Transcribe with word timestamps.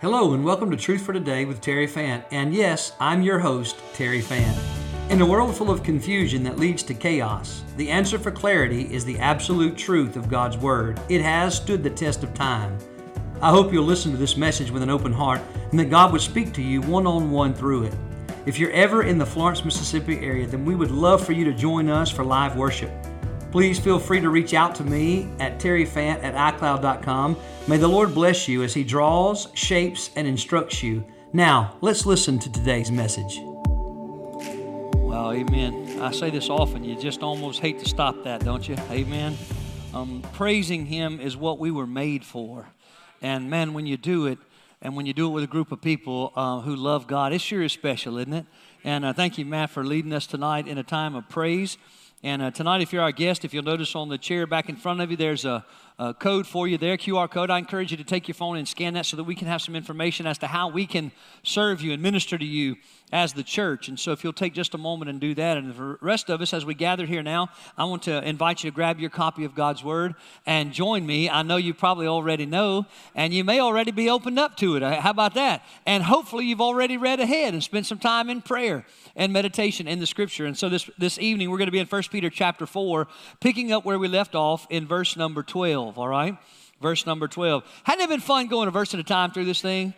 Hello, 0.00 0.32
and 0.32 0.42
welcome 0.42 0.70
to 0.70 0.78
Truth 0.78 1.02
for 1.02 1.12
Today 1.12 1.44
with 1.44 1.60
Terry 1.60 1.86
Fant. 1.86 2.24
And 2.30 2.54
yes, 2.54 2.94
I'm 2.98 3.20
your 3.20 3.38
host, 3.38 3.76
Terry 3.92 4.22
Fant. 4.22 4.58
In 5.10 5.20
a 5.20 5.26
world 5.26 5.54
full 5.54 5.70
of 5.70 5.82
confusion 5.82 6.42
that 6.44 6.58
leads 6.58 6.82
to 6.84 6.94
chaos, 6.94 7.62
the 7.76 7.90
answer 7.90 8.18
for 8.18 8.30
clarity 8.30 8.90
is 8.94 9.04
the 9.04 9.18
absolute 9.18 9.76
truth 9.76 10.16
of 10.16 10.30
God's 10.30 10.56
Word. 10.56 10.98
It 11.10 11.20
has 11.20 11.54
stood 11.54 11.82
the 11.82 11.90
test 11.90 12.22
of 12.22 12.32
time. 12.32 12.78
I 13.42 13.50
hope 13.50 13.74
you'll 13.74 13.84
listen 13.84 14.10
to 14.12 14.16
this 14.16 14.38
message 14.38 14.70
with 14.70 14.82
an 14.82 14.88
open 14.88 15.12
heart 15.12 15.42
and 15.70 15.78
that 15.78 15.90
God 15.90 16.12
would 16.12 16.22
speak 16.22 16.54
to 16.54 16.62
you 16.62 16.80
one 16.80 17.06
on 17.06 17.30
one 17.30 17.52
through 17.52 17.84
it. 17.84 17.94
If 18.46 18.58
you're 18.58 18.72
ever 18.72 19.02
in 19.02 19.18
the 19.18 19.26
Florence, 19.26 19.66
Mississippi 19.66 20.20
area, 20.20 20.46
then 20.46 20.64
we 20.64 20.76
would 20.76 20.90
love 20.90 21.22
for 21.22 21.32
you 21.32 21.44
to 21.44 21.52
join 21.52 21.90
us 21.90 22.10
for 22.10 22.24
live 22.24 22.56
worship. 22.56 22.90
Please 23.52 23.80
feel 23.80 23.98
free 23.98 24.20
to 24.20 24.30
reach 24.30 24.54
out 24.54 24.76
to 24.76 24.84
me 24.84 25.28
at 25.40 25.58
terryfant 25.58 26.22
at 26.22 26.34
iCloud.com. 26.54 27.36
May 27.66 27.78
the 27.78 27.88
Lord 27.88 28.14
bless 28.14 28.46
you 28.46 28.62
as 28.62 28.74
He 28.74 28.84
draws, 28.84 29.48
shapes, 29.54 30.10
and 30.14 30.28
instructs 30.28 30.84
you. 30.84 31.04
Now, 31.32 31.76
let's 31.80 32.06
listen 32.06 32.38
to 32.38 32.52
today's 32.52 32.92
message. 32.92 33.40
Well, 34.94 35.32
amen. 35.32 36.00
I 36.00 36.12
say 36.12 36.30
this 36.30 36.48
often, 36.48 36.84
you 36.84 36.96
just 36.96 37.22
almost 37.22 37.58
hate 37.58 37.80
to 37.80 37.88
stop 37.88 38.22
that, 38.22 38.44
don't 38.44 38.68
you? 38.68 38.76
Amen. 38.88 39.36
Um, 39.92 40.22
praising 40.32 40.86
Him 40.86 41.18
is 41.20 41.36
what 41.36 41.58
we 41.58 41.72
were 41.72 41.88
made 41.88 42.24
for. 42.24 42.68
And 43.20 43.50
man, 43.50 43.74
when 43.74 43.84
you 43.84 43.96
do 43.96 44.26
it, 44.26 44.38
and 44.80 44.94
when 44.94 45.06
you 45.06 45.12
do 45.12 45.26
it 45.26 45.30
with 45.30 45.44
a 45.44 45.48
group 45.48 45.72
of 45.72 45.82
people 45.82 46.32
uh, 46.36 46.60
who 46.60 46.76
love 46.76 47.08
God, 47.08 47.32
it 47.32 47.40
sure 47.40 47.62
is 47.62 47.72
special, 47.72 48.16
isn't 48.16 48.32
it? 48.32 48.46
And 48.84 49.04
uh, 49.04 49.12
thank 49.12 49.38
you, 49.38 49.44
Matt, 49.44 49.70
for 49.70 49.84
leading 49.84 50.12
us 50.12 50.26
tonight 50.26 50.68
in 50.68 50.78
a 50.78 50.84
time 50.84 51.16
of 51.16 51.28
praise. 51.28 51.76
And 52.22 52.42
uh, 52.42 52.50
tonight, 52.50 52.82
if 52.82 52.92
you're 52.92 53.00
our 53.00 53.12
guest, 53.12 53.46
if 53.46 53.54
you'll 53.54 53.64
notice 53.64 53.96
on 53.96 54.10
the 54.10 54.18
chair 54.18 54.46
back 54.46 54.68
in 54.68 54.76
front 54.76 55.00
of 55.00 55.10
you, 55.10 55.16
there's 55.16 55.46
a, 55.46 55.64
a, 56.00 56.14
code 56.14 56.46
for 56.46 56.66
you 56.66 56.78
there, 56.78 56.96
QR 56.96 57.30
code. 57.30 57.50
I 57.50 57.58
encourage 57.58 57.90
you 57.90 57.96
to 57.98 58.04
take 58.04 58.26
your 58.26 58.34
phone 58.34 58.56
and 58.56 58.66
scan 58.66 58.94
that 58.94 59.06
so 59.06 59.16
that 59.16 59.24
we 59.24 59.34
can 59.34 59.46
have 59.46 59.60
some 59.60 59.76
information 59.76 60.26
as 60.26 60.38
to 60.38 60.46
how 60.46 60.68
we 60.68 60.86
can 60.86 61.12
serve 61.42 61.82
you 61.82 61.92
and 61.92 62.02
minister 62.02 62.38
to 62.38 62.44
you 62.44 62.76
as 63.12 63.32
the 63.32 63.42
church. 63.42 63.88
And 63.88 63.98
so, 63.98 64.12
if 64.12 64.22
you'll 64.22 64.32
take 64.32 64.54
just 64.54 64.74
a 64.74 64.78
moment 64.78 65.10
and 65.10 65.20
do 65.20 65.34
that, 65.34 65.56
and 65.56 65.74
the 65.74 65.98
rest 66.00 66.30
of 66.30 66.40
us, 66.40 66.54
as 66.54 66.64
we 66.64 66.74
gather 66.74 67.06
here 67.06 67.22
now, 67.22 67.48
I 67.76 67.84
want 67.84 68.04
to 68.04 68.26
invite 68.26 68.62
you 68.62 68.70
to 68.70 68.74
grab 68.74 69.00
your 69.00 69.10
copy 69.10 69.44
of 69.44 69.54
God's 69.54 69.82
Word 69.82 70.14
and 70.46 70.72
join 70.72 71.06
me. 71.06 71.28
I 71.28 71.42
know 71.42 71.56
you 71.56 71.74
probably 71.74 72.06
already 72.06 72.46
know, 72.46 72.86
and 73.14 73.34
you 73.34 73.44
may 73.44 73.60
already 73.60 73.90
be 73.90 74.08
opened 74.08 74.38
up 74.38 74.56
to 74.58 74.76
it. 74.76 74.82
Uh, 74.82 75.00
how 75.00 75.10
about 75.10 75.34
that? 75.34 75.64
And 75.86 76.02
hopefully, 76.02 76.46
you've 76.46 76.60
already 76.60 76.96
read 76.96 77.20
ahead 77.20 77.54
and 77.54 77.62
spent 77.62 77.86
some 77.86 77.98
time 77.98 78.30
in 78.30 78.42
prayer 78.42 78.84
and 79.16 79.32
meditation 79.32 79.88
in 79.88 79.98
the 79.98 80.06
scripture. 80.06 80.46
And 80.46 80.56
so 80.56 80.68
this, 80.68 80.88
this 80.98 81.18
evening 81.18 81.50
we're 81.50 81.58
going 81.58 81.66
to 81.66 81.72
be 81.72 81.78
in 81.78 81.86
1 81.86 82.02
Peter 82.10 82.30
chapter 82.30 82.66
4, 82.66 83.08
picking 83.40 83.72
up 83.72 83.84
where 83.84 83.98
we 83.98 84.08
left 84.08 84.34
off 84.34 84.66
in 84.70 84.86
verse 84.86 85.16
number 85.16 85.42
12, 85.42 85.89
all 85.98 86.08
right? 86.08 86.36
Verse 86.80 87.06
number 87.06 87.28
12. 87.28 87.62
Hadn't 87.84 88.04
it 88.04 88.08
been 88.08 88.20
fun 88.20 88.48
going 88.48 88.68
a 88.68 88.70
verse 88.70 88.94
at 88.94 89.00
a 89.00 89.04
time 89.04 89.32
through 89.32 89.44
this 89.44 89.60
thing? 89.60 89.94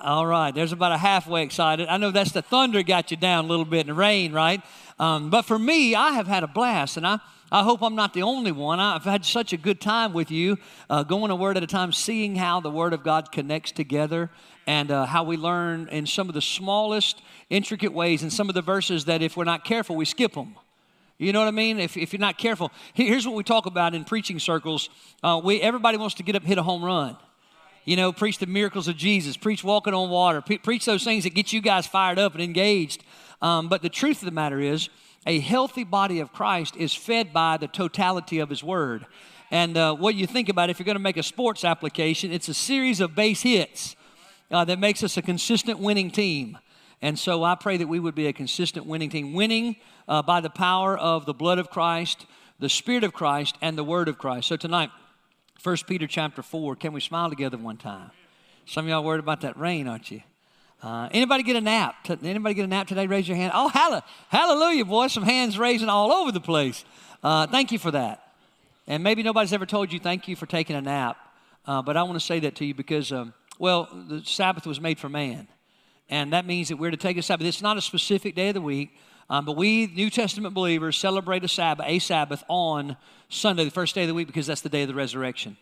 All 0.00 0.26
right, 0.26 0.54
there's 0.54 0.72
about 0.72 0.92
a 0.92 0.98
halfway 0.98 1.42
excited. 1.42 1.88
I 1.88 1.96
know 1.96 2.10
that's 2.10 2.32
the 2.32 2.42
thunder 2.42 2.82
got 2.82 3.10
you 3.10 3.16
down 3.16 3.46
a 3.46 3.48
little 3.48 3.64
bit 3.64 3.80
and 3.80 3.88
the 3.88 3.94
rain, 3.94 4.32
right? 4.32 4.62
Um, 4.98 5.30
but 5.30 5.42
for 5.42 5.58
me, 5.58 5.94
I 5.94 6.12
have 6.12 6.26
had 6.26 6.42
a 6.42 6.46
blast, 6.46 6.96
and 6.96 7.06
I, 7.06 7.18
I 7.50 7.62
hope 7.62 7.82
I'm 7.82 7.94
not 7.94 8.14
the 8.14 8.22
only 8.22 8.52
one. 8.52 8.80
I've 8.80 9.04
had 9.04 9.24
such 9.24 9.52
a 9.52 9.56
good 9.56 9.80
time 9.80 10.12
with 10.12 10.30
you, 10.30 10.58
uh, 10.90 11.02
going 11.02 11.30
a 11.30 11.36
word 11.36 11.56
at 11.56 11.62
a 11.62 11.66
time, 11.66 11.92
seeing 11.92 12.36
how 12.36 12.60
the 12.60 12.70
Word 12.70 12.92
of 12.92 13.02
God 13.02 13.32
connects 13.32 13.72
together 13.72 14.30
and 14.66 14.90
uh, 14.90 15.06
how 15.06 15.24
we 15.24 15.36
learn 15.36 15.88
in 15.88 16.06
some 16.06 16.28
of 16.28 16.34
the 16.34 16.42
smallest, 16.42 17.22
intricate 17.50 17.92
ways, 17.92 18.22
and 18.22 18.32
some 18.32 18.48
of 18.48 18.54
the 18.54 18.62
verses 18.62 19.06
that 19.06 19.22
if 19.22 19.36
we're 19.36 19.44
not 19.44 19.64
careful, 19.64 19.96
we 19.96 20.04
skip 20.04 20.32
them. 20.34 20.56
You 21.18 21.32
know 21.32 21.38
what 21.38 21.48
I 21.48 21.52
mean? 21.52 21.78
If, 21.78 21.96
if 21.96 22.12
you're 22.12 22.20
not 22.20 22.38
careful, 22.38 22.72
here's 22.92 23.26
what 23.26 23.36
we 23.36 23.44
talk 23.44 23.66
about 23.66 23.94
in 23.94 24.04
preaching 24.04 24.38
circles. 24.38 24.88
Uh, 25.22 25.40
we, 25.42 25.60
everybody 25.60 25.96
wants 25.96 26.16
to 26.16 26.22
get 26.22 26.34
up, 26.34 26.42
hit 26.42 26.58
a 26.58 26.62
home 26.62 26.84
run. 26.84 27.16
You 27.84 27.96
know, 27.96 28.12
preach 28.12 28.38
the 28.38 28.46
miracles 28.46 28.88
of 28.88 28.96
Jesus, 28.96 29.36
preach 29.36 29.62
walking 29.62 29.94
on 29.94 30.10
water, 30.10 30.40
pre- 30.40 30.58
preach 30.58 30.86
those 30.86 31.04
things 31.04 31.24
that 31.24 31.34
get 31.34 31.52
you 31.52 31.60
guys 31.60 31.86
fired 31.86 32.18
up 32.18 32.32
and 32.34 32.42
engaged. 32.42 33.04
Um, 33.42 33.68
but 33.68 33.82
the 33.82 33.90
truth 33.90 34.22
of 34.22 34.24
the 34.26 34.32
matter 34.32 34.58
is, 34.58 34.88
a 35.26 35.38
healthy 35.38 35.84
body 35.84 36.20
of 36.20 36.32
Christ 36.32 36.76
is 36.76 36.94
fed 36.94 37.32
by 37.32 37.56
the 37.56 37.68
totality 37.68 38.40
of 38.40 38.50
His 38.50 38.64
Word. 38.64 39.06
And 39.50 39.76
uh, 39.76 39.94
what 39.94 40.14
you 40.14 40.26
think 40.26 40.48
about, 40.48 40.70
if 40.70 40.78
you're 40.78 40.84
going 40.84 40.96
to 40.96 41.02
make 41.02 41.16
a 41.16 41.22
sports 41.22 41.64
application, 41.64 42.32
it's 42.32 42.48
a 42.48 42.54
series 42.54 43.00
of 43.00 43.14
base 43.14 43.42
hits 43.42 43.96
uh, 44.50 44.64
that 44.64 44.78
makes 44.78 45.02
us 45.02 45.16
a 45.16 45.22
consistent 45.22 45.78
winning 45.78 46.10
team. 46.10 46.58
And 47.04 47.18
so 47.18 47.44
I 47.44 47.54
pray 47.54 47.76
that 47.76 47.86
we 47.86 48.00
would 48.00 48.14
be 48.14 48.28
a 48.28 48.32
consistent 48.32 48.86
winning 48.86 49.10
team, 49.10 49.34
winning 49.34 49.76
uh, 50.08 50.22
by 50.22 50.40
the 50.40 50.48
power 50.48 50.96
of 50.96 51.26
the 51.26 51.34
blood 51.34 51.58
of 51.58 51.68
Christ, 51.68 52.24
the 52.58 52.70
Spirit 52.70 53.04
of 53.04 53.12
Christ, 53.12 53.56
and 53.60 53.76
the 53.76 53.84
Word 53.84 54.08
of 54.08 54.16
Christ. 54.16 54.48
So 54.48 54.56
tonight, 54.56 54.88
1 55.62 55.76
Peter 55.86 56.06
chapter 56.06 56.40
4, 56.40 56.76
can 56.76 56.94
we 56.94 57.02
smile 57.02 57.28
together 57.28 57.58
one 57.58 57.76
time? 57.76 58.10
Some 58.64 58.86
of 58.86 58.88
y'all 58.88 59.04
worried 59.04 59.18
about 59.18 59.42
that 59.42 59.58
rain, 59.58 59.86
aren't 59.86 60.10
you? 60.10 60.22
Uh, 60.82 61.10
anybody 61.12 61.42
get 61.42 61.56
a 61.56 61.60
nap? 61.60 61.94
Anybody 62.08 62.54
get 62.54 62.64
a 62.64 62.68
nap 62.68 62.86
today? 62.86 63.06
Raise 63.06 63.28
your 63.28 63.36
hand. 63.36 63.52
Oh, 63.54 63.68
hallelujah, 64.30 64.86
boy. 64.86 65.08
Some 65.08 65.24
hands 65.24 65.58
raising 65.58 65.90
all 65.90 66.10
over 66.10 66.32
the 66.32 66.40
place. 66.40 66.86
Uh, 67.22 67.46
thank 67.46 67.70
you 67.70 67.78
for 67.78 67.90
that. 67.90 68.32
And 68.86 69.04
maybe 69.04 69.22
nobody's 69.22 69.52
ever 69.52 69.66
told 69.66 69.92
you 69.92 70.00
thank 70.00 70.26
you 70.26 70.36
for 70.36 70.46
taking 70.46 70.74
a 70.74 70.80
nap. 70.80 71.18
Uh, 71.66 71.82
but 71.82 71.98
I 71.98 72.02
want 72.04 72.14
to 72.14 72.24
say 72.24 72.40
that 72.40 72.54
to 72.54 72.64
you 72.64 72.72
because 72.72 73.12
um, 73.12 73.34
well, 73.58 73.90
the 74.08 74.22
Sabbath 74.24 74.66
was 74.66 74.80
made 74.80 74.98
for 74.98 75.10
man. 75.10 75.48
And 76.08 76.32
that 76.32 76.46
means 76.46 76.68
that 76.68 76.76
we're 76.76 76.90
to 76.90 76.96
take 76.96 77.16
a 77.16 77.22
Sabbath. 77.22 77.46
It's 77.46 77.62
not 77.62 77.76
a 77.76 77.80
specific 77.80 78.34
day 78.34 78.48
of 78.48 78.54
the 78.54 78.60
week, 78.60 78.94
um, 79.30 79.44
but 79.44 79.56
we, 79.56 79.86
New 79.86 80.10
Testament 80.10 80.54
believers, 80.54 80.96
celebrate 80.98 81.44
a 81.44 81.48
Sabbath, 81.48 81.86
a 81.88 81.98
Sabbath 81.98 82.44
on 82.48 82.96
Sunday, 83.28 83.64
the 83.64 83.70
first 83.70 83.94
day 83.94 84.02
of 84.02 84.08
the 84.08 84.14
week, 84.14 84.26
because 84.26 84.46
that's 84.46 84.60
the 84.60 84.68
day 84.68 84.82
of 84.82 84.88
the 84.88 84.94
resurrection. 84.94 85.56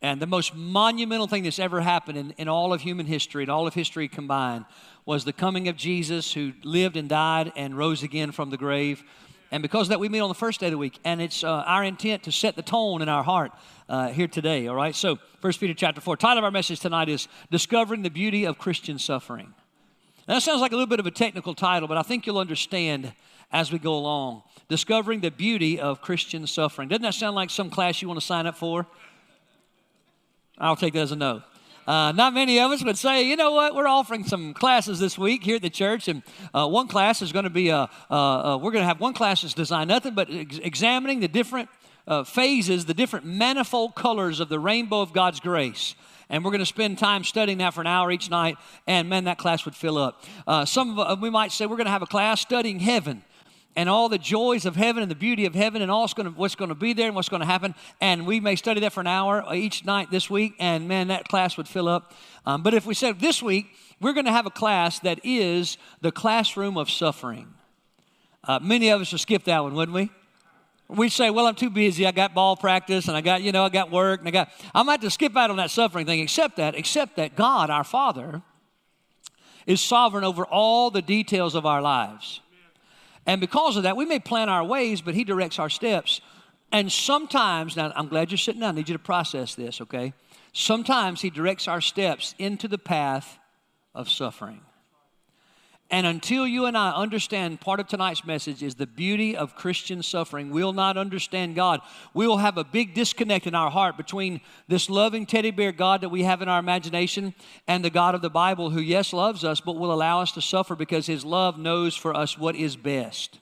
And 0.00 0.22
the 0.22 0.26
most 0.26 0.54
monumental 0.54 1.26
thing 1.26 1.42
that's 1.42 1.58
ever 1.58 1.80
happened 1.80 2.18
in, 2.18 2.30
in 2.32 2.48
all 2.48 2.72
of 2.72 2.82
human 2.82 3.06
history, 3.06 3.42
and 3.42 3.50
all 3.50 3.66
of 3.66 3.74
history 3.74 4.08
combined, 4.08 4.64
was 5.06 5.24
the 5.24 5.32
coming 5.32 5.68
of 5.68 5.76
Jesus, 5.76 6.32
who 6.32 6.52
lived 6.62 6.96
and 6.96 7.08
died 7.08 7.52
and 7.56 7.76
rose 7.76 8.02
again 8.02 8.30
from 8.30 8.50
the 8.50 8.56
grave. 8.56 9.02
And 9.50 9.62
because 9.62 9.86
of 9.86 9.88
that, 9.90 10.00
we 10.00 10.10
meet 10.10 10.20
on 10.20 10.28
the 10.28 10.34
first 10.34 10.60
day 10.60 10.66
of 10.66 10.72
the 10.72 10.78
week. 10.78 10.98
And 11.04 11.22
it's 11.22 11.42
uh, 11.42 11.48
our 11.48 11.82
intent 11.82 12.24
to 12.24 12.32
set 12.32 12.54
the 12.54 12.62
tone 12.62 13.00
in 13.00 13.08
our 13.08 13.24
heart 13.24 13.52
uh, 13.88 14.08
here 14.08 14.28
today, 14.28 14.68
all 14.68 14.76
right? 14.76 14.94
So, 14.94 15.18
1 15.40 15.52
Peter 15.54 15.72
chapter 15.72 16.00
4. 16.00 16.16
Title 16.18 16.38
of 16.38 16.44
our 16.44 16.50
message 16.50 16.80
tonight 16.80 17.08
is 17.08 17.26
Discovering 17.50 18.02
the 18.02 18.10
Beauty 18.10 18.44
of 18.44 18.58
Christian 18.58 18.98
Suffering. 18.98 19.54
Now, 20.28 20.34
that 20.34 20.42
sounds 20.42 20.60
like 20.60 20.72
a 20.72 20.74
little 20.74 20.86
bit 20.86 21.00
of 21.00 21.06
a 21.06 21.10
technical 21.10 21.54
title, 21.54 21.88
but 21.88 21.96
I 21.96 22.02
think 22.02 22.26
you'll 22.26 22.36
understand 22.36 23.14
as 23.50 23.72
we 23.72 23.78
go 23.78 23.94
along. 23.94 24.42
Discovering 24.68 25.20
the 25.20 25.30
Beauty 25.30 25.80
of 25.80 26.02
Christian 26.02 26.46
Suffering. 26.46 26.88
Doesn't 26.88 27.00
that 27.00 27.14
sound 27.14 27.34
like 27.34 27.48
some 27.48 27.70
class 27.70 28.02
you 28.02 28.08
want 28.08 28.20
to 28.20 28.26
sign 28.26 28.46
up 28.46 28.54
for? 28.54 28.86
I'll 30.58 30.76
take 30.76 30.92
that 30.92 31.00
as 31.00 31.12
a 31.12 31.16
no. 31.16 31.42
Uh, 31.86 32.12
not 32.12 32.34
many 32.34 32.60
of 32.60 32.70
us 32.70 32.84
would 32.84 32.98
say, 32.98 33.22
you 33.22 33.36
know 33.36 33.52
what, 33.52 33.74
we're 33.74 33.88
offering 33.88 34.22
some 34.22 34.52
classes 34.52 35.00
this 35.00 35.16
week 35.16 35.42
here 35.42 35.56
at 35.56 35.62
the 35.62 35.70
church, 35.70 36.08
and 36.08 36.22
uh, 36.52 36.68
one 36.68 36.88
class 36.88 37.22
is 37.22 37.32
going 37.32 37.44
to 37.44 37.50
be, 37.50 37.70
a, 37.70 37.88
uh, 38.10 38.14
uh, 38.14 38.58
we're 38.60 38.72
going 38.72 38.82
to 38.82 38.88
have 38.88 39.00
one 39.00 39.14
class 39.14 39.40
that's 39.40 39.54
designed 39.54 39.88
nothing 39.88 40.14
but 40.14 40.28
ex- 40.30 40.58
examining 40.58 41.20
the 41.20 41.28
different 41.28 41.70
uh, 42.06 42.22
phases, 42.22 42.84
the 42.84 42.92
different 42.92 43.24
manifold 43.24 43.94
colors 43.94 44.40
of 44.40 44.50
the 44.50 44.60
rainbow 44.60 45.00
of 45.00 45.14
God's 45.14 45.40
grace. 45.40 45.94
And 46.30 46.44
we're 46.44 46.50
going 46.50 46.60
to 46.60 46.66
spend 46.66 46.98
time 46.98 47.24
studying 47.24 47.58
that 47.58 47.74
for 47.74 47.80
an 47.80 47.86
hour 47.86 48.10
each 48.10 48.30
night, 48.30 48.56
and 48.86 49.08
man, 49.08 49.24
that 49.24 49.38
class 49.38 49.64
would 49.64 49.74
fill 49.74 49.96
up. 49.96 50.24
Uh, 50.46 50.64
some 50.64 50.98
of 50.98 51.20
we 51.20 51.30
might 51.30 51.52
say 51.52 51.66
we're 51.66 51.76
going 51.76 51.86
to 51.86 51.90
have 51.90 52.02
a 52.02 52.06
class 52.06 52.40
studying 52.40 52.80
heaven 52.80 53.22
and 53.78 53.88
all 53.88 54.08
the 54.08 54.18
joys 54.18 54.66
of 54.66 54.74
heaven 54.74 55.02
and 55.02 55.10
the 55.10 55.14
beauty 55.14 55.46
of 55.46 55.54
heaven 55.54 55.82
and 55.82 55.90
all 55.90 56.08
to, 56.08 56.24
what's 56.30 56.56
going 56.56 56.68
to 56.68 56.74
be 56.74 56.92
there 56.92 57.06
and 57.06 57.14
what's 57.14 57.28
going 57.28 57.40
to 57.40 57.46
happen. 57.46 57.76
And 58.00 58.26
we 58.26 58.40
may 58.40 58.56
study 58.56 58.80
that 58.80 58.92
for 58.92 59.00
an 59.00 59.06
hour 59.06 59.44
each 59.54 59.84
night 59.84 60.10
this 60.10 60.28
week, 60.28 60.54
and 60.58 60.88
man, 60.88 61.08
that 61.08 61.28
class 61.28 61.56
would 61.56 61.68
fill 61.68 61.86
up. 61.86 62.12
Um, 62.44 62.64
but 62.64 62.74
if 62.74 62.86
we 62.86 62.94
said 62.94 63.20
this 63.20 63.40
week, 63.40 63.66
we're 64.00 64.14
going 64.14 64.26
to 64.26 64.32
have 64.32 64.46
a 64.46 64.50
class 64.50 64.98
that 65.00 65.20
is 65.22 65.78
the 66.00 66.10
classroom 66.10 66.76
of 66.76 66.90
suffering. 66.90 67.54
Uh, 68.42 68.58
many 68.60 68.88
of 68.88 69.00
us 69.00 69.12
would 69.12 69.20
skip 69.20 69.44
that 69.44 69.62
one, 69.62 69.74
wouldn't 69.74 69.94
we? 69.94 70.10
We 70.88 71.10
say, 71.10 71.28
well, 71.28 71.46
I'm 71.46 71.54
too 71.54 71.68
busy. 71.68 72.06
I 72.06 72.12
got 72.12 72.32
ball 72.32 72.56
practice 72.56 73.08
and 73.08 73.16
I 73.16 73.20
got, 73.20 73.42
you 73.42 73.52
know, 73.52 73.64
I 73.64 73.68
got 73.68 73.90
work 73.90 74.20
and 74.20 74.28
I 74.28 74.30
got, 74.30 74.50
I 74.74 74.82
might 74.82 74.92
have 74.92 75.00
to 75.02 75.10
skip 75.10 75.36
out 75.36 75.50
on 75.50 75.56
that 75.58 75.70
suffering 75.70 76.06
thing, 76.06 76.20
except 76.20 76.56
that, 76.56 76.74
except 76.74 77.16
that 77.16 77.36
God, 77.36 77.68
our 77.68 77.84
Father, 77.84 78.42
is 79.66 79.82
sovereign 79.82 80.24
over 80.24 80.46
all 80.46 80.90
the 80.90 81.02
details 81.02 81.54
of 81.54 81.66
our 81.66 81.82
lives. 81.82 82.40
And 83.26 83.38
because 83.38 83.76
of 83.76 83.82
that, 83.82 83.98
we 83.98 84.06
may 84.06 84.18
plan 84.18 84.48
our 84.48 84.64
ways, 84.64 85.02
but 85.02 85.14
He 85.14 85.24
directs 85.24 85.58
our 85.58 85.68
steps. 85.68 86.22
And 86.72 86.90
sometimes, 86.90 87.76
now 87.76 87.92
I'm 87.94 88.08
glad 88.08 88.30
you're 88.30 88.38
sitting 88.38 88.62
down, 88.62 88.74
I 88.74 88.78
need 88.78 88.88
you 88.88 88.94
to 88.94 88.98
process 88.98 89.54
this, 89.54 89.82
okay? 89.82 90.14
Sometimes 90.54 91.20
He 91.20 91.28
directs 91.28 91.68
our 91.68 91.82
steps 91.82 92.34
into 92.38 92.66
the 92.66 92.78
path 92.78 93.38
of 93.94 94.08
suffering. 94.08 94.62
And 95.90 96.06
until 96.06 96.46
you 96.46 96.66
and 96.66 96.76
I 96.76 96.90
understand 96.90 97.62
part 97.62 97.80
of 97.80 97.86
tonight's 97.86 98.26
message 98.26 98.62
is 98.62 98.74
the 98.74 98.86
beauty 98.86 99.34
of 99.34 99.54
Christian 99.54 100.02
suffering, 100.02 100.50
we'll 100.50 100.74
not 100.74 100.98
understand 100.98 101.54
God. 101.54 101.80
We'll 102.12 102.36
have 102.36 102.58
a 102.58 102.64
big 102.64 102.92
disconnect 102.92 103.46
in 103.46 103.54
our 103.54 103.70
heart 103.70 103.96
between 103.96 104.42
this 104.68 104.90
loving 104.90 105.24
teddy 105.24 105.50
bear 105.50 105.72
God 105.72 106.02
that 106.02 106.10
we 106.10 106.24
have 106.24 106.42
in 106.42 106.48
our 106.48 106.58
imagination 106.58 107.34
and 107.66 107.82
the 107.82 107.88
God 107.88 108.14
of 108.14 108.20
the 108.20 108.28
Bible 108.28 108.68
who, 108.68 108.82
yes, 108.82 109.14
loves 109.14 109.44
us, 109.44 109.62
but 109.62 109.76
will 109.76 109.92
allow 109.92 110.20
us 110.20 110.32
to 110.32 110.42
suffer 110.42 110.76
because 110.76 111.06
his 111.06 111.24
love 111.24 111.58
knows 111.58 111.96
for 111.96 112.14
us 112.14 112.36
what 112.36 112.54
is 112.54 112.76
best. 112.76 113.38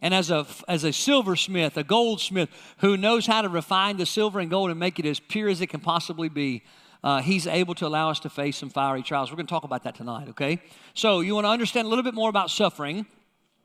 And 0.00 0.14
as 0.14 0.30
a, 0.30 0.46
as 0.68 0.84
a 0.84 0.94
silversmith, 0.94 1.76
a 1.76 1.84
goldsmith 1.84 2.48
who 2.78 2.96
knows 2.96 3.26
how 3.26 3.42
to 3.42 3.50
refine 3.50 3.98
the 3.98 4.06
silver 4.06 4.40
and 4.40 4.48
gold 4.48 4.70
and 4.70 4.80
make 4.80 4.98
it 4.98 5.04
as 5.04 5.20
pure 5.20 5.50
as 5.50 5.60
it 5.60 5.66
can 5.66 5.80
possibly 5.80 6.30
be, 6.30 6.62
uh, 7.04 7.22
He's 7.22 7.46
able 7.46 7.74
to 7.76 7.86
allow 7.86 8.10
us 8.10 8.20
to 8.20 8.30
face 8.30 8.56
some 8.56 8.70
fiery 8.70 9.02
trials. 9.02 9.30
We're 9.30 9.36
going 9.36 9.46
to 9.46 9.50
talk 9.50 9.64
about 9.64 9.84
that 9.84 9.94
tonight, 9.94 10.28
okay? 10.30 10.60
So, 10.94 11.20
you 11.20 11.34
want 11.34 11.44
to 11.44 11.50
understand 11.50 11.86
a 11.86 11.88
little 11.88 12.04
bit 12.04 12.14
more 12.14 12.28
about 12.28 12.50
suffering. 12.50 13.06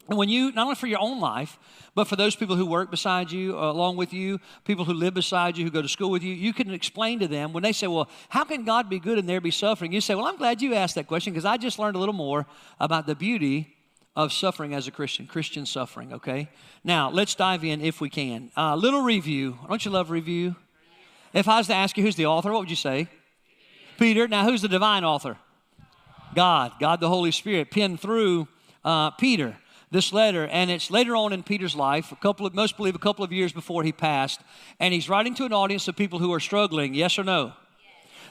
And 0.09 0.17
when 0.17 0.29
you, 0.29 0.51
not 0.51 0.63
only 0.63 0.75
for 0.75 0.87
your 0.87 0.99
own 0.99 1.19
life, 1.19 1.57
but 1.93 2.07
for 2.07 2.15
those 2.15 2.35
people 2.35 2.55
who 2.55 2.65
work 2.65 2.89
beside 2.89 3.31
you, 3.31 3.57
uh, 3.57 3.71
along 3.71 3.97
with 3.97 4.13
you, 4.13 4.39
people 4.65 4.83
who 4.83 4.93
live 4.93 5.13
beside 5.13 5.57
you, 5.57 5.63
who 5.63 5.71
go 5.71 5.81
to 5.81 5.87
school 5.87 6.09
with 6.09 6.23
you, 6.23 6.33
you 6.33 6.53
can 6.53 6.71
explain 6.71 7.19
to 7.19 7.27
them 7.27 7.53
when 7.53 7.63
they 7.63 7.71
say, 7.71 7.87
Well, 7.87 8.09
how 8.29 8.43
can 8.43 8.65
God 8.65 8.89
be 8.89 8.99
good 8.99 9.17
and 9.17 9.29
there 9.29 9.39
be 9.39 9.51
suffering? 9.51 9.91
You 9.91 10.01
say, 10.01 10.15
Well, 10.15 10.25
I'm 10.25 10.37
glad 10.37 10.61
you 10.61 10.73
asked 10.73 10.95
that 10.95 11.07
question 11.07 11.33
because 11.33 11.45
I 11.45 11.57
just 11.57 11.79
learned 11.79 11.95
a 11.95 11.99
little 11.99 12.13
more 12.13 12.45
about 12.79 13.05
the 13.05 13.15
beauty 13.15 13.75
of 14.15 14.33
suffering 14.33 14.73
as 14.73 14.87
a 14.87 14.91
Christian, 14.91 15.27
Christian 15.27 15.65
suffering, 15.65 16.13
okay? 16.13 16.49
Now, 16.83 17.09
let's 17.09 17.35
dive 17.35 17.63
in 17.63 17.79
if 17.79 18.01
we 18.01 18.09
can. 18.09 18.51
Uh, 18.57 18.75
little 18.75 19.01
review. 19.01 19.57
Don't 19.67 19.85
you 19.85 19.91
love 19.91 20.09
review? 20.09 20.55
If 21.33 21.47
I 21.47 21.57
was 21.57 21.67
to 21.67 21.73
ask 21.73 21.95
you 21.95 22.03
who's 22.03 22.17
the 22.17 22.25
author, 22.25 22.51
what 22.51 22.59
would 22.59 22.69
you 22.69 22.75
say? 22.75 23.07
Peter. 24.01 24.27
Now, 24.27 24.45
who's 24.45 24.63
the 24.63 24.67
divine 24.67 25.03
author? 25.03 25.37
God. 26.33 26.71
God 26.79 26.99
the 27.01 27.07
Holy 27.07 27.29
Spirit 27.29 27.69
penned 27.69 27.99
through 27.99 28.47
uh, 28.83 29.11
Peter 29.11 29.55
this 29.91 30.11
letter, 30.11 30.47
and 30.47 30.71
it's 30.71 30.89
later 30.89 31.15
on 31.15 31.31
in 31.33 31.43
Peter's 31.43 31.75
life, 31.75 32.11
a 32.11 32.15
couple 32.15 32.47
of, 32.47 32.55
most 32.55 32.77
believe 32.77 32.95
a 32.95 32.99
couple 32.99 33.23
of 33.23 33.31
years 33.31 33.53
before 33.53 33.83
he 33.83 33.91
passed, 33.91 34.41
and 34.79 34.91
he's 34.91 35.07
writing 35.07 35.35
to 35.35 35.45
an 35.45 35.53
audience 35.53 35.87
of 35.87 35.95
people 35.95 36.17
who 36.17 36.33
are 36.33 36.39
struggling. 36.39 36.95
Yes 36.95 37.19
or 37.19 37.23
no? 37.23 37.53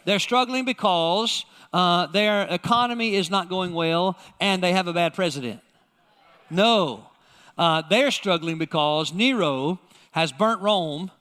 They're 0.04 0.18
struggling 0.18 0.64
because 0.64 1.44
uh, 1.72 2.08
their 2.08 2.48
economy 2.50 3.14
is 3.14 3.30
not 3.30 3.48
going 3.48 3.72
well 3.72 4.18
and 4.40 4.60
they 4.60 4.72
have 4.72 4.88
a 4.88 4.92
bad 4.92 5.14
president. 5.14 5.60
No. 6.50 7.06
Uh, 7.56 7.82
they're 7.88 8.10
struggling 8.10 8.58
because 8.58 9.14
Nero 9.14 9.78
has 10.10 10.32
burnt 10.32 10.62
Rome, 10.62 11.12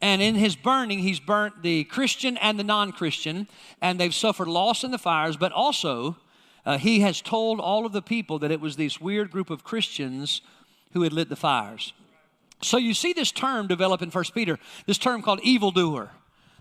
and 0.00 0.22
in 0.22 0.36
his 0.36 0.54
burning, 0.54 1.00
he's 1.00 1.20
burnt 1.20 1.62
the 1.62 1.84
Christian 1.84 2.36
and 2.36 2.58
the 2.58 2.64
non 2.64 2.92
Christian, 2.92 3.48
and 3.80 3.98
they've 3.98 4.14
suffered 4.14 4.48
loss 4.48 4.84
in 4.84 4.90
the 4.90 4.98
fires, 4.98 5.36
but 5.36 5.52
also 5.52 6.16
uh, 6.64 6.78
he 6.78 7.00
has 7.00 7.20
told 7.20 7.60
all 7.60 7.84
of 7.84 7.92
the 7.92 8.02
people 8.02 8.38
that 8.38 8.50
it 8.50 8.60
was 8.60 8.76
this 8.76 9.00
weird 9.00 9.30
group 9.30 9.50
of 9.50 9.64
Christians 9.64 10.40
who 10.92 11.02
had 11.02 11.12
lit 11.12 11.28
the 11.28 11.36
fires. 11.36 11.92
So 12.62 12.76
you 12.76 12.94
see 12.94 13.12
this 13.12 13.32
term 13.32 13.66
develop 13.66 14.02
in 14.02 14.10
1 14.10 14.24
Peter, 14.34 14.58
this 14.86 14.98
term 14.98 15.22
called 15.22 15.40
evildoer. 15.40 16.10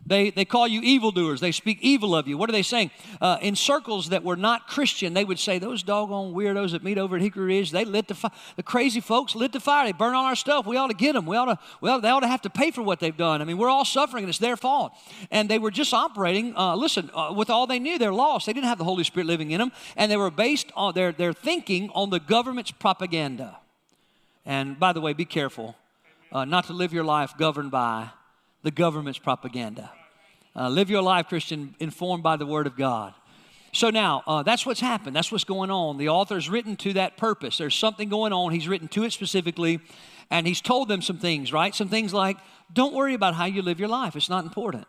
They, 0.08 0.30
they 0.30 0.46
call 0.46 0.70
you 0.70 0.80
evildoers. 0.82 1.42
They 1.42 1.52
speak 1.52 1.80
evil 1.82 2.16
of 2.16 2.30
you. 2.30 2.38
What 2.38 2.48
are 2.48 2.54
they 2.54 2.64
saying? 2.64 2.92
Uh, 3.20 3.38
in 3.42 3.58
circles 3.58 4.10
that 4.10 4.24
were 4.24 4.38
not 4.38 4.66
Christian, 4.66 5.14
they 5.14 5.26
would 5.26 5.38
say, 5.38 5.60
Those 5.60 5.84
doggone 5.84 6.34
weirdos 6.34 6.72
that 6.72 6.82
meet 6.82 6.98
over 6.98 7.18
at 7.18 7.22
Hickory 7.22 7.58
Ridge, 7.58 7.72
they 7.72 7.84
lit 7.84 8.08
the 8.08 8.16
fire. 8.16 8.32
The 8.56 8.64
crazy 8.64 9.02
folks 9.02 9.36
lit 9.36 9.52
the 9.52 9.60
fire. 9.60 9.86
They 9.86 9.92
burn 9.92 10.16
all 10.16 10.24
our 10.24 10.38
stuff. 10.38 10.66
We 10.66 10.78
ought 10.78 10.88
to 10.88 10.94
get 10.94 11.14
them. 11.14 11.26
We 11.26 11.36
ought 11.36 11.46
to, 11.46 11.60
well, 11.82 12.00
they 12.00 12.08
ought 12.08 12.22
to 12.22 12.28
have 12.28 12.42
to 12.44 12.50
pay 12.50 12.72
for 12.72 12.82
what 12.82 13.02
they've 13.02 13.16
done. 13.16 13.42
I 13.42 13.46
mean, 13.46 13.58
we're 13.58 13.70
all 13.70 13.84
suffering 13.84 14.24
and 14.24 14.30
it's 14.30 14.38
their 14.38 14.56
fault. 14.56 14.94
And 15.30 15.50
they 15.50 15.60
were 15.60 15.72
just 15.72 15.94
operating, 15.94 16.56
uh, 16.56 16.78
listen, 16.78 17.10
uh, 17.14 17.34
with 17.36 17.50
all 17.50 17.68
they 17.68 17.80
knew, 17.80 18.00
they're 18.00 18.14
lost. 18.14 18.46
They 18.46 18.54
didn't 18.54 18.68
have 18.68 18.78
the 18.78 18.86
Holy 18.86 19.04
Spirit 19.04 19.28
living 19.28 19.52
in 19.52 19.60
them. 19.60 19.74
And 19.98 20.10
they 20.10 20.18
were 20.18 20.32
based 20.32 20.72
on 20.74 20.94
their, 20.94 21.12
their 21.12 21.34
thinking 21.34 21.90
on 21.94 22.12
the 22.12 22.22
government's 22.22 22.72
propaganda. 22.72 23.58
And 24.46 24.80
by 24.80 24.94
the 24.94 25.02
way, 25.02 25.12
be 25.12 25.26
careful 25.26 25.76
uh, 26.32 26.46
not 26.46 26.68
to 26.68 26.74
live 26.74 26.94
your 26.94 27.04
life 27.04 27.34
governed 27.38 27.72
by 27.72 28.12
the 28.64 28.72
government's 28.72 29.20
propaganda. 29.20 29.92
Uh, 30.58 30.70
live 30.70 30.90
your 30.90 31.04
life, 31.04 31.28
Christian, 31.28 31.76
informed 31.80 32.24
by 32.24 32.36
the 32.36 32.46
Word 32.46 32.66
of 32.66 32.76
God. 32.76 33.14
So 33.74 33.92
now, 33.92 34.24
uh, 34.26 34.42
that's 34.42 34.66
what's 34.66 34.80
happened. 34.80 35.16
That's 35.16 35.32
what's 35.32 35.44
going 35.44 35.70
on. 35.70 35.98
The 35.98 36.10
author's 36.10 36.50
written 36.50 36.76
to 36.78 36.94
that 36.94 37.16
purpose. 37.16 37.60
There's 37.60 37.76
something 37.76 38.10
going 38.10 38.34
on. 38.34 38.52
He's 38.52 38.68
written 38.68 38.88
to 38.90 39.04
it 39.04 39.14
specifically, 39.14 39.80
and 40.32 40.48
he's 40.48 40.62
told 40.62 40.88
them 40.88 41.04
some 41.04 41.20
things, 41.20 41.54
right? 41.54 41.76
Some 41.76 41.90
things 41.90 42.12
like, 42.12 42.38
don't 42.74 42.96
worry 42.96 43.14
about 43.14 43.36
how 43.36 43.46
you 43.46 43.62
live 43.62 43.80
your 43.80 43.90
life, 43.90 44.16
it's 44.16 44.30
not 44.30 44.46
important. 44.46 44.88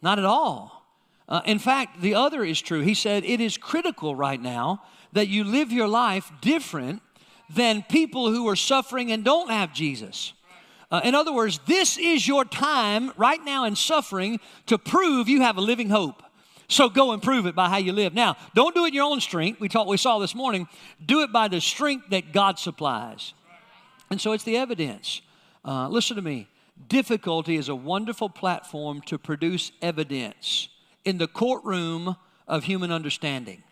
Not 0.00 0.20
at 0.20 0.24
all. 0.24 0.86
Uh, 1.28 1.40
in 1.44 1.58
fact, 1.58 2.00
the 2.00 2.14
other 2.14 2.44
is 2.44 2.60
true. 2.62 2.82
He 2.82 2.94
said, 2.94 3.24
it 3.24 3.40
is 3.40 3.58
critical 3.58 4.14
right 4.14 4.40
now 4.40 4.84
that 5.12 5.26
you 5.26 5.42
live 5.42 5.72
your 5.72 5.88
life 5.88 6.30
different 6.40 7.02
than 7.50 7.84
people 7.88 8.30
who 8.30 8.46
are 8.48 8.54
suffering 8.54 9.10
and 9.10 9.24
don't 9.24 9.50
have 9.50 9.72
Jesus. 9.72 10.34
Uh, 10.90 11.00
in 11.04 11.14
other 11.14 11.32
words, 11.32 11.58
this 11.66 11.98
is 11.98 12.26
your 12.26 12.44
time 12.44 13.12
right 13.16 13.44
now 13.44 13.64
in 13.64 13.74
suffering 13.74 14.38
to 14.66 14.78
prove 14.78 15.28
you 15.28 15.42
have 15.42 15.56
a 15.56 15.60
living 15.60 15.90
hope. 15.90 16.22
So 16.68 16.88
go 16.88 17.12
and 17.12 17.22
prove 17.22 17.46
it 17.46 17.54
by 17.54 17.68
how 17.68 17.76
you 17.76 17.92
live. 17.92 18.14
Now, 18.14 18.36
don't 18.54 18.74
do 18.74 18.84
it 18.84 18.88
in 18.88 18.94
your 18.94 19.04
own 19.04 19.20
strength. 19.20 19.60
We 19.60 19.68
talked, 19.68 19.88
we 19.88 19.96
saw 19.96 20.18
this 20.18 20.34
morning. 20.34 20.68
Do 21.04 21.22
it 21.22 21.32
by 21.32 21.48
the 21.48 21.60
strength 21.60 22.10
that 22.10 22.32
God 22.32 22.58
supplies. 22.58 23.34
And 24.10 24.20
so 24.20 24.32
it's 24.32 24.44
the 24.44 24.56
evidence. 24.56 25.22
Uh, 25.64 25.88
listen 25.88 26.16
to 26.16 26.22
me. 26.22 26.48
Difficulty 26.88 27.56
is 27.56 27.68
a 27.68 27.74
wonderful 27.74 28.28
platform 28.28 29.00
to 29.02 29.18
produce 29.18 29.72
evidence 29.80 30.68
in 31.04 31.18
the 31.18 31.28
courtroom 31.28 32.16
of 32.46 32.64
human 32.64 32.92
understanding. 32.92 33.62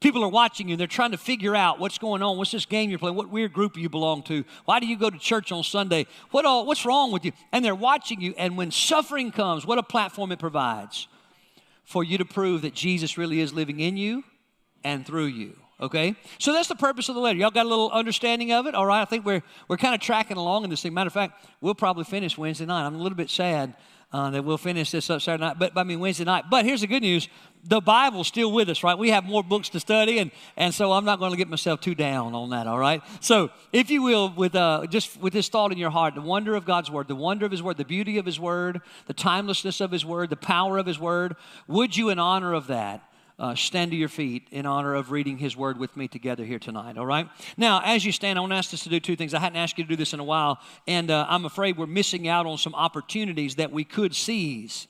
People 0.00 0.22
are 0.22 0.28
watching 0.28 0.68
you, 0.68 0.76
they're 0.76 0.86
trying 0.86 1.10
to 1.10 1.18
figure 1.18 1.56
out 1.56 1.80
what's 1.80 1.98
going 1.98 2.22
on. 2.22 2.36
What's 2.36 2.52
this 2.52 2.66
game 2.66 2.88
you're 2.88 2.98
playing? 2.98 3.16
What 3.16 3.30
weird 3.30 3.52
group 3.52 3.76
you 3.76 3.88
belong 3.88 4.22
to? 4.24 4.44
Why 4.64 4.78
do 4.78 4.86
you 4.86 4.96
go 4.96 5.10
to 5.10 5.18
church 5.18 5.50
on 5.50 5.64
Sunday? 5.64 6.06
What 6.30 6.44
all, 6.44 6.66
what's 6.66 6.84
wrong 6.84 7.10
with 7.10 7.24
you? 7.24 7.32
And 7.52 7.64
they're 7.64 7.74
watching 7.74 8.20
you, 8.20 8.34
and 8.38 8.56
when 8.56 8.70
suffering 8.70 9.32
comes, 9.32 9.66
what 9.66 9.78
a 9.78 9.82
platform 9.82 10.30
it 10.30 10.38
provides 10.38 11.08
for 11.84 12.04
you 12.04 12.18
to 12.18 12.24
prove 12.24 12.62
that 12.62 12.74
Jesus 12.74 13.18
really 13.18 13.40
is 13.40 13.52
living 13.52 13.80
in 13.80 13.96
you 13.96 14.22
and 14.84 15.04
through 15.06 15.26
you. 15.26 15.56
Okay? 15.80 16.16
So 16.38 16.52
that's 16.52 16.68
the 16.68 16.76
purpose 16.76 17.08
of 17.08 17.14
the 17.14 17.20
letter. 17.20 17.38
Y'all 17.38 17.50
got 17.50 17.66
a 17.66 17.68
little 17.68 17.90
understanding 17.90 18.52
of 18.52 18.66
it? 18.66 18.74
All 18.74 18.86
right, 18.86 19.00
I 19.00 19.04
think 19.04 19.24
we're, 19.24 19.42
we're 19.68 19.76
kind 19.76 19.94
of 19.94 20.00
tracking 20.00 20.36
along 20.36 20.64
in 20.64 20.70
this 20.70 20.82
thing. 20.82 20.92
Matter 20.92 21.08
of 21.08 21.12
fact, 21.12 21.44
we'll 21.60 21.74
probably 21.74 22.04
finish 22.04 22.36
Wednesday 22.36 22.66
night. 22.66 22.84
I'm 22.84 22.94
a 22.94 22.98
little 22.98 23.16
bit 23.16 23.30
sad 23.30 23.74
uh, 24.12 24.30
that 24.30 24.42
we'll 24.42 24.58
finish 24.58 24.90
this 24.90 25.10
up 25.10 25.20
Saturday 25.20 25.44
night, 25.44 25.58
but 25.58 25.76
I 25.76 25.84
mean 25.84 26.00
Wednesday 26.00 26.24
night. 26.24 26.44
But 26.50 26.64
here's 26.64 26.80
the 26.80 26.86
good 26.86 27.02
news: 27.02 27.28
the 27.64 27.80
Bible's 27.80 28.26
still 28.28 28.50
with 28.50 28.68
us, 28.70 28.82
right? 28.82 28.96
We 28.96 29.10
have 29.10 29.24
more 29.24 29.42
books 29.42 29.68
to 29.70 29.80
study, 29.80 30.18
and 30.18 30.30
and 30.56 30.72
so 30.72 30.92
I'm 30.92 31.04
not 31.04 31.18
going 31.18 31.30
to 31.30 31.36
get 31.36 31.48
myself 31.48 31.80
too 31.80 31.94
down 31.94 32.34
on 32.34 32.50
that. 32.50 32.66
All 32.66 32.78
right. 32.78 33.02
So 33.20 33.50
if 33.72 33.90
you 33.90 34.02
will, 34.02 34.32
with 34.32 34.54
uh, 34.54 34.86
just 34.88 35.20
with 35.20 35.34
this 35.34 35.48
thought 35.48 35.72
in 35.72 35.78
your 35.78 35.90
heart, 35.90 36.14
the 36.14 36.22
wonder 36.22 36.54
of 36.54 36.64
God's 36.64 36.90
word, 36.90 37.08
the 37.08 37.16
wonder 37.16 37.44
of 37.44 37.52
His 37.52 37.62
word, 37.62 37.76
the 37.76 37.84
beauty 37.84 38.16
of 38.16 38.24
His 38.24 38.40
word, 38.40 38.80
the 39.06 39.14
timelessness 39.14 39.80
of 39.80 39.90
His 39.90 40.04
word, 40.04 40.30
the 40.30 40.36
power 40.36 40.78
of 40.78 40.86
His 40.86 40.98
word, 40.98 41.36
would 41.66 41.96
you, 41.96 42.08
in 42.08 42.18
honor 42.18 42.54
of 42.54 42.68
that, 42.68 43.02
uh, 43.38 43.54
stand 43.54 43.92
to 43.92 43.96
your 43.96 44.08
feet 44.08 44.48
in 44.50 44.66
honor 44.66 44.94
of 44.94 45.10
reading 45.10 45.38
His 45.38 45.56
Word 45.56 45.78
with 45.78 45.96
me 45.96 46.08
together 46.08 46.44
here 46.44 46.58
tonight, 46.58 46.98
all 46.98 47.06
right? 47.06 47.28
Now, 47.56 47.80
as 47.84 48.04
you 48.04 48.12
stand, 48.12 48.38
I 48.38 48.40
want 48.40 48.52
to 48.52 48.56
ask 48.56 48.74
us 48.74 48.82
to 48.82 48.88
do 48.88 48.98
two 48.98 49.16
things. 49.16 49.32
I 49.32 49.38
hadn't 49.38 49.56
asked 49.56 49.78
you 49.78 49.84
to 49.84 49.88
do 49.88 49.96
this 49.96 50.12
in 50.12 50.20
a 50.20 50.24
while, 50.24 50.58
and 50.86 51.10
uh, 51.10 51.26
I'm 51.28 51.44
afraid 51.44 51.76
we're 51.76 51.86
missing 51.86 52.26
out 52.26 52.46
on 52.46 52.58
some 52.58 52.74
opportunities 52.74 53.54
that 53.56 53.70
we 53.70 53.84
could 53.84 54.14
seize. 54.14 54.88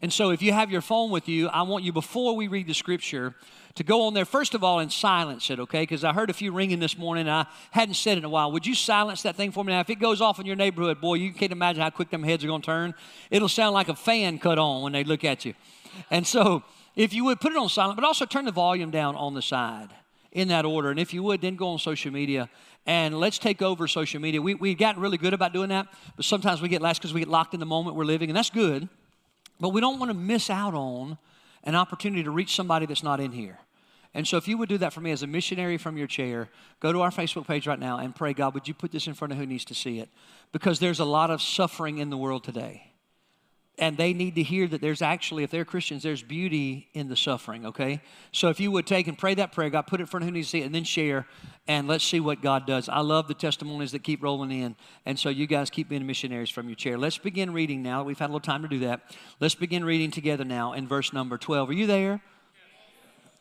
And 0.00 0.12
so, 0.12 0.30
if 0.30 0.42
you 0.42 0.52
have 0.52 0.70
your 0.70 0.80
phone 0.80 1.10
with 1.10 1.28
you, 1.28 1.48
I 1.48 1.62
want 1.62 1.82
you, 1.82 1.92
before 1.92 2.36
we 2.36 2.46
read 2.46 2.68
the 2.68 2.74
scripture, 2.74 3.34
to 3.74 3.84
go 3.84 4.02
on 4.02 4.14
there, 4.14 4.24
first 4.24 4.54
of 4.54 4.62
all, 4.62 4.78
and 4.78 4.92
silence 4.92 5.50
it, 5.50 5.58
okay? 5.60 5.82
Because 5.82 6.02
I 6.04 6.12
heard 6.12 6.30
a 6.30 6.32
few 6.32 6.52
ringing 6.52 6.80
this 6.80 6.96
morning, 6.98 7.22
and 7.22 7.30
I 7.30 7.46
hadn't 7.70 7.94
said 7.94 8.16
it 8.16 8.18
in 8.18 8.24
a 8.24 8.28
while. 8.28 8.50
Would 8.52 8.66
you 8.66 8.74
silence 8.74 9.22
that 9.22 9.36
thing 9.36 9.52
for 9.52 9.64
me 9.64 9.72
now? 9.72 9.80
If 9.80 9.90
it 9.90 10.00
goes 10.00 10.20
off 10.20 10.38
in 10.38 10.46
your 10.46 10.56
neighborhood, 10.56 11.00
boy, 11.00 11.14
you 11.14 11.32
can't 11.32 11.52
imagine 11.52 11.82
how 11.82 11.90
quick 11.90 12.10
them 12.10 12.22
heads 12.22 12.44
are 12.44 12.48
going 12.48 12.62
to 12.62 12.66
turn. 12.66 12.94
It'll 13.30 13.48
sound 13.48 13.74
like 13.74 13.88
a 13.88 13.94
fan 13.94 14.38
cut 14.38 14.58
on 14.58 14.82
when 14.82 14.92
they 14.92 15.04
look 15.04 15.24
at 15.24 15.44
you. 15.44 15.54
And 16.10 16.26
so, 16.26 16.62
if 16.98 17.14
you 17.14 17.24
would, 17.26 17.40
put 17.40 17.52
it 17.52 17.56
on 17.56 17.68
silent, 17.68 17.96
but 17.96 18.04
also 18.04 18.26
turn 18.26 18.44
the 18.44 18.50
volume 18.50 18.90
down 18.90 19.14
on 19.14 19.32
the 19.32 19.40
side 19.40 19.90
in 20.32 20.48
that 20.48 20.64
order. 20.64 20.90
And 20.90 20.98
if 20.98 21.14
you 21.14 21.22
would, 21.22 21.40
then 21.40 21.54
go 21.54 21.68
on 21.68 21.78
social 21.78 22.12
media 22.12 22.50
and 22.86 23.16
let's 23.20 23.38
take 23.38 23.62
over 23.62 23.86
social 23.86 24.20
media. 24.20 24.42
We, 24.42 24.56
we've 24.56 24.76
gotten 24.76 25.00
really 25.00 25.16
good 25.16 25.32
about 25.32 25.52
doing 25.52 25.68
that, 25.68 25.86
but 26.16 26.24
sometimes 26.24 26.60
we 26.60 26.68
get 26.68 26.82
less 26.82 26.98
because 26.98 27.14
we 27.14 27.20
get 27.20 27.28
locked 27.28 27.54
in 27.54 27.60
the 27.60 27.66
moment 27.66 27.94
we're 27.94 28.04
living, 28.04 28.30
and 28.30 28.36
that's 28.36 28.50
good. 28.50 28.88
But 29.60 29.68
we 29.68 29.80
don't 29.80 30.00
want 30.00 30.10
to 30.10 30.14
miss 30.14 30.50
out 30.50 30.74
on 30.74 31.18
an 31.62 31.76
opportunity 31.76 32.24
to 32.24 32.32
reach 32.32 32.56
somebody 32.56 32.84
that's 32.84 33.04
not 33.04 33.20
in 33.20 33.30
here. 33.30 33.58
And 34.12 34.26
so, 34.26 34.36
if 34.36 34.48
you 34.48 34.58
would 34.58 34.68
do 34.68 34.78
that 34.78 34.92
for 34.92 35.00
me 35.00 35.12
as 35.12 35.22
a 35.22 35.26
missionary 35.28 35.76
from 35.76 35.96
your 35.98 36.06
chair, 36.08 36.48
go 36.80 36.92
to 36.92 37.02
our 37.02 37.10
Facebook 37.10 37.46
page 37.46 37.66
right 37.68 37.78
now 37.78 37.98
and 37.98 38.12
pray, 38.12 38.32
God, 38.32 38.54
would 38.54 38.66
you 38.66 38.74
put 38.74 38.90
this 38.90 39.06
in 39.06 39.14
front 39.14 39.32
of 39.32 39.38
who 39.38 39.46
needs 39.46 39.66
to 39.66 39.74
see 39.74 40.00
it? 40.00 40.08
Because 40.50 40.80
there's 40.80 40.98
a 40.98 41.04
lot 41.04 41.30
of 41.30 41.42
suffering 41.42 41.98
in 41.98 42.10
the 42.10 42.16
world 42.16 42.42
today 42.42 42.87
and 43.78 43.96
they 43.96 44.12
need 44.12 44.34
to 44.34 44.42
hear 44.42 44.66
that 44.66 44.80
there's 44.80 45.02
actually, 45.02 45.44
if 45.44 45.50
they're 45.50 45.64
Christians, 45.64 46.02
there's 46.02 46.22
beauty 46.22 46.88
in 46.94 47.08
the 47.08 47.16
suffering, 47.16 47.66
okay? 47.66 48.00
So 48.32 48.48
if 48.48 48.58
you 48.58 48.70
would 48.72 48.86
take 48.86 49.06
and 49.06 49.16
pray 49.16 49.34
that 49.34 49.52
prayer, 49.52 49.70
God, 49.70 49.86
put 49.86 50.00
it 50.00 50.02
in 50.02 50.06
front 50.06 50.24
of 50.24 50.28
who 50.28 50.32
needs 50.32 50.48
to 50.48 50.50
see 50.50 50.62
it, 50.62 50.64
and 50.64 50.74
then 50.74 50.84
share, 50.84 51.26
and 51.68 51.86
let's 51.86 52.04
see 52.04 52.18
what 52.18 52.42
God 52.42 52.66
does. 52.66 52.88
I 52.88 53.00
love 53.00 53.28
the 53.28 53.34
testimonies 53.34 53.92
that 53.92 54.02
keep 54.02 54.22
rolling 54.22 54.50
in, 54.50 54.74
and 55.06 55.18
so 55.18 55.28
you 55.28 55.46
guys 55.46 55.70
keep 55.70 55.88
being 55.88 56.06
missionaries 56.06 56.50
from 56.50 56.68
your 56.68 56.76
chair. 56.76 56.98
Let's 56.98 57.18
begin 57.18 57.52
reading 57.52 57.82
now. 57.82 58.02
We've 58.02 58.18
had 58.18 58.26
a 58.26 58.32
little 58.32 58.40
time 58.40 58.62
to 58.62 58.68
do 58.68 58.80
that. 58.80 59.16
Let's 59.40 59.54
begin 59.54 59.84
reading 59.84 60.10
together 60.10 60.44
now 60.44 60.72
in 60.72 60.88
verse 60.88 61.12
number 61.12 61.38
12. 61.38 61.70
Are 61.70 61.72
you 61.72 61.86
there? 61.86 62.20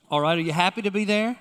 All 0.09 0.21
right, 0.21 0.37
are 0.37 0.41
you 0.41 0.53
happy 0.53 0.83
to 0.83 0.91
be 0.91 1.03
there? 1.03 1.37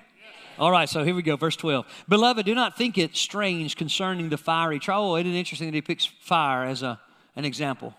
All 0.59 0.71
right, 0.71 0.89
so 0.89 1.03
here 1.03 1.13
we 1.13 1.21
go, 1.21 1.35
verse 1.35 1.55
12. 1.55 1.85
Beloved, 2.09 2.43
do 2.45 2.55
not 2.55 2.75
think 2.75 2.97
it 2.97 3.15
strange 3.15 3.77
concerning 3.77 4.29
the 4.29 4.37
fiery 4.37 4.79
trial. 4.79 5.15
Isn't 5.15 5.31
it 5.31 5.37
interesting 5.37 5.67
that 5.67 5.75
he 5.75 5.81
picks 5.81 6.05
fire 6.05 6.65
as 6.65 6.81
a, 6.81 6.99
an 7.35 7.45
example? 7.45 7.93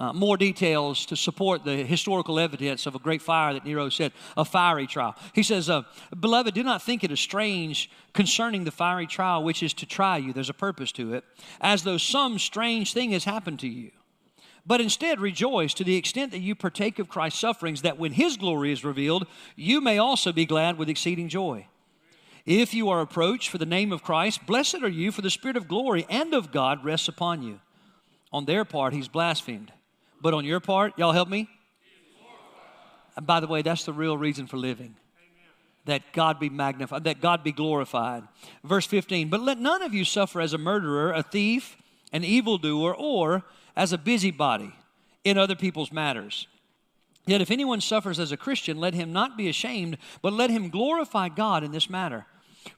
Uh, 0.00 0.14
more 0.14 0.38
details 0.38 1.04
to 1.04 1.14
support 1.14 1.62
the 1.62 1.76
historical 1.84 2.40
evidence 2.40 2.86
of 2.86 2.94
a 2.94 2.98
great 2.98 3.20
fire 3.20 3.52
that 3.52 3.66
Nero 3.66 3.90
said, 3.90 4.12
a 4.34 4.46
fiery 4.46 4.86
trial. 4.86 5.14
He 5.34 5.42
says, 5.42 5.68
uh, 5.68 5.82
Beloved, 6.18 6.54
do 6.54 6.62
not 6.62 6.82
think 6.82 7.04
it 7.04 7.12
is 7.12 7.20
strange 7.20 7.90
concerning 8.14 8.64
the 8.64 8.70
fiery 8.70 9.06
trial 9.06 9.44
which 9.44 9.62
is 9.62 9.74
to 9.74 9.84
try 9.84 10.16
you. 10.16 10.32
There's 10.32 10.48
a 10.48 10.54
purpose 10.54 10.90
to 10.92 11.12
it, 11.12 11.24
as 11.60 11.82
though 11.82 11.98
some 11.98 12.38
strange 12.38 12.94
thing 12.94 13.12
has 13.12 13.24
happened 13.24 13.60
to 13.60 13.68
you. 13.68 13.90
but 14.66 14.80
instead 14.80 15.20
rejoice 15.20 15.74
to 15.74 15.84
the 15.84 15.96
extent 15.96 16.30
that 16.32 16.38
you 16.38 16.54
partake 16.54 16.98
of 16.98 17.08
Christ's 17.08 17.40
sufferings, 17.40 17.82
that 17.82 17.98
when 17.98 18.12
his 18.12 18.36
glory 18.36 18.72
is 18.72 18.84
revealed, 18.84 19.26
you 19.56 19.80
may 19.80 19.98
also 19.98 20.32
be 20.32 20.46
glad 20.46 20.78
with 20.78 20.88
exceeding 20.88 21.28
joy. 21.28 21.66
If 22.46 22.72
you 22.72 22.88
are 22.88 23.00
approached 23.00 23.48
for 23.48 23.58
the 23.58 23.66
name 23.66 23.92
of 23.92 24.02
Christ, 24.02 24.46
blessed 24.46 24.82
are 24.82 24.88
you, 24.88 25.12
for 25.12 25.22
the 25.22 25.30
Spirit 25.30 25.56
of 25.56 25.68
glory 25.68 26.06
and 26.08 26.32
of 26.32 26.52
God 26.52 26.84
rests 26.84 27.08
upon 27.08 27.42
you. 27.42 27.60
On 28.32 28.44
their 28.44 28.64
part, 28.64 28.94
he's 28.94 29.08
blasphemed. 29.08 29.72
But 30.20 30.34
on 30.34 30.44
your 30.44 30.60
part, 30.60 30.98
y'all 30.98 31.12
help 31.12 31.28
me? 31.28 31.48
And 33.16 33.26
by 33.26 33.40
the 33.40 33.46
way, 33.46 33.62
that's 33.62 33.84
the 33.84 33.92
real 33.92 34.16
reason 34.16 34.46
for 34.46 34.56
living. 34.56 34.96
That 35.86 36.12
God 36.12 36.38
be 36.38 36.50
magnified, 36.50 37.04
that 37.04 37.20
God 37.20 37.42
be 37.42 37.52
glorified. 37.52 38.24
Verse 38.62 38.86
15, 38.86 39.28
but 39.28 39.40
let 39.40 39.58
none 39.58 39.82
of 39.82 39.94
you 39.94 40.04
suffer 40.04 40.40
as 40.40 40.52
a 40.52 40.58
murderer, 40.58 41.12
a 41.12 41.22
thief, 41.22 41.76
an 42.12 42.24
evildoer, 42.24 42.94
or 42.94 43.44
as 43.74 43.92
a 43.92 43.98
busybody 43.98 44.72
in 45.24 45.38
other 45.38 45.56
people's 45.56 45.90
matters. 45.90 46.46
Yet 47.26 47.40
if 47.40 47.50
anyone 47.50 47.80
suffers 47.80 48.18
as 48.18 48.32
a 48.32 48.36
Christian, 48.36 48.78
let 48.78 48.94
him 48.94 49.12
not 49.12 49.36
be 49.36 49.48
ashamed, 49.48 49.98
but 50.22 50.32
let 50.32 50.50
him 50.50 50.68
glorify 50.68 51.28
God 51.28 51.64
in 51.64 51.72
this 51.72 51.88
matter. 51.88 52.26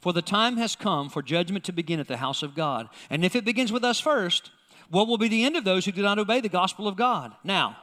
For 0.01 0.13
the 0.13 0.23
time 0.23 0.57
has 0.59 0.77
come 0.77 1.09
for 1.09 1.23
judgment 1.23 1.65
to 1.65 1.73
begin 1.73 2.01
at 2.01 2.09
the 2.09 2.19
house 2.19 2.43
of 2.43 2.55
God. 2.55 2.89
And 3.11 3.25
if 3.25 3.35
it 3.35 3.45
begins 3.45 3.73
with 3.73 3.85
us 3.85 3.99
first, 4.01 4.51
what 4.93 5.09
will 5.09 5.17
be 5.17 5.29
the 5.29 5.45
end 5.45 5.57
of 5.57 5.65
those 5.65 5.87
who 5.87 5.93
do 5.93 6.03
not 6.03 6.19
obey 6.19 6.43
the 6.43 6.51
gospel 6.51 6.87
of 6.87 6.97
God? 6.97 7.33
Now, 7.43 7.79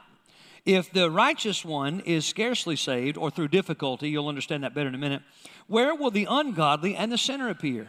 if 0.64 0.92
the 0.92 1.10
righteous 1.10 1.64
one 1.64 1.98
is 2.00 2.24
scarcely 2.24 2.76
saved 2.76 3.18
or 3.18 3.32
through 3.32 3.48
difficulty, 3.48 4.08
you'll 4.08 4.28
understand 4.28 4.62
that 4.62 4.74
better 4.74 4.88
in 4.88 4.94
a 4.94 4.98
minute, 4.98 5.22
where 5.66 5.92
will 5.92 6.12
the 6.12 6.28
ungodly 6.30 6.94
and 6.94 7.10
the 7.10 7.18
sinner 7.18 7.48
appear? 7.48 7.88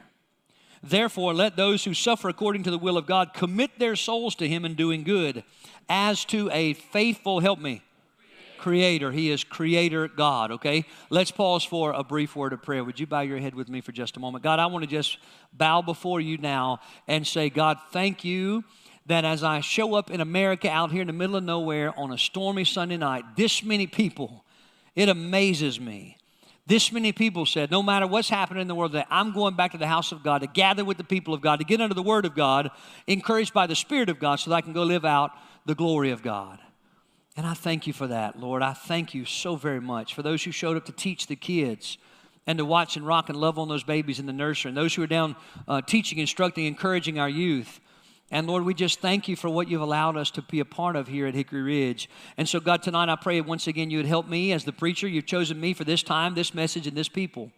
Therefore, 0.81 1.35
let 1.35 1.55
those 1.55 1.83
who 1.83 1.93
suffer 1.93 2.29
according 2.29 2.63
to 2.63 2.71
the 2.71 2.79
will 2.79 2.97
of 2.97 3.05
God 3.05 3.35
commit 3.35 3.77
their 3.77 3.95
souls 3.95 4.33
to 4.35 4.47
Him 4.47 4.65
in 4.65 4.73
doing 4.73 5.03
good, 5.03 5.43
as 5.87 6.25
to 6.25 6.49
a 6.51 6.73
faithful, 6.73 7.41
help 7.41 7.59
me, 7.59 7.83
creator. 8.57 9.11
He 9.11 9.29
is 9.29 9.43
creator 9.43 10.07
God, 10.07 10.49
okay? 10.49 10.85
Let's 11.11 11.29
pause 11.29 11.63
for 11.63 11.91
a 11.91 12.03
brief 12.03 12.35
word 12.35 12.53
of 12.53 12.63
prayer. 12.63 12.83
Would 12.83 12.99
you 12.99 13.05
bow 13.05 13.21
your 13.21 13.37
head 13.37 13.53
with 13.53 13.69
me 13.69 13.81
for 13.81 13.91
just 13.91 14.17
a 14.17 14.19
moment? 14.19 14.43
God, 14.43 14.57
I 14.57 14.65
want 14.65 14.81
to 14.81 14.89
just 14.89 15.19
bow 15.53 15.83
before 15.83 16.19
you 16.19 16.39
now 16.39 16.79
and 17.07 17.27
say, 17.27 17.51
God, 17.51 17.77
thank 17.91 18.23
you 18.23 18.63
that 19.11 19.25
as 19.25 19.43
I 19.43 19.61
show 19.61 19.95
up 19.95 20.09
in 20.09 20.21
America 20.21 20.69
out 20.69 20.91
here 20.91 21.01
in 21.01 21.07
the 21.07 21.13
middle 21.13 21.35
of 21.35 21.43
nowhere 21.43 21.97
on 21.97 22.11
a 22.11 22.17
stormy 22.17 22.65
Sunday 22.65 22.97
night, 22.97 23.23
this 23.35 23.63
many 23.63 23.87
people, 23.87 24.43
it 24.95 25.09
amazes 25.09 25.79
me. 25.79 26.17
This 26.67 26.91
many 26.91 27.11
people 27.11 27.45
said, 27.45 27.71
no 27.71 27.81
matter 27.83 28.07
what's 28.07 28.29
happening 28.29 28.61
in 28.61 28.67
the 28.67 28.75
world, 28.75 28.93
that 28.93 29.07
I'm 29.09 29.33
going 29.33 29.55
back 29.55 29.71
to 29.71 29.77
the 29.77 29.87
house 29.87 30.11
of 30.11 30.23
God 30.23 30.39
to 30.39 30.47
gather 30.47 30.85
with 30.85 30.97
the 30.97 31.03
people 31.03 31.33
of 31.33 31.41
God, 31.41 31.59
to 31.59 31.65
get 31.65 31.81
under 31.81 31.95
the 31.95 32.03
word 32.03 32.25
of 32.25 32.35
God, 32.35 32.71
encouraged 33.07 33.53
by 33.53 33.67
the 33.67 33.75
Spirit 33.75 34.09
of 34.09 34.19
God, 34.19 34.37
so 34.37 34.49
that 34.49 34.57
I 34.57 34.61
can 34.61 34.73
go 34.73 34.83
live 34.83 35.03
out 35.03 35.31
the 35.65 35.75
glory 35.75 36.11
of 36.11 36.21
God. 36.21 36.59
And 37.35 37.45
I 37.45 37.53
thank 37.53 37.87
you 37.87 37.93
for 37.93 38.07
that, 38.07 38.39
Lord. 38.39 38.61
I 38.61 38.73
thank 38.73 39.13
you 39.13 39.25
so 39.25 39.55
very 39.55 39.81
much 39.81 40.13
for 40.13 40.21
those 40.21 40.43
who 40.43 40.51
showed 40.51 40.77
up 40.77 40.85
to 40.85 40.91
teach 40.91 41.27
the 41.27 41.35
kids 41.35 41.97
and 42.45 42.57
to 42.57 42.65
watch 42.65 42.95
and 42.95 43.05
rock 43.05 43.29
and 43.29 43.37
love 43.37 43.57
on 43.57 43.67
those 43.67 43.83
babies 43.83 44.19
in 44.19 44.25
the 44.25 44.33
nursery, 44.33 44.69
and 44.69 44.77
those 44.77 44.95
who 44.95 45.03
are 45.03 45.07
down 45.07 45.35
uh, 45.67 45.81
teaching, 45.81 46.19
instructing, 46.19 46.65
encouraging 46.65 47.19
our 47.19 47.29
youth. 47.29 47.79
And 48.31 48.47
Lord, 48.47 48.63
we 48.63 48.73
just 48.73 49.01
thank 49.01 49.27
you 49.27 49.35
for 49.35 49.49
what 49.49 49.67
you've 49.67 49.81
allowed 49.81 50.15
us 50.15 50.31
to 50.31 50.41
be 50.41 50.61
a 50.61 50.65
part 50.65 50.95
of 50.95 51.09
here 51.09 51.27
at 51.27 51.35
Hickory 51.35 51.61
Ridge. 51.61 52.09
And 52.37 52.47
so, 52.47 52.61
God, 52.61 52.81
tonight 52.81 53.09
I 53.09 53.17
pray 53.17 53.41
once 53.41 53.67
again 53.67 53.89
you 53.89 53.97
would 53.97 54.05
help 54.05 54.27
me 54.27 54.53
as 54.53 54.63
the 54.63 54.71
preacher. 54.71 55.07
You've 55.07 55.25
chosen 55.25 55.59
me 55.59 55.73
for 55.73 55.83
this 55.83 56.01
time, 56.01 56.33
this 56.33 56.53
message, 56.53 56.87
and 56.87 56.95
this 56.95 57.09
people. 57.09 57.51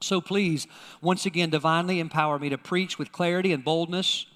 So 0.00 0.20
please, 0.20 0.68
once 1.02 1.26
again, 1.26 1.50
divinely 1.50 1.98
empower 1.98 2.38
me 2.38 2.50
to 2.50 2.58
preach 2.58 2.98
with 2.98 3.10
clarity 3.10 3.52
and 3.52 3.64
boldness 3.64 4.26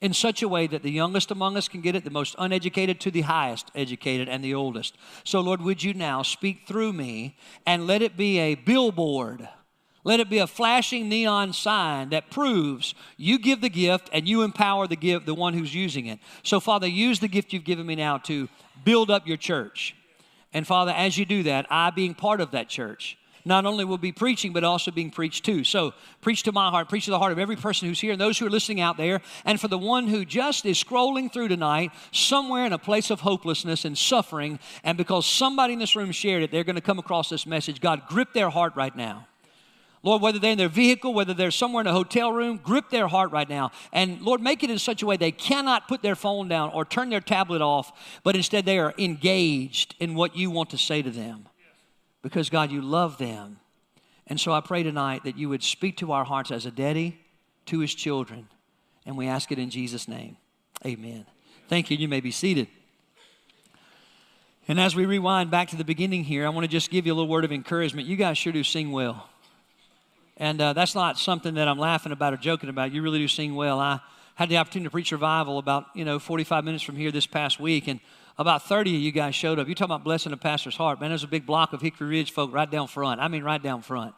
in 0.00 0.14
such 0.14 0.42
a 0.42 0.48
way 0.48 0.66
that 0.66 0.82
the 0.82 0.90
youngest 0.90 1.30
among 1.30 1.56
us 1.56 1.68
can 1.68 1.80
get 1.80 1.94
it, 1.94 2.04
the 2.04 2.10
most 2.10 2.34
uneducated 2.38 2.98
to 3.00 3.10
the 3.10 3.20
highest 3.20 3.70
educated, 3.74 4.28
and 4.28 4.42
the 4.42 4.54
oldest. 4.54 4.96
So, 5.24 5.40
Lord, 5.40 5.60
would 5.60 5.82
you 5.82 5.94
now 5.94 6.22
speak 6.22 6.66
through 6.66 6.94
me 6.94 7.36
and 7.66 7.86
let 7.86 8.02
it 8.02 8.16
be 8.16 8.38
a 8.38 8.54
billboard? 8.56 9.48
Let 10.02 10.20
it 10.20 10.30
be 10.30 10.38
a 10.38 10.46
flashing 10.46 11.08
neon 11.08 11.52
sign 11.52 12.08
that 12.10 12.30
proves 12.30 12.94
you 13.18 13.38
give 13.38 13.60
the 13.60 13.68
gift 13.68 14.08
and 14.12 14.26
you 14.26 14.42
empower 14.42 14.86
the 14.86 14.96
gift, 14.96 15.26
the 15.26 15.34
one 15.34 15.52
who's 15.52 15.74
using 15.74 16.06
it. 16.06 16.18
So, 16.42 16.58
Father, 16.58 16.86
use 16.86 17.20
the 17.20 17.28
gift 17.28 17.52
you've 17.52 17.64
given 17.64 17.86
me 17.86 17.96
now 17.96 18.18
to 18.18 18.48
build 18.82 19.10
up 19.10 19.26
your 19.26 19.36
church. 19.36 19.94
And 20.52 20.66
Father, 20.66 20.92
as 20.92 21.18
you 21.18 21.26
do 21.26 21.42
that, 21.44 21.66
I 21.70 21.90
being 21.90 22.14
part 22.14 22.40
of 22.40 22.52
that 22.52 22.68
church, 22.68 23.18
not 23.44 23.66
only 23.66 23.84
will 23.84 23.98
be 23.98 24.10
preaching, 24.10 24.52
but 24.52 24.64
also 24.64 24.90
being 24.90 25.10
preached 25.10 25.44
to. 25.44 25.64
So, 25.64 25.92
preach 26.22 26.44
to 26.44 26.52
my 26.52 26.70
heart, 26.70 26.88
preach 26.88 27.04
to 27.04 27.10
the 27.10 27.18
heart 27.18 27.32
of 27.32 27.38
every 27.38 27.56
person 27.56 27.86
who's 27.86 28.00
here 28.00 28.12
and 28.12 28.20
those 28.20 28.38
who 28.38 28.46
are 28.46 28.50
listening 28.50 28.80
out 28.80 28.96
there. 28.96 29.20
And 29.44 29.60
for 29.60 29.68
the 29.68 29.78
one 29.78 30.08
who 30.08 30.24
just 30.24 30.64
is 30.64 30.82
scrolling 30.82 31.30
through 31.30 31.48
tonight, 31.48 31.92
somewhere 32.10 32.64
in 32.64 32.72
a 32.72 32.78
place 32.78 33.10
of 33.10 33.20
hopelessness 33.20 33.84
and 33.84 33.96
suffering, 33.96 34.58
and 34.82 34.96
because 34.96 35.26
somebody 35.26 35.74
in 35.74 35.78
this 35.78 35.94
room 35.94 36.10
shared 36.10 36.42
it, 36.42 36.50
they're 36.50 36.64
going 36.64 36.76
to 36.76 36.82
come 36.82 36.98
across 36.98 37.28
this 37.28 37.46
message. 37.46 37.82
God, 37.82 38.02
grip 38.08 38.32
their 38.32 38.48
heart 38.48 38.74
right 38.76 38.96
now. 38.96 39.26
Lord, 40.02 40.22
whether 40.22 40.38
they're 40.38 40.52
in 40.52 40.58
their 40.58 40.68
vehicle, 40.68 41.12
whether 41.12 41.34
they're 41.34 41.50
somewhere 41.50 41.82
in 41.82 41.86
a 41.86 41.92
hotel 41.92 42.32
room, 42.32 42.56
grip 42.56 42.88
their 42.88 43.06
heart 43.06 43.32
right 43.32 43.48
now. 43.48 43.70
And 43.92 44.22
Lord, 44.22 44.40
make 44.40 44.62
it 44.62 44.70
in 44.70 44.78
such 44.78 45.02
a 45.02 45.06
way 45.06 45.16
they 45.16 45.32
cannot 45.32 45.88
put 45.88 46.00
their 46.00 46.16
phone 46.16 46.48
down 46.48 46.70
or 46.70 46.84
turn 46.86 47.10
their 47.10 47.20
tablet 47.20 47.60
off, 47.60 47.92
but 48.22 48.34
instead 48.34 48.64
they 48.64 48.78
are 48.78 48.94
engaged 48.96 49.94
in 50.00 50.14
what 50.14 50.36
you 50.36 50.50
want 50.50 50.70
to 50.70 50.78
say 50.78 51.02
to 51.02 51.10
them 51.10 51.46
because 52.22 52.50
God, 52.50 52.70
you 52.70 52.80
love 52.80 53.18
them. 53.18 53.58
And 54.26 54.40
so 54.40 54.52
I 54.52 54.60
pray 54.60 54.82
tonight 54.82 55.24
that 55.24 55.36
you 55.36 55.48
would 55.48 55.62
speak 55.62 55.96
to 55.98 56.12
our 56.12 56.24
hearts 56.24 56.50
as 56.50 56.66
a 56.66 56.70
daddy 56.70 57.18
to 57.66 57.80
his 57.80 57.94
children. 57.94 58.48
And 59.04 59.16
we 59.16 59.26
ask 59.26 59.50
it 59.50 59.58
in 59.58 59.70
Jesus' 59.70 60.06
name. 60.06 60.36
Amen. 60.86 61.26
Thank 61.68 61.90
you. 61.90 61.96
You 61.96 62.08
may 62.08 62.20
be 62.20 62.30
seated. 62.30 62.68
And 64.68 64.78
as 64.78 64.94
we 64.94 65.04
rewind 65.04 65.50
back 65.50 65.68
to 65.68 65.76
the 65.76 65.84
beginning 65.84 66.24
here, 66.24 66.46
I 66.46 66.50
want 66.50 66.64
to 66.64 66.68
just 66.68 66.90
give 66.90 67.06
you 67.06 67.12
a 67.12 67.16
little 67.16 67.28
word 67.28 67.44
of 67.44 67.52
encouragement. 67.52 68.06
You 68.06 68.16
guys 68.16 68.38
sure 68.38 68.52
do 68.52 68.62
sing 68.62 68.92
well. 68.92 69.29
And 70.40 70.58
uh, 70.58 70.72
that's 70.72 70.94
not 70.94 71.18
something 71.18 71.54
that 71.54 71.68
I'm 71.68 71.78
laughing 71.78 72.12
about 72.12 72.32
or 72.32 72.38
joking 72.38 72.70
about. 72.70 72.92
You 72.92 73.02
really 73.02 73.18
do 73.18 73.28
sing 73.28 73.54
well. 73.54 73.78
I 73.78 74.00
had 74.36 74.48
the 74.48 74.56
opportunity 74.56 74.86
to 74.86 74.90
preach 74.90 75.12
revival 75.12 75.58
about, 75.58 75.88
you 75.94 76.06
know, 76.06 76.18
45 76.18 76.64
minutes 76.64 76.82
from 76.82 76.96
here 76.96 77.12
this 77.12 77.26
past 77.26 77.60
week. 77.60 77.88
And 77.88 78.00
about 78.38 78.62
30 78.62 78.96
of 78.96 79.02
you 79.02 79.12
guys 79.12 79.34
showed 79.34 79.58
up. 79.58 79.68
You're 79.68 79.74
talking 79.74 79.92
about 79.94 80.02
blessing 80.02 80.32
a 80.32 80.38
pastor's 80.38 80.76
heart. 80.76 80.98
Man, 80.98 81.10
there's 81.10 81.24
a 81.24 81.28
big 81.28 81.44
block 81.44 81.74
of 81.74 81.82
Hickory 81.82 82.08
Ridge 82.08 82.32
folk 82.32 82.54
right 82.54 82.70
down 82.70 82.88
front. 82.88 83.20
I 83.20 83.28
mean, 83.28 83.44
right 83.44 83.62
down 83.62 83.82
front. 83.82 84.14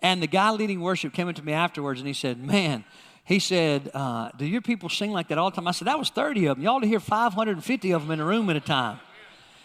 And 0.00 0.22
the 0.22 0.26
guy 0.26 0.50
leading 0.50 0.80
worship 0.80 1.12
came 1.12 1.28
up 1.28 1.36
to 1.36 1.44
me 1.44 1.52
afterwards 1.52 2.00
and 2.00 2.08
he 2.08 2.14
said, 2.14 2.42
Man, 2.42 2.82
he 3.24 3.38
said, 3.38 3.90
uh, 3.92 4.30
Do 4.38 4.46
your 4.46 4.62
people 4.62 4.88
sing 4.88 5.12
like 5.12 5.28
that 5.28 5.36
all 5.36 5.50
the 5.50 5.56
time? 5.56 5.68
I 5.68 5.72
said, 5.72 5.88
That 5.88 5.98
was 5.98 6.08
30 6.08 6.46
of 6.46 6.56
them. 6.56 6.62
You 6.62 6.70
ought 6.70 6.80
to 6.80 6.86
hear 6.86 7.00
550 7.00 7.90
of 7.90 8.02
them 8.02 8.10
in 8.12 8.20
a 8.20 8.24
room 8.24 8.48
at 8.48 8.56
a 8.56 8.60
time. 8.60 8.98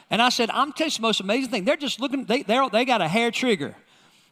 And 0.09 0.21
I 0.21 0.27
said, 0.27 0.49
I'm 0.49 0.73
telling 0.73 0.91
you 0.91 0.97
the 0.97 1.01
most 1.03 1.21
amazing 1.21 1.51
thing. 1.51 1.63
They're 1.63 1.77
just 1.77 2.01
looking, 2.01 2.25
they, 2.25 2.43
they 2.43 2.83
got 2.83 3.01
a 3.01 3.07
hair 3.07 3.31
trigger. 3.31 3.77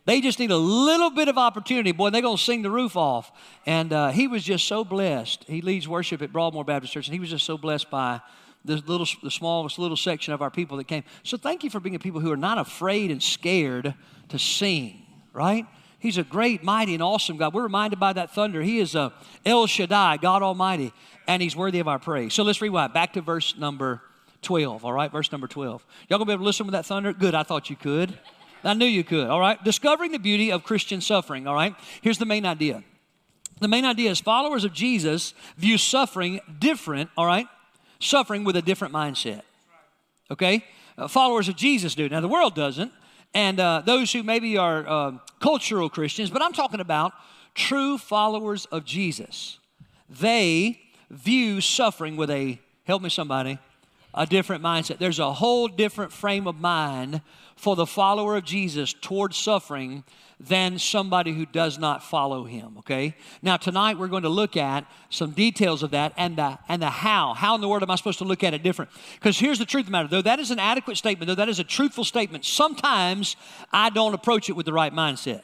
They 0.08 0.22
just 0.22 0.40
need 0.40 0.52
a 0.52 0.58
little 0.58 1.10
bit 1.10 1.28
of 1.28 1.38
opportunity. 1.38 1.92
Boy, 1.92 2.12
they're 2.12 2.22
going 2.22 2.38
to 2.38 2.42
sing 2.42 2.62
the 2.62 2.72
roof 2.72 2.96
off. 2.96 3.30
And 3.66 3.92
uh, 3.92 4.12
he 4.12 4.30
was 4.30 4.42
just 4.42 4.66
so 4.66 4.86
blessed. 4.86 5.44
He 5.48 5.60
leads 5.62 5.86
worship 5.86 6.22
at 6.22 6.32
Broadmoor 6.32 6.64
Baptist 6.64 6.94
Church, 6.94 7.08
and 7.08 7.14
he 7.14 7.20
was 7.20 7.30
just 7.30 7.46
so 7.46 7.58
blessed 7.58 7.90
by 7.90 8.22
the 8.64 8.78
little, 8.88 9.06
the 9.22 9.30
smallest 9.30 9.78
little 9.78 9.98
section 9.98 10.34
of 10.34 10.42
our 10.42 10.50
people 10.50 10.78
that 10.78 10.86
came. 10.86 11.04
So 11.24 11.36
thank 11.36 11.66
you 11.66 11.70
for 11.70 11.82
being 11.82 11.94
a 11.94 12.00
people 12.00 12.22
who 12.22 12.32
are 12.32 12.38
not 12.38 12.58
afraid 12.58 13.12
and 13.12 13.22
scared 13.22 13.96
to 14.30 14.40
sing, 14.40 15.06
right? 15.34 15.66
He's 16.00 16.18
a 16.18 16.24
great, 16.24 16.64
mighty, 16.64 16.94
and 16.94 17.04
awesome 17.04 17.36
God. 17.36 17.54
We're 17.54 17.64
reminded 17.64 18.00
by 18.00 18.14
that 18.14 18.34
thunder. 18.34 18.62
He 18.62 18.80
is 18.80 18.96
a 18.96 19.12
El 19.46 19.68
Shaddai, 19.68 20.18
God 20.18 20.42
Almighty, 20.42 20.94
and 21.28 21.42
He's 21.42 21.56
worthy 21.56 21.80
of 21.80 21.90
our 21.90 22.00
praise. 22.00 22.34
So 22.34 22.44
let's 22.44 22.62
rewind 22.62 22.94
back 22.94 23.12
to 23.14 23.22
verse 23.22 23.58
number 23.58 24.02
12, 24.42 24.86
all 24.86 24.94
right? 24.94 25.12
Verse 25.12 25.34
number 25.34 25.48
12. 25.48 25.86
Y'all 26.08 26.18
gonna 26.18 26.28
be 26.28 26.32
able 26.32 26.44
to 26.44 26.46
listen 26.46 26.66
with 26.66 26.72
that 26.72 26.86
thunder? 26.86 27.12
Good, 27.12 27.36
I 27.36 27.44
thought 27.44 27.70
you 27.70 27.76
could. 27.76 28.18
I 28.64 28.74
knew 28.74 28.86
you 28.86 29.04
could, 29.04 29.28
all 29.28 29.40
right? 29.40 29.62
Discovering 29.64 30.12
the 30.12 30.20
beauty 30.20 30.52
of 30.52 30.64
Christian 30.64 31.02
suffering, 31.02 31.48
all 31.48 31.56
right? 31.56 31.76
Here's 32.02 32.18
the 32.18 32.26
main 32.26 32.46
idea. 32.46 32.84
The 33.60 33.68
main 33.68 33.86
idea 33.86 34.12
is 34.12 34.20
followers 34.20 34.64
of 34.64 34.74
Jesus 34.74 35.34
view 35.58 35.78
suffering 35.78 36.42
different, 36.60 37.10
all 37.18 37.26
right? 37.26 37.48
suffering 38.00 38.44
with 38.44 38.56
a 38.56 38.62
different 38.62 38.94
mindset. 38.94 39.42
Okay? 40.30 40.64
Uh, 40.98 41.08
followers 41.08 41.48
of 41.48 41.56
Jesus 41.56 41.96
do. 41.96 42.10
Now, 42.10 42.22
the 42.22 42.28
world 42.28 42.56
doesn't. 42.56 42.92
And 43.34 43.60
uh, 43.60 43.82
those 43.86 44.12
who 44.12 44.24
maybe 44.24 44.58
are 44.58 44.88
uh, 44.88 45.12
cultural 45.40 45.90
Christians, 45.90 46.30
but 46.30 46.42
I'm 46.42 46.54
talking 46.54 46.80
about 46.80 47.14
true 47.54 47.98
followers 47.98 48.66
of 48.66 48.86
Jesus. 48.86 49.60
They 50.10 50.80
view 51.10 51.62
suffering 51.62 52.16
with 52.16 52.30
a, 52.30 52.60
help 52.86 53.02
me 53.02 53.10
somebody, 53.10 53.60
a 54.14 54.26
different 54.26 54.64
mindset. 54.64 54.98
There's 54.98 55.20
a 55.20 55.34
whole 55.34 55.68
different 55.68 56.12
frame 56.12 56.48
of 56.48 56.60
mind 56.60 57.22
for 57.58 57.76
the 57.76 57.86
follower 57.86 58.38
of 58.38 58.46
Jesus 58.46 58.94
towards 58.94 59.36
suffering 59.36 60.04
than 60.40 60.78
somebody 60.78 61.34
who 61.34 61.48
does 61.48 61.80
not 61.80 62.04
follow 62.04 62.44
him, 62.44 62.76
okay? 62.78 63.16
Now, 63.42 63.58
tonight 63.58 63.98
we're 63.98 64.08
going 64.08 64.24
to 64.24 64.30
look 64.30 64.56
at 64.56 64.86
some 65.10 65.32
details 65.32 65.82
of 65.82 65.92
that 65.92 66.14
and 66.16 66.38
the, 66.38 66.60
and 66.70 66.80
the 66.80 66.92
how. 66.92 67.34
How 67.34 67.56
in 67.56 67.62
the 67.62 67.68
world 67.68 67.82
am 67.82 67.90
I 67.90 67.96
supposed 67.96 68.20
to 68.20 68.26
look 68.26 68.44
at 68.44 68.54
it 68.54 68.62
different? 68.62 68.92
Because 69.16 69.40
here's 69.40 69.58
the 69.58 69.66
truth 69.66 69.82
of 69.82 69.86
the 69.88 69.92
matter 69.92 70.08
though 70.08 70.22
that 70.22 70.40
is 70.40 70.52
an 70.52 70.60
adequate 70.60 70.98
statement, 70.98 71.28
though 71.28 71.36
that 71.36 71.50
is 71.50 71.60
a 71.60 71.64
truthful 71.64 72.04
statement, 72.04 72.46
sometimes 72.46 73.36
I 73.74 73.90
don't 73.90 74.14
approach 74.14 74.48
it 74.50 74.54
with 74.54 74.68
the 74.68 74.74
right 74.74 74.94
mindset. 74.94 75.42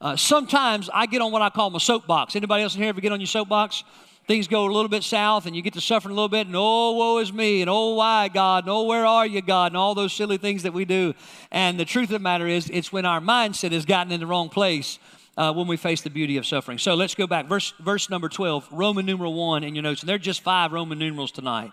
Uh, 0.00 0.16
sometimes 0.16 0.88
I 0.92 1.06
get 1.06 1.20
on 1.20 1.30
what 1.30 1.42
I 1.42 1.50
call 1.50 1.70
my 1.70 1.78
soapbox. 1.78 2.34
Anybody 2.34 2.62
else 2.62 2.74
in 2.74 2.80
here 2.80 2.88
ever 2.88 3.00
get 3.00 3.12
on 3.12 3.20
your 3.20 3.26
soapbox? 3.26 3.84
Things 4.26 4.48
go 4.48 4.64
a 4.64 4.72
little 4.72 4.88
bit 4.88 5.04
south 5.04 5.46
and 5.46 5.54
you 5.54 5.62
get 5.62 5.74
to 5.74 5.80
suffering 5.80 6.12
a 6.12 6.14
little 6.14 6.28
bit, 6.28 6.46
and 6.46 6.56
oh, 6.56 6.92
woe 6.92 7.18
is 7.18 7.32
me, 7.32 7.60
and 7.60 7.70
oh, 7.70 7.94
why, 7.94 8.28
God, 8.28 8.64
and 8.64 8.70
oh, 8.70 8.82
where 8.82 9.06
are 9.06 9.26
you, 9.26 9.40
God, 9.40 9.72
and 9.72 9.76
all 9.76 9.94
those 9.94 10.12
silly 10.12 10.36
things 10.36 10.62
that 10.64 10.72
we 10.72 10.84
do. 10.84 11.14
And 11.50 11.78
the 11.78 11.84
truth 11.84 12.08
of 12.08 12.14
the 12.14 12.18
matter 12.18 12.46
is, 12.46 12.68
it's 12.70 12.92
when 12.92 13.04
our 13.04 13.20
mindset 13.20 13.72
has 13.72 13.84
gotten 13.84 14.12
in 14.12 14.20
the 14.20 14.26
wrong 14.26 14.48
place. 14.48 14.98
Uh, 15.38 15.52
when 15.52 15.66
we 15.66 15.76
face 15.76 16.00
the 16.00 16.08
beauty 16.08 16.38
of 16.38 16.46
suffering. 16.46 16.78
So 16.78 16.94
let's 16.94 17.14
go 17.14 17.26
back. 17.26 17.44
Verse, 17.44 17.74
verse 17.78 18.08
number 18.08 18.26
12, 18.26 18.68
Roman 18.72 19.04
numeral 19.04 19.34
1 19.34 19.64
in 19.64 19.74
your 19.74 19.82
notes. 19.82 20.00
And 20.00 20.08
there 20.08 20.16
are 20.16 20.18
just 20.18 20.40
five 20.40 20.72
Roman 20.72 20.98
numerals 20.98 21.30
tonight. 21.30 21.72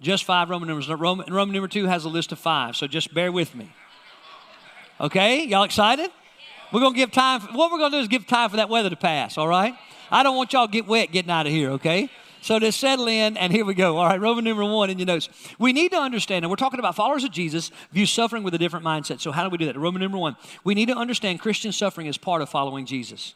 Just 0.00 0.24
five 0.24 0.50
Roman 0.50 0.66
numerals. 0.66 0.88
Roman, 0.88 1.32
Roman 1.32 1.54
number 1.54 1.68
2 1.68 1.86
has 1.86 2.04
a 2.04 2.08
list 2.08 2.32
of 2.32 2.40
five, 2.40 2.74
so 2.74 2.88
just 2.88 3.14
bear 3.14 3.30
with 3.30 3.54
me. 3.54 3.72
Okay? 5.00 5.44
Y'all 5.44 5.62
excited? 5.62 6.10
We're 6.72 6.80
going 6.80 6.94
to 6.94 6.98
give 6.98 7.12
time. 7.12 7.40
For, 7.40 7.52
what 7.52 7.70
we're 7.70 7.78
going 7.78 7.92
to 7.92 7.98
do 7.98 8.02
is 8.02 8.08
give 8.08 8.26
time 8.26 8.50
for 8.50 8.56
that 8.56 8.68
weather 8.68 8.90
to 8.90 8.96
pass, 8.96 9.38
all 9.38 9.48
right? 9.48 9.74
I 10.10 10.22
don't 10.22 10.36
want 10.36 10.52
y'all 10.52 10.66
to 10.66 10.72
get 10.72 10.86
wet 10.86 11.12
getting 11.12 11.30
out 11.30 11.46
of 11.46 11.52
here, 11.52 11.70
okay? 11.72 12.10
So 12.40 12.60
just 12.60 12.78
settle 12.78 13.08
in, 13.08 13.36
and 13.36 13.52
here 13.52 13.64
we 13.64 13.74
go. 13.74 13.96
All 13.96 14.06
right, 14.06 14.20
Roman 14.20 14.44
number 14.44 14.64
one 14.64 14.88
in 14.88 14.98
your 14.98 15.06
notes. 15.06 15.28
We 15.58 15.72
need 15.72 15.90
to 15.90 15.98
understand, 15.98 16.44
and 16.44 16.50
we're 16.50 16.56
talking 16.56 16.78
about 16.78 16.94
followers 16.94 17.24
of 17.24 17.32
Jesus 17.32 17.72
view 17.90 18.06
suffering 18.06 18.44
with 18.44 18.54
a 18.54 18.58
different 18.58 18.84
mindset. 18.84 19.20
So 19.20 19.32
how 19.32 19.42
do 19.42 19.50
we 19.50 19.58
do 19.58 19.66
that? 19.66 19.76
Roman 19.76 20.00
number 20.00 20.18
one. 20.18 20.36
We 20.62 20.74
need 20.74 20.86
to 20.86 20.96
understand 20.96 21.40
Christian 21.40 21.72
suffering 21.72 22.06
is 22.06 22.16
part 22.16 22.42
of 22.42 22.48
following 22.48 22.86
Jesus. 22.86 23.34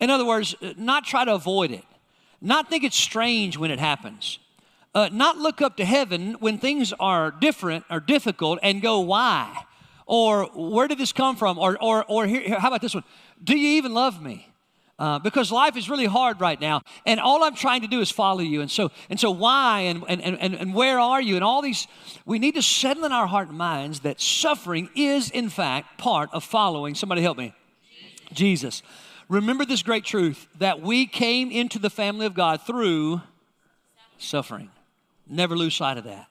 In 0.00 0.08
other 0.08 0.24
words, 0.24 0.54
uh, 0.62 0.72
not 0.78 1.04
try 1.04 1.24
to 1.24 1.34
avoid 1.34 1.70
it, 1.70 1.84
not 2.40 2.70
think 2.70 2.84
it's 2.84 2.96
strange 2.96 3.58
when 3.58 3.70
it 3.70 3.78
happens. 3.78 4.38
Uh, 4.94 5.10
not 5.12 5.36
look 5.36 5.60
up 5.60 5.76
to 5.76 5.84
heaven 5.84 6.36
when 6.40 6.56
things 6.56 6.94
are 6.98 7.30
different 7.30 7.84
or 7.90 8.00
difficult 8.00 8.58
and 8.62 8.80
go, 8.80 9.00
why? 9.00 9.64
Or 10.08 10.46
where 10.54 10.88
did 10.88 10.96
this 10.96 11.12
come 11.12 11.36
from? 11.36 11.58
Or, 11.58 11.76
or, 11.80 12.04
or 12.08 12.26
here, 12.26 12.58
how 12.58 12.68
about 12.68 12.80
this 12.80 12.94
one? 12.94 13.04
Do 13.44 13.56
you 13.56 13.76
even 13.76 13.92
love 13.92 14.20
me? 14.20 14.48
Uh, 14.98 15.18
because 15.20 15.52
life 15.52 15.76
is 15.76 15.88
really 15.88 16.06
hard 16.06 16.40
right 16.40 16.60
now 16.60 16.82
and 17.06 17.20
all 17.20 17.44
i'm 17.44 17.54
trying 17.54 17.82
to 17.82 17.86
do 17.86 18.00
is 18.00 18.10
follow 18.10 18.40
you. 18.40 18.60
And 18.62 18.68
so 18.68 18.90
and 19.08 19.20
so 19.20 19.30
why 19.30 19.82
and, 19.82 20.02
and, 20.08 20.20
and, 20.20 20.56
and 20.56 20.74
where 20.74 20.98
are 20.98 21.22
you? 21.22 21.36
And 21.36 21.44
all 21.44 21.62
these 21.62 21.86
we 22.26 22.40
need 22.40 22.56
to 22.56 22.62
settle 22.62 23.04
in 23.04 23.12
our 23.12 23.28
heart 23.28 23.48
and 23.48 23.56
minds 23.56 24.00
that 24.00 24.20
suffering 24.20 24.90
is 24.96 25.30
in 25.30 25.50
fact 25.50 25.98
part 25.98 26.30
of 26.32 26.42
following. 26.42 26.96
Somebody 26.96 27.22
help 27.22 27.38
me. 27.38 27.54
Jesus. 28.32 28.82
Remember 29.28 29.64
this 29.64 29.84
great 29.84 30.04
truth 30.04 30.48
that 30.58 30.80
we 30.80 31.06
came 31.06 31.52
into 31.52 31.78
the 31.78 31.90
family 31.90 32.26
of 32.26 32.34
god 32.34 32.62
through 32.62 33.20
suffering. 34.18 34.68
Never 35.28 35.56
lose 35.56 35.76
sight 35.76 35.96
of 35.96 36.02
that 36.04 36.26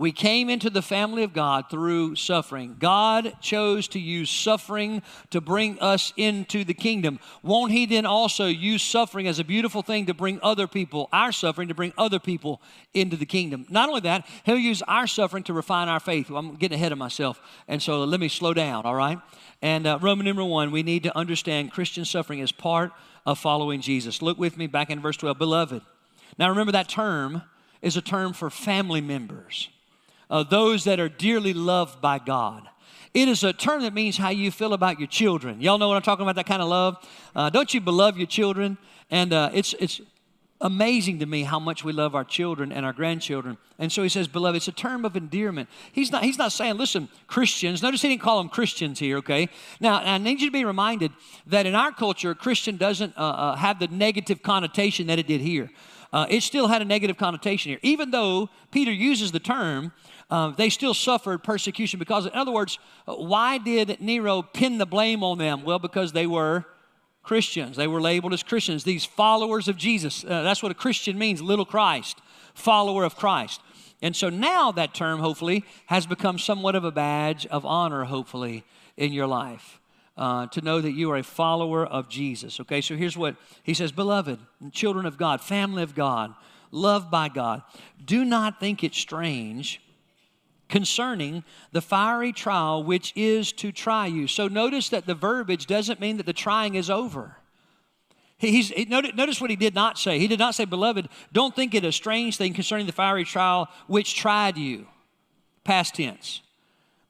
we 0.00 0.12
came 0.12 0.48
into 0.48 0.70
the 0.70 0.80
family 0.80 1.24
of 1.24 1.34
God 1.34 1.68
through 1.68 2.16
suffering. 2.16 2.74
God 2.78 3.34
chose 3.42 3.86
to 3.88 3.98
use 3.98 4.30
suffering 4.30 5.02
to 5.28 5.42
bring 5.42 5.78
us 5.78 6.14
into 6.16 6.64
the 6.64 6.72
kingdom. 6.72 7.20
Won't 7.42 7.72
He 7.72 7.84
then 7.84 8.06
also 8.06 8.46
use 8.46 8.82
suffering 8.82 9.28
as 9.28 9.38
a 9.38 9.44
beautiful 9.44 9.82
thing 9.82 10.06
to 10.06 10.14
bring 10.14 10.40
other 10.42 10.66
people, 10.66 11.10
our 11.12 11.32
suffering, 11.32 11.68
to 11.68 11.74
bring 11.74 11.92
other 11.98 12.18
people 12.18 12.62
into 12.94 13.14
the 13.14 13.26
kingdom? 13.26 13.66
Not 13.68 13.90
only 13.90 14.00
that, 14.00 14.26
He'll 14.44 14.56
use 14.56 14.80
our 14.88 15.06
suffering 15.06 15.42
to 15.42 15.52
refine 15.52 15.90
our 15.90 16.00
faith. 16.00 16.30
I'm 16.30 16.54
getting 16.54 16.76
ahead 16.76 16.92
of 16.92 16.98
myself, 16.98 17.38
and 17.68 17.82
so 17.82 18.02
let 18.04 18.20
me 18.20 18.28
slow 18.28 18.54
down, 18.54 18.86
all 18.86 18.94
right? 18.94 19.18
And 19.60 19.86
uh, 19.86 19.98
Roman 20.00 20.24
number 20.24 20.44
one, 20.44 20.70
we 20.70 20.82
need 20.82 21.02
to 21.02 21.14
understand 21.14 21.72
Christian 21.72 22.06
suffering 22.06 22.38
is 22.38 22.52
part 22.52 22.92
of 23.26 23.38
following 23.38 23.82
Jesus. 23.82 24.22
Look 24.22 24.38
with 24.38 24.56
me 24.56 24.66
back 24.66 24.88
in 24.88 25.02
verse 25.02 25.18
12. 25.18 25.36
Beloved. 25.36 25.82
Now 26.38 26.48
remember 26.48 26.72
that 26.72 26.88
term 26.88 27.42
is 27.82 27.98
a 27.98 28.02
term 28.02 28.32
for 28.32 28.48
family 28.48 29.02
members 29.02 29.68
uh, 30.30 30.42
those 30.44 30.84
that 30.84 31.00
are 31.00 31.08
dearly 31.08 31.52
loved 31.52 32.00
by 32.00 32.18
God. 32.18 32.68
It 33.12 33.28
is 33.28 33.42
a 33.42 33.52
term 33.52 33.82
that 33.82 33.92
means 33.92 34.16
how 34.16 34.30
you 34.30 34.50
feel 34.50 34.72
about 34.72 35.00
your 35.00 35.08
children. 35.08 35.60
Y'all 35.60 35.78
know 35.78 35.88
what 35.88 35.96
I'm 35.96 36.02
talking 36.02 36.22
about, 36.22 36.36
that 36.36 36.46
kind 36.46 36.62
of 36.62 36.68
love? 36.68 36.96
Uh, 37.34 37.50
don't 37.50 37.74
you 37.74 37.80
beloved 37.80 38.16
your 38.16 38.28
children? 38.28 38.78
And 39.10 39.32
uh, 39.32 39.50
it's, 39.52 39.74
it's 39.80 40.00
amazing 40.60 41.18
to 41.18 41.26
me 41.26 41.42
how 41.42 41.58
much 41.58 41.82
we 41.82 41.92
love 41.92 42.14
our 42.14 42.22
children 42.24 42.70
and 42.70 42.86
our 42.86 42.92
grandchildren. 42.92 43.56
And 43.78 43.90
so 43.90 44.02
he 44.02 44.08
says, 44.08 44.28
beloved, 44.28 44.56
it's 44.56 44.68
a 44.68 44.72
term 44.72 45.04
of 45.04 45.16
endearment. 45.16 45.68
He's 45.90 46.12
not, 46.12 46.22
he's 46.22 46.38
not 46.38 46.52
saying, 46.52 46.76
listen, 46.76 47.08
Christians. 47.26 47.82
Notice 47.82 48.02
he 48.02 48.08
didn't 48.08 48.22
call 48.22 48.38
them 48.38 48.48
Christians 48.48 48.98
here, 48.98 49.16
okay? 49.16 49.48
Now, 49.80 49.96
I 49.96 50.18
need 50.18 50.40
you 50.40 50.48
to 50.48 50.52
be 50.52 50.64
reminded 50.64 51.12
that 51.46 51.66
in 51.66 51.74
our 51.74 51.90
culture, 51.90 52.34
Christian 52.34 52.76
doesn't 52.76 53.16
uh, 53.16 53.20
uh, 53.20 53.56
have 53.56 53.80
the 53.80 53.88
negative 53.88 54.42
connotation 54.42 55.06
that 55.08 55.18
it 55.18 55.26
did 55.26 55.40
here. 55.40 55.70
Uh, 56.12 56.26
it 56.28 56.42
still 56.42 56.68
had 56.68 56.82
a 56.82 56.84
negative 56.84 57.16
connotation 57.16 57.70
here. 57.70 57.80
Even 57.82 58.10
though 58.10 58.50
Peter 58.70 58.92
uses 58.92 59.32
the 59.32 59.40
term, 59.40 59.92
uh, 60.30 60.50
they 60.50 60.70
still 60.70 60.94
suffered 60.94 61.42
persecution 61.42 61.98
because, 61.98 62.26
in 62.26 62.32
other 62.32 62.52
words, 62.52 62.78
why 63.04 63.58
did 63.58 64.00
Nero 64.00 64.42
pin 64.42 64.78
the 64.78 64.86
blame 64.86 65.24
on 65.24 65.38
them? 65.38 65.64
Well, 65.64 65.80
because 65.80 66.12
they 66.12 66.26
were 66.26 66.64
Christians. 67.22 67.76
They 67.76 67.86
were 67.86 68.00
labeled 68.00 68.32
as 68.32 68.42
Christians, 68.42 68.84
these 68.84 69.04
followers 69.04 69.68
of 69.68 69.76
Jesus. 69.76 70.24
Uh, 70.24 70.42
that's 70.42 70.62
what 70.62 70.72
a 70.72 70.74
Christian 70.74 71.18
means, 71.18 71.42
little 71.42 71.64
Christ, 71.64 72.20
follower 72.54 73.04
of 73.04 73.16
Christ. 73.16 73.60
And 74.02 74.16
so 74.16 74.30
now 74.30 74.72
that 74.72 74.94
term, 74.94 75.18
hopefully, 75.18 75.64
has 75.86 76.06
become 76.06 76.38
somewhat 76.38 76.74
of 76.74 76.84
a 76.84 76.90
badge 76.90 77.46
of 77.46 77.66
honor, 77.66 78.04
hopefully, 78.04 78.64
in 78.96 79.12
your 79.12 79.26
life. 79.26 79.80
Uh, 80.16 80.46
to 80.48 80.60
know 80.60 80.80
that 80.80 80.92
you 80.92 81.10
are 81.10 81.16
a 81.16 81.22
follower 81.22 81.84
of 81.84 82.08
Jesus. 82.08 82.60
Okay, 82.60 82.80
so 82.80 82.94
here's 82.94 83.16
what 83.16 83.36
he 83.62 83.74
says 83.74 83.90
Beloved, 83.90 84.38
children 84.70 85.06
of 85.06 85.16
God, 85.16 85.40
family 85.40 85.82
of 85.82 85.94
God, 85.94 86.34
loved 86.70 87.10
by 87.10 87.28
God, 87.28 87.62
do 88.04 88.24
not 88.24 88.60
think 88.60 88.84
it 88.84 88.94
strange 88.94 89.80
concerning 90.70 91.44
the 91.72 91.82
fiery 91.82 92.32
trial 92.32 92.82
which 92.82 93.12
is 93.14 93.52
to 93.52 93.72
try 93.72 94.06
you. 94.06 94.26
So 94.26 94.48
notice 94.48 94.88
that 94.88 95.04
the 95.04 95.14
verbiage 95.14 95.66
doesn't 95.66 96.00
mean 96.00 96.16
that 96.16 96.26
the 96.26 96.32
trying 96.32 96.76
is 96.76 96.88
over. 96.88 97.36
He's, 98.38 98.70
he, 98.70 98.86
notice, 98.86 99.12
notice 99.14 99.38
what 99.38 99.50
he 99.50 99.56
did 99.56 99.74
not 99.74 99.98
say. 99.98 100.18
He 100.18 100.26
did 100.26 100.38
not 100.38 100.54
say, 100.54 100.64
Beloved, 100.64 101.08
don't 101.30 101.54
think 101.54 101.74
it 101.74 101.84
a 101.84 101.92
strange 101.92 102.38
thing 102.38 102.54
concerning 102.54 102.86
the 102.86 102.92
fiery 102.92 103.24
trial 103.24 103.68
which 103.86 104.16
tried 104.16 104.56
you. 104.56 104.86
Past 105.62 105.96
tense. 105.96 106.40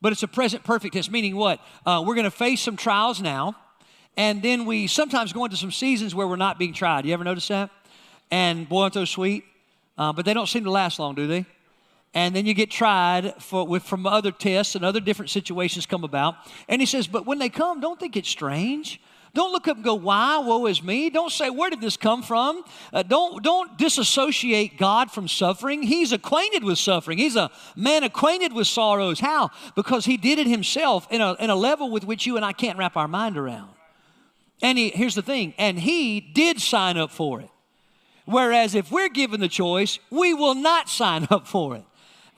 But 0.00 0.10
it's 0.10 0.24
a 0.24 0.28
present 0.28 0.64
perfect 0.64 0.94
tense, 0.94 1.08
meaning 1.08 1.36
what? 1.36 1.60
Uh, 1.86 2.02
we're 2.04 2.16
going 2.16 2.24
to 2.24 2.32
face 2.32 2.60
some 2.60 2.76
trials 2.76 3.20
now, 3.20 3.54
and 4.16 4.42
then 4.42 4.64
we 4.64 4.88
sometimes 4.88 5.32
go 5.32 5.44
into 5.44 5.56
some 5.56 5.70
seasons 5.70 6.16
where 6.16 6.26
we're 6.26 6.34
not 6.34 6.58
being 6.58 6.72
tried. 6.72 7.06
You 7.06 7.12
ever 7.12 7.22
notice 7.22 7.46
that? 7.46 7.70
And 8.32 8.68
boy, 8.68 8.82
aren't 8.82 8.94
those 8.94 9.10
sweet? 9.10 9.44
Uh, 9.96 10.12
but 10.12 10.24
they 10.24 10.34
don't 10.34 10.48
seem 10.48 10.64
to 10.64 10.70
last 10.70 10.98
long, 10.98 11.14
do 11.14 11.28
they? 11.28 11.46
And 12.12 12.34
then 12.34 12.44
you 12.46 12.54
get 12.54 12.70
tried 12.70 13.34
for, 13.40 13.66
with, 13.66 13.82
from 13.82 14.06
other 14.06 14.32
tests 14.32 14.74
and 14.74 14.84
other 14.84 15.00
different 15.00 15.30
situations 15.30 15.86
come 15.86 16.04
about. 16.04 16.34
And 16.68 16.82
he 16.82 16.86
says, 16.86 17.06
but 17.06 17.26
when 17.26 17.38
they 17.38 17.48
come, 17.48 17.80
don't 17.80 18.00
think 18.00 18.16
it's 18.16 18.28
strange. 18.28 19.00
Don't 19.32 19.52
look 19.52 19.68
up 19.68 19.76
and 19.76 19.84
go, 19.84 19.94
why, 19.94 20.38
woe 20.38 20.66
is 20.66 20.82
me. 20.82 21.08
Don't 21.08 21.30
say, 21.30 21.50
where 21.50 21.70
did 21.70 21.80
this 21.80 21.96
come 21.96 22.22
from? 22.22 22.64
Uh, 22.92 23.04
don't, 23.04 23.44
don't 23.44 23.78
disassociate 23.78 24.76
God 24.76 25.12
from 25.12 25.28
suffering. 25.28 25.84
He's 25.84 26.10
acquainted 26.10 26.64
with 26.64 26.78
suffering. 26.78 27.18
He's 27.18 27.36
a 27.36 27.48
man 27.76 28.02
acquainted 28.02 28.52
with 28.52 28.66
sorrows. 28.66 29.20
How? 29.20 29.50
Because 29.76 30.04
he 30.04 30.16
did 30.16 30.40
it 30.40 30.48
himself 30.48 31.06
in 31.12 31.20
a, 31.20 31.34
in 31.34 31.48
a 31.48 31.54
level 31.54 31.92
with 31.92 32.04
which 32.04 32.26
you 32.26 32.34
and 32.34 32.44
I 32.44 32.52
can't 32.52 32.76
wrap 32.76 32.96
our 32.96 33.06
mind 33.06 33.36
around. 33.36 33.70
And 34.62 34.76
he, 34.76 34.90
here's 34.90 35.14
the 35.14 35.22
thing, 35.22 35.54
and 35.58 35.78
he 35.78 36.20
did 36.20 36.60
sign 36.60 36.98
up 36.98 37.12
for 37.12 37.40
it. 37.40 37.48
Whereas 38.26 38.74
if 38.74 38.90
we're 38.90 39.08
given 39.08 39.40
the 39.40 39.48
choice, 39.48 39.98
we 40.10 40.34
will 40.34 40.54
not 40.54 40.88
sign 40.88 41.28
up 41.30 41.46
for 41.46 41.76
it. 41.76 41.84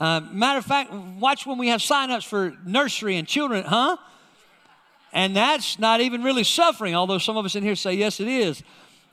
Uh, 0.03 0.19
matter 0.33 0.59
of 0.59 0.65
fact, 0.65 0.93
watch 0.93 1.47
when 1.47 1.59
we 1.59 1.69
have 1.69 1.81
sign-ups 1.81 2.25
for 2.25 2.57
nursery 2.67 3.17
and 3.19 3.29
children, 3.29 3.63
huh? 3.63 3.97
And 5.13 5.37
that's 5.37 5.79
not 5.79 6.01
even 6.01 6.25
really 6.25 6.43
suffering, 6.43 6.97
although 6.97 7.19
some 7.19 7.37
of 7.37 7.45
us 7.45 7.55
in 7.55 7.63
here 7.63 7.77
say, 7.77 7.95
yes, 7.95 8.19
it 8.19 8.27
is. 8.27 8.65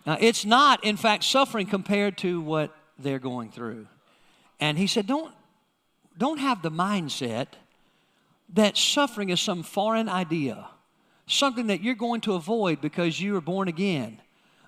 Uh, 0.08 0.18
it's 0.20 0.46
not, 0.46 0.84
in 0.84 0.98
fact, 0.98 1.26
suffering 1.26 1.68
compared 1.68 2.18
to 2.18 2.42
what 2.42 2.76
they're 2.98 3.20
going 3.20 3.52
through. 3.52 3.86
And 4.60 4.80
he 4.80 4.88
said, 4.88 5.06
don't, 5.06 5.32
don't 6.18 6.40
have 6.40 6.64
the 6.64 6.72
mindset 6.72 7.50
that 8.56 8.76
suffering 8.76 9.30
is 9.30 9.40
some 9.40 9.62
foreign 9.62 10.10
idea, 10.10 10.70
something 11.28 11.68
that 11.68 11.84
you're 11.84 11.94
going 11.94 12.22
to 12.22 12.34
avoid 12.34 12.82
because 12.82 13.22
you 13.22 13.36
are 13.36 13.42
born 13.42 13.68
again. 13.68 14.20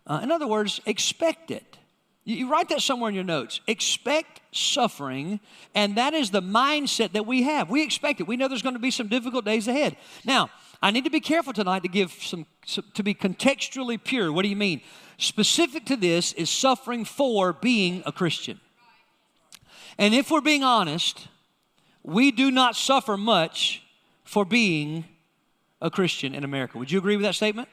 Uh, 0.06 0.20
in 0.22 0.32
other 0.32 0.46
words, 0.46 0.82
expect 0.86 1.50
it. 1.50 1.80
You 2.26 2.48
write 2.48 2.70
that 2.70 2.82
somewhere 2.82 3.10
in 3.10 3.16
your 3.16 3.24
notes. 3.24 3.60
Expect 3.66 4.40
suffering, 4.52 5.40
and 5.74 5.96
that 5.96 6.14
is 6.14 6.32
the 6.32 6.42
mindset 6.42 7.14
that 7.14 7.26
we 7.26 7.44
have. 7.44 7.70
We 7.70 7.84
expect 7.84 8.20
it. 8.20 8.28
We 8.28 8.36
know 8.36 8.48
there's 8.48 8.62
going 8.62 8.76
to 8.76 8.80
be 8.80 8.92
some 8.92 9.08
difficult 9.08 9.46
days 9.46 9.68
ahead. 9.68 9.96
Now, 10.26 10.50
I 10.82 10.92
need 10.92 11.04
to 11.06 11.10
be 11.10 11.20
careful 11.20 11.54
tonight 11.54 11.84
to 11.84 11.90
give 11.90 12.12
some, 12.12 12.46
to 12.94 13.04
be 13.04 13.14
contextually 13.14 14.04
pure. 14.04 14.32
What 14.32 14.42
do 14.44 14.50
you 14.50 14.56
mean? 14.56 14.82
Specific 15.18 15.86
to 15.86 15.96
this 15.96 16.34
is 16.34 16.50
suffering 16.50 17.06
for 17.06 17.54
being 17.54 18.04
a 18.06 18.12
Christian. 18.12 18.60
And 19.98 20.14
if 20.14 20.32
we're 20.32 20.42
being 20.42 20.64
honest, 20.64 21.28
we 22.04 22.32
do 22.32 22.50
not 22.50 22.76
suffer 22.76 23.16
much 23.16 23.84
for 24.24 24.44
being 24.44 25.06
a 25.82 25.92
Christian 25.92 26.34
in 26.34 26.44
America. 26.44 26.78
Would 26.78 26.92
you 26.92 26.98
agree 26.98 27.16
with 27.16 27.24
that 27.24 27.36
statement? 27.36 27.70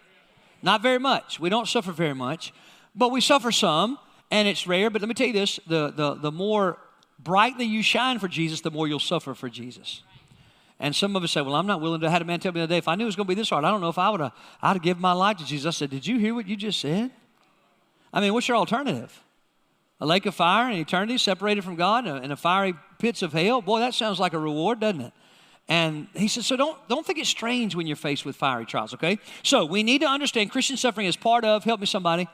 Not 0.62 0.82
very 0.82 0.98
much. 0.98 1.40
We 1.40 1.48
don't 1.48 1.68
suffer 1.68 1.92
very 1.92 2.14
much, 2.14 2.52
but 2.94 3.10
we 3.10 3.20
suffer 3.20 3.50
some 3.50 3.98
and 4.30 4.46
it's 4.46 4.66
rare, 4.66 4.90
but 4.90 5.00
let 5.00 5.08
me 5.08 5.14
tell 5.14 5.26
you 5.26 5.32
this 5.32 5.58
the, 5.66 5.90
the, 5.90 6.14
the 6.14 6.32
more 6.32 6.78
brightly 7.18 7.64
you 7.64 7.82
shine 7.82 8.18
for 8.18 8.28
Jesus, 8.28 8.60
the 8.60 8.70
more 8.70 8.86
you'll 8.86 8.98
suffer 8.98 9.34
for 9.34 9.48
Jesus. 9.48 10.02
And 10.80 10.94
some 10.94 11.16
of 11.16 11.24
us 11.24 11.32
say, 11.32 11.40
Well, 11.40 11.56
I'm 11.56 11.66
not 11.66 11.80
willing 11.80 12.00
to. 12.02 12.06
I 12.06 12.10
had 12.10 12.22
a 12.22 12.24
man 12.24 12.40
tell 12.40 12.52
me 12.52 12.60
the 12.60 12.64
other 12.64 12.74
day, 12.74 12.78
if 12.78 12.88
I 12.88 12.94
knew 12.94 13.04
it 13.04 13.06
was 13.06 13.16
going 13.16 13.26
to 13.26 13.28
be 13.28 13.34
this 13.34 13.50
hard, 13.50 13.64
I 13.64 13.70
don't 13.70 13.80
know 13.80 13.88
if 13.88 13.98
I 13.98 14.10
would 14.10 14.20
have 14.20 14.32
I'd 14.62 14.74
have 14.74 14.82
given 14.82 15.00
my 15.00 15.12
life 15.12 15.38
to 15.38 15.44
Jesus. 15.44 15.66
I 15.66 15.76
said, 15.76 15.90
Did 15.90 16.06
you 16.06 16.18
hear 16.18 16.34
what 16.34 16.46
you 16.46 16.56
just 16.56 16.80
said? 16.80 17.10
I 18.12 18.20
mean, 18.20 18.32
what's 18.32 18.48
your 18.48 18.56
alternative? 18.56 19.22
A 20.00 20.06
lake 20.06 20.26
of 20.26 20.34
fire 20.34 20.70
and 20.70 20.78
eternity 20.78 21.18
separated 21.18 21.64
from 21.64 21.74
God 21.74 22.06
and 22.06 22.32
a 22.32 22.36
fiery 22.36 22.74
pits 22.98 23.22
of 23.22 23.32
hell? 23.32 23.60
Boy, 23.60 23.80
that 23.80 23.94
sounds 23.94 24.20
like 24.20 24.32
a 24.32 24.38
reward, 24.38 24.80
doesn't 24.80 25.00
it? 25.00 25.12
And 25.68 26.06
he 26.14 26.28
says, 26.28 26.46
so 26.46 26.56
don't, 26.56 26.78
don't 26.88 27.04
think 27.04 27.18
it's 27.18 27.28
strange 27.28 27.74
when 27.74 27.86
you're 27.86 27.96
faced 27.96 28.24
with 28.24 28.36
fiery 28.36 28.64
trials, 28.64 28.94
okay? 28.94 29.18
So 29.42 29.66
we 29.66 29.82
need 29.82 30.00
to 30.00 30.06
understand 30.06 30.50
Christian 30.50 30.78
suffering 30.78 31.06
is 31.06 31.16
part 31.16 31.44
of, 31.44 31.64
help 31.64 31.80
me 31.80 31.86
somebody, 31.86 32.26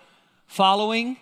following 0.47 1.17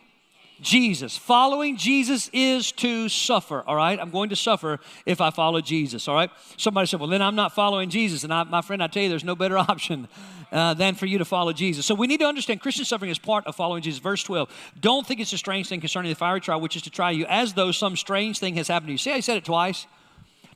Jesus. 0.62 1.16
Following 1.16 1.77
Jesus 1.77 2.31
is 2.33 2.72
to 2.72 3.09
suffer, 3.09 3.62
all 3.66 3.77
right? 3.77 3.98
I'm 3.98 4.11
going 4.11 4.31
to 4.31 4.37
suffer 4.37 4.81
if 5.05 5.20
I 5.20 5.31
follow 5.31 5.61
Jesus, 5.61 6.09
all 6.09 6.14
right? 6.14 6.31
Somebody 6.57 6.87
said, 6.87 7.01
well, 7.01 7.09
then 7.09 7.20
I'm 7.20 7.35
not 7.35 7.55
following 7.55 7.90
Jesus. 7.90 8.25
And 8.25 8.33
I, 8.33 8.44
my 8.44 8.62
friend, 8.62 8.83
I 8.83 8.87
tell 8.87 9.03
you, 9.03 9.09
there's 9.09 9.25
no 9.25 9.37
better 9.37 9.59
option 9.70 10.09
uh, 10.51 10.75
than 10.75 10.94
for 10.94 11.07
you 11.07 11.18
to 11.18 11.25
follow 11.25 11.53
Jesus. 11.53 11.85
So 11.85 11.94
we 11.94 12.07
need 12.07 12.20
to 12.20 12.27
understand 12.27 12.61
Christian 12.61 12.85
suffering 12.85 13.11
is 13.11 13.18
part 13.18 13.46
of 13.46 13.57
following 13.57 13.83
Jesus. 13.83 14.01
Verse 14.01 14.22
12, 14.22 14.48
don't 14.81 15.07
think 15.07 15.20
it's 15.20 15.33
a 15.33 15.38
strange 15.38 15.68
thing 15.68 15.81
concerning 15.81 16.11
the 16.11 16.16
fiery 16.16 16.40
trial, 16.40 16.61
which 16.61 16.77
is 16.77 16.83
to 16.83 16.90
try 16.90 17.11
you 17.11 17.27
as 17.27 17.55
though 17.55 17.72
some 17.72 17.96
strange 17.96 18.38
thing 18.38 18.55
has 18.57 18.68
happened 18.68 18.88
to 18.88 18.92
you. 18.92 18.98
See, 18.98 19.12
I 19.12 19.20
said 19.20 19.37
it 19.37 19.44
twice. 19.44 19.87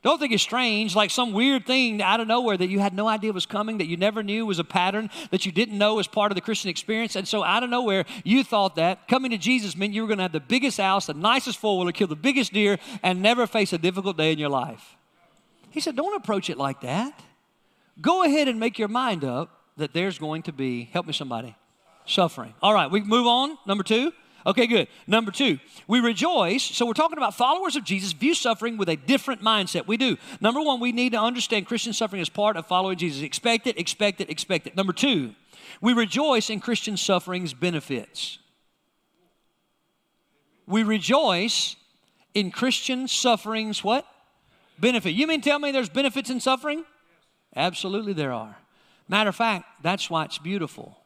Don't 0.07 0.19
think 0.19 0.31
it's 0.31 0.41
strange, 0.41 0.95
like 0.95 1.11
some 1.11 1.33
weird 1.33 1.65
thing 1.65 2.01
out 2.01 2.21
of 2.21 2.29
nowhere 2.29 2.55
that 2.55 2.69
you 2.69 2.79
had 2.79 2.93
no 2.93 3.09
idea 3.09 3.33
was 3.33 3.45
coming, 3.45 3.79
that 3.79 3.87
you 3.87 3.97
never 3.97 4.23
knew 4.23 4.45
was 4.45 4.57
a 4.57 4.63
pattern, 4.63 5.09
that 5.31 5.45
you 5.45 5.51
didn't 5.51 5.77
know 5.77 5.95
was 5.95 6.07
part 6.07 6.31
of 6.31 6.35
the 6.35 6.41
Christian 6.41 6.69
experience. 6.69 7.17
And 7.17 7.27
so 7.27 7.43
out 7.43 7.61
of 7.61 7.69
nowhere, 7.69 8.05
you 8.23 8.45
thought 8.45 8.77
that 8.77 9.09
coming 9.09 9.31
to 9.31 9.37
Jesus 9.37 9.75
meant 9.75 9.93
you 9.93 10.01
were 10.01 10.07
going 10.07 10.19
to 10.19 10.23
have 10.23 10.31
the 10.31 10.39
biggest 10.39 10.77
house, 10.77 11.07
the 11.07 11.13
nicest 11.13 11.59
four 11.59 11.77
wheeler, 11.77 11.91
kill 11.91 12.07
the 12.07 12.15
biggest 12.15 12.53
deer, 12.53 12.77
and 13.03 13.21
never 13.21 13.45
face 13.45 13.73
a 13.73 13.77
difficult 13.77 14.15
day 14.15 14.31
in 14.31 14.39
your 14.39 14.47
life. 14.47 14.95
He 15.71 15.81
said, 15.81 15.97
Don't 15.97 16.15
approach 16.15 16.49
it 16.49 16.57
like 16.57 16.79
that. 16.79 17.21
Go 17.99 18.23
ahead 18.23 18.47
and 18.47 18.61
make 18.61 18.79
your 18.79 18.87
mind 18.87 19.25
up 19.25 19.59
that 19.75 19.91
there's 19.91 20.17
going 20.17 20.43
to 20.43 20.53
be, 20.53 20.85
help 20.93 21.05
me 21.05 21.11
somebody, 21.11 21.53
suffering. 22.05 22.53
All 22.61 22.73
right, 22.73 22.89
we 22.89 23.01
move 23.01 23.27
on. 23.27 23.57
Number 23.65 23.83
two. 23.83 24.13
Okay, 24.47 24.65
good. 24.65 24.87
Number 25.07 25.29
two, 25.29 25.59
we 25.89 25.99
rejoice. 25.99 26.63
So 26.63 26.85
we're 26.85 26.93
talking 26.93 27.17
about 27.17 27.35
followers 27.35 27.75
of 27.75 27.83
Jesus 27.83 28.13
view 28.13 28.33
suffering 28.33 28.77
with 28.77 28.87
a 28.87 28.95
different 28.95 29.41
mindset. 29.41 29.87
We 29.87 29.97
do. 29.97 30.15
Number 30.39 30.61
one, 30.61 30.79
we 30.79 30.93
need 30.93 31.11
to 31.11 31.19
understand 31.19 31.67
Christian 31.67 31.91
suffering 31.91 32.21
as 32.21 32.29
part 32.29 32.55
of 32.55 32.65
following 32.65 32.97
Jesus. 32.97 33.21
Expect 33.21 33.67
it, 33.67 33.77
expect 33.77 34.21
it, 34.21 34.29
expect 34.29 34.65
it. 34.65 34.75
Number 34.77 34.93
two, 34.93 35.35
we 35.81 35.91
rejoice 35.91 36.49
in 36.49 36.61
Christian 36.61 36.95
suffering's 36.95 37.53
benefits. 37.53 38.39
We 40.65 40.83
rejoice 40.83 41.75
in 42.33 42.49
Christian 42.49 43.09
suffering's 43.09 43.83
what? 43.83 44.05
Benefit. 44.79 45.11
You 45.11 45.27
mean 45.27 45.41
tell 45.41 45.59
me 45.59 45.71
there's 45.71 45.89
benefits 45.89 46.29
in 46.29 46.39
suffering? 46.39 46.85
Absolutely, 47.53 48.13
there 48.13 48.31
are. 48.31 48.57
Matter 49.09 49.29
of 49.29 49.35
fact, 49.35 49.65
that's 49.81 50.09
why 50.09 50.23
it's 50.23 50.37
beautiful 50.37 50.97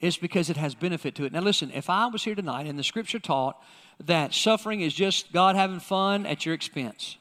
is 0.00 0.16
because 0.16 0.50
it 0.50 0.56
has 0.56 0.74
benefit 0.74 1.14
to 1.14 1.24
it. 1.24 1.32
Now, 1.32 1.40
listen, 1.40 1.70
if 1.74 1.88
I 1.88 2.06
was 2.06 2.24
here 2.24 2.34
tonight 2.34 2.66
and 2.66 2.78
the 2.78 2.84
scripture 2.84 3.18
taught 3.18 3.62
that 4.04 4.34
suffering 4.34 4.82
is 4.82 4.92
just 4.92 5.32
God 5.32 5.56
having 5.56 5.80
fun 5.80 6.26
at 6.26 6.44
your 6.44 6.54
expense, 6.54 7.16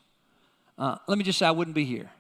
uh, 0.78 0.98
let 1.08 1.18
me 1.18 1.24
just 1.24 1.40
say 1.40 1.46
I 1.46 1.52
wouldn't 1.52 1.76
be 1.76 1.86
here. 1.86 2.12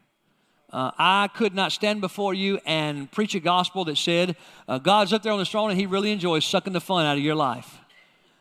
Uh, 0.71 0.91
I 0.97 1.29
could 1.33 1.53
not 1.53 1.71
stand 1.71 2.01
before 2.01 2.33
you 2.33 2.59
and 2.65 3.11
preach 3.11 3.35
a 3.35 3.39
gospel 3.39 3.85
that 3.85 3.97
said 3.97 4.35
uh, 4.67 4.77
God's 4.77 5.13
up 5.13 5.23
there 5.23 5.31
on 5.31 5.39
the 5.39 5.45
throne 5.45 5.69
and 5.69 5.79
He 5.79 5.85
really 5.85 6.11
enjoys 6.11 6.45
sucking 6.45 6.73
the 6.73 6.81
fun 6.81 7.05
out 7.05 7.17
of 7.17 7.23
your 7.23 7.35
life. 7.35 7.79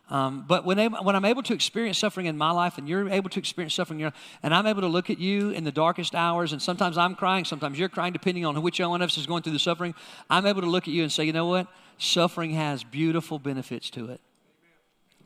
Um, 0.09 0.45
but 0.47 0.65
when, 0.65 0.77
when 0.77 1.15
I'm 1.15 1.25
able 1.25 1.41
to 1.43 1.53
experience 1.53 1.97
suffering 1.97 2.27
in 2.27 2.37
my 2.37 2.51
life 2.51 2.77
and 2.77 2.87
you're 2.87 3.09
able 3.09 3.29
to 3.31 3.39
experience 3.39 3.73
suffering, 3.73 4.11
and 4.43 4.53
I'm 4.53 4.67
able 4.67 4.81
to 4.81 4.87
look 4.87 5.09
at 5.09 5.17
you 5.17 5.49
in 5.49 5.63
the 5.63 5.71
darkest 5.71 6.13
hours, 6.13 6.51
and 6.51 6.61
sometimes 6.61 6.97
I'm 6.97 7.15
crying, 7.15 7.43
sometimes 7.43 7.79
you're 7.79 7.89
crying, 7.89 8.13
depending 8.13 8.45
on 8.45 8.61
which 8.61 8.79
one 8.79 9.01
of 9.01 9.09
us 9.09 9.17
is 9.17 9.25
going 9.25 9.41
through 9.41 9.53
the 9.53 9.59
suffering, 9.59 9.95
I'm 10.29 10.45
able 10.45 10.61
to 10.61 10.69
look 10.69 10.87
at 10.87 10.93
you 10.93 11.01
and 11.01 11.11
say, 11.11 11.23
you 11.23 11.33
know 11.33 11.47
what? 11.47 11.67
Suffering 11.97 12.51
has 12.51 12.83
beautiful 12.83 13.39
benefits 13.39 13.89
to 13.91 14.11
it. 14.11 14.21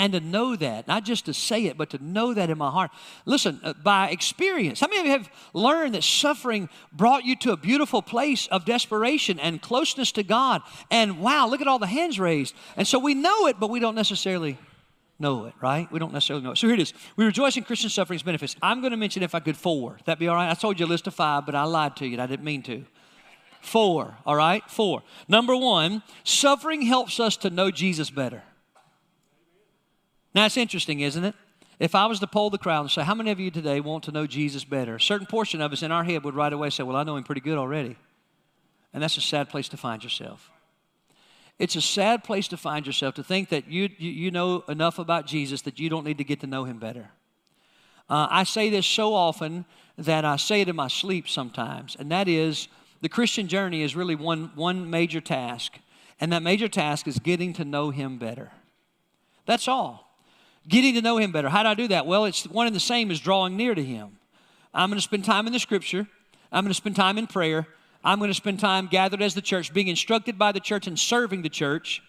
And 0.01 0.13
to 0.13 0.21
know 0.21 0.55
that, 0.55 0.87
not 0.87 1.03
just 1.03 1.25
to 1.25 1.33
say 1.33 1.65
it, 1.65 1.77
but 1.77 1.89
to 1.89 2.01
know 2.01 2.33
that 2.33 2.49
in 2.49 2.57
my 2.57 2.71
heart. 2.71 2.89
Listen, 3.25 3.59
uh, 3.65 3.73
by 3.73 4.07
experience, 4.11 4.79
how 4.79 4.87
many 4.87 5.01
of 5.01 5.05
you 5.07 5.11
have 5.11 5.29
learned 5.53 5.93
that 5.93 6.05
suffering 6.05 6.69
brought 6.93 7.25
you 7.25 7.35
to 7.37 7.51
a 7.51 7.57
beautiful 7.57 8.01
place 8.01 8.47
of 8.47 8.63
desperation 8.63 9.41
and 9.41 9.61
closeness 9.61 10.13
to 10.13 10.23
God? 10.23 10.61
And 10.89 11.19
wow, 11.19 11.49
look 11.49 11.59
at 11.59 11.67
all 11.67 11.79
the 11.79 11.85
hands 11.85 12.17
raised. 12.17 12.55
And 12.77 12.87
so 12.87 12.97
we 12.97 13.13
know 13.13 13.47
it, 13.47 13.59
but 13.59 13.69
we 13.69 13.81
don't 13.81 13.93
necessarily 13.93 14.57
know 15.19 15.45
it, 15.45 15.53
right? 15.61 15.91
We 15.91 15.99
don't 15.99 16.13
necessarily 16.13 16.43
know 16.43 16.51
it. 16.51 16.57
So 16.57 16.67
here 16.67 16.75
it 16.75 16.81
is. 16.81 16.93
We 17.15 17.25
rejoice 17.25 17.57
in 17.57 17.63
Christian 17.63 17.89
suffering's 17.89 18.23
benefits. 18.23 18.55
I'm 18.61 18.81
going 18.81 18.91
to 18.91 18.97
mention, 18.97 19.21
if 19.23 19.35
I 19.35 19.39
could, 19.39 19.57
four. 19.57 19.97
That 20.05 20.19
be 20.19 20.27
all 20.27 20.35
right? 20.35 20.49
I 20.49 20.53
told 20.53 20.79
you 20.79 20.85
a 20.85 20.87
list 20.87 21.07
of 21.07 21.13
five, 21.13 21.45
but 21.45 21.55
I 21.55 21.63
lied 21.63 21.95
to 21.97 22.05
you. 22.05 22.13
And 22.13 22.21
I 22.21 22.27
didn't 22.27 22.45
mean 22.45 22.63
to. 22.63 22.85
Four, 23.61 24.15
all 24.25 24.35
right? 24.35 24.63
Four. 24.69 25.03
Number 25.27 25.55
one, 25.55 26.01
suffering 26.23 26.83
helps 26.83 27.19
us 27.19 27.35
to 27.37 27.49
know 27.49 27.71
Jesus 27.71 28.09
better. 28.09 28.43
Now, 30.33 30.45
it's 30.45 30.57
interesting, 30.57 31.01
isn't 31.01 31.25
it? 31.25 31.35
If 31.79 31.95
I 31.95 32.05
was 32.05 32.19
to 32.19 32.27
poll 32.27 32.49
the 32.49 32.57
crowd 32.57 32.81
and 32.81 32.91
say, 32.91 33.03
How 33.03 33.15
many 33.15 33.31
of 33.31 33.39
you 33.39 33.51
today 33.51 33.79
want 33.79 34.03
to 34.05 34.11
know 34.11 34.27
Jesus 34.27 34.63
better? 34.63 34.95
A 34.95 35.01
certain 35.01 35.27
portion 35.27 35.61
of 35.61 35.71
us 35.71 35.81
in 35.81 35.91
our 35.91 36.03
head 36.03 36.23
would 36.23 36.35
right 36.35 36.51
away 36.51 36.69
say, 36.69 36.83
Well, 36.83 36.95
I 36.95 37.03
know 37.03 37.15
him 37.15 37.23
pretty 37.23 37.41
good 37.41 37.57
already. 37.57 37.95
And 38.93 39.03
that's 39.03 39.17
a 39.17 39.21
sad 39.21 39.49
place 39.49 39.69
to 39.69 39.77
find 39.77 40.03
yourself. 40.03 40.51
It's 41.59 41.75
a 41.75 41.81
sad 41.81 42.23
place 42.23 42.47
to 42.47 42.57
find 42.57 42.87
yourself 42.87 43.15
to 43.15 43.23
think 43.23 43.49
that 43.49 43.67
you, 43.67 43.89
you, 43.97 44.31
know 44.31 44.63
enough 44.69 44.97
about 44.97 45.27
Jesus 45.27 45.61
that 45.63 45.77
you 45.77 45.89
don't 45.89 46.05
need 46.05 46.17
to 46.17 46.23
get 46.23 46.39
to 46.39 46.47
know 46.47 46.63
him 46.63 46.79
better. 46.79 47.09
Uh, 48.09 48.27
I 48.31 48.43
say 48.45 48.69
this 48.69 48.87
so 48.87 49.13
often 49.13 49.65
that 49.97 50.23
I 50.23 50.37
say 50.37 50.61
it 50.61 50.69
in 50.69 50.77
my 50.77 50.87
sleep 50.87 51.27
sometimes, 51.27 51.97
and 51.99 52.09
that 52.11 52.29
is 52.29 52.69
the 53.01 53.09
Christian 53.09 53.49
journey 53.49 53.81
is 53.81 53.93
really 53.93 54.15
one, 54.15 54.51
one 54.55 54.89
major 54.89 55.19
task, 55.19 55.77
and 56.21 56.31
that 56.31 56.41
major 56.41 56.69
task 56.69 57.07
is 57.07 57.19
getting 57.19 57.51
to 57.53 57.65
know 57.65 57.91
him 57.91 58.17
better. 58.17 58.51
That's 59.45 59.67
all. 59.67 60.17
Getting 60.67 60.95
to 60.95 61.01
know 61.01 61.17
him 61.17 61.33
better. 61.33 61.49
How 61.49 61.63
do 61.63 61.69
I 61.69 61.73
do 61.73 61.89
that? 61.89 62.05
Well, 62.05 62.23
it's 62.23 62.45
one 62.45 62.67
and 62.67 62.75
the 62.75 62.79
same 62.79 63.11
as 63.11 63.19
drawing 63.19 63.57
near 63.57 63.75
to 63.75 63.83
him. 63.83 64.17
I'm 64.73 64.89
going 64.89 64.97
to 64.97 65.03
spend 65.03 65.25
time 65.25 65.45
in 65.45 65.53
the 65.53 65.59
scripture, 65.59 66.07
I'm 66.51 66.63
going 66.63 66.71
to 66.71 66.75
spend 66.75 66.95
time 66.95 67.17
in 67.17 67.27
prayer, 67.27 67.67
I'm 68.03 68.19
going 68.19 68.29
to 68.29 68.35
spend 68.35 68.59
time 68.59 68.87
gathered 68.87 69.21
as 69.21 69.33
the 69.33 69.41
church, 69.41 69.73
being 69.73 69.87
instructed 69.87 70.37
by 70.37 70.51
the 70.51 70.59
church 70.59 70.87
and 70.87 70.97
serving 70.97 71.41
the 71.41 71.49
church. 71.49 72.01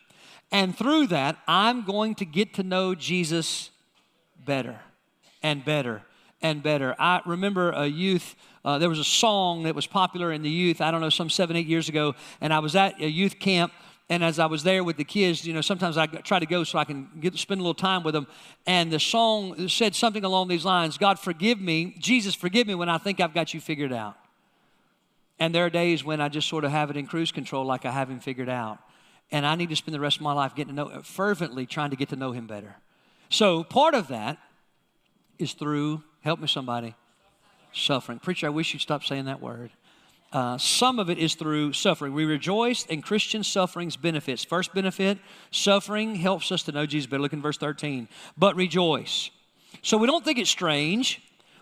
And 0.53 0.77
through 0.77 1.09
that, 1.09 1.39
I'm 1.47 1.85
going 1.85 2.15
to 2.17 2.25
get 2.25 2.55
to 2.55 2.63
know 2.63 2.95
Jesus 2.95 3.71
better 4.45 4.81
and 5.43 5.65
better 5.65 6.03
and 6.43 6.63
better. 6.63 6.97
I 6.99 7.21
remember 7.27 7.71
a 7.71 7.87
youth, 7.87 8.35
uh, 8.65 8.79
there 8.79 8.89
was 8.89 8.99
a 8.99 9.05
song 9.05 9.65
that 9.65 9.75
was 9.75 9.87
popular 9.87 10.33
in 10.33 10.43
the 10.43 10.51
youth, 10.51 10.81
I 10.81 10.91
don't 10.91 11.01
know, 11.01 11.11
some 11.11 11.31
seven, 11.31 11.57
eight 11.57 11.67
years 11.67 11.89
ago, 11.89 12.15
and 12.41 12.53
I 12.53 12.61
was 12.61 12.77
at 12.77 13.01
a 13.01 13.09
youth 13.09 13.39
camp. 13.39 13.73
And 14.09 14.25
as 14.25 14.41
I 14.41 14.47
was 14.47 14.65
there 14.65 14.83
with 14.83 14.97
the 14.97 15.05
kids, 15.05 15.47
you 15.47 15.55
know, 15.55 15.61
sometimes 15.61 15.97
I 15.97 16.07
try 16.07 16.41
to 16.41 16.47
go 16.47 16.65
so 16.65 16.81
I 16.81 16.85
can 16.85 17.09
get 17.21 17.37
spend 17.39 17.61
a 17.61 17.63
little 17.63 17.75
time 17.75 18.03
with 18.03 18.13
them. 18.13 18.27
And 18.67 18.93
the 18.93 18.99
song 18.99 19.69
said 19.69 19.95
something 19.95 20.25
along 20.25 20.49
these 20.49 20.65
lines 20.65 20.99
God, 20.99 21.19
forgive 21.19 21.61
me, 21.61 21.95
Jesus, 21.99 22.35
forgive 22.35 22.67
me 22.67 22.75
when 22.75 22.89
I 22.89 22.99
think 22.99 23.21
I've 23.21 23.35
got 23.35 23.55
you 23.55 23.61
figured 23.61 23.93
out. 23.93 24.17
And 25.41 25.55
there 25.55 25.65
are 25.65 25.71
days 25.71 26.05
when 26.05 26.21
I 26.21 26.29
just 26.29 26.49
sort 26.49 26.65
of 26.65 26.71
have 26.71 26.91
it 26.91 26.99
in 26.99 27.07
cruise 27.07 27.33
control, 27.33 27.65
like 27.65 27.87
I 27.87 27.91
have 27.91 28.11
him 28.11 28.21
figured 28.21 28.51
out. 28.51 28.79
And 29.33 29.47
I 29.47 29.55
need 29.55 29.71
to 29.71 29.77
spend 29.77 29.95
the 29.95 30.01
rest 30.01 30.17
of 30.17 30.23
my 30.23 30.35
life 30.35 30.55
getting 30.55 30.77
to 30.77 30.85
know, 30.85 31.03
fervently 31.03 31.65
trying 31.65 31.91
to 31.91 31.97
get 31.97 32.11
to 32.11 32.17
know 32.17 32.33
him 32.33 32.47
better. 32.47 32.77
So 33.31 33.65
part 33.65 33.95
of 33.95 34.09
that 34.09 34.39
is 35.39 35.55
through, 35.55 36.03
help 36.21 36.41
me 36.41 36.47
somebody, 36.47 36.95
suffering. 37.73 38.19
Preacher, 38.19 38.49
I 38.49 38.51
wish 38.51 38.75
you'd 38.75 38.83
stop 38.83 39.03
saying 39.03 39.25
that 39.25 39.41
word. 39.41 39.71
Uh, 40.33 40.59
some 40.59 40.99
of 40.99 41.09
it 41.09 41.19
is 41.19 41.35
through 41.35 41.73
suffering. 41.73 42.13
We 42.13 42.25
rejoice 42.25 42.85
in 42.87 43.03
Christian 43.03 43.43
suffering's 43.43 43.97
benefits. 43.97 44.45
First 44.45 44.75
benefit, 44.75 45.19
suffering 45.51 46.17
helps 46.17 46.53
us 46.53 46.63
to 46.65 46.73
know 46.73 46.87
Jesus 46.87 47.09
better. 47.09 47.23
Look 47.23 47.33
in 47.33 47.43
verse 47.43 47.57
13. 47.57 48.09
But 48.37 48.55
rejoice. 48.57 49.31
So 49.83 49.97
we 49.97 50.07
don't 50.07 50.25
think 50.25 50.39
it's 50.39 50.51
strange 50.51 51.21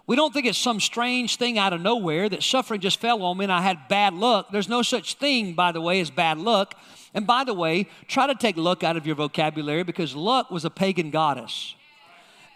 we 0.08 0.16
don't 0.16 0.32
think 0.32 0.46
it's 0.46 0.58
some 0.58 0.80
strange 0.80 1.36
thing 1.36 1.58
out 1.58 1.74
of 1.74 1.82
nowhere 1.82 2.30
that 2.30 2.42
suffering 2.42 2.80
just 2.80 2.98
fell 2.98 3.22
on 3.22 3.36
me 3.36 3.44
and 3.44 3.52
I 3.52 3.60
had 3.60 3.88
bad 3.88 4.14
luck. 4.14 4.48
There's 4.50 4.68
no 4.68 4.80
such 4.80 5.14
thing, 5.14 5.52
by 5.52 5.70
the 5.70 5.82
way, 5.82 6.00
as 6.00 6.10
bad 6.10 6.38
luck. 6.38 6.74
And 7.12 7.26
by 7.26 7.44
the 7.44 7.52
way, 7.52 7.86
try 8.06 8.26
to 8.26 8.34
take 8.34 8.56
luck 8.56 8.82
out 8.82 8.96
of 8.96 9.06
your 9.06 9.16
vocabulary 9.16 9.82
because 9.82 10.16
luck 10.16 10.50
was 10.50 10.64
a 10.64 10.70
pagan 10.70 11.10
goddess. 11.10 11.74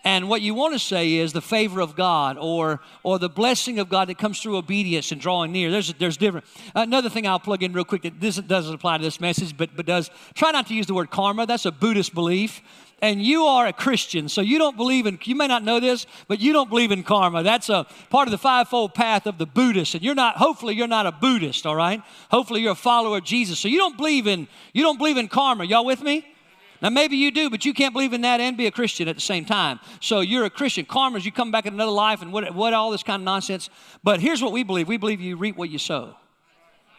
And 0.03 0.31
what 0.31 0.41
you 0.41 0.55
want 0.55 0.73
to 0.73 0.79
say 0.79 1.17
is 1.17 1.35
the 1.35 1.43
favor 1.43 1.81
of 1.81 1.95
God 1.95 2.39
or, 2.41 2.81
or 3.03 3.19
the 3.19 3.29
blessing 3.29 3.79
of 3.79 3.91
God 3.91 4.09
that 4.09 4.17
comes 4.17 4.41
through 4.41 4.57
obedience 4.57 5.13
and 5.13 5.21
drawing 5.21 5.53
near. 5.53 5.71
There's, 5.71 5.93
there's 5.95 6.17
different. 6.17 6.47
Another 6.75 7.11
thing 7.11 7.27
I'll 7.27 7.39
plug 7.39 7.63
in 7.63 7.75
real 7.75 7.85
quick 7.85 8.03
that 8.03 8.19
this 8.19 8.37
doesn't 8.37 8.75
apply 8.75 8.97
to 8.97 9.05
this 9.05 9.21
message, 9.21 9.57
but, 9.57 9.77
but 9.77 9.85
does. 9.85 10.11
Try 10.35 10.53
not 10.53 10.69
to 10.69 10.75
use 10.75 10.87
the 10.87 10.95
word 10.95 11.11
karma. 11.11 11.45
That's 11.45 11.67
a 11.67 11.71
Buddhist 11.71 12.15
belief 12.15 12.63
and 13.03 13.21
you 13.21 13.43
are 13.43 13.67
a 13.67 13.73
Christian, 13.73 14.29
so 14.29 14.41
you 14.41 14.59
don't 14.59 14.77
believe 14.77 15.07
in, 15.07 15.19
you 15.25 15.35
may 15.35 15.49
not 15.49 15.65
know 15.65 15.81
this, 15.81 16.07
but 16.29 16.39
you 16.39 16.53
don't 16.53 16.71
believe 16.71 16.93
in 16.93 17.03
karma. 17.03 17.43
That's 17.43 17.69
a 17.69 17.85
part 18.11 18.29
of 18.29 18.33
the 18.33 18.39
fivefold 18.39 18.95
path 18.95 19.27
of 19.27 19.39
the 19.39 19.45
Buddhist. 19.45 19.97
And 19.97 20.05
you're 20.05 20.15
not, 20.15 20.37
hopefully, 20.37 20.77
you're 20.77 20.87
not 20.87 21.07
a 21.07 21.13
Buddhist, 21.13 21.67
all 21.67 21.75
right? 21.75 22.01
Hopefully, 22.31 22.63
you're 22.63 22.73
a 22.73 22.77
follower 22.77 23.19
of 23.19 23.25
Jesus. 23.25 23.59
So 23.59 23.67
you 23.67 23.77
don't 23.77 23.97
believe 23.97 24.29
in, 24.29 24.47
you 24.73 24.85
don't 24.85 24.99
believe 24.99 25.17
in 25.17 25.27
karma. 25.27 25.65
Y'all 25.65 25.85
with 25.85 26.01
me? 26.01 26.25
Now, 26.81 26.91
maybe 26.91 27.17
you 27.17 27.33
do, 27.33 27.51
but 27.51 27.65
you 27.65 27.75
can't 27.75 27.93
believe 27.93 28.13
in 28.13 28.21
that 28.21 28.41
and 28.41 28.57
be 28.57 28.67
a 28.69 28.71
Christian 28.71 29.09
at 29.09 29.17
the 29.17 29.21
same 29.21 29.45
time. 29.45 29.81
So 30.01 30.21
you're 30.21 30.45
a 30.45 30.51
Christian. 30.51 30.85
Karma 30.85 31.19
is 31.19 31.27
you 31.27 31.33
come 31.33 31.51
back 31.51 31.67
in 31.67 31.75
another 31.75 31.93
life 31.93 32.23
and 32.23 32.33
what, 32.33 32.55
what 32.55 32.73
all 32.73 32.93
this 32.93 33.03
kind 33.03 33.21
of 33.21 33.25
nonsense. 33.25 33.69
But 34.05 34.21
here's 34.21 34.41
what 34.41 34.53
we 34.53 34.63
believe 34.63 34.87
we 34.87 34.97
believe 34.97 35.21
you 35.21 35.37
reap 35.37 35.57
what 35.57 35.71
you 35.71 35.79
sow. 35.79 36.15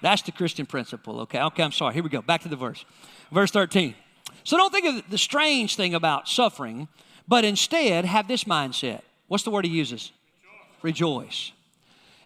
That's 0.01 0.21
the 0.21 0.33
Christian 0.33 0.65
principle, 0.65 1.21
okay? 1.21 1.39
Okay, 1.39 1.63
I'm 1.63 1.71
sorry. 1.71 1.93
Here 1.93 2.03
we 2.03 2.09
go. 2.09 2.21
Back 2.21 2.41
to 2.41 2.49
the 2.49 2.57
verse. 2.57 2.83
Verse 3.31 3.51
13. 3.51 3.95
So 4.43 4.58
don't 4.58 4.71
think 4.71 4.86
of 4.86 5.10
the 5.10 5.17
strange 5.17 5.75
thing 5.75 5.95
about 5.95 6.27
suffering, 6.27 6.88
but 7.27 7.45
instead 7.45 8.06
have 8.06 8.27
this 8.27 8.43
mindset. 8.43 9.01
What's 9.27 9.43
the 9.43 9.51
word 9.51 9.65
he 9.65 9.71
uses? 9.71 10.12
Rejoice. 10.82 11.51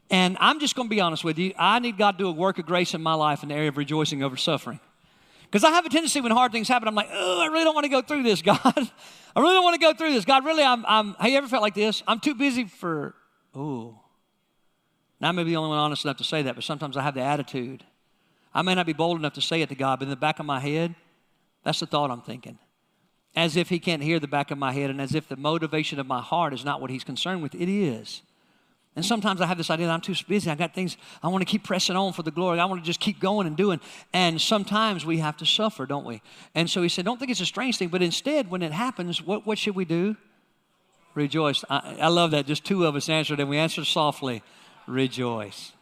And 0.09 0.37
I'm 0.39 0.59
just 0.59 0.75
going 0.75 0.87
to 0.87 0.95
be 0.95 1.01
honest 1.01 1.23
with 1.23 1.37
you. 1.37 1.53
I 1.57 1.79
need 1.79 1.97
God 1.97 2.13
to 2.13 2.17
do 2.17 2.27
a 2.29 2.31
work 2.31 2.59
of 2.59 2.65
grace 2.65 2.93
in 2.93 3.01
my 3.01 3.13
life 3.13 3.43
in 3.43 3.49
the 3.49 3.55
area 3.55 3.69
of 3.69 3.77
rejoicing 3.77 4.23
over 4.23 4.37
suffering. 4.37 4.79
Because 5.43 5.63
I 5.63 5.71
have 5.71 5.85
a 5.85 5.89
tendency 5.89 6.19
when 6.19 6.31
hard 6.31 6.51
things 6.51 6.67
happen, 6.67 6.87
I'm 6.87 6.95
like, 6.95 7.09
oh, 7.11 7.41
I 7.41 7.47
really 7.47 7.63
don't 7.63 7.75
want 7.75 7.85
to 7.85 7.89
go 7.89 8.01
through 8.01 8.23
this, 8.23 8.41
God. 8.43 8.61
I 8.65 9.39
really 9.39 9.53
don't 9.53 9.63
want 9.63 9.75
to 9.75 9.79
go 9.79 9.93
through 9.93 10.13
this. 10.13 10.25
God, 10.25 10.43
really, 10.45 10.63
I'm, 10.63 10.85
I'm, 10.85 11.13
have 11.13 11.29
you 11.29 11.37
ever 11.37 11.47
felt 11.47 11.61
like 11.61 11.75
this? 11.75 12.03
I'm 12.07 12.19
too 12.19 12.35
busy 12.35 12.65
for, 12.65 13.15
oh. 13.55 13.99
Now 15.19 15.29
I 15.29 15.31
may 15.31 15.43
be 15.43 15.51
the 15.51 15.57
only 15.57 15.69
one 15.69 15.77
honest 15.77 16.05
enough 16.05 16.17
to 16.17 16.23
say 16.23 16.41
that, 16.43 16.55
but 16.55 16.63
sometimes 16.63 16.97
I 16.97 17.01
have 17.01 17.13
the 17.13 17.21
attitude. 17.21 17.83
I 18.53 18.61
may 18.61 18.75
not 18.75 18.85
be 18.85 18.93
bold 18.93 19.17
enough 19.19 19.33
to 19.33 19.41
say 19.41 19.61
it 19.61 19.69
to 19.69 19.75
God, 19.75 19.99
but 19.99 20.05
in 20.05 20.09
the 20.09 20.15
back 20.15 20.39
of 20.39 20.45
my 20.45 20.59
head, 20.59 20.95
that's 21.67 21.81
the 21.81 21.85
thought 21.85 22.11
I'm 22.11 22.21
thinking. 22.21 22.57
As 23.35 23.57
if 23.57 23.67
He 23.67 23.77
can't 23.77 24.01
hear 24.01 24.21
the 24.21 24.27
back 24.27 24.51
of 24.51 24.57
my 24.57 24.71
head, 24.71 24.89
and 24.89 25.01
as 25.01 25.13
if 25.13 25.27
the 25.27 25.35
motivation 25.35 25.99
of 25.99 26.07
my 26.07 26.21
heart 26.21 26.53
is 26.53 26.63
not 26.63 26.79
what 26.79 26.89
He's 26.89 27.03
concerned 27.03 27.43
with. 27.43 27.53
It 27.53 27.67
is. 27.67 28.21
And 28.95 29.05
sometimes 29.05 29.41
I 29.41 29.47
have 29.47 29.57
this 29.57 29.69
idea 29.69 29.87
that 29.87 29.91
I'm 29.91 29.99
too 29.99 30.15
busy. 30.29 30.49
I 30.49 30.55
got 30.55 30.73
things 30.73 30.95
I 31.21 31.27
want 31.27 31.41
to 31.41 31.45
keep 31.45 31.65
pressing 31.65 31.97
on 31.97 32.13
for 32.13 32.23
the 32.23 32.31
glory. 32.31 32.61
I 32.61 32.63
want 32.63 32.81
to 32.81 32.85
just 32.85 33.01
keep 33.01 33.19
going 33.19 33.47
and 33.47 33.57
doing. 33.57 33.81
And 34.13 34.39
sometimes 34.39 35.05
we 35.05 35.17
have 35.17 35.35
to 35.37 35.45
suffer, 35.45 35.85
don't 35.85 36.05
we? 36.05 36.21
And 36.55 36.69
so 36.69 36.81
he 36.81 36.87
said, 36.87 37.03
Don't 37.03 37.19
think 37.19 37.31
it's 37.31 37.41
a 37.41 37.45
strange 37.45 37.77
thing, 37.77 37.89
but 37.89 38.01
instead, 38.01 38.49
when 38.49 38.61
it 38.61 38.71
happens, 38.71 39.21
what, 39.21 39.45
what 39.45 39.57
should 39.57 39.75
we 39.75 39.83
do? 39.83 40.15
Rejoice. 41.15 41.65
I, 41.69 41.97
I 41.99 42.07
love 42.07 42.31
that. 42.31 42.45
Just 42.45 42.63
two 42.63 42.85
of 42.85 42.95
us 42.95 43.09
answered, 43.09 43.41
and 43.41 43.49
we 43.49 43.57
answered 43.57 43.87
softly, 43.87 44.41
Rejoice 44.87 45.73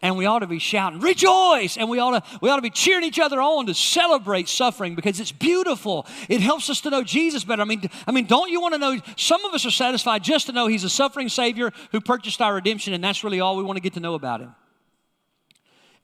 and 0.00 0.16
we 0.16 0.26
ought 0.26 0.40
to 0.40 0.46
be 0.46 0.60
shouting, 0.60 1.00
rejoice! 1.00 1.76
And 1.76 1.88
we 1.88 1.98
ought 1.98 2.22
to, 2.22 2.38
we 2.40 2.50
ought 2.50 2.56
to 2.56 2.62
be 2.62 2.70
cheering 2.70 3.04
each 3.04 3.18
other 3.18 3.40
on 3.40 3.66
to 3.66 3.74
celebrate 3.74 4.48
suffering 4.48 4.94
because 4.94 5.18
it's 5.18 5.32
beautiful. 5.32 6.06
It 6.28 6.40
helps 6.40 6.70
us 6.70 6.80
to 6.82 6.90
know 6.90 7.02
Jesus 7.02 7.44
better. 7.44 7.62
I 7.62 7.64
mean, 7.64 7.82
I 8.06 8.12
mean, 8.12 8.26
don't 8.26 8.50
you 8.50 8.60
want 8.60 8.74
to 8.74 8.78
know? 8.78 9.00
Some 9.16 9.44
of 9.44 9.52
us 9.54 9.66
are 9.66 9.72
satisfied 9.72 10.22
just 10.22 10.46
to 10.46 10.52
know 10.52 10.68
He's 10.68 10.84
a 10.84 10.90
suffering 10.90 11.28
Savior 11.28 11.72
who 11.90 12.00
purchased 12.00 12.40
our 12.40 12.54
redemption, 12.54 12.94
and 12.94 13.02
that's 13.02 13.24
really 13.24 13.40
all 13.40 13.56
we 13.56 13.64
want 13.64 13.76
to 13.76 13.82
get 13.82 13.94
to 13.94 14.00
know 14.00 14.14
about 14.14 14.40
Him. 14.40 14.54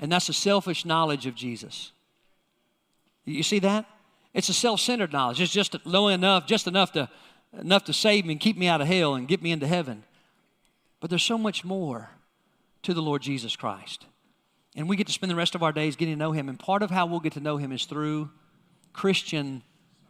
And 0.01 0.11
that's 0.11 0.29
a 0.29 0.35
selfish 0.35 0.85
knowledge 0.85 1.27
of 1.27 1.37
Jesus. 1.37 1.93
You 3.25 3.45
see 3.45 3.61
that? 3.61 3.87
It's 4.35 4.49
a 4.49 4.55
self-centered 4.55 5.13
knowledge. 5.13 5.41
It's 5.41 5.53
just 5.53 5.77
low 5.87 6.09
enough, 6.09 6.47
just 6.47 6.67
enough 6.67 6.93
to 6.93 7.09
enough 7.61 7.85
to 7.85 7.93
save 7.93 8.27
me 8.27 8.33
and 8.33 8.41
keep 8.41 8.57
me 8.57 8.67
out 8.67 8.81
of 8.81 8.89
hell 8.89 9.15
and 9.15 9.29
get 9.29 9.41
me 9.41 9.53
into 9.53 9.69
heaven. 9.69 10.03
But 10.99 11.11
there's 11.11 11.23
so 11.23 11.39
much 11.39 11.65
more 11.65 12.11
to 12.85 12.95
the 12.95 13.03
Lord 13.03 13.23
Jesus 13.23 13.57
Christ. 13.57 14.07
And 14.77 14.89
we 14.89 14.97
get 14.97 15.07
to 15.07 15.13
spend 15.13 15.31
the 15.31 15.37
rest 15.37 15.55
of 15.55 15.63
our 15.63 15.73
days 15.73 15.97
getting 15.97 16.15
to 16.15 16.19
know 16.19 16.33
Him. 16.33 16.49
And 16.49 16.59
part 16.59 16.83
of 16.83 16.91
how 16.91 17.07
we'll 17.07 17.21
get 17.21 17.35
to 17.35 17.41
know 17.41 17.57
Him 17.57 17.73
is 17.73 17.85
through 17.85 18.31
Christian 18.93 19.63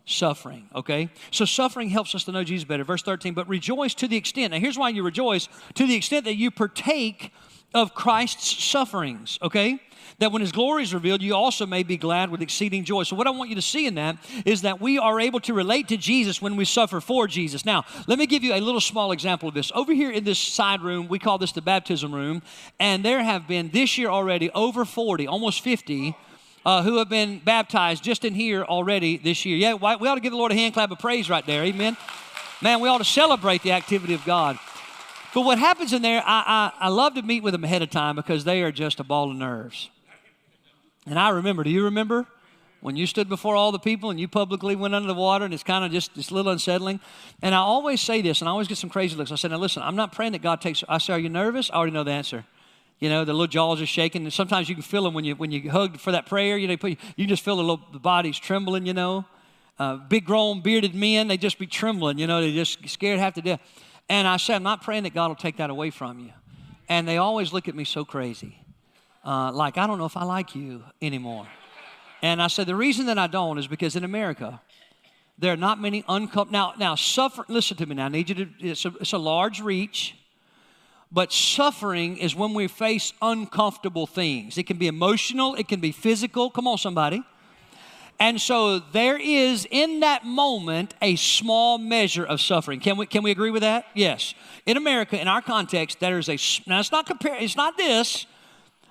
suffering, 0.06 0.68
okay? 0.74 1.08
So 1.30 1.44
suffering 1.44 1.88
helps 1.88 2.14
us 2.14 2.24
to 2.24 2.32
know 2.32 2.44
Jesus 2.44 2.64
better. 2.64 2.84
Verse 2.84 3.02
13, 3.02 3.34
but 3.34 3.48
rejoice 3.48 3.94
to 3.94 4.08
the 4.08 4.16
extent. 4.16 4.52
Now, 4.52 4.58
here's 4.58 4.78
why 4.78 4.90
you 4.90 5.02
rejoice 5.02 5.48
to 5.74 5.86
the 5.86 5.94
extent 5.94 6.24
that 6.26 6.36
you 6.36 6.50
partake 6.50 7.32
of 7.74 7.94
Christ's 7.94 8.64
sufferings, 8.64 9.38
okay? 9.42 9.80
that 10.18 10.32
when 10.32 10.40
his 10.40 10.52
glory 10.52 10.82
is 10.82 10.94
revealed, 10.94 11.22
you 11.22 11.34
also 11.34 11.66
may 11.66 11.82
be 11.82 11.96
glad 11.96 12.30
with 12.30 12.40
exceeding 12.42 12.84
joy. 12.84 13.02
So, 13.02 13.16
what 13.16 13.26
I 13.26 13.30
want 13.30 13.50
you 13.50 13.56
to 13.56 13.62
see 13.62 13.86
in 13.86 13.96
that 13.96 14.16
is 14.44 14.62
that 14.62 14.80
we 14.80 14.98
are 14.98 15.20
able 15.20 15.40
to 15.40 15.54
relate 15.54 15.88
to 15.88 15.96
Jesus 15.96 16.40
when 16.40 16.56
we 16.56 16.64
suffer 16.64 17.00
for 17.00 17.26
Jesus. 17.26 17.64
Now, 17.64 17.84
let 18.06 18.18
me 18.18 18.26
give 18.26 18.44
you 18.44 18.54
a 18.54 18.60
little 18.60 18.80
small 18.80 19.12
example 19.12 19.48
of 19.48 19.54
this. 19.54 19.72
Over 19.74 19.92
here 19.92 20.10
in 20.10 20.24
this 20.24 20.38
side 20.38 20.82
room, 20.82 21.08
we 21.08 21.18
call 21.18 21.38
this 21.38 21.52
the 21.52 21.62
baptism 21.62 22.14
room, 22.14 22.42
and 22.78 23.04
there 23.04 23.22
have 23.22 23.48
been 23.48 23.70
this 23.70 23.98
year 23.98 24.08
already 24.08 24.50
over 24.50 24.84
40, 24.84 25.26
almost 25.26 25.60
50. 25.62 26.16
Uh, 26.66 26.82
who 26.82 26.96
have 26.96 27.10
been 27.10 27.38
baptized 27.40 28.02
just 28.02 28.24
in 28.24 28.32
here 28.32 28.64
already 28.64 29.18
this 29.18 29.44
year. 29.44 29.54
Yeah, 29.54 29.74
we 29.74 30.08
ought 30.08 30.14
to 30.14 30.20
give 30.22 30.32
the 30.32 30.38
Lord 30.38 30.50
a 30.50 30.54
hand 30.54 30.72
clap 30.72 30.90
of 30.90 30.98
praise 30.98 31.28
right 31.28 31.44
there. 31.44 31.62
Amen. 31.62 31.94
Man, 32.62 32.80
we 32.80 32.88
ought 32.88 32.96
to 32.96 33.04
celebrate 33.04 33.62
the 33.62 33.72
activity 33.72 34.14
of 34.14 34.24
God. 34.24 34.58
But 35.34 35.42
what 35.42 35.58
happens 35.58 35.92
in 35.92 36.00
there, 36.00 36.22
I, 36.24 36.72
I, 36.78 36.86
I 36.86 36.88
love 36.88 37.14
to 37.14 37.22
meet 37.22 37.42
with 37.42 37.52
them 37.52 37.64
ahead 37.64 37.82
of 37.82 37.90
time 37.90 38.14
because 38.14 38.44
they 38.44 38.62
are 38.62 38.70
just 38.70 39.00
a 39.00 39.04
ball 39.04 39.32
of 39.32 39.36
nerves. 39.36 39.90
And 41.06 41.18
I 41.18 41.30
remember, 41.30 41.64
do 41.64 41.70
you 41.70 41.84
remember 41.84 42.26
when 42.80 42.94
you 42.94 43.06
stood 43.06 43.28
before 43.28 43.56
all 43.56 43.72
the 43.72 43.80
people 43.80 44.10
and 44.10 44.20
you 44.20 44.28
publicly 44.28 44.76
went 44.76 44.94
under 44.94 45.08
the 45.08 45.14
water 45.14 45.44
and 45.44 45.52
it's 45.52 45.64
kind 45.64 45.84
of 45.84 45.90
just 45.90 46.16
it's 46.16 46.30
a 46.30 46.34
little 46.34 46.52
unsettling? 46.52 47.00
And 47.42 47.52
I 47.52 47.58
always 47.58 48.00
say 48.00 48.22
this, 48.22 48.40
and 48.40 48.48
I 48.48 48.52
always 48.52 48.68
get 48.68 48.78
some 48.78 48.90
crazy 48.90 49.16
looks. 49.16 49.32
I 49.32 49.34
said, 49.34 49.50
now 49.50 49.58
listen, 49.58 49.82
I'm 49.82 49.96
not 49.96 50.12
praying 50.12 50.32
that 50.32 50.42
God 50.42 50.60
takes. 50.60 50.84
I 50.88 50.98
say, 50.98 51.12
are 51.12 51.18
you 51.18 51.28
nervous? 51.28 51.68
I 51.68 51.74
already 51.74 51.92
know 51.92 52.04
the 52.04 52.12
answer. 52.12 52.44
You 53.00 53.08
know, 53.08 53.24
the 53.24 53.32
little 53.32 53.48
jaws 53.48 53.82
are 53.82 53.86
shaking. 53.86 54.22
And 54.22 54.32
sometimes 54.32 54.68
you 54.68 54.76
can 54.76 54.84
feel 54.84 55.02
them 55.02 55.14
when 55.14 55.24
you 55.24 55.34
when 55.34 55.50
you 55.50 55.68
hug 55.68 55.98
for 55.98 56.12
that 56.12 56.26
prayer. 56.26 56.56
You 56.56 56.68
know, 56.68 56.76
you, 56.80 56.96
you 57.16 57.26
just 57.26 57.44
feel 57.44 57.56
the 57.56 57.62
little 57.62 57.84
the 57.92 57.98
bodies 57.98 58.38
trembling. 58.38 58.86
You 58.86 58.94
know, 58.94 59.24
uh, 59.80 59.96
big 59.96 60.24
grown 60.24 60.60
bearded 60.60 60.94
men 60.94 61.26
they 61.26 61.36
just 61.36 61.58
be 61.58 61.66
trembling. 61.66 62.18
You 62.18 62.28
know, 62.28 62.40
they 62.40 62.52
just 62.52 62.88
scared 62.88 63.18
half 63.18 63.34
to 63.34 63.42
death. 63.42 63.60
And 64.08 64.28
I 64.28 64.36
said, 64.36 64.56
I'm 64.56 64.62
not 64.62 64.82
praying 64.82 65.04
that 65.04 65.14
God 65.14 65.28
will 65.28 65.36
take 65.36 65.56
that 65.56 65.70
away 65.70 65.90
from 65.90 66.18
you. 66.18 66.32
And 66.88 67.08
they 67.08 67.16
always 67.16 67.52
look 67.52 67.68
at 67.68 67.74
me 67.74 67.84
so 67.84 68.04
crazy 68.04 68.58
uh, 69.24 69.50
like, 69.52 69.78
I 69.78 69.86
don't 69.86 69.98
know 69.98 70.04
if 70.04 70.16
I 70.16 70.24
like 70.24 70.54
you 70.54 70.84
anymore. 71.00 71.46
And 72.22 72.42
I 72.42 72.48
said, 72.48 72.66
the 72.66 72.76
reason 72.76 73.06
that 73.06 73.18
I 73.18 73.26
don't 73.26 73.58
is 73.58 73.66
because 73.66 73.96
in 73.96 74.04
America, 74.04 74.60
there 75.38 75.52
are 75.52 75.56
not 75.56 75.80
many 75.80 76.04
uncomfortable. 76.08 76.52
Now, 76.52 76.74
now, 76.78 76.94
suffer. 76.94 77.44
Listen 77.48 77.76
to 77.78 77.86
me. 77.86 77.94
Now, 77.94 78.06
I 78.06 78.08
need 78.08 78.28
you 78.28 78.34
to. 78.34 78.48
It's 78.60 78.84
a, 78.84 78.92
it's 79.00 79.12
a 79.12 79.18
large 79.18 79.60
reach, 79.60 80.14
but 81.10 81.32
suffering 81.32 82.18
is 82.18 82.34
when 82.34 82.54
we 82.54 82.68
face 82.68 83.12
uncomfortable 83.20 84.06
things. 84.06 84.58
It 84.58 84.64
can 84.64 84.76
be 84.76 84.86
emotional. 84.86 85.54
It 85.54 85.68
can 85.68 85.80
be 85.80 85.90
physical. 85.92 86.50
Come 86.50 86.66
on, 86.66 86.78
somebody. 86.78 87.22
And 88.20 88.40
so 88.40 88.78
there 88.78 89.18
is 89.18 89.66
in 89.70 90.00
that 90.00 90.24
moment 90.24 90.94
a 91.02 91.16
small 91.16 91.78
measure 91.78 92.24
of 92.24 92.40
suffering. 92.40 92.80
Can 92.80 92.96
we 92.96 93.06
can 93.06 93.22
we 93.22 93.30
agree 93.30 93.50
with 93.50 93.62
that? 93.62 93.86
Yes. 93.94 94.34
In 94.66 94.76
America, 94.76 95.20
in 95.20 95.28
our 95.28 95.42
context, 95.42 96.00
there 96.00 96.18
is 96.18 96.28
a. 96.28 96.38
Now 96.66 96.80
it's 96.80 96.92
not 96.92 97.06
compare. 97.06 97.36
It's 97.36 97.56
not 97.56 97.76
this 97.76 98.26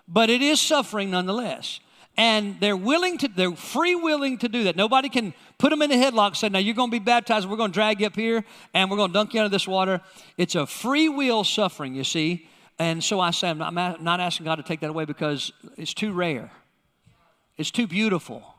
but 0.07 0.29
it 0.29 0.41
is 0.41 0.59
suffering 0.59 1.11
nonetheless. 1.11 1.79
And 2.15 2.59
they're 2.59 2.77
willing 2.77 3.17
to, 3.19 3.27
they're 3.27 3.55
free 3.55 3.95
willing 3.95 4.37
to 4.39 4.49
do 4.49 4.65
that. 4.65 4.75
Nobody 4.75 5.09
can 5.09 5.33
put 5.57 5.71
them 5.71 5.81
in 5.81 5.91
a 5.91 5.95
headlock 5.95 6.27
and 6.27 6.37
say, 6.37 6.49
now 6.49 6.59
you're 6.59 6.75
going 6.75 6.91
to 6.91 6.99
be 6.99 7.03
baptized, 7.03 7.49
we're 7.49 7.57
going 7.57 7.71
to 7.71 7.73
drag 7.73 8.01
you 8.01 8.07
up 8.07 8.15
here, 8.15 8.45
and 8.73 8.91
we're 8.91 8.97
going 8.97 9.09
to 9.09 9.13
dunk 9.13 9.33
you 9.33 9.39
under 9.39 9.49
this 9.49 9.67
water. 9.67 9.99
It's 10.37 10.53
a 10.53 10.67
free 10.67 11.09
will 11.09 11.43
suffering, 11.43 11.95
you 11.95 12.03
see. 12.03 12.47
And 12.77 13.03
so 13.03 13.19
I 13.19 13.31
say, 13.31 13.49
I'm 13.49 13.57
not, 13.57 13.75
I'm 13.75 14.03
not 14.03 14.19
asking 14.19 14.45
God 14.45 14.55
to 14.55 14.63
take 14.63 14.81
that 14.81 14.91
away 14.91 15.05
because 15.05 15.51
it's 15.75 15.93
too 15.93 16.13
rare, 16.13 16.51
it's 17.57 17.71
too 17.71 17.87
beautiful. 17.87 18.52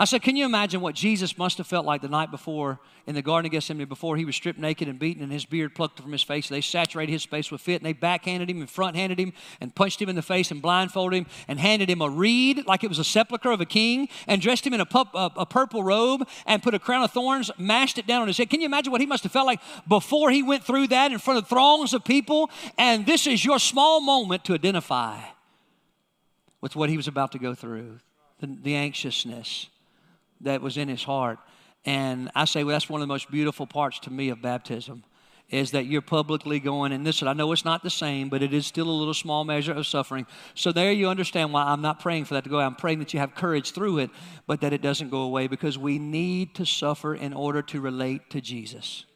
I 0.00 0.04
said, 0.04 0.22
Can 0.22 0.36
you 0.36 0.44
imagine 0.44 0.80
what 0.80 0.94
Jesus 0.94 1.36
must 1.36 1.58
have 1.58 1.66
felt 1.66 1.84
like 1.84 2.02
the 2.02 2.08
night 2.08 2.30
before 2.30 2.78
in 3.08 3.16
the 3.16 3.22
Garden 3.22 3.46
of 3.46 3.52
Gethsemane 3.52 3.88
before 3.88 4.16
he 4.16 4.24
was 4.24 4.36
stripped 4.36 4.58
naked 4.58 4.86
and 4.86 4.96
beaten 4.96 5.24
and 5.24 5.32
his 5.32 5.44
beard 5.44 5.74
plucked 5.74 6.00
from 6.00 6.12
his 6.12 6.22
face? 6.22 6.48
They 6.48 6.60
saturated 6.60 7.10
his 7.10 7.24
face 7.24 7.50
with 7.50 7.60
fit 7.60 7.82
and 7.82 7.84
they 7.84 7.94
backhanded 7.94 8.48
him 8.48 8.60
and 8.60 8.70
front 8.70 8.94
handed 8.94 9.18
him 9.18 9.32
and 9.60 9.74
punched 9.74 10.00
him 10.00 10.08
in 10.08 10.14
the 10.14 10.22
face 10.22 10.52
and 10.52 10.62
blindfolded 10.62 11.18
him 11.18 11.26
and 11.48 11.58
handed 11.58 11.90
him 11.90 12.00
a 12.00 12.08
reed 12.08 12.64
like 12.68 12.84
it 12.84 12.88
was 12.88 13.00
a 13.00 13.04
sepulchre 13.04 13.50
of 13.50 13.60
a 13.60 13.66
king 13.66 14.08
and 14.28 14.40
dressed 14.40 14.64
him 14.64 14.72
in 14.72 14.80
a, 14.80 14.86
pup, 14.86 15.12
a, 15.14 15.32
a 15.36 15.46
purple 15.46 15.82
robe 15.82 16.28
and 16.46 16.62
put 16.62 16.74
a 16.74 16.78
crown 16.78 17.02
of 17.02 17.10
thorns, 17.10 17.50
mashed 17.58 17.98
it 17.98 18.06
down 18.06 18.22
on 18.22 18.28
his 18.28 18.38
head. 18.38 18.50
Can 18.50 18.60
you 18.60 18.66
imagine 18.66 18.92
what 18.92 19.00
he 19.00 19.06
must 19.06 19.24
have 19.24 19.32
felt 19.32 19.46
like 19.46 19.60
before 19.88 20.30
he 20.30 20.44
went 20.44 20.62
through 20.62 20.86
that 20.88 21.10
in 21.10 21.18
front 21.18 21.38
of 21.38 21.48
throngs 21.48 21.92
of 21.92 22.04
people? 22.04 22.50
And 22.78 23.04
this 23.04 23.26
is 23.26 23.44
your 23.44 23.58
small 23.58 24.00
moment 24.00 24.44
to 24.44 24.54
identify 24.54 25.18
with 26.60 26.76
what 26.76 26.88
he 26.88 26.96
was 26.96 27.08
about 27.08 27.32
to 27.32 27.40
go 27.40 27.52
through 27.52 27.98
the, 28.38 28.46
the 28.62 28.76
anxiousness 28.76 29.66
that 30.40 30.62
was 30.62 30.76
in 30.76 30.88
his 30.88 31.04
heart. 31.04 31.38
And 31.84 32.30
I 32.34 32.44
say, 32.44 32.64
well, 32.64 32.74
that's 32.74 32.88
one 32.88 33.00
of 33.00 33.08
the 33.08 33.12
most 33.12 33.30
beautiful 33.30 33.66
parts 33.66 33.98
to 34.00 34.12
me 34.12 34.28
of 34.28 34.42
baptism 34.42 35.04
is 35.50 35.70
that 35.70 35.86
you're 35.86 36.02
publicly 36.02 36.60
going, 36.60 36.92
and 36.92 37.04
listen, 37.04 37.26
I 37.26 37.32
know 37.32 37.50
it's 37.52 37.64
not 37.64 37.82
the 37.82 37.90
same, 37.90 38.28
but 38.28 38.42
it 38.42 38.52
is 38.52 38.66
still 38.66 38.88
a 38.88 38.92
little 38.92 39.14
small 39.14 39.44
measure 39.44 39.72
of 39.72 39.86
suffering. 39.86 40.26
So 40.54 40.72
there 40.72 40.92
you 40.92 41.08
understand 41.08 41.52
why 41.52 41.62
I'm 41.62 41.80
not 41.80 42.00
praying 42.00 42.26
for 42.26 42.34
that 42.34 42.44
to 42.44 42.50
go. 42.50 42.60
I'm 42.60 42.74
praying 42.74 42.98
that 42.98 43.14
you 43.14 43.20
have 43.20 43.34
courage 43.34 43.72
through 43.72 43.98
it, 43.98 44.10
but 44.46 44.60
that 44.60 44.74
it 44.74 44.82
doesn't 44.82 45.08
go 45.08 45.22
away 45.22 45.46
because 45.46 45.78
we 45.78 45.98
need 45.98 46.54
to 46.56 46.66
suffer 46.66 47.14
in 47.14 47.32
order 47.32 47.62
to 47.62 47.80
relate 47.80 48.28
to 48.30 48.42
Jesus. 48.42 49.06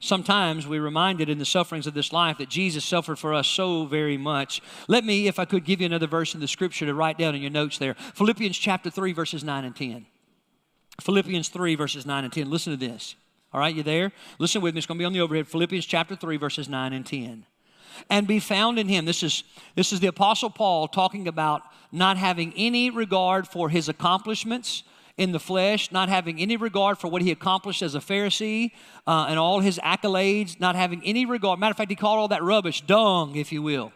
Sometimes 0.00 0.66
we're 0.66 0.82
reminded 0.82 1.28
in 1.28 1.38
the 1.38 1.44
sufferings 1.44 1.86
of 1.86 1.94
this 1.94 2.12
life 2.12 2.38
that 2.38 2.48
Jesus 2.48 2.84
suffered 2.84 3.18
for 3.18 3.34
us 3.34 3.48
so 3.48 3.84
very 3.84 4.16
much. 4.16 4.60
Let 4.86 5.04
me, 5.04 5.26
if 5.26 5.38
I 5.38 5.44
could, 5.44 5.64
give 5.64 5.80
you 5.80 5.86
another 5.86 6.06
verse 6.06 6.34
in 6.34 6.40
the 6.40 6.48
scripture 6.48 6.86
to 6.86 6.94
write 6.94 7.18
down 7.18 7.34
in 7.34 7.42
your 7.42 7.50
notes 7.50 7.78
there 7.78 7.94
Philippians 7.94 8.56
chapter 8.56 8.90
3, 8.90 9.12
verses 9.12 9.42
9 9.44 9.64
and 9.64 9.74
10. 9.74 10.06
Philippians 11.00 11.48
3, 11.48 11.74
verses 11.74 12.06
9 12.06 12.24
and 12.24 12.32
10. 12.32 12.50
Listen 12.50 12.72
to 12.72 12.76
this. 12.76 13.14
All 13.52 13.60
right, 13.60 13.74
you 13.74 13.82
there? 13.82 14.12
Listen 14.38 14.60
with 14.60 14.74
me. 14.74 14.78
It's 14.78 14.86
going 14.86 14.98
to 14.98 15.02
be 15.02 15.06
on 15.06 15.12
the 15.12 15.20
overhead. 15.20 15.48
Philippians 15.48 15.86
chapter 15.86 16.16
3, 16.16 16.36
verses 16.36 16.68
9 16.68 16.92
and 16.92 17.06
10. 17.06 17.46
And 18.10 18.26
be 18.26 18.40
found 18.40 18.78
in 18.78 18.88
him. 18.88 19.04
This 19.04 19.22
is, 19.22 19.42
this 19.74 19.92
is 19.92 20.00
the 20.00 20.06
Apostle 20.08 20.50
Paul 20.50 20.88
talking 20.88 21.26
about 21.26 21.62
not 21.90 22.16
having 22.16 22.52
any 22.56 22.90
regard 22.90 23.48
for 23.48 23.68
his 23.70 23.88
accomplishments 23.88 24.82
in 25.16 25.32
the 25.32 25.40
flesh, 25.40 25.90
not 25.90 26.08
having 26.08 26.38
any 26.40 26.56
regard 26.56 26.98
for 26.98 27.08
what 27.08 27.22
he 27.22 27.32
accomplished 27.32 27.82
as 27.82 27.94
a 27.94 27.98
Pharisee 27.98 28.70
uh, 29.06 29.26
and 29.28 29.38
all 29.38 29.60
his 29.60 29.78
accolades, 29.78 30.60
not 30.60 30.76
having 30.76 31.02
any 31.04 31.26
regard. 31.26 31.58
Matter 31.58 31.72
of 31.72 31.76
fact, 31.76 31.90
he 31.90 31.96
called 31.96 32.18
all 32.18 32.28
that 32.28 32.42
rubbish 32.42 32.82
dung, 32.82 33.34
if 33.34 33.50
you 33.50 33.62
will. 33.62 33.92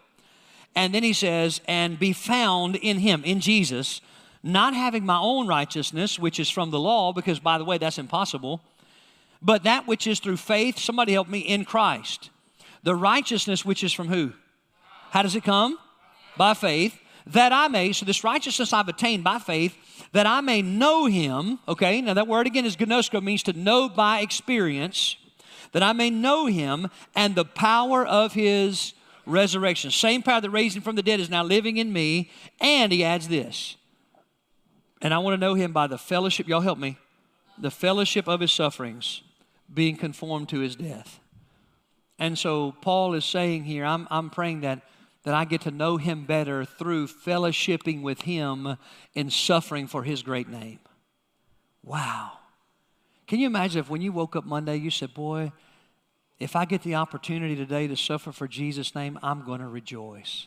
And 0.74 0.94
then 0.94 1.02
he 1.02 1.12
says, 1.12 1.60
and 1.68 1.98
be 1.98 2.12
found 2.12 2.76
in 2.76 2.98
him, 2.98 3.22
in 3.24 3.40
Jesus, 3.40 4.00
not 4.42 4.74
having 4.74 5.06
my 5.06 5.18
own 5.18 5.46
righteousness, 5.46 6.18
which 6.18 6.40
is 6.40 6.50
from 6.50 6.70
the 6.70 6.80
law, 6.80 7.12
because 7.12 7.38
by 7.38 7.58
the 7.58 7.64
way, 7.64 7.78
that's 7.78 7.98
impossible, 7.98 8.60
but 9.40 9.64
that 9.64 9.86
which 9.86 10.06
is 10.06 10.20
through 10.20 10.36
faith, 10.36 10.78
somebody 10.78 11.12
help 11.12 11.28
me, 11.28 11.40
in 11.40 11.64
Christ. 11.64 12.30
The 12.82 12.94
righteousness 12.94 13.64
which 13.64 13.84
is 13.84 13.92
from 13.92 14.08
who? 14.08 14.32
How 15.10 15.22
does 15.22 15.36
it 15.36 15.44
come? 15.44 15.78
By 16.36 16.54
faith, 16.54 16.98
that 17.26 17.52
I 17.52 17.68
may, 17.68 17.92
so 17.92 18.04
this 18.04 18.24
righteousness 18.24 18.72
I've 18.72 18.88
attained 18.88 19.24
by 19.24 19.38
faith, 19.38 19.76
that 20.12 20.26
I 20.26 20.40
may 20.40 20.62
know 20.62 21.06
him. 21.06 21.58
Okay, 21.68 22.00
now 22.00 22.14
that 22.14 22.26
word 22.26 22.46
again 22.46 22.66
is 22.66 22.76
ginosko, 22.76 23.22
means 23.22 23.42
to 23.44 23.52
know 23.52 23.88
by 23.88 24.20
experience, 24.20 25.16
that 25.72 25.82
I 25.82 25.92
may 25.92 26.10
know 26.10 26.46
him 26.46 26.88
and 27.14 27.34
the 27.34 27.44
power 27.44 28.04
of 28.04 28.32
his 28.32 28.94
resurrection. 29.26 29.90
Same 29.90 30.22
power 30.22 30.40
that 30.40 30.50
raised 30.50 30.76
him 30.76 30.82
from 30.82 30.96
the 30.96 31.02
dead 31.02 31.20
is 31.20 31.30
now 31.30 31.42
living 31.42 31.76
in 31.76 31.92
me. 31.92 32.30
And 32.60 32.92
he 32.92 33.04
adds 33.04 33.28
this. 33.28 33.76
And 35.02 35.12
I 35.12 35.18
want 35.18 35.34
to 35.34 35.46
know 35.46 35.54
him 35.54 35.72
by 35.72 35.88
the 35.88 35.98
fellowship, 35.98 36.48
y'all 36.48 36.60
help 36.60 36.78
me, 36.78 36.96
the 37.58 37.72
fellowship 37.72 38.28
of 38.28 38.40
his 38.40 38.52
sufferings, 38.52 39.22
being 39.72 39.96
conformed 39.96 40.48
to 40.50 40.60
his 40.60 40.76
death. 40.76 41.18
And 42.20 42.38
so 42.38 42.72
Paul 42.80 43.14
is 43.14 43.24
saying 43.24 43.64
here, 43.64 43.84
I'm, 43.84 44.06
I'm 44.10 44.30
praying 44.30 44.60
that, 44.60 44.82
that 45.24 45.34
I 45.34 45.44
get 45.44 45.62
to 45.62 45.72
know 45.72 45.96
him 45.96 46.24
better 46.24 46.64
through 46.64 47.08
fellowshipping 47.08 48.02
with 48.02 48.22
him 48.22 48.76
in 49.14 49.28
suffering 49.28 49.88
for 49.88 50.04
his 50.04 50.22
great 50.22 50.48
name. 50.48 50.78
Wow. 51.82 52.38
Can 53.26 53.40
you 53.40 53.46
imagine 53.46 53.80
if 53.80 53.90
when 53.90 54.02
you 54.02 54.12
woke 54.12 54.36
up 54.36 54.44
Monday, 54.44 54.76
you 54.76 54.90
said, 54.90 55.14
Boy, 55.14 55.50
if 56.38 56.54
I 56.54 56.64
get 56.64 56.82
the 56.82 56.94
opportunity 56.94 57.56
today 57.56 57.88
to 57.88 57.96
suffer 57.96 58.30
for 58.30 58.46
Jesus' 58.46 58.94
name, 58.94 59.18
I'm 59.20 59.44
going 59.44 59.60
to 59.60 59.68
rejoice. 59.68 60.46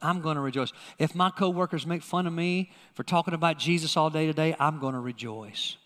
I'm 0.00 0.20
going 0.20 0.36
to 0.36 0.40
rejoice. 0.40 0.72
If 0.98 1.14
my 1.14 1.30
coworkers 1.30 1.86
make 1.86 2.02
fun 2.02 2.26
of 2.26 2.32
me 2.32 2.70
for 2.94 3.02
talking 3.02 3.34
about 3.34 3.58
Jesus 3.58 3.96
all 3.96 4.10
day 4.10 4.26
today, 4.26 4.54
I'm 4.58 4.78
going 4.78 4.94
to 4.94 5.00
rejoice. 5.00 5.76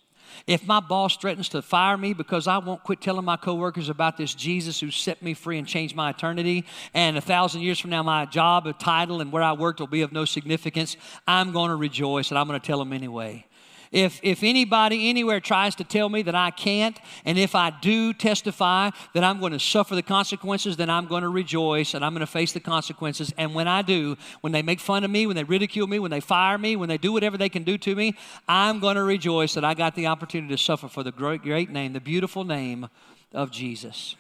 If 0.46 0.66
my 0.66 0.80
boss 0.80 1.16
threatens 1.16 1.48
to 1.50 1.62
fire 1.62 1.96
me 1.96 2.14
because 2.14 2.46
I 2.46 2.58
won't 2.58 2.82
quit 2.82 3.00
telling 3.00 3.24
my 3.24 3.36
coworkers 3.36 3.88
about 3.88 4.16
this 4.16 4.34
Jesus 4.34 4.80
who 4.80 4.90
set 4.90 5.22
me 5.22 5.34
free 5.34 5.58
and 5.58 5.66
changed 5.66 5.94
my 5.94 6.10
eternity, 6.10 6.64
and 6.94 7.16
a 7.16 7.20
thousand 7.20 7.62
years 7.62 7.78
from 7.78 7.90
now 7.90 8.02
my 8.02 8.24
job, 8.26 8.66
a 8.66 8.72
title, 8.72 9.20
and 9.20 9.30
where 9.30 9.42
I 9.42 9.52
worked 9.52 9.80
will 9.80 9.86
be 9.86 10.02
of 10.02 10.12
no 10.12 10.24
significance, 10.24 10.96
I'm 11.26 11.52
going 11.52 11.68
to 11.68 11.76
rejoice 11.76 12.30
and 12.30 12.38
I'm 12.38 12.46
going 12.48 12.60
to 12.60 12.66
tell 12.66 12.78
them 12.78 12.92
anyway. 12.92 13.46
If, 13.92 14.20
if 14.22 14.42
anybody 14.42 15.10
anywhere 15.10 15.38
tries 15.38 15.74
to 15.74 15.84
tell 15.84 16.08
me 16.08 16.22
that 16.22 16.34
I 16.34 16.50
can't, 16.50 16.98
and 17.26 17.38
if 17.38 17.54
I 17.54 17.70
do 17.82 18.14
testify 18.14 18.88
that 19.12 19.22
I'm 19.22 19.38
going 19.38 19.52
to 19.52 19.60
suffer 19.60 19.94
the 19.94 20.02
consequences, 20.02 20.78
then 20.78 20.88
I'm 20.88 21.06
going 21.06 21.22
to 21.22 21.28
rejoice 21.28 21.92
and 21.92 22.02
I'm 22.02 22.14
going 22.14 22.20
to 22.20 22.26
face 22.26 22.52
the 22.52 22.60
consequences. 22.60 23.34
And 23.36 23.54
when 23.54 23.68
I 23.68 23.82
do, 23.82 24.16
when 24.40 24.54
they 24.54 24.62
make 24.62 24.80
fun 24.80 25.04
of 25.04 25.10
me, 25.10 25.26
when 25.26 25.36
they 25.36 25.44
ridicule 25.44 25.86
me, 25.86 25.98
when 25.98 26.10
they 26.10 26.20
fire 26.20 26.56
me, 26.56 26.74
when 26.74 26.88
they 26.88 26.96
do 26.96 27.12
whatever 27.12 27.36
they 27.36 27.50
can 27.50 27.64
do 27.64 27.76
to 27.78 27.94
me, 27.94 28.16
I'm 28.48 28.80
going 28.80 28.96
to 28.96 29.02
rejoice 29.02 29.52
that 29.54 29.64
I 29.64 29.74
got 29.74 29.94
the 29.94 30.06
opportunity 30.06 30.54
to 30.54 30.58
suffer 30.58 30.88
for 30.88 31.02
the 31.02 31.12
great, 31.12 31.42
great 31.42 31.68
name, 31.68 31.92
the 31.92 32.00
beautiful 32.00 32.44
name 32.44 32.88
of 33.34 33.50
Jesus. 33.50 34.16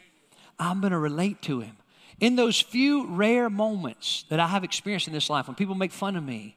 I'm 0.58 0.82
going 0.82 0.92
to 0.92 0.98
relate 0.98 1.40
to 1.42 1.60
him. 1.60 1.78
In 2.20 2.36
those 2.36 2.60
few 2.60 3.06
rare 3.06 3.48
moments 3.48 4.26
that 4.28 4.38
I 4.38 4.48
have 4.48 4.64
experienced 4.64 5.08
in 5.08 5.14
this 5.14 5.30
life, 5.30 5.48
when 5.48 5.56
people 5.56 5.74
make 5.74 5.92
fun 5.92 6.14
of 6.14 6.22
me 6.22 6.56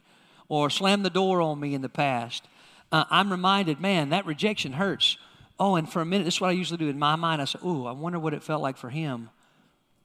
or 0.50 0.70
slam 0.70 1.02
the 1.02 1.10
door 1.10 1.40
on 1.40 1.62
me 1.62 1.74
in 1.74 1.82
the 1.82 1.90
past, 1.90 2.46
uh, 2.92 3.06
I'm 3.10 3.32
reminded, 3.32 3.80
man, 3.80 4.10
that 4.10 4.26
rejection 4.26 4.74
hurts. 4.74 5.18
Oh, 5.60 5.76
and 5.76 5.90
for 5.90 6.02
a 6.02 6.06
minute, 6.06 6.26
this 6.26 6.36
is 6.36 6.42
what 6.42 6.50
I 6.50 6.54
usually 6.54 6.78
do 6.78 6.90
in 6.90 7.00
my 7.00 7.16
mind. 7.16 7.42
I 7.42 7.46
say, 7.46 7.60
oh, 7.64 7.86
I 7.86 7.92
wonder 7.94 8.20
what 8.20 8.34
it 8.34 8.44
felt 8.44 8.62
like 8.62 8.78
for 8.78 8.90
him 8.90 9.30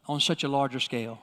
on 0.07 0.21
such 0.21 0.45
a 0.45 0.49
larger 0.49 0.81
scale. 0.81 1.19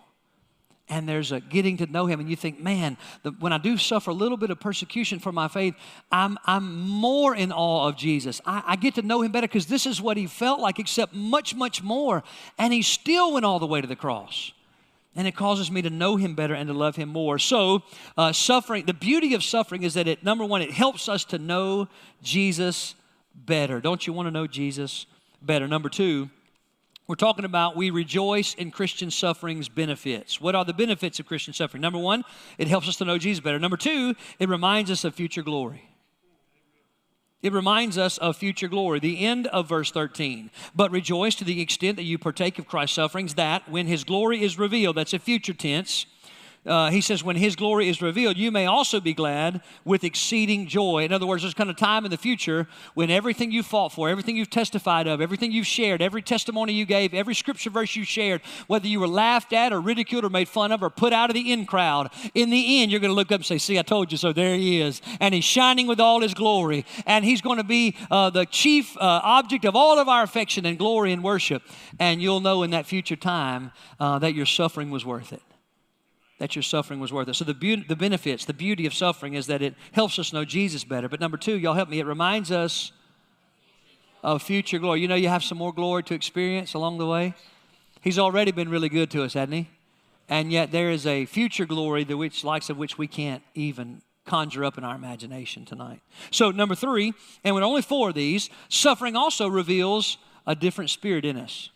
And 0.89 1.07
there's 1.07 1.33
a 1.33 1.41
getting 1.41 1.77
to 1.77 1.85
know 1.85 2.05
him, 2.05 2.21
and 2.21 2.29
you 2.29 2.37
think, 2.37 2.61
man, 2.61 2.97
the, 3.23 3.31
when 3.31 3.51
I 3.51 3.57
do 3.57 3.77
suffer 3.77 4.11
a 4.11 4.13
little 4.13 4.37
bit 4.37 4.51
of 4.51 4.59
persecution 4.59 5.19
for 5.19 5.33
my 5.33 5.49
faith, 5.49 5.75
I'm, 6.11 6.37
I'm 6.45 6.87
more 6.87 7.35
in 7.35 7.51
awe 7.51 7.89
of 7.89 7.97
Jesus. 7.97 8.39
I, 8.45 8.63
I 8.65 8.75
get 8.77 8.95
to 8.95 9.01
know 9.01 9.21
him 9.21 9.33
better 9.33 9.47
because 9.47 9.65
this 9.65 9.85
is 9.85 10.01
what 10.01 10.15
he 10.15 10.27
felt 10.27 10.61
like, 10.61 10.79
except 10.79 11.13
much, 11.13 11.55
much 11.55 11.83
more. 11.83 12.23
And 12.57 12.71
he 12.71 12.81
still 12.81 13.33
went 13.33 13.45
all 13.45 13.59
the 13.59 13.67
way 13.67 13.81
to 13.81 13.87
the 13.87 13.97
cross 13.97 14.53
and 15.17 15.27
it 15.27 15.35
causes 15.35 15.71
me 15.71 15.81
to 15.81 15.89
know 15.89 16.15
him 16.15 16.35
better 16.35 16.53
and 16.53 16.67
to 16.67 16.73
love 16.73 16.95
him 16.95 17.09
more. 17.09 17.39
So, 17.39 17.81
uh, 18.17 18.31
suffering, 18.31 18.85
the 18.85 18.93
beauty 18.93 19.33
of 19.33 19.43
suffering 19.43 19.81
is 19.81 19.95
that 19.95 20.07
it, 20.07 20.23
number 20.23 20.45
one, 20.45 20.61
it 20.61 20.71
helps 20.71 21.09
us 21.09 21.25
to 21.25 21.39
know 21.39 21.89
Jesus 22.21 22.93
better. 23.35 23.81
Don't 23.81 24.05
you 24.05 24.13
want 24.13 24.27
to 24.27 24.31
know 24.31 24.45
Jesus 24.45 25.07
better? 25.41 25.67
Number 25.67 25.89
two, 25.89 26.29
we're 27.07 27.15
talking 27.15 27.45
about 27.45 27.75
we 27.75 27.89
rejoice 27.89 28.53
in 28.53 28.69
Christian 28.69 29.09
suffering's 29.09 29.69
benefits. 29.69 30.39
What 30.39 30.53
are 30.53 30.63
the 30.63 30.73
benefits 30.73 31.19
of 31.19 31.25
Christian 31.25 31.53
suffering? 31.53 31.81
Number 31.81 31.99
one, 31.99 32.23
it 32.59 32.67
helps 32.67 32.87
us 32.87 32.97
to 32.97 33.05
know 33.05 33.17
Jesus 33.17 33.41
better. 33.43 33.59
Number 33.59 33.77
two, 33.77 34.13
it 34.39 34.47
reminds 34.47 34.91
us 34.91 35.03
of 35.03 35.15
future 35.15 35.41
glory. 35.41 35.86
It 37.43 37.53
reminds 37.53 37.97
us 37.97 38.17
of 38.17 38.35
future 38.35 38.67
glory. 38.67 38.99
The 38.99 39.19
end 39.19 39.47
of 39.47 39.69
verse 39.69 39.91
13. 39.91 40.49
But 40.75 40.91
rejoice 40.91 41.35
to 41.35 41.43
the 41.43 41.61
extent 41.61 41.97
that 41.97 42.03
you 42.03 42.17
partake 42.17 42.57
of 42.57 42.67
Christ's 42.67 42.95
sufferings, 42.95 43.35
that 43.35 43.69
when 43.69 43.85
his 43.85 44.03
glory 44.03 44.43
is 44.43 44.57
revealed, 44.57 44.97
that's 44.97 45.13
a 45.13 45.19
future 45.19 45.53
tense, 45.53 46.07
uh, 46.67 46.89
he 46.89 47.01
says, 47.01 47.23
when 47.23 47.35
his 47.35 47.55
glory 47.55 47.87
is 47.89 48.01
revealed, 48.01 48.37
you 48.37 48.51
may 48.51 48.65
also 48.65 48.99
be 48.99 49.13
glad 49.13 49.61
with 49.85 50.03
exceeding 50.03 50.67
joy. 50.67 51.03
In 51.03 51.13
other 51.13 51.25
words, 51.25 51.43
there's 51.43 51.53
kind 51.53 51.69
of 51.69 51.77
time 51.77 52.05
in 52.05 52.11
the 52.11 52.17
future 52.17 52.67
when 52.93 53.09
everything 53.09 53.51
you 53.51 53.63
fought 53.63 53.93
for, 53.93 54.09
everything 54.09 54.35
you've 54.35 54.49
testified 54.49 55.07
of, 55.07 55.21
everything 55.21 55.51
you've 55.51 55.67
shared, 55.67 56.01
every 56.01 56.21
testimony 56.21 56.73
you 56.73 56.85
gave, 56.85 57.13
every 57.13 57.33
scripture 57.33 57.69
verse 57.69 57.95
you 57.95 58.03
shared, 58.03 58.41
whether 58.67 58.87
you 58.87 58.99
were 58.99 59.07
laughed 59.07 59.53
at 59.53 59.71
or 59.71 59.79
ridiculed 59.79 60.25
or 60.25 60.29
made 60.29 60.47
fun 60.47 60.71
of 60.71 60.83
or 60.83 60.89
put 60.89 61.13
out 61.13 61.29
of 61.29 61.33
the 61.33 61.51
in 61.51 61.65
crowd, 61.65 62.11
in 62.33 62.49
the 62.49 62.81
end, 62.81 62.91
you're 62.91 62.99
going 62.99 63.11
to 63.11 63.15
look 63.15 63.31
up 63.31 63.39
and 63.39 63.45
say, 63.45 63.57
See, 63.57 63.79
I 63.79 63.81
told 63.81 64.11
you 64.11 64.17
so. 64.17 64.33
There 64.33 64.55
he 64.55 64.81
is. 64.81 65.01
And 65.19 65.33
he's 65.33 65.43
shining 65.43 65.87
with 65.87 65.99
all 65.99 66.21
his 66.21 66.33
glory. 66.33 66.85
And 67.05 67.23
he's 67.25 67.41
going 67.41 67.57
to 67.57 67.63
be 67.63 67.95
uh, 68.11 68.29
the 68.29 68.45
chief 68.45 68.95
uh, 68.97 69.21
object 69.23 69.65
of 69.65 69.75
all 69.75 69.99
of 69.99 70.07
our 70.07 70.23
affection 70.23 70.65
and 70.65 70.77
glory 70.77 71.11
and 71.11 71.23
worship. 71.23 71.63
And 71.99 72.21
you'll 72.21 72.39
know 72.39 72.63
in 72.63 72.71
that 72.71 72.85
future 72.85 73.15
time 73.15 73.71
uh, 73.99 74.19
that 74.19 74.33
your 74.33 74.45
suffering 74.45 74.91
was 74.91 75.05
worth 75.05 75.33
it 75.33 75.41
that 76.39 76.55
your 76.55 76.63
suffering 76.63 76.99
was 76.99 77.11
worth 77.11 77.27
it. 77.27 77.35
So 77.35 77.45
the, 77.45 77.53
be- 77.53 77.83
the 77.83 77.95
benefits, 77.95 78.45
the 78.45 78.53
beauty 78.53 78.85
of 78.85 78.93
suffering 78.93 79.33
is 79.33 79.47
that 79.47 79.61
it 79.61 79.75
helps 79.91 80.19
us 80.19 80.33
know 80.33 80.45
Jesus 80.45 80.83
better. 80.83 81.09
But 81.09 81.19
number 81.19 81.37
two, 81.37 81.57
y'all 81.57 81.73
help 81.73 81.89
me, 81.89 81.99
it 81.99 82.05
reminds 82.05 82.51
us 82.51 82.91
of 84.23 84.41
future 84.41 84.79
glory. 84.79 85.01
You 85.01 85.07
know, 85.07 85.15
you 85.15 85.29
have 85.29 85.43
some 85.43 85.57
more 85.57 85.73
glory 85.73 86.03
to 86.03 86.13
experience 86.13 86.73
along 86.73 86.97
the 86.97 87.07
way. 87.07 87.33
He's 88.01 88.19
already 88.19 88.51
been 88.51 88.69
really 88.69 88.89
good 88.89 89.09
to 89.11 89.23
us, 89.23 89.33
hasn't 89.33 89.53
he? 89.53 89.69
And 90.29 90.51
yet 90.51 90.71
there 90.71 90.91
is 90.91 91.05
a 91.05 91.25
future 91.25 91.65
glory 91.65 92.03
the 92.03 92.17
which 92.17 92.43
likes 92.43 92.69
of 92.69 92.77
which 92.77 92.97
we 92.97 93.07
can't 93.07 93.41
even 93.55 94.01
conjure 94.25 94.65
up 94.65 94.77
in 94.77 94.83
our 94.83 94.95
imagination 94.95 95.65
tonight. 95.65 96.01
So 96.31 96.51
number 96.51 96.75
three, 96.75 97.13
and 97.43 97.55
with 97.55 97.63
only 97.63 97.81
four 97.81 98.09
of 98.09 98.15
these, 98.15 98.49
suffering 98.67 99.15
also 99.15 99.47
reveals 99.47 100.17
a 100.45 100.53
different 100.53 100.89
spirit 100.89 101.25
in 101.25 101.37
us. 101.37 101.69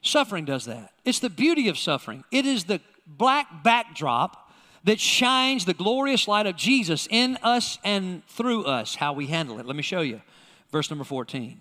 Suffering 0.00 0.44
does 0.44 0.64
that. 0.64 0.92
It's 1.04 1.18
the 1.18 1.30
beauty 1.30 1.68
of 1.68 1.76
suffering. 1.78 2.24
It 2.30 2.46
is 2.46 2.64
the 2.64 2.80
black 3.06 3.62
backdrop 3.62 4.50
that 4.84 5.00
shines 5.00 5.64
the 5.64 5.74
glorious 5.74 6.28
light 6.28 6.46
of 6.46 6.56
Jesus 6.56 7.08
in 7.10 7.38
us 7.42 7.78
and 7.82 8.26
through 8.28 8.64
us, 8.64 8.94
how 8.96 9.12
we 9.12 9.26
handle 9.26 9.58
it. 9.58 9.66
Let 9.66 9.76
me 9.76 9.82
show 9.82 10.00
you. 10.00 10.22
Verse 10.70 10.90
number 10.90 11.04
14. 11.04 11.60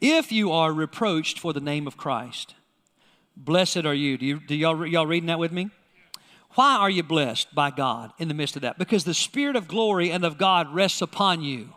If 0.00 0.32
you 0.32 0.52
are 0.52 0.72
reproached 0.72 1.38
for 1.38 1.52
the 1.52 1.60
name 1.60 1.86
of 1.86 1.96
Christ, 1.96 2.54
blessed 3.36 3.86
are 3.86 3.94
you. 3.94 4.18
Do, 4.18 4.26
you, 4.26 4.40
do 4.40 4.54
y'all, 4.54 4.86
y'all 4.86 5.06
reading 5.06 5.28
that 5.28 5.38
with 5.38 5.52
me? 5.52 5.70
Why 6.54 6.76
are 6.76 6.90
you 6.90 7.02
blessed 7.02 7.54
by 7.54 7.70
God 7.70 8.12
in 8.18 8.28
the 8.28 8.34
midst 8.34 8.56
of 8.56 8.62
that? 8.62 8.78
Because 8.78 9.04
the 9.04 9.14
Spirit 9.14 9.56
of 9.56 9.68
glory 9.68 10.10
and 10.10 10.24
of 10.24 10.36
God 10.36 10.72
rests 10.74 11.00
upon 11.00 11.42
you. 11.42 11.70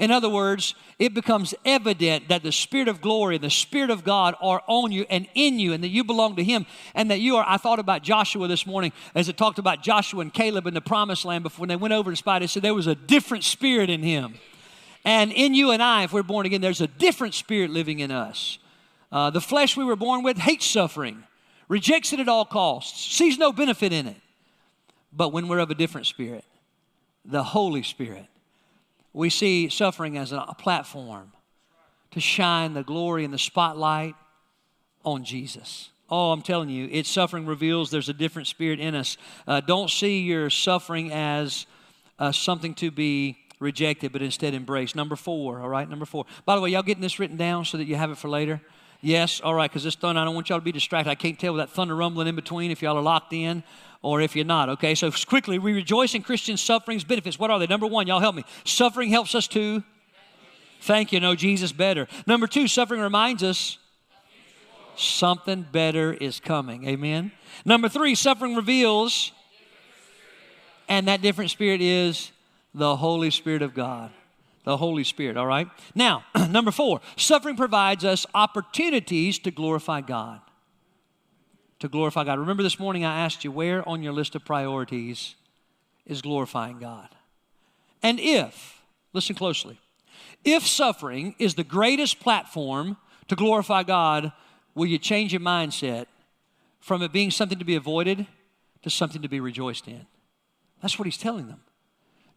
In 0.00 0.10
other 0.10 0.30
words, 0.30 0.74
it 0.98 1.12
becomes 1.12 1.54
evident 1.62 2.30
that 2.30 2.42
the 2.42 2.52
Spirit 2.52 2.88
of 2.88 3.02
glory 3.02 3.34
and 3.34 3.44
the 3.44 3.50
Spirit 3.50 3.90
of 3.90 4.02
God 4.02 4.34
are 4.40 4.62
on 4.66 4.92
you 4.92 5.04
and 5.10 5.28
in 5.34 5.58
you, 5.58 5.74
and 5.74 5.84
that 5.84 5.90
you 5.90 6.04
belong 6.04 6.36
to 6.36 6.42
Him, 6.42 6.64
and 6.94 7.10
that 7.10 7.20
you 7.20 7.36
are. 7.36 7.44
I 7.46 7.58
thought 7.58 7.78
about 7.78 8.02
Joshua 8.02 8.48
this 8.48 8.66
morning 8.66 8.94
as 9.14 9.28
it 9.28 9.36
talked 9.36 9.58
about 9.58 9.82
Joshua 9.82 10.22
and 10.22 10.32
Caleb 10.32 10.66
in 10.66 10.72
the 10.72 10.80
promised 10.80 11.26
land 11.26 11.42
before 11.42 11.66
they 11.66 11.76
went 11.76 11.92
over 11.92 12.08
and 12.08 12.16
spied. 12.16 12.42
It 12.42 12.48
said 12.48 12.62
there 12.62 12.72
was 12.72 12.86
a 12.86 12.94
different 12.94 13.44
spirit 13.44 13.90
in 13.90 14.02
him. 14.02 14.36
And 15.04 15.32
in 15.32 15.52
you 15.52 15.70
and 15.70 15.82
I, 15.82 16.04
if 16.04 16.14
we're 16.14 16.22
born 16.22 16.46
again, 16.46 16.62
there's 16.62 16.80
a 16.80 16.86
different 16.86 17.34
spirit 17.34 17.68
living 17.68 18.00
in 18.00 18.10
us. 18.10 18.58
Uh, 19.12 19.28
the 19.28 19.40
flesh 19.42 19.76
we 19.76 19.84
were 19.84 19.96
born 19.96 20.22
with 20.22 20.38
hates 20.38 20.64
suffering, 20.64 21.24
rejects 21.68 22.14
it 22.14 22.20
at 22.20 22.28
all 22.28 22.46
costs, 22.46 23.14
sees 23.14 23.36
no 23.36 23.52
benefit 23.52 23.92
in 23.92 24.06
it. 24.06 24.16
But 25.12 25.30
when 25.34 25.46
we're 25.46 25.58
of 25.58 25.70
a 25.70 25.74
different 25.74 26.06
spirit, 26.06 26.44
the 27.22 27.42
Holy 27.42 27.82
Spirit, 27.82 28.26
we 29.12 29.30
see 29.30 29.68
suffering 29.68 30.16
as 30.16 30.32
a 30.32 30.54
platform 30.58 31.32
to 32.12 32.20
shine 32.20 32.74
the 32.74 32.82
glory 32.82 33.24
and 33.24 33.32
the 33.32 33.38
spotlight 33.38 34.14
on 35.04 35.24
Jesus. 35.24 35.90
Oh, 36.10 36.32
I'm 36.32 36.42
telling 36.42 36.68
you, 36.68 36.88
it's 36.90 37.08
suffering 37.08 37.46
reveals 37.46 37.90
there's 37.90 38.08
a 38.08 38.14
different 38.14 38.48
spirit 38.48 38.80
in 38.80 38.94
us. 38.94 39.16
Uh, 39.46 39.60
don't 39.60 39.88
see 39.88 40.20
your 40.20 40.50
suffering 40.50 41.12
as 41.12 41.66
uh, 42.18 42.32
something 42.32 42.74
to 42.74 42.90
be 42.90 43.38
rejected, 43.60 44.12
but 44.12 44.22
instead 44.22 44.54
embraced. 44.54 44.96
Number 44.96 45.14
four, 45.14 45.60
all 45.60 45.68
right? 45.68 45.88
Number 45.88 46.06
four. 46.06 46.26
By 46.44 46.56
the 46.56 46.62
way, 46.62 46.70
y'all 46.70 46.82
getting 46.82 47.02
this 47.02 47.20
written 47.20 47.36
down 47.36 47.64
so 47.64 47.78
that 47.78 47.84
you 47.84 47.94
have 47.94 48.10
it 48.10 48.18
for 48.18 48.28
later? 48.28 48.60
Yes, 49.02 49.40
all 49.40 49.54
right, 49.54 49.70
because 49.70 49.84
this 49.84 49.94
thunder, 49.94 50.20
I 50.20 50.24
don't 50.24 50.34
want 50.34 50.50
y'all 50.50 50.58
to 50.58 50.64
be 50.64 50.72
distracted. 50.72 51.10
I 51.10 51.14
can't 51.14 51.38
tell 51.38 51.54
with 51.54 51.60
that 51.60 51.70
thunder 51.70 51.96
rumbling 51.96 52.28
in 52.28 52.36
between 52.36 52.70
if 52.70 52.82
y'all 52.82 52.98
are 52.98 53.02
locked 53.02 53.32
in. 53.32 53.62
or 54.02 54.20
if 54.20 54.34
you're 54.34 54.44
not, 54.44 54.68
okay? 54.68 54.94
So 54.94 55.10
quickly, 55.26 55.58
we 55.58 55.72
rejoice 55.72 56.14
in 56.14 56.22
Christian 56.22 56.56
sufferings, 56.56 57.04
benefits. 57.04 57.38
What 57.38 57.50
are 57.50 57.58
they? 57.58 57.66
Number 57.66 57.86
one, 57.86 58.06
y'all 58.06 58.20
help 58.20 58.34
me. 58.34 58.44
Suffering 58.64 59.10
helps 59.10 59.34
us 59.34 59.46
to 59.48 59.82
thank 60.80 61.12
you, 61.12 61.20
know 61.20 61.34
Jesus 61.34 61.72
better. 61.72 62.08
Number 62.26 62.46
two, 62.46 62.66
suffering 62.66 63.00
reminds 63.00 63.42
us 63.42 63.78
something 64.96 65.66
better 65.70 66.12
is 66.14 66.40
coming. 66.40 66.86
Amen. 66.88 67.32
Number 67.64 67.88
three, 67.88 68.14
suffering 68.14 68.54
reveals, 68.54 69.32
and 70.88 71.08
that 71.08 71.20
different 71.20 71.50
spirit 71.50 71.82
is 71.82 72.32
the 72.74 72.96
Holy 72.96 73.30
Spirit 73.30 73.62
of 73.62 73.74
God. 73.74 74.10
The 74.64 74.76
Holy 74.76 75.04
Spirit, 75.04 75.36
all 75.36 75.46
right? 75.46 75.68
Now, 75.94 76.24
number 76.50 76.70
four, 76.70 77.00
suffering 77.16 77.56
provides 77.56 78.04
us 78.04 78.26
opportunities 78.34 79.38
to 79.40 79.50
glorify 79.50 80.00
God 80.02 80.40
to 81.80 81.88
glorify 81.88 82.24
God. 82.24 82.38
Remember 82.38 82.62
this 82.62 82.78
morning 82.78 83.04
I 83.04 83.20
asked 83.20 83.42
you 83.42 83.50
where 83.50 83.86
on 83.88 84.02
your 84.02 84.12
list 84.12 84.34
of 84.34 84.44
priorities 84.44 85.34
is 86.06 86.22
glorifying 86.22 86.78
God? 86.78 87.08
And 88.02 88.20
if, 88.20 88.82
listen 89.12 89.34
closely, 89.34 89.80
if 90.44 90.66
suffering 90.66 91.34
is 91.38 91.54
the 91.54 91.64
greatest 91.64 92.20
platform 92.20 92.96
to 93.28 93.36
glorify 93.36 93.82
God, 93.82 94.32
will 94.74 94.86
you 94.86 94.98
change 94.98 95.32
your 95.32 95.40
mindset 95.40 96.06
from 96.80 97.02
it 97.02 97.12
being 97.12 97.30
something 97.30 97.58
to 97.58 97.64
be 97.64 97.76
avoided 97.76 98.26
to 98.82 98.90
something 98.90 99.22
to 99.22 99.28
be 99.28 99.40
rejoiced 99.40 99.88
in? 99.88 100.06
That's 100.82 100.98
what 100.98 101.06
he's 101.06 101.18
telling 101.18 101.48
them. 101.48 101.60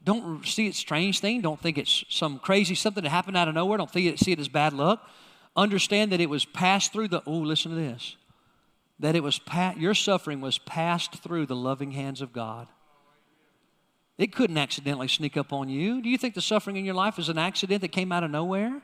Don't 0.04 0.45
see 0.45 0.68
it 0.68 0.76
strange 0.76 1.20
thing. 1.20 1.41
Don't 1.41 1.60
think 1.60 1.78
it's 1.78 2.04
some 2.10 2.39
crazy 2.39 2.76
something 2.76 3.04
that 3.04 3.10
happened 3.10 3.38
out 3.38 3.47
of 3.47 3.56
nowhere. 3.56 3.78
Don't 3.78 3.91
see 3.91 4.08
it, 4.08 4.20
see 4.20 4.32
it 4.32 4.39
as 4.39 4.49
bad 4.49 4.74
luck. 4.74 5.08
Understand 5.56 6.12
that 6.12 6.20
it 6.20 6.30
was 6.30 6.45
passed 6.45 6.91
through 6.91 7.08
the, 7.08 7.22
oh, 7.26 7.38
listen 7.38 7.72
to 7.72 7.78
this 7.78 8.18
that 8.99 9.16
it 9.16 9.24
was 9.24 9.39
pa- 9.39 9.74
your 9.78 9.93
suffering 9.93 10.39
was 10.39 10.58
passed 10.60 11.22
through 11.22 11.45
the 11.45 11.56
loving 11.56 11.91
hands 11.91 12.22
of 12.22 12.32
God. 12.32 12.68
It 14.18 14.34
couldn't 14.34 14.58
accidentally 14.58 15.08
sneak 15.08 15.36
up 15.36 15.51
on 15.51 15.68
you. 15.68 16.01
Do 16.01 16.10
you 16.10 16.18
think 16.18 16.36
the 16.36 16.41
suffering 16.41 16.78
in 16.78 16.86
your 16.86 16.93
life 16.93 17.18
is 17.18 17.28
an 17.28 17.38
accident 17.38 17.82
that 17.82 17.91
came 17.91 18.12
out 18.12 18.24
of 18.24 18.32
nowhere? 18.32 18.82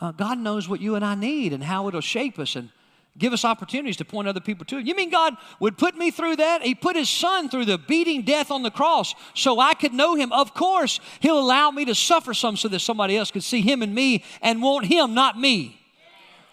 Uh, 0.00 0.10
God 0.10 0.38
knows 0.38 0.68
what 0.68 0.80
you 0.80 0.96
and 0.96 1.04
I 1.04 1.14
need 1.14 1.52
and 1.52 1.62
how 1.62 1.86
it'll 1.86 2.00
shape 2.00 2.38
us 2.38 2.56
and 2.56 2.70
give 3.18 3.32
us 3.32 3.44
opportunities 3.44 3.96
to 3.98 4.04
point 4.04 4.28
other 4.28 4.40
people 4.40 4.64
to 4.66 4.78
it. 4.78 4.86
You 4.86 4.94
mean 4.94 5.10
God 5.10 5.36
would 5.60 5.76
put 5.76 5.96
me 5.96 6.10
through 6.10 6.36
that? 6.36 6.62
He 6.62 6.74
put 6.74 6.96
His 6.96 7.10
Son 7.10 7.48
through 7.48 7.66
the 7.66 7.78
beating 7.78 8.22
death 8.22 8.50
on 8.50 8.62
the 8.62 8.70
cross 8.70 9.14
so 9.34 9.60
I 9.60 9.74
could 9.74 9.92
know 9.92 10.14
Him. 10.14 10.32
Of 10.32 10.54
course, 10.54 10.98
He'll 11.20 11.38
allow 11.38 11.70
me 11.70 11.84
to 11.84 11.94
suffer 11.94 12.32
some 12.34 12.56
so 12.56 12.68
that 12.68 12.80
somebody 12.80 13.16
else 13.16 13.30
could 13.30 13.44
see 13.44 13.60
Him 13.60 13.82
and 13.82 13.94
me 13.94 14.24
and 14.40 14.62
want 14.62 14.86
Him, 14.86 15.14
not 15.14 15.38
me. 15.38 15.80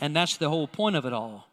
And 0.01 0.15
that's 0.15 0.37
the 0.37 0.49
whole 0.49 0.67
point 0.67 0.95
of 0.95 1.05
it 1.05 1.13
all. 1.13 1.47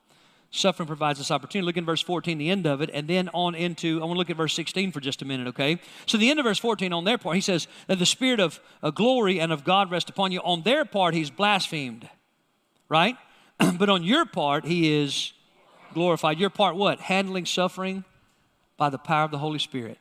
Suffering 0.52 0.86
provides 0.86 1.18
this 1.18 1.30
opportunity. 1.30 1.66
Look 1.66 1.76
in 1.76 1.84
verse 1.84 2.00
14, 2.00 2.38
the 2.38 2.50
end 2.50 2.66
of 2.66 2.80
it, 2.80 2.88
and 2.94 3.07
then 3.09 3.28
on 3.34 3.54
into, 3.54 4.00
I 4.00 4.04
want 4.04 4.14
to 4.14 4.18
look 4.18 4.30
at 4.30 4.36
verse 4.36 4.54
16 4.54 4.92
for 4.92 5.00
just 5.00 5.20
a 5.20 5.24
minute, 5.24 5.48
okay? 5.48 5.80
So, 6.07 6.16
the 6.16 6.30
end 6.30 6.38
of 6.38 6.44
verse 6.44 6.59
14, 6.59 6.92
on 6.92 7.04
their 7.04 7.18
part, 7.18 7.34
he 7.34 7.42
says 7.42 7.66
that 7.88 7.98
the 7.98 8.07
spirit 8.07 8.40
of 8.40 8.61
glory 8.94 9.38
and 9.38 9.52
of 9.52 9.64
God 9.64 9.90
rest 9.90 10.09
upon 10.09 10.32
you. 10.32 10.40
On 10.40 10.62
their 10.62 10.84
part, 10.84 11.14
he's 11.14 11.30
blasphemed, 11.30 12.09
right? 12.88 13.16
but 13.78 13.88
on 13.88 14.02
your 14.02 14.24
part, 14.24 14.64
he 14.64 15.02
is 15.02 15.32
glorified. 15.94 16.38
Your 16.38 16.50
part, 16.50 16.76
what? 16.76 17.00
Handling 17.00 17.46
suffering 17.46 18.04
by 18.76 18.90
the 18.90 18.98
power 18.98 19.24
of 19.24 19.30
the 19.30 19.38
Holy 19.38 19.59
Spirit 19.59 19.98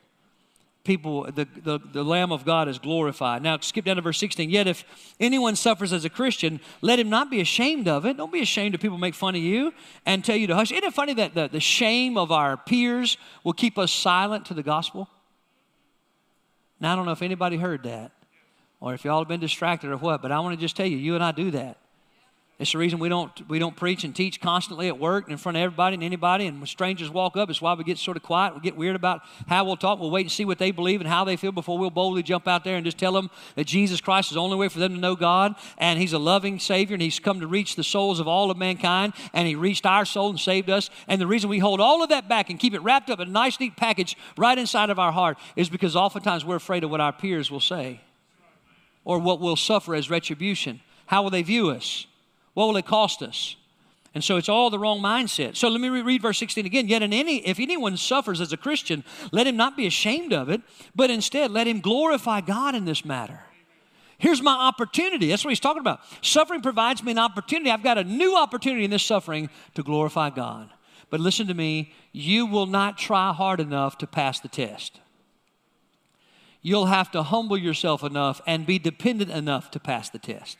people, 0.85 1.23
the, 1.23 1.45
the, 1.63 1.79
the 1.91 2.03
Lamb 2.03 2.31
of 2.31 2.45
God 2.45 2.69
is 2.69 2.79
glorified. 2.79 3.41
Now, 3.41 3.57
skip 3.59 3.83
down 3.83 3.97
to 3.97 4.01
verse 4.01 4.19
16. 4.19 4.49
Yet, 4.49 4.67
if 4.67 4.85
anyone 5.19 5.57
suffers 5.57 5.91
as 5.91 6.05
a 6.05 6.09
Christian, 6.09 6.61
let 6.81 6.99
him 6.99 7.09
not 7.09 7.29
be 7.29 7.41
ashamed 7.41 7.87
of 7.89 8.05
it. 8.05 8.15
Don't 8.15 8.31
be 8.31 8.41
ashamed 8.41 8.75
if 8.75 8.81
people 8.81 8.97
make 8.97 9.15
fun 9.15 9.35
of 9.35 9.41
you 9.41 9.73
and 10.05 10.23
tell 10.23 10.37
you 10.37 10.47
to 10.47 10.55
hush. 10.55 10.71
Isn't 10.71 10.85
it 10.85 10.93
funny 10.93 11.13
that 11.15 11.33
the, 11.33 11.49
the 11.49 11.59
shame 11.59 12.17
of 12.17 12.31
our 12.31 12.55
peers 12.55 13.17
will 13.43 13.53
keep 13.53 13.77
us 13.77 13.91
silent 13.91 14.45
to 14.45 14.53
the 14.53 14.63
gospel? 14.63 15.09
Now, 16.79 16.93
I 16.93 16.95
don't 16.95 17.05
know 17.05 17.11
if 17.11 17.21
anybody 17.21 17.57
heard 17.57 17.83
that 17.83 18.11
or 18.79 18.93
if 18.93 19.03
y'all 19.03 19.19
have 19.19 19.27
been 19.27 19.39
distracted 19.39 19.89
or 19.89 19.97
what, 19.97 20.21
but 20.21 20.31
I 20.31 20.39
want 20.39 20.55
to 20.55 20.61
just 20.61 20.77
tell 20.77 20.85
you, 20.85 20.97
you 20.97 21.15
and 21.15 21.23
I 21.23 21.31
do 21.31 21.51
that. 21.51 21.77
It's 22.57 22.71
the 22.71 22.77
reason 22.77 22.99
we 22.99 23.09
don't, 23.09 23.49
we 23.49 23.59
don't 23.59 23.75
preach 23.75 24.05
and 24.05 24.15
teach 24.15 24.39
constantly 24.39 24.87
at 24.87 24.97
work 24.97 25.25
and 25.25 25.33
in 25.33 25.37
front 25.37 25.57
of 25.57 25.63
everybody 25.63 25.95
and 25.95 26.03
anybody. 26.03 26.45
And 26.45 26.59
when 26.59 26.67
strangers 26.67 27.09
walk 27.09 27.35
up, 27.35 27.49
it's 27.49 27.61
why 27.61 27.73
we 27.73 27.83
get 27.83 27.97
sort 27.97 28.15
of 28.15 28.23
quiet. 28.23 28.55
We 28.55 28.61
get 28.61 28.77
weird 28.77 28.95
about 28.95 29.23
how 29.47 29.65
we'll 29.65 29.75
talk. 29.75 29.99
We'll 29.99 30.09
wait 30.09 30.21
and 30.21 30.31
see 30.31 30.45
what 30.45 30.57
they 30.57 30.71
believe 30.71 31.01
and 31.01 31.09
how 31.09 31.25
they 31.25 31.35
feel 31.35 31.51
before 31.51 31.77
we'll 31.77 31.89
boldly 31.89 32.23
jump 32.23 32.47
out 32.47 32.63
there 32.63 32.77
and 32.77 32.85
just 32.85 32.97
tell 32.97 33.11
them 33.11 33.29
that 33.55 33.65
Jesus 33.67 33.99
Christ 33.99 34.29
is 34.29 34.35
the 34.35 34.41
only 34.41 34.55
way 34.55 34.69
for 34.69 34.79
them 34.79 34.93
to 34.93 34.99
know 34.99 35.17
God. 35.17 35.55
And 35.77 35.99
He's 35.99 36.13
a 36.13 36.17
loving 36.17 36.57
Savior 36.57 36.93
and 36.93 37.01
He's 37.01 37.19
come 37.19 37.41
to 37.41 37.47
reach 37.47 37.75
the 37.75 37.83
souls 37.83 38.21
of 38.21 38.27
all 38.27 38.49
of 38.49 38.57
mankind. 38.57 39.11
And 39.33 39.49
He 39.49 39.55
reached 39.55 39.85
our 39.85 40.05
soul 40.05 40.29
and 40.29 40.39
saved 40.39 40.69
us. 40.69 40.89
And 41.09 41.19
the 41.19 41.27
reason 41.27 41.49
we 41.49 41.59
hold 41.59 41.81
all 41.81 42.03
of 42.03 42.09
that 42.09 42.29
back 42.29 42.49
and 42.49 42.57
keep 42.57 42.73
it 42.73 42.79
wrapped 42.79 43.09
up 43.09 43.19
in 43.19 43.27
a 43.27 43.31
nice, 43.31 43.59
neat 43.59 43.75
package 43.75 44.15
right 44.37 44.57
inside 44.57 44.89
of 44.89 44.97
our 44.97 45.11
heart 45.11 45.37
is 45.57 45.67
because 45.67 45.97
oftentimes 45.97 46.45
we're 46.45 46.55
afraid 46.55 46.85
of 46.85 46.89
what 46.89 47.01
our 47.01 47.11
peers 47.11 47.51
will 47.51 47.59
say 47.59 47.99
or 49.03 49.19
what 49.19 49.41
we'll 49.41 49.57
suffer 49.57 49.93
as 49.93 50.09
retribution. 50.09 50.79
How 51.07 51.21
will 51.21 51.31
they 51.31 51.43
view 51.43 51.69
us? 51.69 52.07
What 52.55 52.67
will 52.67 52.77
it 52.77 52.87
cost 52.87 53.21
us? 53.21 53.55
And 54.15 54.23
so 54.23 54.37
it's 54.37 54.47
all 54.47 54.69
the 54.69 54.79
wrong 54.79 55.01
mindset. 55.01 55.57
So 55.57 55.67
let 55.67 55.81
me 55.81 55.89
read 55.89 56.21
verse 56.21 56.39
16 56.39 56.65
again. 56.65 56.87
Yet 56.87 57.03
in 57.03 57.11
any, 57.11 57.45
if 57.45 57.59
anyone 57.59 57.97
suffers 57.97 58.39
as 58.39 58.53
a 58.53 58.57
Christian, 58.57 59.03
let 59.33 59.45
him 59.45 59.57
not 59.57 59.75
be 59.75 59.85
ashamed 59.85 60.31
of 60.31 60.49
it, 60.49 60.61
but 60.95 61.11
instead 61.11 61.51
let 61.51 61.67
him 61.67 61.81
glorify 61.81 62.39
God 62.39 62.75
in 62.75 62.85
this 62.85 63.03
matter. 63.03 63.41
Here's 64.17 64.41
my 64.41 64.53
opportunity. 64.53 65.27
That's 65.27 65.43
what 65.43 65.51
he's 65.51 65.59
talking 65.59 65.81
about. 65.81 65.99
Suffering 66.21 66.61
provides 66.61 67.03
me 67.03 67.11
an 67.11 67.19
opportunity. 67.19 67.69
I've 67.69 67.83
got 67.83 67.97
a 67.97 68.05
new 68.05 68.37
opportunity 68.37 68.85
in 68.85 68.91
this 68.91 69.03
suffering 69.03 69.49
to 69.73 69.83
glorify 69.83 70.29
God. 70.29 70.69
But 71.09 71.19
listen 71.19 71.47
to 71.47 71.53
me, 71.53 71.93
you 72.13 72.45
will 72.45 72.65
not 72.65 72.97
try 72.97 73.33
hard 73.33 73.59
enough 73.59 73.97
to 73.97 74.07
pass 74.07 74.39
the 74.39 74.47
test. 74.47 75.01
You'll 76.61 76.85
have 76.85 77.11
to 77.11 77.21
humble 77.21 77.57
yourself 77.57 78.01
enough 78.01 78.41
and 78.47 78.65
be 78.65 78.79
dependent 78.79 79.29
enough 79.29 79.69
to 79.71 79.79
pass 79.79 80.09
the 80.09 80.19
test. 80.19 80.57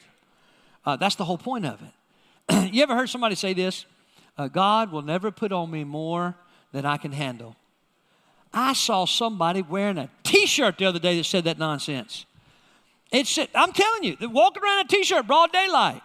Uh, 0.86 0.96
that's 0.96 1.16
the 1.16 1.26
whole 1.26 1.38
point 1.38 1.66
of 1.66 1.82
it. 1.82 2.74
you 2.74 2.84
ever 2.84 2.96
heard 2.96 3.10
somebody 3.10 3.36
say 3.36 3.54
this? 3.54 3.86
Uh, 4.38 4.48
God 4.48 4.92
will 4.92 5.02
never 5.02 5.32
put 5.32 5.52
on 5.52 5.72
me 5.72 5.84
more 5.84 6.36
than 6.72 6.86
I 6.86 6.98
can 6.98 7.12
handle. 7.12 7.56
I 8.54 8.74
saw 8.74 9.06
somebody 9.06 9.62
wearing 9.62 9.98
a 9.98 10.10
t 10.24 10.46
shirt 10.46 10.78
the 10.78 10.86
other 10.86 11.00
day 11.00 11.18
that 11.18 11.26
said 11.26 11.44
that 11.46 11.58
nonsense. 11.58 12.26
It 13.12 13.28
said, 13.28 13.50
I'm 13.56 13.72
telling 13.72 14.04
you, 14.04 14.18
walking 14.30 14.64
around 14.64 14.86
a 14.86 14.88
t 14.88 15.04
shirt, 15.04 15.28
broad 15.28 15.52
daylight. 15.52 16.02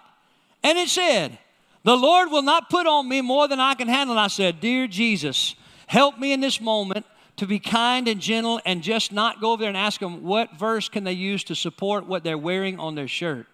And 0.62 0.78
it 0.78 0.88
said, 0.88 1.38
The 1.84 1.96
Lord 1.96 2.30
will 2.30 2.42
not 2.42 2.70
put 2.70 2.86
on 2.86 3.08
me 3.08 3.20
more 3.20 3.48
than 3.48 3.60
I 3.60 3.74
can 3.74 3.88
handle. 3.88 4.14
And 4.14 4.20
I 4.20 4.28
said, 4.28 4.60
Dear 4.60 4.86
Jesus, 4.86 5.54
help 5.86 6.18
me 6.18 6.32
in 6.32 6.40
this 6.40 6.60
moment 6.60 7.06
to 7.36 7.46
be 7.46 7.58
kind 7.58 8.06
and 8.06 8.20
gentle 8.20 8.60
and 8.66 8.82
just 8.82 9.12
not 9.12 9.40
go 9.40 9.52
over 9.52 9.60
there 9.60 9.68
and 9.68 9.76
ask 9.76 10.00
them 10.00 10.22
what 10.22 10.58
verse 10.58 10.88
can 10.88 11.04
they 11.04 11.12
use 11.12 11.42
to 11.44 11.54
support 11.54 12.06
what 12.06 12.22
they're 12.22 12.36
wearing 12.36 12.78
on 12.78 12.94
their 12.94 13.08
shirt. 13.08 13.46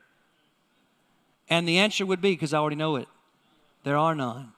And 1.48 1.68
the 1.68 1.78
answer 1.78 2.04
would 2.04 2.20
be 2.20 2.32
because 2.32 2.52
I 2.52 2.58
already 2.58 2.76
know 2.76 2.96
it 2.96 3.08
there 3.84 3.96
are 3.96 4.14
none. 4.14 4.52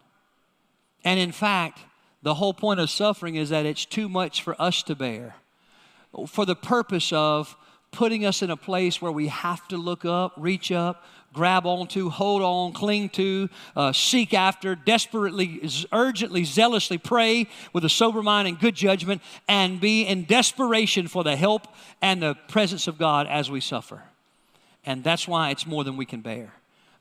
And 1.05 1.20
in 1.20 1.32
fact, 1.32 1.80
the 2.22 2.34
whole 2.34 2.55
point 2.55 2.80
of 2.80 2.89
suffering 2.91 3.34
is 3.36 3.51
that 3.51 3.66
it's 3.66 3.84
too 3.84 4.09
much 4.09 4.43
for 4.43 4.61
us 4.61 4.82
to 4.84 4.95
bear 4.95 5.36
for 6.26 6.47
the 6.47 6.57
purpose 6.57 7.12
of 7.12 7.57
putting 7.91 8.24
us 8.24 8.43
in 8.43 8.51
a 8.51 8.57
place 8.57 9.01
where 9.01 9.12
we 9.12 9.28
have 9.28 9.66
to 9.68 9.76
look 9.76 10.05
up, 10.05 10.32
reach 10.36 10.70
up, 10.72 11.05
grab 11.32 11.66
onto, 11.66 12.11
hold 12.11 12.43
on, 12.43 12.72
cling 12.72 13.09
to, 13.11 13.49
uh, 13.76 13.93
seek 13.93 14.34
after, 14.34 14.74
desperately, 14.74 15.61
urgently, 15.93 16.45
zealously 16.45 16.99
pray 16.99 17.47
with 17.72 17.84
a 17.84 17.89
sober 17.89 18.22
mind 18.22 18.49
and 18.49 18.59
good 18.59 18.74
judgment, 18.74 19.22
and 19.47 19.80
be 19.80 20.03
in 20.03 20.24
desperation 20.24 21.09
for 21.09 21.24
the 21.24 21.36
help 21.36 21.66
and 22.03 22.22
the 22.22 22.34
presence 22.49 22.86
of 22.89 22.99
God 22.99 23.26
as 23.26 23.51
we 23.51 23.61
suffer. 23.61 24.03
And 24.84 25.05
that's 25.05 25.28
why 25.28 25.51
it's 25.51 25.66
more 25.66 25.84
than 25.84 25.97
we 25.97 26.07
can 26.07 26.20
bear. 26.20 26.55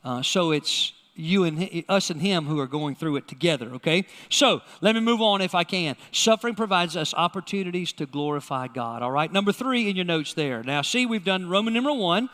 Uh, 0.04 0.22
so 0.22 0.52
it's 0.52 0.94
you 1.18 1.44
and 1.44 1.84
us 1.90 2.10
and 2.10 2.22
him 2.22 2.46
who 2.46 2.60
are 2.60 2.68
going 2.68 2.96
through 2.96 3.16
it 3.16 3.28
together, 3.28 3.72
okay? 3.74 4.06
So 4.30 4.62
let 4.82 4.94
me 4.96 5.02
move 5.02 5.22
on 5.22 5.42
if 5.42 5.56
I 5.56 5.64
can. 5.64 5.96
Suffering 6.12 6.56
provides 6.56 6.96
us 6.96 7.14
opportunities 7.14 7.92
to 7.94 8.06
glorify 8.06 8.68
God, 8.68 9.02
all 9.02 9.12
right? 9.12 9.32
Number 9.32 9.52
three 9.52 9.90
in 9.90 9.96
your 9.96 10.06
notes 10.06 10.34
there. 10.34 10.64
Now, 10.64 10.82
see, 10.84 11.06
we've 11.06 11.26
done 11.26 11.50
Roman 11.50 11.74
number 11.74 11.94
one. 11.94 12.30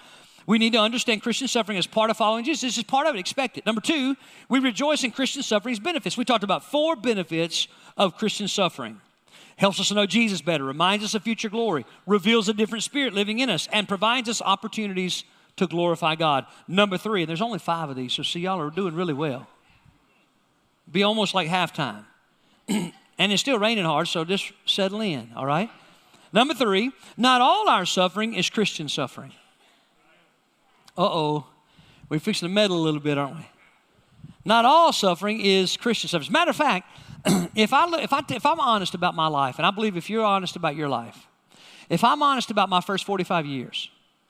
We 0.45 0.57
need 0.57 0.74
to 0.74 0.80
understand 0.80 1.24
Christian 1.24 1.47
suffering 1.47 1.78
as 1.78 1.88
part 1.88 2.09
of 2.09 2.18
following 2.18 2.43
Jesus. 2.43 2.61
This 2.61 2.78
is 2.78 2.84
part 2.84 3.07
of 3.07 3.16
it. 3.16 3.20
Expect 3.20 3.57
it. 3.57 3.66
Number 3.66 3.80
two, 3.80 4.18
we 4.49 4.59
rejoice 4.59 5.05
in 5.05 5.11
Christian 5.11 5.41
suffering's 5.41 5.80
benefits. 5.80 6.18
We 6.18 6.26
talked 6.26 6.43
about 6.43 6.66
four 6.66 6.97
benefits 6.97 7.70
of 7.95 8.18
Christian 8.18 8.49
suffering. 8.49 8.99
Helps 9.55 9.80
us 9.80 9.88
to 9.89 9.93
know 9.93 10.05
Jesus 10.05 10.41
better, 10.41 10.64
reminds 10.64 11.05
us 11.05 11.14
of 11.14 11.24
future 11.24 11.49
glory, 11.49 11.86
reveals 12.07 12.49
a 12.49 12.53
different 12.53 12.84
spirit 12.84 13.14
living 13.14 13.39
in 13.39 13.49
us, 13.49 13.70
and 13.72 13.88
provides 13.88 14.28
us 14.28 14.41
opportunities 14.41 15.24
to 15.58 15.68
glorify 15.68 16.16
God. 16.16 16.45
Number 16.68 16.97
three, 16.97 17.24
and 17.24 17.30
there's 17.30 17.41
only 17.41 17.60
five 17.60 17.89
of 17.89 17.95
these, 17.95 18.14
so 18.14 18.24
see, 18.24 18.41
y'all 18.41 18.60
are 18.60 18.70
doing 18.70 18.95
really 18.95 19.14
well. 19.14 19.47
Be 20.91 21.04
almost 21.04 21.34
like 21.34 21.47
halftime. 21.47 22.06
and 22.68 22.91
it's 23.20 23.41
still 23.41 23.60
raining 23.60 23.86
hard, 23.86 24.08
so 24.08 24.26
just 24.26 24.51
settle 24.66 25.01
in, 25.01 25.32
all 25.36 25.45
right? 25.45 25.70
Number 26.32 26.54
three, 26.54 26.91
not 27.16 27.41
all 27.41 27.70
our 27.70 27.86
suffering 27.86 28.34
is 28.34 28.49
Christian 28.49 28.89
suffering. 28.89 29.32
Uh 30.97 31.06
oh, 31.06 31.47
we're 32.10 32.20
fixing 32.20 32.47
to 32.47 32.54
meddle 32.54 32.78
a 32.78 32.84
little 32.84 32.99
bit, 32.99 33.18
aren't 33.18 33.38
we? 33.38 33.45
Not 34.45 34.66
all 34.66 34.91
suffering 34.91 35.41
is 35.41 35.78
Christian 35.78 36.10
suffering. 36.10 36.26
As 36.26 36.30
a 36.30 36.32
matter 36.32 36.49
of 36.49 36.56
fact, 36.56 36.88
if, 37.56 37.74
I, 37.74 37.88
if, 38.01 38.12
I, 38.12 38.22
if 38.30 38.45
I'm 38.45 38.60
honest 38.60 38.93
about 38.93 39.16
my 39.16 39.28
life, 39.28 39.58
and 39.58 39.66
I 39.66 39.72
believe 39.72 39.95
if 39.95 40.10
you're 40.10 40.26
honest 40.26 40.56
about 40.56 40.76
your 40.76 40.89
life, 40.89 41.28
if 41.89 42.04
I'm 42.04 42.22
honest 42.22 42.51
about 42.51 42.70
my 42.70 42.82
first 42.82 43.06
45 43.06 43.45
years, 43.45 43.89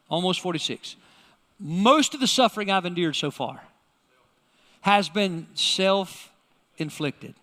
almost 0.09 0.41
46, 0.41 0.95
most 1.66 2.14
of 2.14 2.20
the 2.20 2.28
suffering 2.28 2.70
I've 2.70 2.86
endured 2.86 3.16
so 3.16 3.32
far 3.32 3.64
has 4.82 5.07
been 5.07 5.47
self 5.53 6.30
inflicted. 6.78 7.36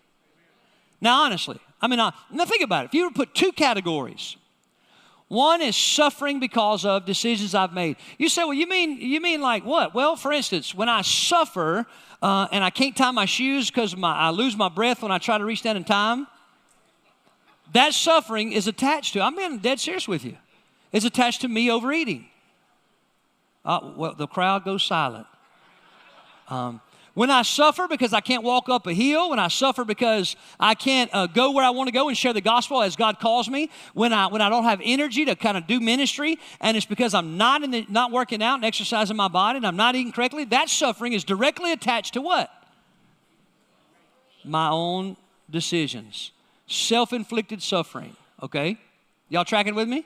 Now, 1.01 1.23
honestly, 1.23 1.59
I 1.81 1.87
mean, 1.87 1.97
now 1.97 2.45
think 2.45 2.61
about 2.61 2.85
it. 2.85 2.89
If 2.89 2.93
you 2.93 3.05
were 3.05 3.09
to 3.09 3.15
put 3.15 3.33
two 3.33 3.51
categories, 3.51 4.37
one 5.27 5.63
is 5.63 5.75
suffering 5.75 6.39
because 6.39 6.85
of 6.85 7.05
decisions 7.05 7.55
I've 7.55 7.73
made. 7.73 7.95
You 8.19 8.29
say, 8.29 8.43
well, 8.43 8.53
you 8.53 8.67
mean 8.67 9.01
you 9.01 9.19
mean 9.19 9.41
like 9.41 9.65
what? 9.65 9.95
Well, 9.95 10.15
for 10.15 10.31
instance, 10.31 10.75
when 10.75 10.87
I 10.87 11.01
suffer 11.01 11.87
uh, 12.21 12.47
and 12.51 12.63
I 12.63 12.69
can't 12.69 12.95
tie 12.95 13.09
my 13.09 13.25
shoes 13.25 13.71
because 13.71 13.95
I 14.03 14.29
lose 14.29 14.55
my 14.55 14.69
breath 14.69 15.01
when 15.01 15.11
I 15.11 15.17
try 15.17 15.39
to 15.39 15.45
reach 15.45 15.63
down 15.63 15.77
in 15.77 15.83
time, 15.83 16.27
that 17.73 17.95
suffering 17.95 18.51
is 18.51 18.67
attached 18.67 19.13
to. 19.13 19.21
I'm 19.21 19.35
being 19.35 19.57
dead 19.57 19.79
serious 19.79 20.07
with 20.07 20.23
you. 20.23 20.37
It's 20.91 21.05
attached 21.05 21.41
to 21.41 21.47
me 21.47 21.71
overeating. 21.71 22.27
Uh, 23.63 23.91
well, 23.95 24.15
the 24.15 24.27
crowd 24.27 24.65
goes 24.65 24.83
silent. 24.83 25.27
Um, 26.47 26.81
when 27.13 27.29
I 27.29 27.41
suffer 27.41 27.87
because 27.89 28.13
I 28.13 28.21
can't 28.21 28.41
walk 28.41 28.69
up 28.69 28.87
a 28.87 28.93
hill, 28.93 29.31
when 29.31 29.39
I 29.39 29.49
suffer 29.49 29.83
because 29.83 30.37
I 30.59 30.75
can't 30.75 31.09
uh, 31.13 31.27
go 31.27 31.51
where 31.51 31.65
I 31.65 31.69
want 31.71 31.87
to 31.87 31.91
go 31.91 32.07
and 32.07 32.17
share 32.17 32.31
the 32.31 32.41
gospel 32.41 32.81
as 32.81 32.95
God 32.95 33.19
calls 33.19 33.49
me, 33.49 33.69
when 33.93 34.13
I 34.13 34.27
when 34.27 34.41
I 34.41 34.47
don't 34.47 34.63
have 34.63 34.79
energy 34.83 35.25
to 35.25 35.35
kind 35.35 35.57
of 35.57 35.67
do 35.67 35.81
ministry, 35.81 36.37
and 36.61 36.77
it's 36.77 36.85
because 36.85 37.13
I'm 37.13 37.35
not 37.37 37.63
in 37.63 37.71
the, 37.71 37.85
not 37.89 38.11
working 38.11 38.41
out 38.41 38.55
and 38.55 38.65
exercising 38.65 39.17
my 39.17 39.27
body, 39.27 39.57
and 39.57 39.67
I'm 39.67 39.75
not 39.75 39.95
eating 39.95 40.13
correctly, 40.13 40.45
that 40.45 40.69
suffering 40.69 41.11
is 41.11 41.25
directly 41.25 41.73
attached 41.73 42.13
to 42.13 42.21
what? 42.21 42.49
My 44.45 44.69
own 44.69 45.17
decisions, 45.49 46.31
self-inflicted 46.67 47.61
suffering. 47.61 48.15
Okay, 48.41 48.77
y'all 49.27 49.45
tracking 49.45 49.75
with 49.75 49.89
me? 49.89 50.05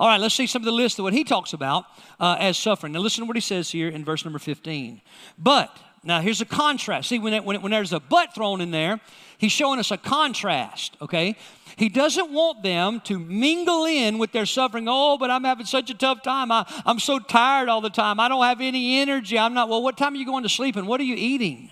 All 0.00 0.08
right, 0.08 0.18
let's 0.18 0.34
see 0.34 0.46
some 0.46 0.62
of 0.62 0.66
the 0.66 0.72
list 0.72 0.98
of 0.98 1.02
what 1.02 1.12
he 1.12 1.24
talks 1.24 1.52
about 1.52 1.84
uh, 2.18 2.38
as 2.40 2.56
suffering. 2.56 2.94
Now, 2.94 3.00
listen 3.00 3.20
to 3.20 3.26
what 3.26 3.36
he 3.36 3.42
says 3.42 3.70
here 3.70 3.90
in 3.90 4.02
verse 4.02 4.24
number 4.24 4.38
15. 4.38 5.02
But 5.36 5.76
now, 6.02 6.22
here's 6.22 6.40
a 6.40 6.46
contrast. 6.46 7.10
See, 7.10 7.18
when, 7.18 7.34
it, 7.34 7.44
when, 7.44 7.56
it, 7.56 7.60
when 7.60 7.70
there's 7.70 7.92
a 7.92 8.00
but 8.00 8.34
thrown 8.34 8.62
in 8.62 8.70
there, 8.70 8.98
he's 9.36 9.52
showing 9.52 9.78
us 9.78 9.90
a 9.90 9.98
contrast, 9.98 10.96
okay? 11.02 11.36
He 11.76 11.90
doesn't 11.90 12.32
want 12.32 12.62
them 12.62 13.02
to 13.02 13.18
mingle 13.18 13.84
in 13.84 14.16
with 14.16 14.32
their 14.32 14.46
suffering. 14.46 14.86
Oh, 14.88 15.18
but 15.18 15.30
I'm 15.30 15.44
having 15.44 15.66
such 15.66 15.90
a 15.90 15.94
tough 15.94 16.22
time. 16.22 16.50
I, 16.50 16.64
I'm 16.86 16.98
so 16.98 17.18
tired 17.18 17.68
all 17.68 17.82
the 17.82 17.90
time. 17.90 18.20
I 18.20 18.28
don't 18.28 18.42
have 18.42 18.62
any 18.62 19.00
energy. 19.00 19.38
I'm 19.38 19.52
not, 19.52 19.68
well, 19.68 19.82
what 19.82 19.98
time 19.98 20.14
are 20.14 20.16
you 20.16 20.24
going 20.24 20.44
to 20.44 20.48
sleep 20.48 20.76
and 20.76 20.88
what 20.88 20.98
are 21.02 21.04
you 21.04 21.16
eating? 21.16 21.70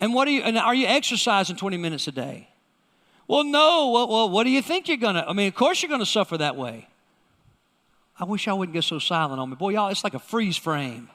And 0.00 0.14
what 0.14 0.26
are 0.26 0.30
you, 0.30 0.40
and 0.40 0.56
are 0.56 0.74
you 0.74 0.86
exercising 0.86 1.56
20 1.56 1.76
minutes 1.76 2.08
a 2.08 2.12
day? 2.12 2.48
Well, 3.28 3.44
no. 3.44 3.90
Well, 3.90 4.08
well 4.08 4.30
what 4.30 4.44
do 4.44 4.50
you 4.50 4.62
think 4.62 4.88
you're 4.88 4.96
going 4.96 5.16
to, 5.16 5.28
I 5.28 5.34
mean, 5.34 5.48
of 5.48 5.54
course 5.54 5.82
you're 5.82 5.90
going 5.90 6.00
to 6.00 6.06
suffer 6.06 6.38
that 6.38 6.56
way. 6.56 6.88
I 8.18 8.24
wish 8.24 8.46
I 8.46 8.52
wouldn't 8.52 8.74
get 8.74 8.84
so 8.84 8.98
silent 8.98 9.40
on 9.40 9.50
me. 9.50 9.56
Boy, 9.56 9.70
y'all, 9.70 9.88
it's 9.88 10.04
like 10.04 10.14
a 10.14 10.18
freeze 10.20 10.56
frame. 10.56 11.08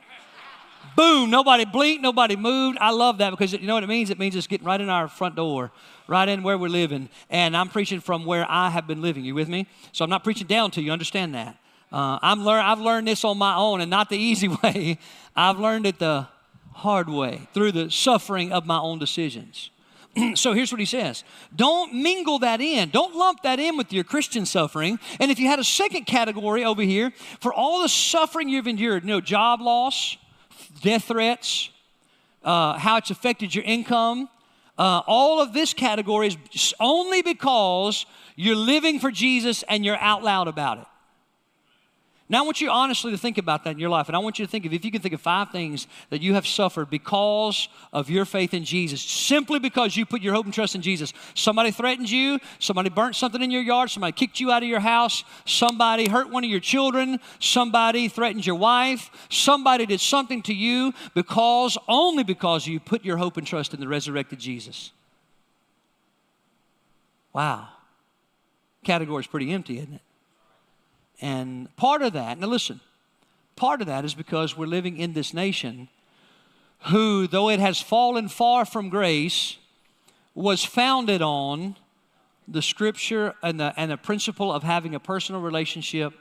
Boom, 0.95 1.29
nobody 1.29 1.65
blinked, 1.65 2.01
nobody 2.01 2.35
moved. 2.35 2.77
I 2.79 2.91
love 2.91 3.19
that 3.19 3.29
because 3.31 3.53
you 3.53 3.59
know 3.59 3.75
what 3.75 3.83
it 3.83 3.87
means? 3.87 4.09
It 4.09 4.19
means 4.19 4.35
it's 4.35 4.47
getting 4.47 4.65
right 4.65 4.79
in 4.79 4.89
our 4.89 5.07
front 5.07 5.35
door, 5.35 5.71
right 6.07 6.27
in 6.27 6.43
where 6.43 6.57
we're 6.57 6.69
living. 6.69 7.09
And 7.29 7.55
I'm 7.55 7.69
preaching 7.69 8.01
from 8.01 8.25
where 8.25 8.45
I 8.49 8.69
have 8.69 8.87
been 8.87 9.01
living. 9.01 9.23
You 9.23 9.35
with 9.35 9.47
me? 9.49 9.67
So 9.91 10.03
I'm 10.03 10.09
not 10.09 10.23
preaching 10.23 10.47
down 10.47 10.71
to 10.71 10.81
you. 10.81 10.91
Understand 10.91 11.35
that? 11.35 11.57
Uh, 11.91 12.19
I'm 12.21 12.43
learn, 12.43 12.63
I've 12.63 12.79
learned 12.79 13.07
this 13.07 13.23
on 13.23 13.37
my 13.37 13.55
own 13.55 13.81
and 13.81 13.89
not 13.89 14.09
the 14.09 14.17
easy 14.29 14.47
way. 14.47 14.97
I've 15.35 15.59
learned 15.59 15.85
it 15.85 15.99
the 15.99 16.27
hard 16.73 17.09
way 17.09 17.47
through 17.53 17.71
the 17.71 17.89
suffering 17.89 18.51
of 18.51 18.65
my 18.65 18.79
own 18.79 18.99
decisions. 18.99 19.69
so 20.35 20.53
here's 20.53 20.71
what 20.71 20.79
he 20.79 20.85
says 20.85 21.23
Don't 21.55 21.93
mingle 21.93 22.39
that 22.39 22.61
in. 22.61 22.89
Don't 22.89 23.15
lump 23.15 23.43
that 23.43 23.59
in 23.59 23.77
with 23.77 23.93
your 23.93 24.03
Christian 24.03 24.45
suffering. 24.45 24.99
And 25.19 25.31
if 25.31 25.39
you 25.39 25.47
had 25.47 25.59
a 25.59 25.63
second 25.63 26.05
category 26.05 26.65
over 26.65 26.81
here, 26.81 27.11
for 27.39 27.53
all 27.53 27.81
the 27.81 27.89
suffering 27.89 28.49
you've 28.49 28.67
endured, 28.67 29.03
you 29.03 29.09
know, 29.09 29.21
job 29.21 29.61
loss, 29.61 30.17
death 30.81 31.05
threats, 31.05 31.69
uh, 32.43 32.77
how 32.77 32.97
it's 32.97 33.11
affected 33.11 33.53
your 33.53 33.63
income. 33.63 34.29
Uh, 34.77 35.01
all 35.07 35.41
of 35.41 35.51
this 35.51 35.73
category 35.73 36.27
is 36.53 36.73
only 36.79 37.21
because 37.21 38.05
you're 38.37 38.55
living 38.55 38.97
for 38.97 39.11
Jesus 39.11 39.63
and 39.63 39.83
you're 39.83 39.97
out 39.97 40.23
loud 40.23 40.47
about 40.47 40.77
it. 40.77 40.85
Now, 42.31 42.43
I 42.43 42.45
want 42.45 42.61
you 42.61 42.69
honestly 42.69 43.09
to 43.11 43.17
think 43.17 43.39
about 43.39 43.63
that 43.63 43.71
in 43.71 43.79
your 43.79 43.89
life. 43.89 44.07
And 44.07 44.15
I 44.15 44.19
want 44.19 44.37
you 44.37 44.45
to 44.45 44.51
think 44.51 44.63
of 44.67 44.71
if 44.71 44.85
you 44.85 44.91
can 44.91 45.01
think 45.01 45.15
of 45.15 45.21
five 45.21 45.49
things 45.49 45.87
that 46.11 46.21
you 46.21 46.35
have 46.35 46.45
suffered 46.45 46.91
because 46.91 47.67
of 47.91 48.07
your 48.07 48.23
faith 48.23 48.53
in 48.53 48.63
Jesus, 48.63 49.01
simply 49.01 49.57
because 49.57 49.97
you 49.97 50.05
put 50.05 50.21
your 50.21 50.35
hope 50.35 50.45
and 50.45 50.53
trust 50.53 50.75
in 50.75 50.83
Jesus. 50.83 51.11
Somebody 51.33 51.71
threatened 51.71 52.11
you, 52.11 52.37
somebody 52.59 52.89
burnt 52.89 53.15
something 53.15 53.41
in 53.41 53.49
your 53.49 53.63
yard, 53.63 53.89
somebody 53.89 54.11
kicked 54.11 54.39
you 54.39 54.51
out 54.51 54.61
of 54.61 54.69
your 54.69 54.79
house, 54.79 55.23
somebody 55.45 56.07
hurt 56.07 56.29
one 56.29 56.43
of 56.43 56.51
your 56.51 56.59
children, 56.59 57.19
somebody 57.39 58.07
threatened 58.07 58.45
your 58.45 58.55
wife, 58.55 59.09
somebody 59.31 59.87
did 59.87 59.99
something 59.99 60.43
to 60.43 60.53
you 60.53 60.93
because, 61.15 61.79
only 61.87 62.23
because 62.23 62.67
you 62.67 62.79
put 62.79 63.03
your 63.03 63.17
hope 63.17 63.37
and 63.37 63.47
trust 63.47 63.73
in 63.73 63.79
the 63.79 63.87
resurrected 63.87 64.37
Jesus. 64.37 64.91
Wow. 67.33 67.69
Category's 68.83 69.25
pretty 69.25 69.51
empty, 69.51 69.79
isn't 69.79 69.95
it? 69.95 70.01
And 71.21 71.75
part 71.75 72.01
of 72.01 72.13
that, 72.13 72.39
now 72.39 72.47
listen, 72.47 72.79
part 73.55 73.81
of 73.81 73.87
that 73.87 74.05
is 74.05 74.13
because 74.13 74.57
we're 74.57 74.67
living 74.67 74.97
in 74.97 75.13
this 75.13 75.33
nation 75.33 75.89
who, 76.87 77.27
though 77.27 77.49
it 77.49 77.59
has 77.59 77.81
fallen 77.81 78.29
far 78.29 78.65
from 78.65 78.89
grace, 78.89 79.57
was 80.33 80.63
founded 80.63 81.21
on 81.21 81.75
the 82.47 82.61
scripture 82.61 83.35
and 83.43 83.59
the, 83.59 83.73
and 83.77 83.91
the 83.91 83.97
principle 83.97 84.51
of 84.51 84.63
having 84.63 84.95
a 84.95 84.99
personal 84.99 85.41
relationship 85.41 86.13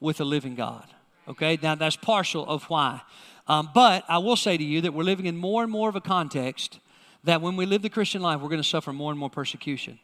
with 0.00 0.20
a 0.20 0.24
living 0.24 0.54
God. 0.54 0.84
Okay, 1.28 1.58
now 1.62 1.74
that's 1.74 1.96
partial 1.96 2.44
of 2.46 2.64
why. 2.64 3.02
Um, 3.46 3.70
but 3.74 4.04
I 4.08 4.18
will 4.18 4.36
say 4.36 4.56
to 4.56 4.64
you 4.64 4.80
that 4.82 4.92
we're 4.92 5.04
living 5.04 5.26
in 5.26 5.36
more 5.36 5.62
and 5.62 5.70
more 5.70 5.88
of 5.88 5.96
a 5.96 6.00
context 6.00 6.80
that 7.24 7.40
when 7.40 7.56
we 7.56 7.66
live 7.66 7.82
the 7.82 7.90
Christian 7.90 8.22
life, 8.22 8.40
we're 8.40 8.48
going 8.48 8.62
to 8.62 8.68
suffer 8.68 8.92
more 8.92 9.12
and 9.12 9.18
more 9.18 9.30
persecution. 9.30 9.98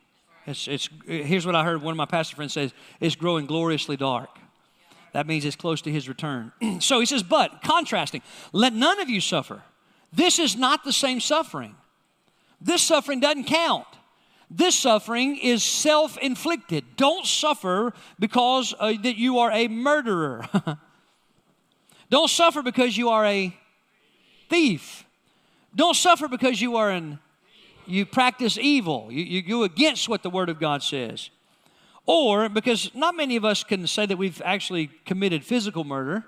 It's, 0.47 0.69
it's, 0.69 0.89
here's 1.07 1.45
what 1.45 1.57
I 1.57 1.65
heard 1.65 1.83
one 1.83 1.93
of 1.93 1.97
my 1.97 2.07
pastor 2.07 2.37
friends 2.37 2.53
say 2.53 2.71
it's 3.01 3.17
growing 3.17 3.47
gloriously 3.47 3.97
dark. 3.97 4.31
That 5.13 5.27
means 5.27 5.45
it's 5.45 5.57
close 5.57 5.81
to 5.83 5.91
his 5.91 6.09
return. 6.09 6.53
so 6.81 7.01
he 7.01 7.07
says, 7.07 7.23
but 7.23 7.63
contrasting, 7.63 8.23
let 8.53 8.73
none 8.73 9.01
of 9.01 9.09
you 9.09 9.21
suffer. 9.21 9.63
This 10.13 10.39
is 10.39 10.57
not 10.57 10.85
the 10.85 10.93
same 10.93 11.21
suffering. 11.21 11.75
This 12.61 12.83
suffering 12.83 13.21
doesn't 13.21 13.45
count. 13.45 13.87
This 14.49 14.79
suffering 14.79 15.37
is 15.37 15.65
self 15.65 16.17
inflicted. 16.19 16.85
Don't 16.97 17.27
suffer 17.27 17.93
because 18.19 18.75
uh, 18.79 18.93
that 19.03 19.17
you 19.17 19.39
are 19.39 19.51
a 19.51 19.67
murderer. 19.69 20.49
Don't 22.11 22.31
suffer 22.31 22.63
because 22.63 22.97
you 22.97 23.09
are 23.09 23.27
a 23.27 23.57
thief. 24.49 25.05
Don't 25.75 25.97
suffer 25.97 26.29
because 26.29 26.61
you 26.61 26.77
are 26.77 26.91
an 26.91 27.19
you 27.87 28.07
practice 28.07 28.59
evil. 28.59 29.09
You, 29.11 29.25
you 29.25 29.43
go 29.43 29.63
against 29.63 30.09
what 30.09 30.23
the 30.23 30.31
Word 30.31 30.49
of 30.49 30.59
God 30.59 30.83
says. 30.83 31.31
Or 32.07 32.49
because 32.49 32.95
not 32.95 33.17
many 33.17 33.37
of 33.37 33.45
us 33.45 33.65
can 33.65 33.87
say 33.87 34.07
that 34.07 34.17
we've 34.17 34.41
actually 34.45 34.91
committed 35.05 35.45
physical 35.45 35.85
murder, 35.85 36.25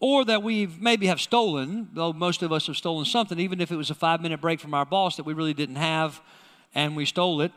or 0.00 0.24
that 0.26 0.42
we've 0.42 0.80
maybe 0.80 1.06
have 1.06 1.20
stolen, 1.20 1.88
though 1.92 2.12
most 2.12 2.42
of 2.42 2.52
us 2.52 2.66
have 2.66 2.76
stolen 2.76 3.04
something, 3.04 3.40
even 3.40 3.60
if 3.60 3.72
it 3.72 3.76
was 3.76 3.90
a 3.90 3.94
five 3.94 4.20
minute 4.20 4.40
break 4.40 4.60
from 4.60 4.74
our 4.74 4.84
boss 4.84 5.16
that 5.16 5.24
we 5.24 5.32
really 5.32 5.54
didn't 5.54 5.76
have 5.76 6.20
and 6.74 6.94
we 6.94 7.04
stole 7.04 7.40
it. 7.40 7.50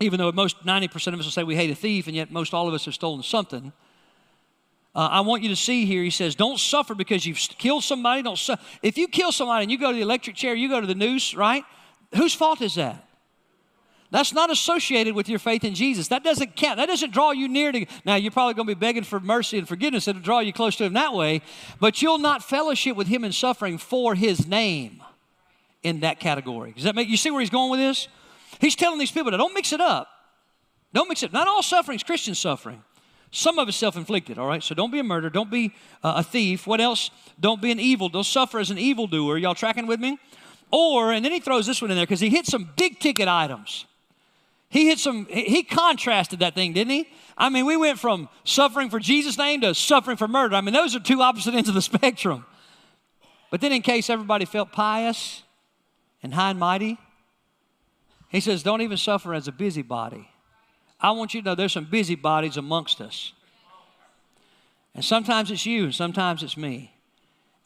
Even 0.00 0.18
though 0.18 0.32
most 0.32 0.64
90% 0.66 0.92
of 1.12 1.20
us 1.20 1.26
will 1.26 1.30
say 1.30 1.44
we 1.44 1.54
hate 1.54 1.70
a 1.70 1.74
thief, 1.74 2.08
and 2.08 2.16
yet 2.16 2.32
most 2.32 2.52
all 2.52 2.66
of 2.66 2.74
us 2.74 2.86
have 2.86 2.94
stolen 2.94 3.22
something. 3.22 3.72
Uh, 4.94 5.08
I 5.10 5.20
want 5.20 5.42
you 5.42 5.48
to 5.50 5.56
see 5.56 5.86
here, 5.86 6.02
he 6.02 6.10
says, 6.10 6.34
don't 6.34 6.58
suffer 6.58 6.94
because 6.94 7.26
you've 7.26 7.38
killed 7.38 7.84
somebody. 7.84 8.22
Don't 8.22 8.38
su- 8.38 8.56
if 8.82 8.96
you 8.96 9.06
kill 9.08 9.30
somebody 9.30 9.64
and 9.64 9.70
you 9.70 9.78
go 9.78 9.90
to 9.90 9.96
the 9.96 10.02
electric 10.02 10.36
chair, 10.36 10.54
you 10.54 10.68
go 10.68 10.80
to 10.80 10.86
the 10.86 10.94
noose, 10.94 11.34
right? 11.34 11.64
Whose 12.16 12.34
fault 12.34 12.60
is 12.60 12.74
that? 12.76 13.04
That's 14.10 14.32
not 14.32 14.48
associated 14.48 15.16
with 15.16 15.28
your 15.28 15.40
faith 15.40 15.64
in 15.64 15.74
Jesus. 15.74 16.06
That 16.08 16.22
doesn't 16.22 16.54
count. 16.54 16.76
That 16.76 16.86
doesn't 16.86 17.12
draw 17.12 17.32
you 17.32 17.48
near 17.48 17.72
to. 17.72 17.84
Now, 18.04 18.14
you're 18.14 18.30
probably 18.30 18.54
going 18.54 18.68
to 18.68 18.74
be 18.74 18.78
begging 18.78 19.02
for 19.02 19.18
mercy 19.18 19.58
and 19.58 19.66
forgiveness. 19.66 20.06
It'll 20.06 20.22
draw 20.22 20.38
you 20.38 20.52
close 20.52 20.76
to 20.76 20.84
Him 20.84 20.92
that 20.92 21.14
way, 21.14 21.42
but 21.80 22.00
you'll 22.00 22.18
not 22.18 22.44
fellowship 22.44 22.96
with 22.96 23.08
Him 23.08 23.24
in 23.24 23.32
suffering 23.32 23.76
for 23.76 24.14
His 24.14 24.46
name 24.46 25.02
in 25.82 26.00
that 26.00 26.20
category. 26.20 26.72
Does 26.72 26.84
that 26.84 26.94
make 26.94 27.08
you 27.08 27.16
see 27.16 27.32
where 27.32 27.40
He's 27.40 27.50
going 27.50 27.72
with 27.72 27.80
this? 27.80 28.06
He's 28.60 28.76
telling 28.76 29.00
these 29.00 29.10
people, 29.10 29.32
don't 29.32 29.52
mix 29.52 29.72
it 29.72 29.80
up. 29.80 30.08
Don't 30.92 31.08
mix 31.08 31.24
it. 31.24 31.26
Up. 31.26 31.32
Not 31.32 31.48
all 31.48 31.62
suffering 31.62 31.96
is 31.96 32.04
Christian 32.04 32.36
suffering. 32.36 32.84
Some 33.32 33.58
of 33.58 33.66
it's 33.66 33.76
self 33.76 33.96
inflicted, 33.96 34.38
all 34.38 34.46
right? 34.46 34.62
So 34.62 34.76
don't 34.76 34.92
be 34.92 35.00
a 35.00 35.02
murderer. 35.02 35.28
Don't 35.28 35.50
be 35.50 35.74
uh, 36.04 36.14
a 36.18 36.22
thief. 36.22 36.68
What 36.68 36.80
else? 36.80 37.10
Don't 37.40 37.60
be 37.60 37.72
an 37.72 37.80
evil. 37.80 38.08
Don't 38.08 38.22
suffer 38.22 38.60
as 38.60 38.70
an 38.70 38.78
evildoer. 38.78 39.38
Y'all 39.38 39.56
tracking 39.56 39.88
with 39.88 39.98
me? 39.98 40.20
Or, 40.70 41.12
and 41.12 41.24
then 41.24 41.32
he 41.32 41.40
throws 41.40 41.66
this 41.66 41.80
one 41.80 41.90
in 41.90 41.96
there 41.96 42.06
because 42.06 42.20
he 42.20 42.28
hit 42.28 42.46
some 42.46 42.70
big 42.76 42.98
ticket 42.98 43.28
items. 43.28 43.86
He 44.68 44.88
hit 44.88 44.98
some, 44.98 45.26
he 45.26 45.62
contrasted 45.62 46.40
that 46.40 46.54
thing, 46.54 46.72
didn't 46.72 46.92
he? 46.92 47.08
I 47.38 47.48
mean, 47.48 47.64
we 47.64 47.76
went 47.76 47.98
from 47.98 48.28
suffering 48.42 48.90
for 48.90 48.98
Jesus' 48.98 49.38
name 49.38 49.60
to 49.60 49.74
suffering 49.74 50.16
for 50.16 50.26
murder. 50.26 50.56
I 50.56 50.60
mean, 50.60 50.74
those 50.74 50.96
are 50.96 51.00
two 51.00 51.22
opposite 51.22 51.54
ends 51.54 51.68
of 51.68 51.74
the 51.76 51.82
spectrum. 51.92 52.44
But 53.50 53.60
then, 53.60 53.70
in 53.70 53.82
case 53.82 54.10
everybody 54.10 54.46
felt 54.46 54.72
pious 54.72 55.42
and 56.24 56.34
high 56.34 56.50
and 56.50 56.58
mighty, 56.58 56.98
He 58.30 58.40
says, 58.40 58.64
Don't 58.64 58.80
even 58.80 58.96
suffer 58.96 59.32
as 59.32 59.46
a 59.46 59.52
busybody. 59.52 60.28
I 61.00 61.12
want 61.12 61.34
you 61.34 61.42
to 61.42 61.44
know 61.44 61.54
there's 61.54 61.72
some 61.72 61.84
busybodies 61.84 62.56
amongst 62.56 63.00
us. 63.00 63.32
And 64.92 65.04
sometimes 65.04 65.52
it's 65.52 65.66
you, 65.66 65.84
and 65.84 65.94
sometimes 65.94 66.42
it's 66.42 66.56
me. 66.56 66.93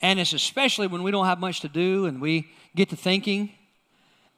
And 0.00 0.20
it's 0.20 0.32
especially 0.32 0.86
when 0.86 1.02
we 1.02 1.10
don't 1.10 1.26
have 1.26 1.40
much 1.40 1.60
to 1.60 1.68
do 1.68 2.06
and 2.06 2.20
we 2.20 2.48
get 2.76 2.90
to 2.90 2.96
thinking 2.96 3.52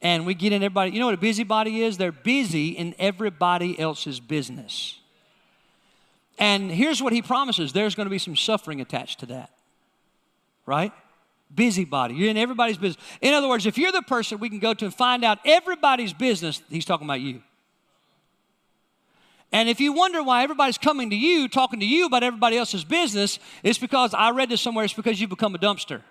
and 0.03 0.25
we 0.25 0.35
get 0.35 0.53
in 0.53 0.63
everybody. 0.63 0.93
You 0.93 1.01
know 1.01 1.07
what 1.07 1.15
a 1.15 1.19
busybody 1.19 1.83
is? 1.83 1.99
They're 1.99 2.13
busy 2.13 2.69
in 2.69 2.95
everybody 2.99 3.79
else's 3.79 4.21
business. 4.21 4.99
And 6.39 6.71
here's 6.71 7.03
what 7.03 7.13
he 7.13 7.21
promises 7.21 7.73
there's 7.73 7.95
going 7.95 8.07
to 8.07 8.11
be 8.11 8.19
some 8.19 8.37
suffering 8.37 8.81
attached 8.81 9.21
to 9.21 9.27
that. 9.27 9.51
Right? 10.65 10.93
Busybody. 11.55 12.15
You're 12.15 12.31
in 12.31 12.37
everybody's 12.37 12.79
business. 12.79 13.05
In 13.21 13.35
other 13.35 13.49
words, 13.49 13.67
if 13.67 13.77
you're 13.77 13.93
the 13.93 14.03
person 14.03 14.39
we 14.39 14.49
can 14.49 14.61
go 14.61 14.73
to 14.73 14.85
and 14.87 14.95
find 14.95 15.25
out 15.25 15.39
everybody's 15.45 16.13
business, 16.13 16.63
he's 16.71 16.85
talking 16.85 17.07
about 17.07 17.21
you. 17.21 17.43
And 19.53 19.69
if 19.69 19.81
you 19.81 19.93
wonder 19.93 20.23
why 20.23 20.45
everybody's 20.45 20.79
coming 20.79 21.11
to 21.11 21.17
you, 21.17 21.49
talking 21.49 21.81
to 21.81 21.87
you 21.87 22.07
about 22.07 22.23
everybody 22.23 22.57
else's 22.57 22.85
business, 22.85 23.39
it's 23.63 23.79
because 23.79 24.15
I 24.15 24.31
read 24.31 24.49
this 24.49 24.61
somewhere, 24.61 24.85
it's 24.85 24.95
because 24.95 25.21
you've 25.21 25.31
become 25.31 25.55
a 25.55 25.59
dumpster. 25.59 26.03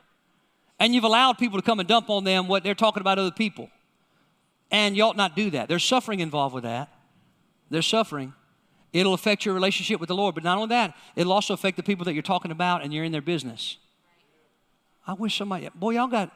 And 0.78 0.94
you've 0.94 1.04
allowed 1.04 1.38
people 1.38 1.58
to 1.60 1.66
come 1.66 1.80
and 1.80 1.88
dump 1.88 2.10
on 2.10 2.24
them 2.24 2.48
what 2.48 2.64
they're 2.64 2.76
talking 2.76 3.02
about 3.02 3.18
other 3.18 3.32
people. 3.32 3.70
And 4.72 4.96
you 4.96 5.04
ought 5.04 5.18
not 5.18 5.36
do 5.36 5.50
that. 5.52 5.68
There's 5.68 5.84
suffering 5.84 6.20
involved 6.20 6.54
with 6.54 6.64
that. 6.64 6.90
There's 7.70 7.88
suffering. 7.88 8.34
It'll 8.92 9.14
affect 9.14 9.46
your 9.46 9.54
relationship 9.54 10.00
with 10.00 10.08
the 10.10 10.16
Lord. 10.16 10.36
But 10.36 10.44
not 10.44 10.58
only 10.58 10.70
that, 10.70 10.96
it'll 11.16 11.34
also 11.34 11.54
affect 11.54 11.78
the 11.78 11.84
people 11.84 12.06
that 12.06 12.14
you're 12.14 12.24
talking 12.24 12.52
about 12.52 12.84
and 12.84 12.94
you're 12.94 13.04
in 13.04 13.12
their 13.12 13.22
business. 13.22 13.78
I 15.08 15.14
wish 15.14 15.38
somebody, 15.38 15.70
boy, 15.76 15.92
y'all 15.92 16.08
got, 16.08 16.32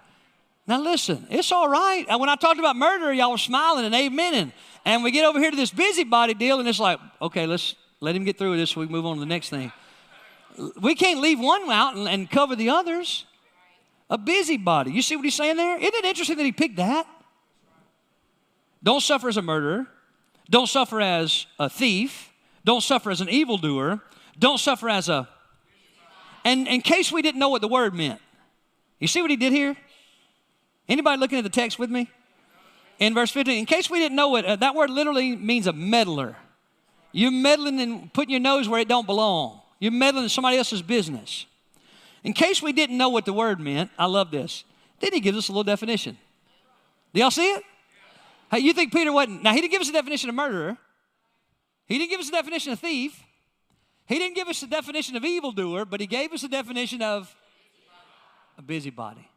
now 0.66 0.82
listen, 0.82 1.28
it's 1.30 1.52
all 1.52 1.68
right. 1.68 2.06
When 2.18 2.30
I 2.30 2.36
talked 2.36 2.60
about 2.60 2.76
murder, 2.76 3.12
y'all 3.14 3.32
were 3.32 3.38
smiling 3.38 3.86
and 3.86 3.94
amening. 3.94 4.54
And 4.86 5.04
we 5.04 5.12
get 5.12 5.26
over 5.26 5.40
here 5.40 5.52
to 5.52 5.58
this 5.58 5.72
busybody 5.72 6.34
deal, 6.34 6.60
and 6.60 6.68
it's 6.68 6.80
like, 6.80 7.00
okay, 7.22 7.46
let's 7.46 7.76
let 8.00 8.16
him 8.16 8.24
get 8.24 8.38
through 8.38 8.52
with 8.52 8.60
this 8.60 8.72
so 8.72 8.82
we 8.82 8.88
move 8.88 9.06
on 9.06 9.16
to 9.16 9.20
the 9.20 9.26
next 9.26 9.50
thing. 9.50 9.72
We 10.82 10.96
can't 10.96 11.20
leave 11.20 11.40
one 11.40 11.70
out 11.70 11.96
and, 11.96 12.08
and 12.08 12.30
cover 12.30 12.56
the 12.56 12.70
others. 12.70 13.26
A 14.10 14.18
busybody. 14.18 14.92
You 14.92 15.02
see 15.02 15.16
what 15.16 15.26
he's 15.26 15.36
saying 15.36 15.58
there? 15.58 15.78
Isn't 15.78 15.94
it 15.94 16.06
interesting 16.06 16.38
that 16.38 16.44
he 16.44 16.52
picked 16.52 16.76
that? 16.76 17.08
Don't 18.84 19.02
suffer 19.02 19.30
as 19.30 19.38
a 19.38 19.42
murderer. 19.42 19.88
Don't 20.50 20.68
suffer 20.68 21.02
as 21.02 21.46
a 21.58 21.70
thief. 21.70 22.32
Don't 22.66 22.84
suffer 22.84 23.10
as 23.10 23.22
an 23.22 23.30
evildoer. 23.30 24.02
Don't 24.38 24.60
suffer 24.60 24.90
as 24.90 25.10
a. 25.10 25.28
And 26.46 26.68
in 26.68 26.82
case 26.82 27.12
we 27.12 27.22
didn't 27.22 27.40
know 27.40 27.50
what 27.50 27.62
the 27.62 27.68
word 27.68 27.96
meant, 27.96 28.20
you 29.00 29.08
see 29.08 29.22
what 29.22 29.32
he 29.32 29.38
did 29.38 29.54
here? 29.54 29.76
Anybody 30.94 31.20
looking 31.20 31.40
at 31.40 31.44
the 31.44 31.50
text 31.50 31.80
with 31.80 31.90
me? 31.90 32.08
In 33.00 33.16
verse 33.16 33.32
15, 33.32 33.58
in 33.58 33.66
case 33.66 33.90
we 33.90 33.98
didn't 33.98 34.16
know 34.16 34.36
it, 34.36 34.46
uh, 34.46 34.56
that 34.58 34.76
word 34.76 34.92
literally 34.92 35.36
means 35.36 35.66
a 35.66 35.74
meddler. 35.74 36.36
You're 37.12 37.32
meddling 37.32 37.82
and 37.82 38.14
putting 38.14 38.30
your 38.30 38.40
nose 38.40 38.70
where 38.70 38.80
it 38.80 38.88
don't 38.88 39.08
belong. 39.08 39.60
You're 39.80 39.92
meddling 39.92 40.26
in 40.26 40.30
somebody 40.30 40.56
else's 40.56 40.84
business. 40.84 41.48
In 42.24 42.34
case 42.34 42.62
we 42.62 42.74
didn't 42.74 42.96
know 42.96 43.10
what 43.10 43.26
the 43.26 43.34
word 43.34 43.60
meant, 43.60 43.90
I 43.98 44.06
love 44.06 44.30
this. 44.30 44.66
Then 45.00 45.14
he 45.14 45.20
gives 45.20 45.36
us 45.36 45.50
a 45.50 45.52
little 45.52 45.64
definition. 45.64 46.16
Do 47.12 47.22
y'all 47.22 47.32
see 47.32 47.54
it? 47.54 47.64
Hey, 48.52 48.60
you 48.60 48.72
think 48.72 48.94
Peter 48.94 49.12
wasn't? 49.12 49.42
Now, 49.42 49.52
he 49.52 49.62
didn't 49.62 49.72
give 49.72 49.82
us 49.82 49.90
a 49.90 49.94
definition 49.94 50.30
of 50.30 50.36
murderer. 50.36 50.78
He 51.88 51.98
didn't 51.98 52.12
give 52.12 52.20
us 52.20 52.30
a 52.30 52.34
definition 52.34 52.72
of 52.72 52.80
thief. 52.80 53.20
He 54.06 54.20
didn't 54.20 54.36
give 54.36 54.48
us 54.48 54.62
a 54.62 54.68
definition 54.68 55.16
of 55.16 55.26
evildoer, 55.26 55.86
but 55.86 56.02
he 56.02 56.06
gave 56.06 56.34
us 56.34 56.44
a 56.44 56.48
definition 56.48 57.02
of 57.02 57.36
a 58.60 58.62
busybody. 58.62 59.28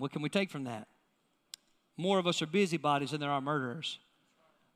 What 0.00 0.12
can 0.12 0.22
we 0.22 0.28
take 0.28 0.50
from 0.50 0.64
that? 0.64 0.88
More 1.96 2.18
of 2.18 2.26
us 2.26 2.42
are 2.42 2.46
busybodies 2.46 3.10
than 3.10 3.20
there 3.20 3.30
are 3.30 3.40
murderers, 3.40 3.98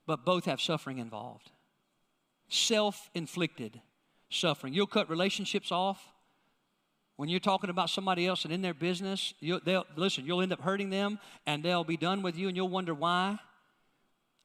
but 0.06 0.24
both 0.24 0.44
have 0.44 0.60
suffering 0.60 0.98
involved. 0.98 1.50
Self 2.48 3.10
inflicted 3.14 3.80
suffering. 4.30 4.74
You'll 4.74 4.86
cut 4.86 5.08
relationships 5.08 5.72
off 5.72 6.14
when 7.16 7.28
you're 7.28 7.40
talking 7.40 7.70
about 7.70 7.90
somebody 7.90 8.26
else 8.26 8.44
and 8.44 8.52
in 8.52 8.60
their 8.62 8.74
business, 8.74 9.34
you, 9.38 9.60
they'll, 9.64 9.86
listen, 9.96 10.26
you'll 10.26 10.42
end 10.42 10.52
up 10.52 10.60
hurting 10.60 10.90
them 10.90 11.18
and 11.46 11.62
they'll 11.62 11.84
be 11.84 11.96
done 11.96 12.22
with 12.22 12.36
you 12.36 12.48
and 12.48 12.56
you'll 12.56 12.68
wonder 12.68 12.92
why. 12.92 13.38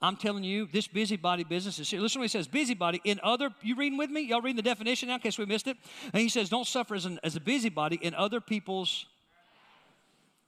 I'm 0.02 0.16
telling 0.16 0.44
you, 0.44 0.68
this 0.72 0.88
busybody 0.88 1.44
business 1.44 1.78
is 1.80 1.92
Listen 1.92 2.08
to 2.14 2.20
what 2.20 2.24
he 2.24 2.28
says 2.30 2.48
busybody 2.48 3.02
in 3.04 3.20
other, 3.22 3.50
you 3.62 3.76
reading 3.76 3.98
with 3.98 4.10
me? 4.10 4.22
Y'all 4.22 4.42
reading 4.42 4.56
the 4.56 4.62
definition 4.62 5.10
now 5.10 5.16
in 5.16 5.20
case 5.20 5.38
we 5.38 5.46
missed 5.46 5.68
it? 5.68 5.78
And 6.14 6.22
he 6.22 6.30
says, 6.30 6.48
don't 6.48 6.68
suffer 6.68 6.96
as, 6.96 7.06
an, 7.06 7.20
as 7.24 7.36
a 7.36 7.42
busybody 7.42 7.98
in 8.02 8.14
other 8.14 8.40
people's. 8.40 9.08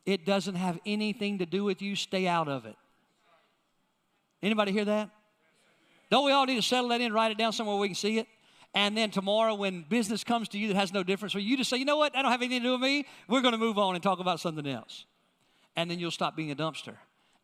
It 0.06 0.26
doesn't 0.26 0.56
have 0.56 0.80
anything 0.86 1.39
to 1.39 1.45
do 1.45 1.64
with 1.64 1.82
you. 1.82 1.95
Stay 1.95 2.28
out 2.28 2.47
of 2.47 2.66
it. 2.66 2.76
Anybody 4.41 4.72
hear 4.72 4.86
that? 4.86 5.10
Don't 6.10 6.26
we 6.26 6.32
all 6.32 6.45
need 6.45 6.56
to 6.56 6.62
settle 6.62 6.89
that 6.89 6.99
in, 6.99 7.14
write 7.14 7.32
it 7.32 7.38
down 7.38 7.54
somewhere 7.54 7.78
we 7.78 7.88
can 7.88 7.95
see 7.95 8.20
it? 8.20 8.28
And 8.74 8.97
then 8.97 9.12
tomorrow, 9.12 9.54
when 9.54 9.86
business 9.88 10.24
comes 10.24 10.49
to 10.49 10.58
you 10.58 10.70
that 10.70 10.76
has 10.76 10.93
no 10.93 11.04
difference 11.04 11.34
for 11.34 11.39
you, 11.39 11.58
just 11.58 11.70
say, 11.70 11.78
you 11.78 11.86
know 11.86 11.97
what, 11.97 12.16
I 12.16 12.22
don't 12.22 12.32
have 12.32 12.41
anything 12.41 12.62
to 12.62 12.68
do 12.68 12.72
with 12.74 12.82
me. 12.82 13.06
We're 13.28 13.41
going 13.41 13.54
to 13.54 13.58
move 13.58 13.78
on 13.78 13.95
and 13.95 14.04
talk 14.04 14.20
about 14.20 14.39
something 14.39 14.66
else. 14.68 15.06
And 15.76 15.91
then 15.91 15.99
you'll 15.99 16.12
stop 16.12 16.36
being 16.36 16.52
a 16.52 16.56
dumpster. 16.56 16.95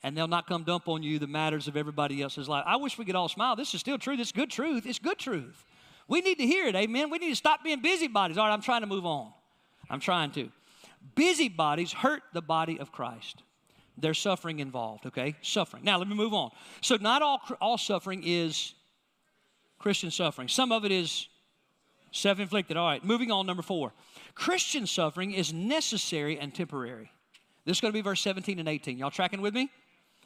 And 0.04 0.16
they'll 0.16 0.28
not 0.28 0.48
come 0.48 0.64
dump 0.64 0.88
on 0.88 1.04
you 1.04 1.20
the 1.20 1.28
matters 1.28 1.68
of 1.68 1.76
everybody 1.76 2.22
else's 2.22 2.48
life. 2.48 2.64
I 2.66 2.78
wish 2.78 2.98
we 2.98 3.06
could 3.06 3.16
all 3.16 3.28
smile. 3.28 3.56
This 3.56 3.74
is 3.74 3.80
still 3.80 3.98
truth. 3.98 4.20
It's 4.20 4.32
good 4.32 4.50
truth. 4.50 4.86
It's 4.86 5.00
good 5.00 5.18
truth. 5.18 5.66
We 6.08 6.22
need 6.22 6.38
to 6.38 6.46
hear 6.46 6.68
it, 6.68 6.76
amen. 6.76 7.10
We 7.10 7.18
need 7.18 7.30
to 7.30 7.36
stop 7.36 7.64
being 7.64 7.82
busybodies. 7.82 8.38
All 8.38 8.46
right, 8.46 8.54
I'm 8.54 8.62
trying 8.62 8.82
to 8.82 8.88
move 8.88 9.06
on. 9.06 9.32
I'm 9.90 10.00
trying 10.00 10.32
to. 10.32 10.50
Busybodies 11.16 11.94
hurt 11.94 12.24
the 12.34 12.42
body 12.42 12.80
of 12.80 12.92
Christ. 12.92 13.44
There's 13.98 14.20
suffering 14.20 14.60
involved, 14.60 15.08
okay? 15.08 15.36
Suffering. 15.42 15.84
Now, 15.84 15.98
let 15.98 16.08
me 16.08 16.16
move 16.16 16.34
on. 16.34 16.52
So, 16.82 16.98
not 16.98 17.22
all, 17.22 17.42
all 17.60 17.78
suffering 17.78 18.22
is 18.24 18.74
Christian 19.80 20.12
suffering. 20.12 20.48
Some 20.48 20.72
of 20.72 20.86
it 20.86 20.92
is 20.92 21.28
self 22.12 22.40
inflicted. 22.40 22.78
All 22.78 22.88
right, 22.88 23.04
moving 23.04 23.32
on, 23.32 23.46
number 23.46 23.64
four. 23.64 23.94
Christian 24.36 24.86
suffering 24.86 25.32
is 25.32 25.52
necessary 25.52 26.38
and 26.40 26.54
temporary. 26.54 27.12
This 27.66 27.78
is 27.78 27.82
going 27.82 27.92
to 27.92 27.98
be 27.98 28.02
verse 28.02 28.22
17 28.22 28.60
and 28.60 28.70
18. 28.70 28.98
Y'all 28.98 29.12
tracking 29.12 29.42
with 29.42 29.54
me? 29.54 29.70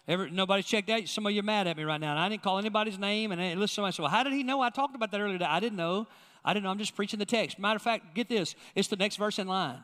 Ever, 0.07 0.29
nobody's 0.29 0.65
checked 0.65 0.89
out. 0.89 1.07
Some 1.07 1.25
of 1.25 1.31
you 1.31 1.39
are 1.39 1.43
mad 1.43 1.67
at 1.67 1.77
me 1.77 1.83
right 1.83 2.01
now. 2.01 2.11
And 2.11 2.19
I 2.19 2.27
didn't 2.27 2.43
call 2.43 2.57
anybody's 2.57 2.97
name. 2.97 3.31
And 3.31 3.59
listen, 3.59 3.75
somebody 3.75 3.93
said, 3.93 4.01
Well, 4.03 4.11
how 4.11 4.23
did 4.23 4.33
he 4.33 4.43
know? 4.43 4.61
I 4.61 4.69
talked 4.69 4.95
about 4.95 5.11
that 5.11 5.19
earlier 5.19 5.35
today. 5.35 5.45
I 5.45 5.59
didn't 5.59 5.77
know. 5.77 6.07
I 6.43 6.53
didn't 6.53 6.65
know. 6.65 6.71
I'm 6.71 6.77
just 6.77 6.95
preaching 6.95 7.19
the 7.19 7.25
text. 7.25 7.59
Matter 7.59 7.75
of 7.75 7.81
fact, 7.81 8.15
get 8.15 8.27
this 8.27 8.55
it's 8.75 8.87
the 8.87 8.95
next 8.95 9.17
verse 9.17 9.39
in 9.39 9.47
line. 9.47 9.79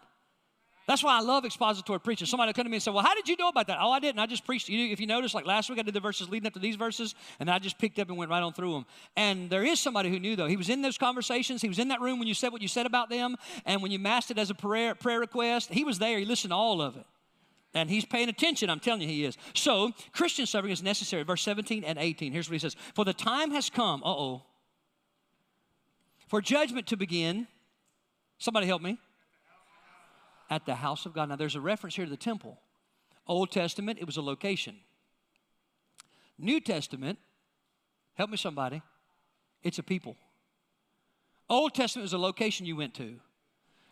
That's 0.88 1.04
why 1.04 1.18
I 1.18 1.20
love 1.20 1.44
expository 1.44 2.00
preaching. 2.00 2.28
Somebody 2.28 2.54
come 2.54 2.64
to 2.64 2.70
me 2.70 2.78
and 2.78 2.84
say, 2.84 2.92
Well, 2.92 3.04
how 3.04 3.14
did 3.14 3.28
you 3.28 3.36
know 3.36 3.50
about 3.50 3.68
that? 3.68 3.78
Oh, 3.82 3.92
I 3.92 4.00
didn't. 4.00 4.20
I 4.20 4.26
just 4.26 4.46
preached. 4.46 4.70
If 4.70 5.02
you 5.02 5.06
notice, 5.06 5.34
like 5.34 5.46
last 5.46 5.70
week, 5.70 5.80
I 5.80 5.82
did 5.82 5.94
the 5.94 6.00
verses 6.00 6.30
leading 6.30 6.48
up 6.48 6.54
to 6.54 6.60
these 6.60 6.78
verses, 6.78 7.14
and 7.42 7.52
I 7.52 7.60
just 7.60 7.78
picked 7.78 8.00
up 8.00 8.08
and 8.08 8.18
went 8.18 8.32
right 8.32 8.42
on 8.42 8.54
through 8.54 8.72
them. 8.72 8.86
And 9.18 9.50
there 9.50 9.66
is 9.66 9.82
somebody 9.82 10.10
who 10.10 10.18
knew, 10.18 10.38
though. 10.38 10.48
He 10.48 10.56
was 10.56 10.70
in 10.70 10.82
those 10.82 10.98
conversations. 10.98 11.62
He 11.62 11.68
was 11.68 11.78
in 11.78 11.90
that 11.90 12.00
room 12.00 12.20
when 12.20 12.28
you 12.30 12.34
said 12.34 12.54
what 12.54 12.62
you 12.62 12.70
said 12.70 12.86
about 12.86 13.10
them, 13.10 13.36
and 13.66 13.82
when 13.82 13.92
you 13.92 14.00
masked 14.00 14.32
it 14.32 14.38
as 14.38 14.50
a 14.50 14.56
prayer, 14.56 14.96
prayer 14.96 15.20
request, 15.20 15.74
he 15.74 15.84
was 15.84 16.00
there. 16.00 16.18
He 16.20 16.26
listened 16.26 16.52
to 16.52 16.56
all 16.56 16.82
of 16.82 16.96
it. 16.96 17.06
And 17.74 17.90
he's 17.90 18.06
paying 18.06 18.30
attention, 18.30 18.70
I'm 18.70 18.80
telling 18.80 19.02
you, 19.02 19.10
he 19.10 19.26
is. 19.26 19.38
So, 19.54 19.92
Christian 20.14 20.46
suffering 20.46 20.72
is 20.72 20.82
necessary. 20.82 21.24
Verse 21.24 21.42
17 21.42 21.84
and 21.84 22.00
18. 22.00 22.32
Here's 22.32 22.50
what 22.50 22.54
he 22.54 22.60
says 22.60 22.78
For 22.96 23.04
the 23.04 23.14
time 23.14 23.52
has 23.52 23.70
come, 23.70 24.02
uh 24.04 24.10
oh, 24.10 24.44
for 26.30 26.42
judgment 26.42 26.88
to 26.88 26.96
begin. 26.96 27.46
Somebody 28.40 28.68
help 28.68 28.82
me 28.82 28.98
at 30.50 30.66
the 30.66 30.76
house 30.76 31.06
of 31.06 31.14
God. 31.14 31.30
Now, 31.30 31.36
there's 31.36 31.56
a 31.56 31.62
reference 31.62 31.96
here 31.96 32.06
to 32.06 32.12
the 32.12 32.18
temple. 32.18 32.60
Old 33.28 33.52
Testament, 33.52 34.00
it 34.00 34.06
was 34.06 34.18
a 34.18 34.22
location. 34.22 34.78
New 36.38 36.60
Testament, 36.60 37.20
help 38.14 38.30
me 38.30 38.38
somebody, 38.38 38.82
it's 39.64 39.80
a 39.80 39.84
people. 39.84 40.16
Old 41.50 41.74
Testament 41.74 42.06
is 42.06 42.14
a 42.14 42.18
location 42.18 42.66
you 42.66 42.76
went 42.76 42.94
to. 42.96 43.20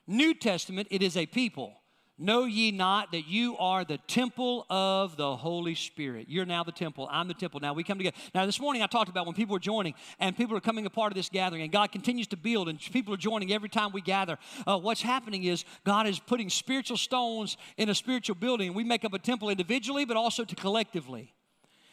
New 0.07 0.33
Testament, 0.33 0.87
it 0.91 1.01
is 1.01 1.17
a 1.17 1.25
people. 1.25 1.73
Know 2.17 2.45
ye 2.45 2.71
not 2.71 3.11
that 3.11 3.27
you 3.27 3.57
are 3.57 3.83
the 3.83 3.97
temple 3.97 4.65
of 4.69 5.17
the 5.17 5.35
Holy 5.35 5.75
Spirit? 5.75 6.27
You're 6.29 6.45
now 6.45 6.63
the 6.63 6.71
temple. 6.71 7.09
I'm 7.11 7.27
the 7.27 7.33
temple. 7.33 7.59
Now 7.59 7.73
we 7.73 7.83
come 7.83 7.97
together. 7.97 8.15
Now, 8.33 8.45
this 8.45 8.57
morning 8.57 8.81
I 8.81 8.87
talked 8.87 9.09
about 9.09 9.25
when 9.25 9.35
people 9.35 9.53
are 9.57 9.59
joining 9.59 9.95
and 10.17 10.35
people 10.35 10.55
are 10.55 10.61
coming 10.61 10.85
a 10.85 10.89
part 10.89 11.11
of 11.11 11.17
this 11.17 11.27
gathering, 11.27 11.61
and 11.61 11.73
God 11.73 11.91
continues 11.91 12.27
to 12.27 12.37
build, 12.37 12.69
and 12.69 12.79
people 12.79 13.13
are 13.13 13.17
joining 13.17 13.51
every 13.51 13.67
time 13.67 13.91
we 13.91 13.99
gather. 13.99 14.37
Uh, 14.65 14.77
what's 14.77 15.01
happening 15.01 15.43
is 15.43 15.65
God 15.83 16.07
is 16.07 16.17
putting 16.17 16.49
spiritual 16.49 16.95
stones 16.95 17.57
in 17.75 17.89
a 17.89 17.95
spiritual 17.95 18.35
building. 18.35 18.73
We 18.73 18.85
make 18.85 19.03
up 19.03 19.13
a 19.13 19.19
temple 19.19 19.49
individually, 19.49 20.05
but 20.05 20.15
also 20.15 20.45
to 20.45 20.55
collectively. 20.55 21.33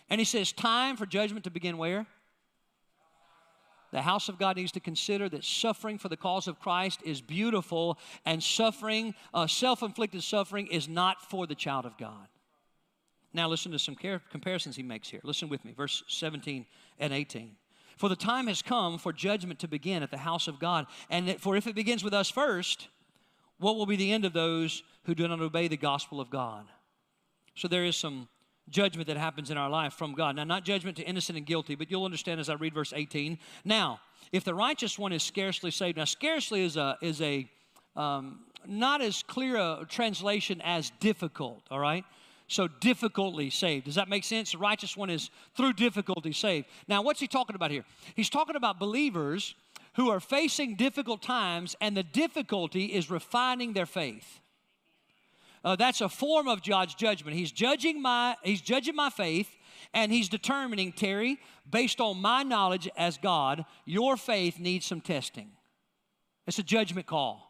And 0.08 0.20
He 0.20 0.24
says, 0.24 0.52
Time 0.52 0.96
for 0.96 1.04
judgment 1.04 1.42
to 1.44 1.50
begin 1.50 1.78
where? 1.78 2.06
The 3.92 4.02
house 4.02 4.28
of 4.30 4.38
God 4.38 4.56
needs 4.56 4.72
to 4.72 4.80
consider 4.80 5.28
that 5.28 5.44
suffering 5.44 5.98
for 5.98 6.08
the 6.08 6.16
cause 6.16 6.48
of 6.48 6.58
Christ 6.58 7.00
is 7.04 7.20
beautiful, 7.20 7.98
and 8.24 8.42
suffering, 8.42 9.14
uh, 9.34 9.46
self 9.46 9.82
inflicted 9.82 10.22
suffering, 10.22 10.66
is 10.66 10.88
not 10.88 11.30
for 11.30 11.46
the 11.46 11.54
child 11.54 11.84
of 11.84 11.98
God. 11.98 12.26
Now, 13.34 13.48
listen 13.48 13.70
to 13.72 13.78
some 13.78 13.94
comparisons 13.94 14.76
he 14.76 14.82
makes 14.82 15.08
here. 15.08 15.20
Listen 15.22 15.48
with 15.48 15.64
me, 15.64 15.72
verse 15.72 16.02
17 16.08 16.66
and 16.98 17.12
18. 17.12 17.56
For 17.98 18.08
the 18.08 18.16
time 18.16 18.46
has 18.46 18.62
come 18.62 18.98
for 18.98 19.12
judgment 19.12 19.60
to 19.60 19.68
begin 19.68 20.02
at 20.02 20.10
the 20.10 20.18
house 20.18 20.48
of 20.48 20.58
God, 20.58 20.86
and 21.10 21.28
that, 21.28 21.40
for 21.40 21.54
if 21.54 21.66
it 21.66 21.74
begins 21.74 22.02
with 22.02 22.14
us 22.14 22.30
first, 22.30 22.88
what 23.58 23.76
will 23.76 23.86
be 23.86 23.96
the 23.96 24.12
end 24.12 24.24
of 24.24 24.32
those 24.32 24.82
who 25.04 25.14
do 25.14 25.28
not 25.28 25.40
obey 25.40 25.68
the 25.68 25.76
gospel 25.76 26.20
of 26.20 26.30
God? 26.30 26.66
So 27.54 27.68
there 27.68 27.84
is 27.84 27.96
some 27.96 28.28
judgment 28.72 29.06
that 29.06 29.16
happens 29.16 29.50
in 29.50 29.56
our 29.56 29.70
life 29.70 29.92
from 29.92 30.14
God. 30.14 30.36
Now, 30.36 30.44
not 30.44 30.64
judgment 30.64 30.96
to 30.96 31.04
innocent 31.04 31.38
and 31.38 31.46
guilty, 31.46 31.74
but 31.74 31.90
you'll 31.90 32.04
understand 32.04 32.40
as 32.40 32.48
I 32.48 32.54
read 32.54 32.74
verse 32.74 32.92
18. 32.94 33.38
Now, 33.64 34.00
if 34.32 34.44
the 34.44 34.54
righteous 34.54 34.98
one 34.98 35.12
is 35.12 35.22
scarcely 35.22 35.70
saved, 35.70 35.98
now 35.98 36.04
scarcely 36.04 36.64
is 36.64 36.76
a 36.76 36.96
is 37.00 37.20
a 37.20 37.48
um, 37.94 38.40
not 38.66 39.02
as 39.02 39.22
clear 39.22 39.56
a 39.56 39.86
translation 39.88 40.60
as 40.62 40.90
difficult. 41.00 41.62
All 41.70 41.80
right. 41.80 42.04
So 42.48 42.68
difficultly 42.68 43.50
saved. 43.50 43.86
Does 43.86 43.94
that 43.94 44.08
make 44.08 44.24
sense? 44.24 44.52
The 44.52 44.58
righteous 44.58 44.96
one 44.96 45.08
is 45.08 45.30
through 45.56 45.72
difficulty 45.74 46.32
saved. 46.32 46.66
Now, 46.86 47.02
what's 47.02 47.20
he 47.20 47.26
talking 47.26 47.56
about 47.56 47.70
here? 47.70 47.84
He's 48.14 48.28
talking 48.28 48.56
about 48.56 48.78
believers 48.78 49.54
who 49.94 50.10
are 50.10 50.20
facing 50.20 50.74
difficult 50.76 51.22
times, 51.22 51.76
and 51.80 51.96
the 51.96 52.02
difficulty 52.02 52.86
is 52.86 53.10
refining 53.10 53.72
their 53.72 53.86
faith. 53.86 54.41
Uh, 55.64 55.76
that's 55.76 56.00
a 56.00 56.08
form 56.08 56.48
of 56.48 56.62
God's 56.64 56.94
judgment. 56.94 57.36
He's 57.36 57.52
judging 57.52 58.02
my 58.02 58.36
He's 58.42 58.60
judging 58.60 58.96
my 58.96 59.10
faith, 59.10 59.48
and 59.94 60.10
He's 60.10 60.28
determining, 60.28 60.92
Terry, 60.92 61.38
based 61.70 62.00
on 62.00 62.20
my 62.20 62.42
knowledge 62.42 62.88
as 62.96 63.16
God, 63.18 63.64
your 63.84 64.16
faith 64.16 64.58
needs 64.58 64.86
some 64.86 65.00
testing. 65.00 65.50
It's 66.46 66.58
a 66.58 66.64
judgment 66.64 67.06
call. 67.06 67.48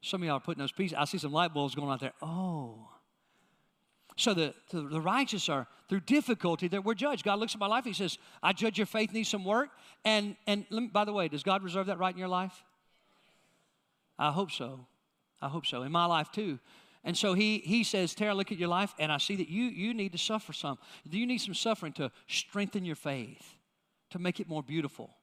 Some 0.00 0.22
of 0.22 0.26
y'all 0.26 0.36
are 0.36 0.40
putting 0.40 0.60
those 0.60 0.72
pieces. 0.72 0.96
I 0.98 1.04
see 1.04 1.18
some 1.18 1.32
light 1.32 1.52
bulbs 1.52 1.74
going 1.74 1.90
out 1.90 2.00
there. 2.00 2.12
Oh. 2.22 2.88
So 4.16 4.32
the, 4.32 4.54
the, 4.70 4.82
the, 4.82 5.00
righteous 5.00 5.48
are 5.50 5.66
through 5.90 6.00
difficulty 6.00 6.68
that 6.68 6.84
we're 6.84 6.94
judged. 6.94 7.22
God 7.22 7.38
looks 7.38 7.54
at 7.54 7.60
my 7.60 7.66
life. 7.66 7.84
He 7.84 7.92
says, 7.92 8.16
"I 8.42 8.54
judge 8.54 8.78
your 8.78 8.86
faith 8.86 9.12
needs 9.12 9.28
some 9.28 9.44
work." 9.44 9.68
And 10.06 10.36
and 10.46 10.64
me, 10.70 10.86
by 10.90 11.04
the 11.04 11.12
way, 11.12 11.28
does 11.28 11.42
God 11.42 11.62
reserve 11.62 11.86
that 11.88 11.98
right 11.98 12.14
in 12.14 12.18
your 12.18 12.28
life? 12.28 12.64
I 14.18 14.32
hope 14.32 14.50
so. 14.52 14.86
I 15.42 15.48
hope 15.48 15.66
so. 15.66 15.82
In 15.82 15.92
my 15.92 16.06
life 16.06 16.30
too. 16.32 16.58
And 17.06 17.16
so 17.16 17.34
he, 17.34 17.58
he 17.58 17.84
says, 17.84 18.16
Tara, 18.16 18.34
look 18.34 18.50
at 18.50 18.58
your 18.58 18.68
life, 18.68 18.92
and 18.98 19.12
I 19.12 19.18
see 19.18 19.36
that 19.36 19.48
you, 19.48 19.66
you 19.66 19.94
need 19.94 20.10
to 20.10 20.18
suffer 20.18 20.52
some. 20.52 20.76
Do 21.08 21.16
you 21.16 21.24
need 21.24 21.38
some 21.38 21.54
suffering 21.54 21.92
to 21.94 22.10
strengthen 22.26 22.84
your 22.84 22.96
faith, 22.96 23.54
to 24.10 24.18
make 24.18 24.40
it 24.40 24.48
more 24.48 24.62
beautiful? 24.62 25.14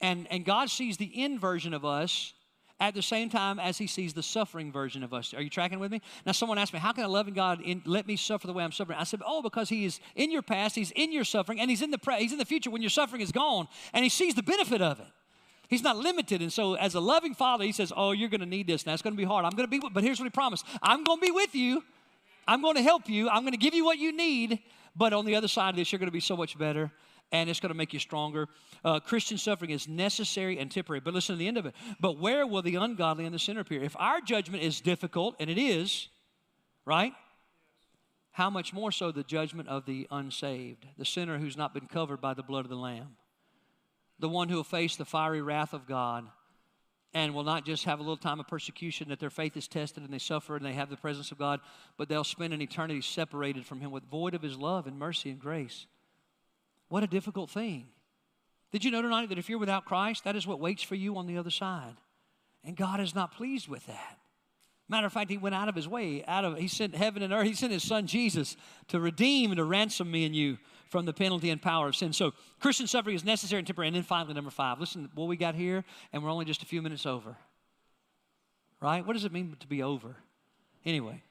And, 0.00 0.26
and 0.32 0.44
God 0.44 0.68
sees 0.68 0.96
the 0.96 1.12
end 1.14 1.40
version 1.40 1.74
of 1.74 1.84
us 1.84 2.34
at 2.80 2.94
the 2.94 3.02
same 3.02 3.30
time 3.30 3.60
as 3.60 3.78
he 3.78 3.86
sees 3.86 4.12
the 4.12 4.22
suffering 4.22 4.72
version 4.72 5.04
of 5.04 5.14
us. 5.14 5.32
Are 5.32 5.40
you 5.40 5.48
tracking 5.48 5.78
with 5.78 5.92
me? 5.92 6.02
Now, 6.26 6.32
someone 6.32 6.58
asked 6.58 6.72
me, 6.72 6.80
How 6.80 6.92
can 6.92 7.04
a 7.04 7.08
loving 7.08 7.34
God 7.34 7.60
in, 7.60 7.82
let 7.86 8.08
me 8.08 8.16
suffer 8.16 8.48
the 8.48 8.52
way 8.52 8.64
I'm 8.64 8.72
suffering? 8.72 8.98
I 8.98 9.04
said, 9.04 9.20
Oh, 9.24 9.42
because 9.42 9.68
he 9.68 9.84
is 9.84 10.00
in 10.16 10.32
your 10.32 10.42
past, 10.42 10.74
he's 10.74 10.90
in 10.90 11.12
your 11.12 11.22
suffering, 11.22 11.60
and 11.60 11.70
he's 11.70 11.82
in 11.82 11.92
the, 11.92 11.98
pre- 11.98 12.18
he's 12.18 12.32
in 12.32 12.38
the 12.38 12.44
future 12.44 12.68
when 12.68 12.82
your 12.82 12.90
suffering 12.90 13.22
is 13.22 13.30
gone, 13.30 13.68
and 13.92 14.02
he 14.02 14.08
sees 14.08 14.34
the 14.34 14.42
benefit 14.42 14.82
of 14.82 14.98
it. 14.98 15.06
He's 15.72 15.82
not 15.82 15.96
limited. 15.96 16.42
And 16.42 16.52
so, 16.52 16.74
as 16.74 16.94
a 16.94 17.00
loving 17.00 17.32
father, 17.32 17.64
he 17.64 17.72
says, 17.72 17.94
Oh, 17.96 18.12
you're 18.12 18.28
going 18.28 18.42
to 18.42 18.46
need 18.46 18.66
this. 18.66 18.84
Now, 18.84 18.92
it's 18.92 19.00
going 19.00 19.14
to 19.14 19.18
be 19.18 19.24
hard. 19.24 19.46
I'm 19.46 19.52
going 19.52 19.66
to 19.66 19.70
be, 19.70 19.80
but 19.90 20.04
here's 20.04 20.20
what 20.20 20.26
he 20.26 20.30
promised 20.30 20.66
I'm 20.82 21.02
going 21.02 21.18
to 21.18 21.24
be 21.24 21.30
with 21.30 21.54
you. 21.54 21.82
I'm 22.46 22.60
going 22.60 22.74
to 22.74 22.82
help 22.82 23.08
you. 23.08 23.30
I'm 23.30 23.40
going 23.40 23.52
to 23.52 23.58
give 23.58 23.72
you 23.72 23.82
what 23.82 23.96
you 23.96 24.14
need. 24.14 24.58
But 24.94 25.14
on 25.14 25.24
the 25.24 25.34
other 25.34 25.48
side 25.48 25.70
of 25.70 25.76
this, 25.76 25.90
you're 25.90 25.98
going 25.98 26.08
to 26.08 26.12
be 26.12 26.20
so 26.20 26.36
much 26.36 26.58
better 26.58 26.92
and 27.32 27.48
it's 27.48 27.58
going 27.58 27.70
to 27.70 27.74
make 27.74 27.94
you 27.94 27.98
stronger. 27.98 28.48
Uh, 28.84 29.00
Christian 29.00 29.38
suffering 29.38 29.70
is 29.70 29.88
necessary 29.88 30.58
and 30.58 30.70
temporary. 30.70 31.00
But 31.00 31.14
listen 31.14 31.36
to 31.36 31.38
the 31.38 31.48
end 31.48 31.56
of 31.56 31.64
it. 31.64 31.74
But 31.98 32.18
where 32.18 32.46
will 32.46 32.60
the 32.60 32.74
ungodly 32.74 33.24
and 33.24 33.34
the 33.34 33.38
sinner 33.38 33.60
appear? 33.60 33.82
If 33.82 33.96
our 33.98 34.20
judgment 34.20 34.62
is 34.62 34.82
difficult, 34.82 35.36
and 35.40 35.48
it 35.48 35.56
is, 35.56 36.08
right? 36.84 37.14
How 38.32 38.50
much 38.50 38.74
more 38.74 38.92
so 38.92 39.10
the 39.10 39.22
judgment 39.22 39.70
of 39.70 39.86
the 39.86 40.06
unsaved, 40.10 40.86
the 40.98 41.06
sinner 41.06 41.38
who's 41.38 41.56
not 41.56 41.72
been 41.72 41.86
covered 41.86 42.20
by 42.20 42.34
the 42.34 42.42
blood 42.42 42.66
of 42.66 42.68
the 42.68 42.76
Lamb? 42.76 43.16
The 44.22 44.28
one 44.28 44.48
who 44.48 44.54
will 44.54 44.64
face 44.64 44.94
the 44.94 45.04
fiery 45.04 45.42
wrath 45.42 45.74
of 45.74 45.84
God 45.84 46.24
and 47.12 47.34
will 47.34 47.42
not 47.42 47.66
just 47.66 47.86
have 47.86 47.98
a 47.98 48.02
little 48.02 48.16
time 48.16 48.38
of 48.38 48.46
persecution 48.46 49.08
that 49.08 49.18
their 49.18 49.30
faith 49.30 49.56
is 49.56 49.66
tested 49.66 50.04
and 50.04 50.12
they 50.12 50.18
suffer 50.18 50.54
and 50.54 50.64
they 50.64 50.74
have 50.74 50.88
the 50.88 50.96
presence 50.96 51.32
of 51.32 51.38
God, 51.38 51.58
but 51.98 52.08
they'll 52.08 52.22
spend 52.22 52.54
an 52.54 52.62
eternity 52.62 53.00
separated 53.00 53.66
from 53.66 53.80
Him 53.80 53.90
with 53.90 54.04
void 54.04 54.34
of 54.34 54.40
His 54.40 54.56
love 54.56 54.86
and 54.86 54.96
mercy 54.96 55.28
and 55.28 55.40
grace. 55.40 55.86
What 56.88 57.02
a 57.02 57.08
difficult 57.08 57.50
thing. 57.50 57.88
Did 58.70 58.84
you 58.84 58.92
know 58.92 59.02
tonight 59.02 59.28
that 59.30 59.38
if 59.38 59.48
you're 59.48 59.58
without 59.58 59.86
Christ, 59.86 60.22
that 60.22 60.36
is 60.36 60.46
what 60.46 60.60
waits 60.60 60.84
for 60.84 60.94
you 60.94 61.16
on 61.16 61.26
the 61.26 61.36
other 61.36 61.50
side? 61.50 61.96
And 62.62 62.76
God 62.76 63.00
is 63.00 63.16
not 63.16 63.34
pleased 63.34 63.66
with 63.66 63.84
that. 63.86 64.18
Matter 64.88 65.08
of 65.08 65.12
fact, 65.12 65.32
He 65.32 65.36
went 65.36 65.56
out 65.56 65.68
of 65.68 65.74
His 65.74 65.88
way, 65.88 66.24
out 66.28 66.44
of 66.44 66.56
He 66.56 66.68
sent 66.68 66.94
heaven 66.94 67.24
and 67.24 67.32
earth, 67.32 67.46
He 67.48 67.54
sent 67.54 67.72
His 67.72 67.82
Son 67.82 68.06
Jesus 68.06 68.56
to 68.86 69.00
redeem 69.00 69.50
and 69.50 69.58
to 69.58 69.64
ransom 69.64 70.12
me 70.12 70.24
and 70.24 70.36
you 70.36 70.58
from 70.92 71.06
the 71.06 71.12
penalty 71.14 71.48
and 71.48 71.60
power 71.60 71.88
of 71.88 71.96
sin. 71.96 72.12
So 72.12 72.34
Christian 72.60 72.86
suffering 72.86 73.16
is 73.16 73.24
necessary 73.24 73.58
and 73.58 73.66
temporary. 73.66 73.88
And 73.88 73.96
then 73.96 74.02
finally, 74.02 74.34
number 74.34 74.50
five, 74.50 74.78
listen 74.78 75.08
what 75.14 75.26
we 75.26 75.38
got 75.38 75.54
here, 75.54 75.84
and 76.12 76.22
we're 76.22 76.30
only 76.30 76.44
just 76.44 76.62
a 76.62 76.66
few 76.66 76.82
minutes 76.82 77.06
over. 77.06 77.34
Right? 78.78 79.04
What 79.04 79.14
does 79.14 79.24
it 79.24 79.32
mean 79.32 79.56
to 79.58 79.66
be 79.66 79.82
over? 79.82 80.16
Anyway, 80.84 81.22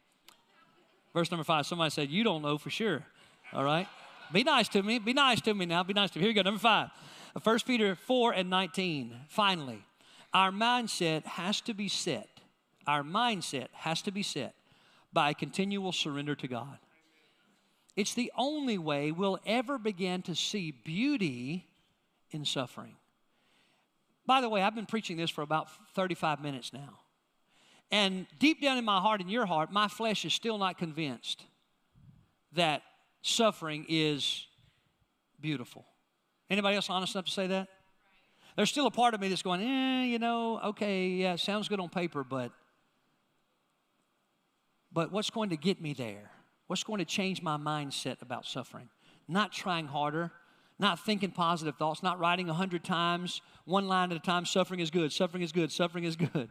verse 1.13 1.29
number 1.29 1.43
five, 1.43 1.67
somebody 1.67 1.91
said, 1.91 2.09
You 2.09 2.23
don't 2.23 2.41
know 2.41 2.57
for 2.57 2.71
sure. 2.71 3.05
All 3.53 3.63
right? 3.63 3.87
Be 4.33 4.43
nice 4.43 4.67
to 4.69 4.81
me. 4.81 4.97
Be 4.97 5.13
nice 5.13 5.41
to 5.41 5.53
me 5.53 5.67
now. 5.67 5.83
Be 5.83 5.93
nice 5.93 6.09
to 6.11 6.19
me. 6.19 6.23
Here 6.23 6.31
we 6.31 6.33
go. 6.33 6.41
Number 6.41 6.59
five. 6.59 6.89
Uh, 7.35 7.39
1 7.39 7.59
Peter 7.67 7.95
4 7.95 8.33
and 8.33 8.49
19. 8.49 9.15
Finally, 9.29 9.83
our 10.33 10.51
mindset 10.51 11.23
has 11.25 11.61
to 11.61 11.75
be 11.75 11.87
set. 11.87 12.29
Our 12.87 13.03
mindset 13.03 13.67
has 13.73 14.01
to 14.01 14.11
be 14.11 14.23
set 14.23 14.55
by 15.13 15.33
continual 15.33 15.91
surrender 15.91 16.33
to 16.35 16.47
God. 16.47 16.79
It's 17.95 18.13
the 18.13 18.31
only 18.37 18.77
way 18.77 19.11
we'll 19.11 19.39
ever 19.45 19.77
begin 19.77 20.21
to 20.23 20.35
see 20.35 20.71
beauty 20.71 21.67
in 22.31 22.45
suffering. 22.45 22.95
By 24.25 24.41
the 24.41 24.49
way, 24.49 24.61
I've 24.61 24.75
been 24.75 24.85
preaching 24.85 25.17
this 25.17 25.29
for 25.29 25.41
about 25.41 25.67
35 25.95 26.41
minutes 26.41 26.71
now. 26.71 26.99
And 27.91 28.25
deep 28.39 28.61
down 28.61 28.77
in 28.77 28.85
my 28.85 29.01
heart 29.01 29.19
and 29.19 29.29
your 29.29 29.45
heart, 29.45 29.71
my 29.71 29.89
flesh 29.89 30.23
is 30.23 30.33
still 30.33 30.57
not 30.57 30.77
convinced 30.77 31.43
that 32.53 32.83
suffering 33.21 33.85
is 33.89 34.45
beautiful. 35.41 35.85
Anybody 36.49 36.75
else 36.75 36.89
honest 36.89 37.15
enough 37.15 37.25
to 37.25 37.31
say 37.31 37.47
that? 37.47 37.67
There's 38.55 38.69
still 38.69 38.87
a 38.87 38.91
part 38.91 39.13
of 39.13 39.21
me 39.21 39.27
that's 39.27 39.41
going, 39.41 39.61
eh, 39.61 40.03
you 40.05 40.19
know, 40.19 40.59
okay, 40.59 41.07
yeah, 41.07 41.35
sounds 41.35 41.67
good 41.67 41.79
on 41.79 41.89
paper, 41.89 42.23
but 42.23 42.51
but 44.93 45.11
what's 45.11 45.29
going 45.29 45.51
to 45.51 45.57
get 45.57 45.81
me 45.81 45.93
there? 45.93 46.30
What's 46.71 46.85
going 46.85 46.99
to 46.99 47.05
change 47.05 47.41
my 47.41 47.57
mindset 47.57 48.21
about 48.21 48.45
suffering? 48.45 48.87
Not 49.27 49.51
trying 49.51 49.87
harder, 49.87 50.31
not 50.79 51.03
thinking 51.05 51.31
positive 51.31 51.75
thoughts, 51.75 52.01
not 52.01 52.17
writing 52.17 52.49
a 52.49 52.53
hundred 52.53 52.85
times, 52.85 53.41
one 53.65 53.89
line 53.89 54.09
at 54.09 54.15
a 54.15 54.21
time, 54.21 54.45
suffering 54.45 54.79
is 54.79 54.89
good, 54.89 55.11
suffering 55.11 55.43
is 55.43 55.51
good, 55.51 55.69
suffering 55.69 56.05
is 56.05 56.15
good. 56.15 56.47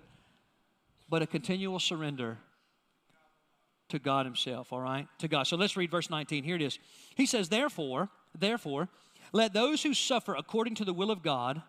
But 1.09 1.23
a 1.23 1.27
continual 1.27 1.79
surrender 1.79 2.37
to 3.89 3.99
God 3.99 4.27
Himself, 4.27 4.75
all 4.75 4.83
right? 4.83 5.09
To 5.21 5.27
God. 5.27 5.45
So 5.45 5.57
let's 5.57 5.75
read 5.75 5.91
verse 5.91 6.11
19. 6.11 6.45
Here 6.45 6.57
it 6.57 6.61
is. 6.61 6.79
He 7.15 7.25
says, 7.25 7.49
Therefore, 7.49 8.11
therefore, 8.39 8.91
let 9.33 9.55
those 9.55 9.83
who 9.83 9.95
suffer 9.95 10.35
according 10.35 10.75
to 10.75 10.85
the 10.85 10.93
will 10.93 11.11
of 11.11 11.23
God, 11.23 11.63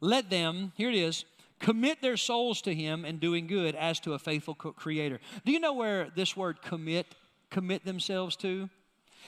let 0.00 0.30
them, 0.30 0.70
here 0.76 0.90
it 0.90 0.94
is, 0.94 1.24
commit 1.58 2.00
their 2.00 2.16
souls 2.16 2.62
to 2.62 2.72
Him 2.72 3.04
in 3.04 3.18
doing 3.18 3.48
good 3.48 3.74
as 3.74 3.98
to 4.00 4.12
a 4.12 4.20
faithful 4.20 4.54
Creator. 4.54 5.18
Do 5.44 5.50
you 5.50 5.58
know 5.58 5.72
where 5.72 6.10
this 6.14 6.36
word 6.36 6.62
commit 6.62 7.16
commit 7.52 7.84
themselves 7.84 8.34
to. 8.36 8.68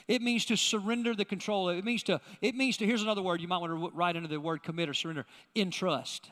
It 0.09 0.21
means 0.21 0.45
to 0.47 0.57
surrender 0.57 1.15
the 1.15 1.25
control. 1.25 1.69
It 1.69 1.85
means 1.85 2.03
to, 2.05 2.21
it 2.41 2.57
means 2.57 2.77
to, 2.79 2.87
here's 2.87 3.03
another 3.03 3.23
word 3.23 3.41
you 3.41 3.47
might 3.47 3.59
want 3.59 3.73
to 3.73 3.97
write 3.97 4.17
under 4.17 4.29
the 4.29 4.41
word 4.41 4.65
commit 4.65 4.89
or 4.89 4.95
surrender, 4.95 5.25
entrust. 5.55 6.31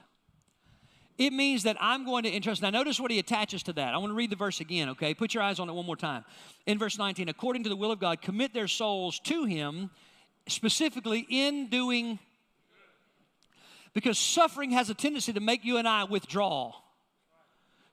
It 1.18 1.32
means 1.32 1.62
that 1.64 1.76
I'm 1.78 2.04
going 2.04 2.24
to 2.24 2.34
entrust. 2.34 2.62
Now, 2.62 2.70
notice 2.70 2.98
what 2.98 3.10
he 3.10 3.18
attaches 3.18 3.62
to 3.64 3.72
that. 3.74 3.94
I 3.94 3.98
want 3.98 4.10
to 4.10 4.14
read 4.14 4.30
the 4.30 4.36
verse 4.36 4.60
again, 4.60 4.88
okay? 4.90 5.14
Put 5.14 5.34
your 5.34 5.42
eyes 5.42 5.60
on 5.60 5.68
it 5.68 5.72
one 5.72 5.86
more 5.86 5.96
time. 5.96 6.24
In 6.66 6.78
verse 6.78 6.98
19, 6.98 7.28
according 7.28 7.62
to 7.64 7.68
the 7.68 7.76
will 7.76 7.92
of 7.92 8.00
God, 8.00 8.22
commit 8.22 8.54
their 8.54 8.66
souls 8.66 9.20
to 9.20 9.44
him, 9.44 9.90
specifically 10.48 11.26
in 11.28 11.68
doing, 11.68 12.18
because 13.92 14.18
suffering 14.18 14.70
has 14.72 14.90
a 14.90 14.94
tendency 14.94 15.32
to 15.34 15.40
make 15.40 15.64
you 15.64 15.76
and 15.76 15.86
I 15.86 16.04
withdraw. 16.04 16.72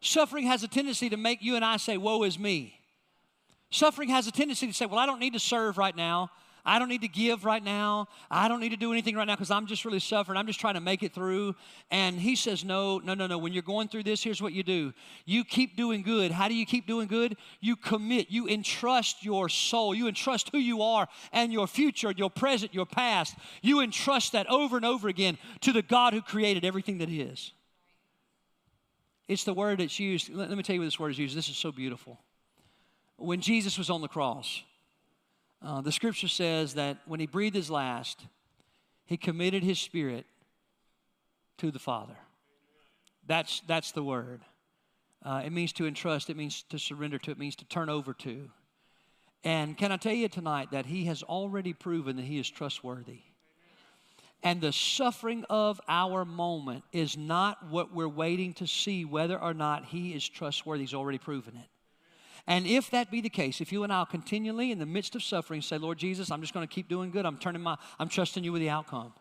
Suffering 0.02 0.45
has 0.45 0.64
a 0.64 0.68
tendency 0.68 1.10
to 1.10 1.18
make 1.18 1.43
you 1.43 1.56
and 1.56 1.66
I 1.66 1.78
say, 1.78 1.97
Woe 1.97 2.24
is 2.24 2.39
me. 2.39 2.78
Suffering 3.72 4.09
has 4.09 4.28
a 4.28 4.32
tendency 4.32 4.67
to 4.67 4.74
say, 4.74 4.86
Well, 4.86 4.99
I 4.99 5.05
don't 5.05 5.20
need 5.20 5.34
to 5.34 5.39
serve 5.39 5.78
right 5.78 5.95
now. 5.95 6.32
I 6.65 6.78
don't 6.78 6.89
need 6.89 7.01
to 7.01 7.07
give 7.07 7.45
right 7.45 7.63
now. 7.63 8.07
I 8.30 8.47
don't 8.47 8.59
need 8.59 8.70
to 8.70 8.78
do 8.78 8.91
anything 8.91 9.15
right 9.15 9.26
now 9.26 9.36
because 9.36 9.51
I'm 9.51 9.65
just 9.65 9.86
really 9.86 9.99
suffering. 9.99 10.38
I'm 10.38 10.45
just 10.45 10.59
trying 10.59 10.74
to 10.74 10.82
make 10.82 11.03
it 11.03 11.13
through. 11.13 11.55
And 11.89 12.20
he 12.20 12.36
says, 12.36 12.63
No, 12.63 12.99
no, 12.99 13.13
no, 13.13 13.28
no. 13.28 13.38
When 13.38 13.53
you're 13.53 13.63
going 13.63 13.88
through 13.88 14.03
this, 14.03 14.24
here's 14.24 14.41
what 14.41 14.53
you 14.53 14.63
do 14.63 14.93
you 15.26 15.43
keep 15.43 15.76
doing 15.76 16.01
good. 16.01 16.32
How 16.32 16.47
do 16.47 16.53
you 16.53 16.65
keep 16.65 16.88
doing 16.88 17.07
good? 17.07 17.38
You 17.59 17.76
commit, 17.76 18.30
you 18.30 18.47
entrust 18.47 19.24
your 19.24 19.49
soul, 19.49 19.95
you 19.95 20.07
entrust 20.07 20.49
who 20.51 20.59
you 20.59 20.82
are 20.82 21.07
and 21.32 21.53
your 21.53 21.67
future, 21.67 22.11
your 22.11 22.30
present, 22.30 22.74
your 22.74 22.86
past. 22.86 23.36
You 23.61 23.82
entrust 23.82 24.34
that 24.34 24.47
over 24.47 24.78
and 24.78 24.86
over 24.86 25.07
again 25.07 25.38
to 25.61 25.72
the 25.72 25.82
God 25.82 26.13
who 26.13 26.22
created 26.22 26.65
everything 26.65 26.99
that 26.99 27.09
is. 27.09 27.51
It's 29.28 29.43
the 29.43 29.53
word 29.53 29.80
that's 29.80 29.99
used. 29.99 30.34
Let, 30.34 30.49
me 30.49 30.63
tell 30.63 30.74
you 30.74 30.82
what 30.82 30.86
this 30.86 30.99
word 30.99 31.11
is 31.11 31.20
used. 31.20 31.38
This 31.38 31.49
is 31.49 31.57
so 31.57 31.72
beautiful 31.72 32.20
when 33.20 33.41
Jesus 33.41 33.78
was 33.78 33.89
on 33.89 34.01
the 34.01 34.07
cross, 34.07 34.63
uh, 35.61 35.82
the 35.82 35.91
scripture 35.91 36.28
says 36.28 36.76
that 36.76 36.97
when 37.05 37.20
he 37.20 37.28
breathed 37.28 37.55
his 37.55 37.70
last, 37.70 38.26
he 39.05 39.17
committed 39.17 39.63
his 39.63 39.80
spirit 39.80 40.26
to 41.57 41.72
the 41.72 41.80
Father. 41.80 42.15
That's, 43.28 43.61
that's 43.67 43.91
the 43.91 44.03
word. 44.03 44.41
Uh, 45.24 45.41
it 45.45 45.51
means 45.51 45.74
to 45.74 45.86
entrust, 45.86 46.30
it 46.30 46.38
means 46.38 46.63
to 46.70 46.80
surrender 46.80 47.17
to, 47.20 47.32
it 47.32 47.38
means 47.38 47.55
to 47.57 47.65
turn 47.65 47.89
over 47.89 48.13
to. 48.13 48.49
And 49.43 49.78
can 49.78 49.91
I 49.91 49.97
tell 49.97 50.13
you 50.13 50.30
tonight 50.30 50.72
that 50.72 50.86
He 50.86 51.05
has 51.05 51.24
already 51.24 51.74
proven 51.74 52.15
that 52.15 52.26
He 52.26 52.39
is 52.39 52.49
trustworthy? 52.49 53.20
And 54.41 54.61
the 54.61 54.72
suffering 54.72 55.45
of 55.49 55.82
our 55.89 56.24
moment 56.24 56.84
is 56.93 57.17
not 57.17 57.67
what 57.70 57.93
we're 57.93 58.07
waiting 58.07 58.53
to 58.55 58.67
see 58.67 59.03
whether 59.03 59.38
or 59.38 59.53
not 59.53 59.86
He 59.86 60.13
is 60.13 60.28
trustworthy. 60.28 60.84
He's 60.84 60.93
already 60.93 61.17
proven 61.17 61.57
it. 61.57 61.67
And 62.50 62.66
if 62.66 62.89
that 62.89 63.12
be 63.12 63.22
the 63.22 63.30
case, 63.30 63.62
if 63.62 63.72
you 63.72 63.84
and 63.84 63.93
I 63.93 64.04
continually 64.10 64.72
in 64.72 64.80
the 64.80 64.86
midst 64.88 65.14
of 65.14 65.22
suffering 65.22 65.62
say, 65.62 65.78
Lord 65.78 66.00
Jesus, 66.00 66.32
I'm 66.32 66.41
just 66.41 66.52
going 66.52 66.68
to 66.68 66.74
keep 66.74 66.89
doing 66.89 67.12
good, 67.12 67.24
I'm 67.24 67.38
turning 67.38 67.62
my, 67.62 67.78
I'm 68.00 68.10
trusting 68.10 68.43
you 68.43 68.52
with 68.52 68.62
the 68.62 68.72
outcome. 68.72 69.14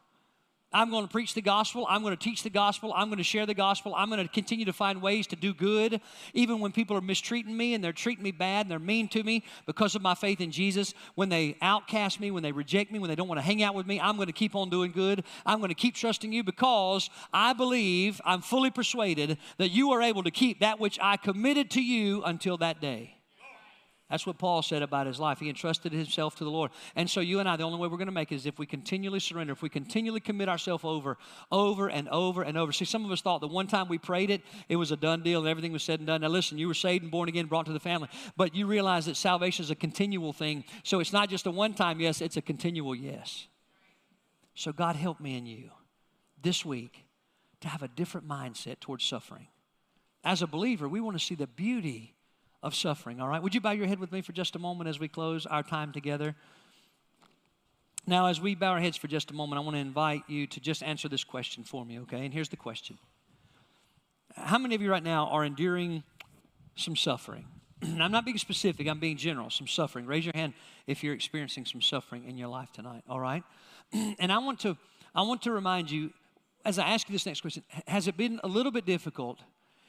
I'm 0.73 0.91
going 0.91 1.07
to 1.07 1.11
preach 1.11 1.35
the 1.35 1.43
gospel. 1.43 1.87
I'm 1.89 2.03
going 2.03 2.15
to 2.17 2.23
teach 2.23 2.43
the 2.43 2.51
gospel. 2.51 2.93
I'm 2.95 3.09
going 3.09 3.19
to 3.19 3.25
share 3.25 3.47
the 3.47 3.55
gospel. 3.55 3.95
I'm 3.95 4.11
going 4.11 4.27
to 4.27 4.33
continue 4.33 4.67
to 4.67 4.73
find 4.73 5.01
ways 5.01 5.27
to 5.29 5.37
do 5.37 5.55
good, 5.55 6.01
even 6.35 6.61
when 6.61 6.73
people 6.73 6.97
are 6.97 7.03
mistreating 7.03 7.57
me 7.57 7.73
and 7.73 7.83
they're 7.83 7.93
treating 7.93 8.23
me 8.23 8.33
bad 8.33 8.67
and 8.67 8.71
they're 8.71 8.79
mean 8.79 9.09
to 9.09 9.23
me 9.23 9.45
because 9.67 9.95
of 9.95 10.03
my 10.03 10.15
faith 10.15 10.43
in 10.43 10.51
Jesus. 10.51 10.93
When 11.15 11.31
they 11.31 11.57
outcast 11.63 12.21
me, 12.21 12.31
when 12.31 12.43
they 12.43 12.53
reject 12.53 12.93
me, 12.93 12.99
when 12.99 13.09
they 13.09 13.15
don't 13.15 13.29
want 13.29 13.39
to 13.39 13.47
hang 13.47 13.63
out 13.63 13.75
with 13.75 13.87
me, 13.87 13.99
I'm 13.99 14.17
going 14.17 14.27
to 14.27 14.33
keep 14.33 14.55
on 14.55 14.69
doing 14.69 14.93
good. 14.93 15.25
I'm 15.47 15.59
going 15.59 15.71
to 15.71 15.75
keep 15.75 15.95
trusting 15.95 16.33
you 16.33 16.45
because 16.45 17.09
I 17.33 17.55
believe, 17.55 18.21
I'm 18.27 18.43
fully 18.43 18.71
persuaded 18.71 19.39
that 19.57 19.71
you 19.71 19.93
are 19.93 20.03
able 20.03 20.23
to 20.23 20.31
keep 20.31 20.61
that 20.61 20.79
which 20.81 20.99
I 21.03 21.17
committed 21.17 21.71
to 21.73 21.83
you 21.83 22.23
until 22.25 22.59
that 22.59 22.81
day. 22.81 23.18
That's 24.11 24.27
what 24.27 24.39
Paul 24.39 24.63
said 24.63 24.81
about 24.81 25.07
his 25.07 25.21
life. 25.21 25.39
He 25.39 25.51
entrusted 25.51 25.93
himself 25.93 26.35
to 26.37 26.45
the 26.45 26.51
Lord. 26.51 26.71
And 26.97 27.11
so, 27.11 27.21
you 27.21 27.41
and 27.41 27.49
I, 27.49 27.57
the 27.57 27.65
only 27.65 27.79
way 27.79 27.89
we're 27.89 27.99
going 27.99 28.07
to 28.07 28.13
make 28.13 28.33
it 28.33 28.37
is 28.37 28.47
if 28.47 28.59
we 28.59 28.65
continually 28.65 29.21
surrender, 29.21 29.53
if 29.53 29.61
we 29.61 29.69
continually 29.69 30.21
commit 30.21 30.49
ourselves 30.49 30.83
over, 30.83 31.19
over 31.53 31.89
and 31.89 32.09
over 32.09 32.43
and 32.43 32.57
over. 32.57 32.73
See, 32.73 32.87
some 32.87 33.05
of 33.05 33.11
us 33.11 33.21
thought 33.21 33.43
the 33.43 33.49
one 33.49 33.67
time 33.67 33.87
we 33.87 33.99
prayed 33.99 34.31
it, 34.31 34.41
it 34.71 34.77
was 34.77 34.93
a 34.93 34.97
done 34.97 35.23
deal 35.23 35.41
and 35.41 35.49
everything 35.49 35.73
was 35.73 35.83
said 35.83 36.01
and 36.01 36.07
done. 36.07 36.23
Now, 36.23 36.29
listen, 36.29 36.57
you 36.57 36.69
were 36.69 36.75
saved 36.75 37.03
and 37.03 37.13
born 37.13 37.29
again, 37.29 37.47
brought 37.47 37.67
to 37.67 37.73
the 37.73 37.81
family. 37.81 38.09
But 38.35 38.55
you 38.55 38.67
realize 38.67 39.05
that 39.07 39.17
salvation 39.17 39.63
is 39.63 39.71
a 39.71 39.77
continual 39.77 40.33
thing. 40.33 40.65
So, 40.85 41.01
it's 41.01 41.13
not 41.13 41.29
just 41.29 41.47
a 41.47 41.51
one 41.51 41.75
time 41.75 42.01
yes, 42.01 42.23
it's 42.23 42.39
a 42.39 42.43
continual 42.43 42.95
yes. 42.95 43.47
So, 44.55 44.73
God 44.73 44.97
help 44.97 45.21
me 45.21 45.37
and 45.37 45.47
you 45.47 45.71
this 46.43 46.65
week 46.65 47.05
to 47.61 47.69
have 47.69 47.83
a 47.83 47.89
different 47.89 48.27
mindset 48.27 48.81
towards 48.81 49.05
suffering. 49.05 49.49
As 50.25 50.41
a 50.41 50.47
believer, 50.47 50.89
we 50.89 51.01
want 51.01 51.19
to 51.19 51.25
see 51.25 51.35
the 51.35 51.47
beauty 51.47 52.15
of 52.63 52.75
suffering, 52.75 53.21
all 53.21 53.29
right? 53.29 53.43
Would 53.43 53.55
you 53.55 53.61
bow 53.61 53.71
your 53.71 53.87
head 53.87 54.01
with 54.01 54.13
me 54.13 54.21
for 54.21 54.33
just 54.33 54.57
a 54.57 54.59
moment 54.59 54.89
as 54.89 54.99
we 54.99 55.09
close 55.09 55.47
our 55.47 55.63
time 55.63 55.93
together? 55.93 56.35
Now, 58.07 58.27
as 58.27 58.41
we 58.41 58.55
bow 58.55 58.73
our 58.73 58.81
heads 58.81 58.97
for 58.97 59.07
just 59.07 59.31
a 59.31 59.35
moment, 59.35 59.61
I 59.61 59.63
want 59.63 59.77
to 59.77 59.81
invite 59.81 60.23
you 60.29 60.47
to 60.47 60.61
just 60.61 60.83
answer 60.83 61.09
this 61.09 61.25
question 61.25 61.63
for 61.63 61.85
me, 61.85 62.01
okay? 62.01 62.25
And 62.25 62.33
here's 62.33 62.49
the 62.49 62.57
question 62.57 62.99
How 64.35 64.59
many 64.59 64.75
of 64.75 64.83
you 64.83 64.91
right 64.91 65.03
now 65.03 65.27
are 65.29 65.45
enduring 65.45 66.03
some 66.75 66.97
suffering? 66.97 67.47
I'm 67.83 68.11
not 68.11 68.25
being 68.25 68.39
specific, 68.39 68.89
I'm 68.89 68.99
being 68.99 69.17
general, 69.17 69.51
some 69.51 69.67
suffering. 69.67 70.07
Raise 70.07 70.25
your 70.25 70.35
hand 70.35 70.55
if 70.87 71.05
you're 71.05 71.15
experiencing 71.15 71.65
some 71.65 71.83
suffering 71.83 72.25
in 72.25 72.39
your 72.39 72.49
life 72.49 72.73
tonight, 72.73 73.03
all 73.09 73.21
right? 73.21 73.45
and 73.93 74.33
I 74.33 74.39
want 74.39 74.61
to 74.61 74.77
I 75.15 75.23
want 75.23 75.43
to 75.43 75.53
remind 75.53 75.91
you 75.91 76.13
as 76.65 76.79
I 76.79 76.89
ask 76.89 77.09
you 77.09 77.13
this 77.13 77.25
next 77.25 77.41
question, 77.41 77.63
has 77.87 78.09
it 78.09 78.17
been 78.17 78.41
a 78.43 78.49
little 78.49 78.73
bit 78.73 78.85
difficult? 78.85 79.39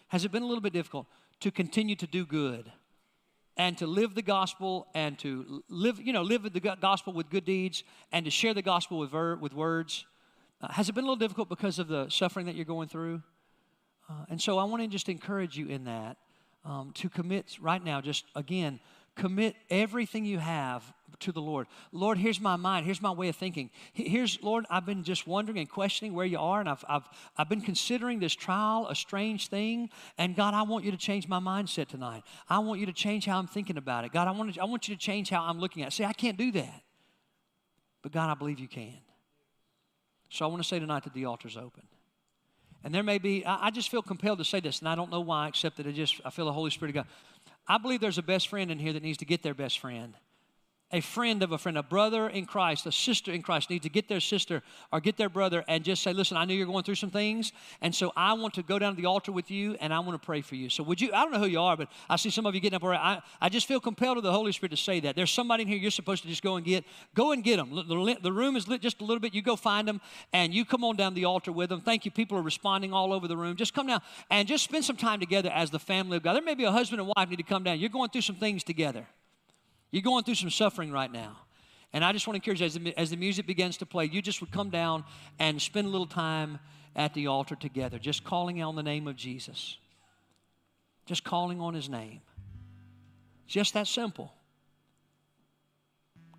Has 0.09 0.23
it 0.23 0.31
been 0.31 0.43
a 0.43 0.45
little 0.45 0.61
bit 0.61 0.73
difficult 0.73 1.07
to 1.41 1.51
continue 1.51 1.95
to 1.95 2.07
do 2.07 2.25
good 2.25 2.71
and 3.57 3.77
to 3.77 3.87
live 3.87 4.15
the 4.15 4.21
gospel 4.21 4.87
and 4.93 5.19
to 5.19 5.63
live, 5.69 5.99
you 5.99 6.13
know, 6.13 6.21
live 6.21 6.43
the 6.43 6.59
gospel 6.59 7.13
with 7.13 7.29
good 7.29 7.45
deeds 7.45 7.83
and 8.11 8.25
to 8.25 8.31
share 8.31 8.53
the 8.53 8.61
gospel 8.61 8.99
with, 8.99 9.11
ver- 9.11 9.35
with 9.35 9.53
words. 9.53 10.05
Uh, 10.61 10.71
has 10.71 10.89
it 10.89 10.95
been 10.95 11.03
a 11.03 11.07
little 11.07 11.15
difficult 11.17 11.49
because 11.49 11.79
of 11.79 11.87
the 11.87 12.09
suffering 12.09 12.45
that 12.45 12.55
you're 12.55 12.65
going 12.65 12.87
through? 12.87 13.21
Uh, 14.09 14.25
and 14.29 14.41
so 14.41 14.57
I 14.57 14.63
want 14.63 14.81
to 14.81 14.87
just 14.87 15.09
encourage 15.09 15.57
you 15.57 15.67
in 15.67 15.85
that 15.85 16.17
um, 16.65 16.91
to 16.95 17.09
commit 17.09 17.57
right 17.61 17.83
now, 17.83 18.01
just 18.01 18.25
again, 18.35 18.79
commit 19.15 19.55
everything 19.69 20.25
you 20.25 20.39
have 20.39 20.93
to 21.19 21.31
the 21.31 21.41
Lord. 21.41 21.67
Lord, 21.91 22.17
here's 22.17 22.39
my 22.39 22.55
mind. 22.55 22.85
Here's 22.85 23.01
my 23.01 23.11
way 23.11 23.29
of 23.29 23.35
thinking. 23.35 23.69
Here's, 23.93 24.41
Lord, 24.41 24.65
I've 24.69 24.85
been 24.85 25.03
just 25.03 25.27
wondering 25.27 25.57
and 25.57 25.69
questioning 25.69 26.13
where 26.13 26.25
you 26.25 26.39
are, 26.39 26.59
and 26.59 26.69
I've, 26.69 26.83
I've, 26.87 27.03
I've 27.37 27.49
been 27.49 27.61
considering 27.61 28.19
this 28.19 28.33
trial 28.33 28.87
a 28.87 28.95
strange 28.95 29.47
thing. 29.47 29.89
And 30.17 30.35
God, 30.35 30.53
I 30.53 30.63
want 30.63 30.85
you 30.85 30.91
to 30.91 30.97
change 30.97 31.27
my 31.27 31.39
mindset 31.39 31.87
tonight. 31.87 32.23
I 32.49 32.59
want 32.59 32.79
you 32.79 32.85
to 32.85 32.93
change 32.93 33.25
how 33.25 33.39
I'm 33.39 33.47
thinking 33.47 33.77
about 33.77 34.05
it. 34.05 34.11
God, 34.11 34.27
I 34.27 34.31
want, 34.31 34.53
to, 34.53 34.61
I 34.61 34.65
want 34.65 34.87
you 34.87 34.95
to 34.95 35.01
change 35.01 35.29
how 35.29 35.43
I'm 35.43 35.59
looking 35.59 35.83
at 35.83 35.89
it. 35.89 35.93
See, 35.93 36.05
I 36.05 36.13
can't 36.13 36.37
do 36.37 36.51
that. 36.53 36.81
But 38.01 38.11
God, 38.11 38.29
I 38.29 38.33
believe 38.33 38.59
you 38.59 38.67
can. 38.67 38.97
So 40.29 40.45
I 40.45 40.47
want 40.47 40.61
to 40.61 40.67
say 40.67 40.79
tonight 40.79 41.03
that 41.03 41.13
the 41.13 41.25
altar's 41.25 41.57
open. 41.57 41.83
And 42.83 42.93
there 42.93 43.03
may 43.03 43.17
be, 43.17 43.45
I, 43.45 43.67
I 43.67 43.71
just 43.71 43.89
feel 43.89 44.01
compelled 44.01 44.37
to 44.37 44.45
say 44.45 44.59
this, 44.59 44.79
and 44.79 44.87
I 44.87 44.95
don't 44.95 45.11
know 45.11 45.21
why, 45.21 45.47
except 45.47 45.77
that 45.77 45.87
I 45.87 45.91
just, 45.91 46.21
I 46.23 46.29
feel 46.29 46.45
the 46.45 46.53
Holy 46.53 46.71
Spirit 46.71 46.95
of 46.95 46.95
God. 46.95 47.07
I 47.67 47.77
believe 47.77 47.99
there's 47.99 48.17
a 48.17 48.23
best 48.23 48.47
friend 48.47 48.71
in 48.71 48.79
here 48.79 48.93
that 48.93 49.03
needs 49.03 49.17
to 49.17 49.25
get 49.25 49.43
their 49.43 49.53
best 49.53 49.79
friend 49.79 50.13
a 50.91 51.01
friend 51.01 51.43
of 51.43 51.51
a 51.51 51.57
friend, 51.57 51.77
a 51.77 51.83
brother 51.83 52.27
in 52.27 52.45
Christ, 52.45 52.85
a 52.87 52.91
sister 52.91 53.31
in 53.31 53.43
Christ 53.43 53.69
needs 53.69 53.83
to 53.83 53.89
get 53.89 54.07
their 54.07 54.19
sister 54.19 54.63
or 54.91 54.99
get 54.99 55.17
their 55.17 55.29
brother 55.29 55.63
and 55.67 55.83
just 55.83 56.01
say, 56.01 56.13
Listen, 56.13 56.35
I 56.35 56.45
know 56.45 56.53
you're 56.53 56.65
going 56.65 56.83
through 56.83 56.95
some 56.95 57.11
things, 57.11 57.51
and 57.81 57.93
so 57.93 58.11
I 58.15 58.33
want 58.33 58.55
to 58.55 58.63
go 58.63 58.79
down 58.79 58.95
to 58.95 59.01
the 59.01 59.07
altar 59.07 59.31
with 59.31 59.51
you 59.51 59.77
and 59.79 59.93
I 59.93 59.99
want 59.99 60.19
to 60.19 60.25
pray 60.25 60.41
for 60.41 60.55
you. 60.55 60.69
So, 60.69 60.83
would 60.83 60.99
you? 60.99 61.11
I 61.13 61.23
don't 61.23 61.31
know 61.31 61.39
who 61.39 61.47
you 61.47 61.59
are, 61.59 61.77
but 61.77 61.89
I 62.09 62.15
see 62.15 62.31
some 62.31 62.45
of 62.45 62.55
you 62.55 62.61
getting 62.61 62.75
up. 62.75 62.83
I, 62.83 63.21
I 63.39 63.49
just 63.49 63.67
feel 63.67 63.79
compelled 63.79 64.17
to 64.17 64.21
the 64.21 64.31
Holy 64.31 64.51
Spirit 64.51 64.71
to 64.71 64.77
say 64.77 64.99
that. 65.01 65.15
There's 65.15 65.31
somebody 65.31 65.63
in 65.63 65.69
here 65.69 65.77
you're 65.77 65.91
supposed 65.91 66.23
to 66.23 66.29
just 66.29 66.41
go 66.41 66.55
and 66.55 66.65
get. 66.65 66.85
Go 67.13 67.31
and 67.33 67.43
get 67.43 67.57
them. 67.57 67.75
The, 67.75 68.17
the 68.21 68.31
room 68.31 68.55
is 68.55 68.67
lit 68.67 68.81
just 68.81 69.01
a 69.01 69.03
little 69.03 69.19
bit. 69.19 69.33
You 69.33 69.41
go 69.41 69.55
find 69.55 69.87
them 69.87 70.01
and 70.33 70.53
you 70.53 70.65
come 70.65 70.83
on 70.83 70.95
down 70.95 71.13
the 71.13 71.25
altar 71.25 71.51
with 71.51 71.69
them. 71.69 71.81
Thank 71.81 72.05
you. 72.05 72.11
People 72.11 72.37
are 72.37 72.41
responding 72.41 72.93
all 72.93 73.13
over 73.13 73.27
the 73.27 73.37
room. 73.37 73.55
Just 73.55 73.73
come 73.73 73.87
down 73.87 74.01
and 74.29 74.47
just 74.47 74.63
spend 74.63 74.85
some 74.85 74.95
time 74.95 75.19
together 75.19 75.49
as 75.53 75.69
the 75.69 75.79
family 75.79 76.17
of 76.17 76.23
God. 76.23 76.33
There 76.33 76.41
may 76.41 76.55
be 76.55 76.63
a 76.63 76.71
husband 76.71 77.01
and 77.01 77.11
wife 77.15 77.29
need 77.29 77.37
to 77.37 77.43
come 77.43 77.63
down. 77.63 77.79
You're 77.79 77.89
going 77.89 78.09
through 78.09 78.21
some 78.21 78.37
things 78.37 78.63
together. 78.63 79.05
You're 79.91 80.03
going 80.03 80.23
through 80.23 80.35
some 80.35 80.49
suffering 80.49 80.91
right 80.91 81.11
now. 81.11 81.37
And 81.91 82.05
I 82.05 82.11
just 82.11 82.27
want 82.27 82.35
to 82.35 82.37
encourage 82.37 82.61
you, 82.61 82.67
as 82.67 82.73
the, 82.75 82.99
as 82.99 83.09
the 83.09 83.17
music 83.17 83.47
begins 83.47 83.77
to 83.77 83.85
play, 83.85 84.05
you 84.05 84.21
just 84.21 84.41
would 84.41 84.51
come 84.51 84.69
down 84.69 85.03
and 85.39 85.59
spend 85.59 85.87
a 85.87 85.89
little 85.89 86.07
time 86.07 86.59
at 86.95 87.13
the 87.13 87.27
altar 87.27 87.55
together, 87.55 87.97
just 87.97 88.23
calling 88.23 88.61
on 88.61 88.75
the 88.75 88.83
name 88.83 89.07
of 89.07 89.15
Jesus. 89.15 89.77
Just 91.05 91.23
calling 91.23 91.59
on 91.59 91.73
his 91.73 91.89
name. 91.89 92.21
Just 93.47 93.73
that 93.73 93.87
simple. 93.87 94.31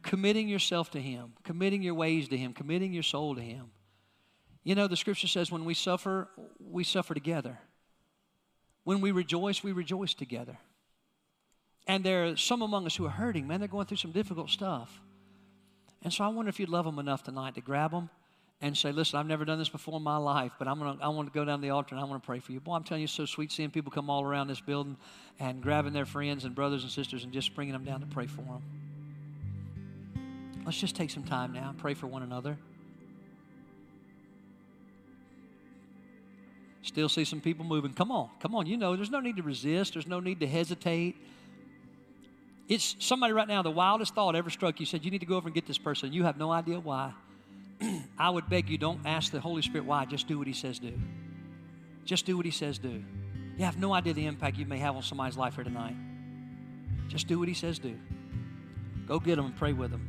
Committing 0.02 0.48
yourself 0.48 0.92
to 0.92 1.00
him, 1.00 1.32
committing 1.42 1.82
your 1.82 1.94
ways 1.94 2.28
to 2.28 2.36
him, 2.36 2.52
committing 2.52 2.92
your 2.92 3.02
soul 3.02 3.34
to 3.34 3.40
him. 3.40 3.70
You 4.62 4.74
know, 4.74 4.86
the 4.86 4.96
scripture 4.96 5.26
says 5.26 5.50
when 5.50 5.64
we 5.64 5.74
suffer, 5.74 6.28
we 6.60 6.84
suffer 6.84 7.14
together. 7.14 7.58
When 8.84 9.00
we 9.00 9.10
rejoice, 9.10 9.64
we 9.64 9.72
rejoice 9.72 10.14
together. 10.14 10.56
And 11.90 12.04
there 12.04 12.26
are 12.26 12.36
some 12.36 12.62
among 12.62 12.86
us 12.86 12.94
who 12.94 13.04
are 13.04 13.10
hurting, 13.10 13.48
man, 13.48 13.58
they're 13.58 13.68
going 13.68 13.84
through 13.84 13.96
some 13.96 14.12
difficult 14.12 14.48
stuff. 14.48 15.00
And 16.04 16.12
so 16.12 16.22
I 16.22 16.28
wonder 16.28 16.48
if 16.48 16.60
you'd 16.60 16.68
love 16.68 16.84
them 16.84 17.00
enough 17.00 17.24
tonight 17.24 17.56
to 17.56 17.60
grab 17.60 17.90
them 17.90 18.08
and 18.60 18.78
say, 18.78 18.92
listen, 18.92 19.18
I've 19.18 19.26
never 19.26 19.44
done 19.44 19.58
this 19.58 19.68
before 19.68 19.96
in 19.96 20.04
my 20.04 20.16
life, 20.16 20.52
but 20.56 20.68
I'm 20.68 20.78
gonna, 20.78 20.98
I 21.02 21.08
want 21.08 21.26
to 21.26 21.34
go 21.34 21.44
down 21.44 21.60
the 21.60 21.70
altar 21.70 21.96
and 21.96 22.00
I 22.00 22.06
want 22.06 22.22
to 22.22 22.24
pray 22.24 22.38
for 22.38 22.52
you. 22.52 22.60
Boy, 22.60 22.74
I'm 22.74 22.84
telling 22.84 23.00
you, 23.00 23.06
it's 23.06 23.12
so 23.12 23.24
sweet 23.24 23.50
seeing 23.50 23.72
people 23.72 23.90
come 23.90 24.08
all 24.08 24.22
around 24.22 24.46
this 24.46 24.60
building 24.60 24.96
and 25.40 25.60
grabbing 25.60 25.92
their 25.92 26.04
friends 26.06 26.44
and 26.44 26.54
brothers 26.54 26.84
and 26.84 26.92
sisters 26.92 27.24
and 27.24 27.32
just 27.32 27.56
bringing 27.56 27.72
them 27.72 27.82
down 27.82 27.98
to 27.98 28.06
pray 28.06 28.28
for 28.28 28.42
them. 28.42 28.62
Let's 30.64 30.78
just 30.78 30.94
take 30.94 31.10
some 31.10 31.24
time 31.24 31.52
now 31.52 31.70
and 31.70 31.76
pray 31.76 31.94
for 31.94 32.06
one 32.06 32.22
another. 32.22 32.56
Still 36.82 37.08
see 37.08 37.24
some 37.24 37.40
people 37.40 37.64
moving. 37.64 37.94
Come 37.94 38.12
on, 38.12 38.30
come 38.38 38.54
on. 38.54 38.66
You 38.66 38.76
know, 38.76 38.94
there's 38.94 39.10
no 39.10 39.18
need 39.18 39.38
to 39.38 39.42
resist, 39.42 39.94
there's 39.94 40.06
no 40.06 40.20
need 40.20 40.38
to 40.38 40.46
hesitate. 40.46 41.16
It's 42.70 42.94
somebody 43.00 43.32
right 43.32 43.48
now, 43.48 43.62
the 43.62 43.70
wildest 43.70 44.14
thought 44.14 44.36
ever 44.36 44.48
struck 44.48 44.78
you 44.78 44.86
said, 44.86 45.04
You 45.04 45.10
need 45.10 45.18
to 45.18 45.26
go 45.26 45.34
over 45.34 45.48
and 45.48 45.54
get 45.54 45.66
this 45.66 45.76
person. 45.76 46.12
You 46.12 46.22
have 46.22 46.38
no 46.38 46.52
idea 46.52 46.78
why. 46.78 47.12
I 48.18 48.30
would 48.30 48.48
beg 48.48 48.70
you, 48.70 48.78
don't 48.78 49.04
ask 49.04 49.32
the 49.32 49.40
Holy 49.40 49.60
Spirit 49.60 49.86
why. 49.86 50.04
Just 50.04 50.28
do 50.28 50.38
what 50.38 50.46
He 50.46 50.52
says 50.52 50.78
do. 50.78 50.92
Just 52.04 52.26
do 52.26 52.36
what 52.36 52.46
He 52.46 52.52
says 52.52 52.78
do. 52.78 53.02
You 53.58 53.64
have 53.64 53.76
no 53.76 53.92
idea 53.92 54.14
the 54.14 54.24
impact 54.24 54.56
you 54.56 54.66
may 54.66 54.78
have 54.78 54.94
on 54.94 55.02
somebody's 55.02 55.36
life 55.36 55.56
here 55.56 55.64
tonight. 55.64 55.96
Just 57.08 57.26
do 57.26 57.40
what 57.40 57.48
He 57.48 57.54
says 57.54 57.80
do. 57.80 57.98
Go 59.04 59.18
get 59.18 59.34
them 59.34 59.46
and 59.46 59.56
pray 59.56 59.72
with 59.72 59.90
them. 59.90 60.06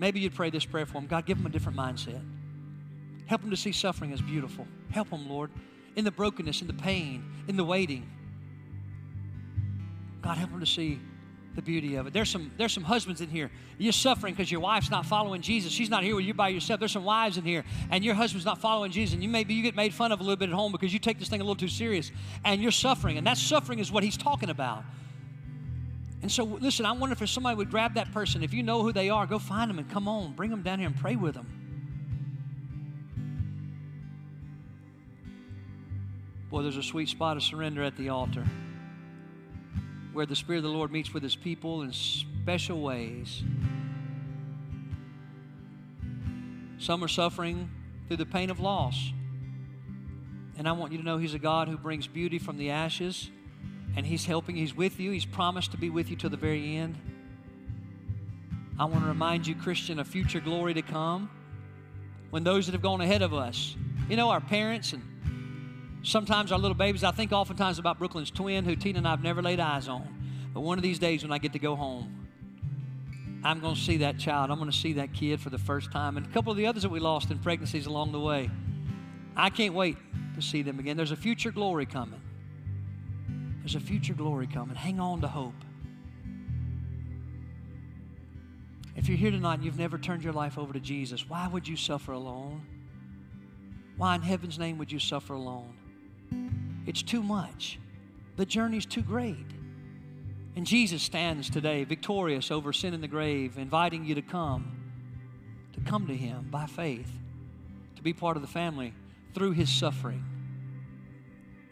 Maybe 0.00 0.18
you'd 0.18 0.34
pray 0.34 0.50
this 0.50 0.64
prayer 0.64 0.84
for 0.84 0.94
them 0.94 1.06
God, 1.06 1.26
give 1.26 1.38
them 1.38 1.46
a 1.46 1.50
different 1.50 1.78
mindset. 1.78 2.24
Help 3.26 3.42
them 3.42 3.50
to 3.50 3.56
see 3.56 3.70
suffering 3.70 4.12
as 4.12 4.20
beautiful. 4.20 4.66
Help 4.90 5.10
them, 5.10 5.28
Lord 5.28 5.52
in 5.96 6.04
the 6.04 6.10
brokenness, 6.10 6.60
in 6.60 6.66
the 6.66 6.72
pain, 6.72 7.24
in 7.48 7.56
the 7.56 7.64
waiting. 7.64 8.08
God, 10.22 10.38
help 10.38 10.50
them 10.50 10.60
to 10.60 10.66
see 10.66 11.00
the 11.54 11.62
beauty 11.62 11.96
of 11.96 12.06
it. 12.06 12.12
There's 12.12 12.30
some, 12.30 12.50
there's 12.56 12.72
some 12.72 12.84
husbands 12.84 13.20
in 13.20 13.28
here. 13.28 13.50
You're 13.76 13.92
suffering 13.92 14.34
because 14.34 14.50
your 14.50 14.60
wife's 14.60 14.90
not 14.90 15.04
following 15.04 15.42
Jesus. 15.42 15.72
She's 15.72 15.90
not 15.90 16.02
here 16.02 16.16
with 16.16 16.24
you 16.24 16.32
by 16.32 16.48
yourself. 16.48 16.80
There's 16.80 16.92
some 16.92 17.04
wives 17.04 17.36
in 17.36 17.44
here, 17.44 17.64
and 17.90 18.04
your 18.04 18.14
husband's 18.14 18.46
not 18.46 18.58
following 18.58 18.90
Jesus. 18.90 19.14
And 19.14 19.22
you 19.22 19.28
maybe 19.28 19.52
you 19.54 19.62
get 19.62 19.76
made 19.76 19.92
fun 19.92 20.12
of 20.12 20.20
a 20.20 20.22
little 20.22 20.36
bit 20.36 20.48
at 20.48 20.54
home 20.54 20.72
because 20.72 20.92
you 20.92 20.98
take 20.98 21.18
this 21.18 21.28
thing 21.28 21.40
a 21.40 21.44
little 21.44 21.56
too 21.56 21.68
serious, 21.68 22.10
and 22.44 22.62
you're 22.62 22.70
suffering. 22.70 23.18
And 23.18 23.26
that 23.26 23.36
suffering 23.36 23.80
is 23.80 23.92
what 23.92 24.02
he's 24.02 24.16
talking 24.16 24.48
about. 24.50 24.84
And 26.22 26.30
so, 26.30 26.44
listen, 26.44 26.86
I 26.86 26.92
wonder 26.92 27.16
if 27.20 27.28
somebody 27.28 27.56
would 27.56 27.70
grab 27.70 27.94
that 27.94 28.12
person. 28.12 28.42
If 28.44 28.54
you 28.54 28.62
know 28.62 28.82
who 28.82 28.92
they 28.92 29.10
are, 29.10 29.26
go 29.26 29.38
find 29.40 29.68
them 29.68 29.78
and 29.78 29.90
come 29.90 30.06
on, 30.06 30.34
bring 30.34 30.50
them 30.50 30.62
down 30.62 30.78
here 30.78 30.86
and 30.86 30.96
pray 30.96 31.16
with 31.16 31.34
them. 31.34 31.61
Boy, 36.52 36.60
there's 36.60 36.76
a 36.76 36.82
sweet 36.82 37.08
spot 37.08 37.38
of 37.38 37.42
surrender 37.42 37.82
at 37.82 37.96
the 37.96 38.10
altar 38.10 38.44
where 40.12 40.26
the 40.26 40.36
Spirit 40.36 40.58
of 40.58 40.64
the 40.64 40.68
Lord 40.68 40.92
meets 40.92 41.14
with 41.14 41.22
His 41.22 41.34
people 41.34 41.80
in 41.80 41.94
special 41.94 42.82
ways. 42.82 43.42
Some 46.76 47.02
are 47.02 47.08
suffering 47.08 47.70
through 48.06 48.18
the 48.18 48.26
pain 48.26 48.50
of 48.50 48.60
loss. 48.60 49.12
And 50.58 50.68
I 50.68 50.72
want 50.72 50.92
you 50.92 50.98
to 50.98 51.04
know 51.04 51.16
He's 51.16 51.32
a 51.32 51.38
God 51.38 51.68
who 51.68 51.78
brings 51.78 52.06
beauty 52.06 52.38
from 52.38 52.58
the 52.58 52.68
ashes, 52.68 53.30
and 53.96 54.04
He's 54.04 54.26
helping, 54.26 54.54
He's 54.54 54.76
with 54.76 55.00
you. 55.00 55.10
He's 55.10 55.24
promised 55.24 55.70
to 55.70 55.78
be 55.78 55.88
with 55.88 56.10
you 56.10 56.16
to 56.16 56.28
the 56.28 56.36
very 56.36 56.76
end. 56.76 56.98
I 58.78 58.84
want 58.84 59.04
to 59.04 59.08
remind 59.08 59.46
you, 59.46 59.54
Christian, 59.54 59.98
of 59.98 60.06
future 60.06 60.40
glory 60.40 60.74
to 60.74 60.82
come 60.82 61.30
when 62.28 62.44
those 62.44 62.66
that 62.66 62.72
have 62.72 62.82
gone 62.82 63.00
ahead 63.00 63.22
of 63.22 63.32
us, 63.32 63.74
you 64.10 64.16
know, 64.16 64.28
our 64.28 64.42
parents 64.42 64.92
and 64.92 65.02
sometimes 66.02 66.52
our 66.52 66.58
little 66.58 66.76
babies, 66.76 67.04
I 67.04 67.10
think 67.10 67.32
oftentimes 67.32 67.78
about 67.78 67.98
Brooklyn's 67.98 68.30
twin, 68.30 68.64
who 68.64 68.76
Tina 68.76 68.98
and 68.98 69.06
I 69.06 69.10
have 69.10 69.22
never 69.22 69.42
laid 69.42 69.60
eyes 69.60 69.88
on. 69.88 70.06
But 70.52 70.60
one 70.60 70.78
of 70.78 70.82
these 70.82 70.98
days 70.98 71.22
when 71.22 71.32
I 71.32 71.38
get 71.38 71.52
to 71.54 71.58
go 71.58 71.76
home, 71.76 72.28
I'm 73.44 73.60
going 73.60 73.74
to 73.74 73.80
see 73.80 73.98
that 73.98 74.18
child. 74.18 74.50
I'm 74.50 74.58
going 74.58 74.70
to 74.70 74.76
see 74.76 74.94
that 74.94 75.12
kid 75.12 75.40
for 75.40 75.50
the 75.50 75.58
first 75.58 75.90
time. 75.90 76.16
And 76.16 76.26
a 76.26 76.28
couple 76.28 76.52
of 76.52 76.56
the 76.56 76.66
others 76.66 76.82
that 76.82 76.90
we 76.90 77.00
lost 77.00 77.30
in 77.30 77.38
pregnancies 77.38 77.86
along 77.86 78.12
the 78.12 78.20
way. 78.20 78.50
I 79.36 79.50
can't 79.50 79.74
wait 79.74 79.96
to 80.36 80.42
see 80.42 80.62
them 80.62 80.78
again. 80.78 80.96
There's 80.96 81.10
a 81.10 81.16
future 81.16 81.50
glory 81.50 81.86
coming. 81.86 82.20
There's 83.60 83.74
a 83.74 83.80
future 83.80 84.14
glory 84.14 84.46
coming. 84.46 84.76
Hang 84.76 85.00
on 85.00 85.20
to 85.22 85.28
hope. 85.28 85.54
If 88.94 89.08
you're 89.08 89.18
here 89.18 89.30
tonight 89.30 89.54
and 89.54 89.64
you've 89.64 89.78
never 89.78 89.98
turned 89.98 90.22
your 90.22 90.34
life 90.34 90.58
over 90.58 90.72
to 90.72 90.80
Jesus, 90.80 91.28
why 91.28 91.48
would 91.48 91.66
you 91.66 91.76
suffer 91.76 92.12
alone? 92.12 92.62
Why 93.96 94.14
in 94.14 94.22
heaven's 94.22 94.58
name 94.58 94.78
would 94.78 94.92
you 94.92 94.98
suffer 94.98 95.32
alone? 95.34 95.74
It's 96.86 97.02
too 97.02 97.22
much. 97.22 97.78
The 98.36 98.46
journey's 98.46 98.86
too 98.86 99.02
great. 99.02 99.46
And 100.56 100.66
Jesus 100.66 101.02
stands 101.02 101.48
today 101.48 101.84
victorious 101.84 102.50
over 102.50 102.72
sin 102.72 102.92
in 102.94 103.00
the 103.00 103.08
grave, 103.08 103.56
inviting 103.56 104.04
you 104.04 104.14
to 104.14 104.22
come, 104.22 104.76
to 105.72 105.80
come 105.80 106.06
to 106.06 106.16
Him 106.16 106.48
by 106.50 106.66
faith, 106.66 107.10
to 107.96 108.02
be 108.02 108.12
part 108.12 108.36
of 108.36 108.42
the 108.42 108.48
family 108.48 108.92
through 109.34 109.52
His 109.52 109.70
suffering. 109.70 110.24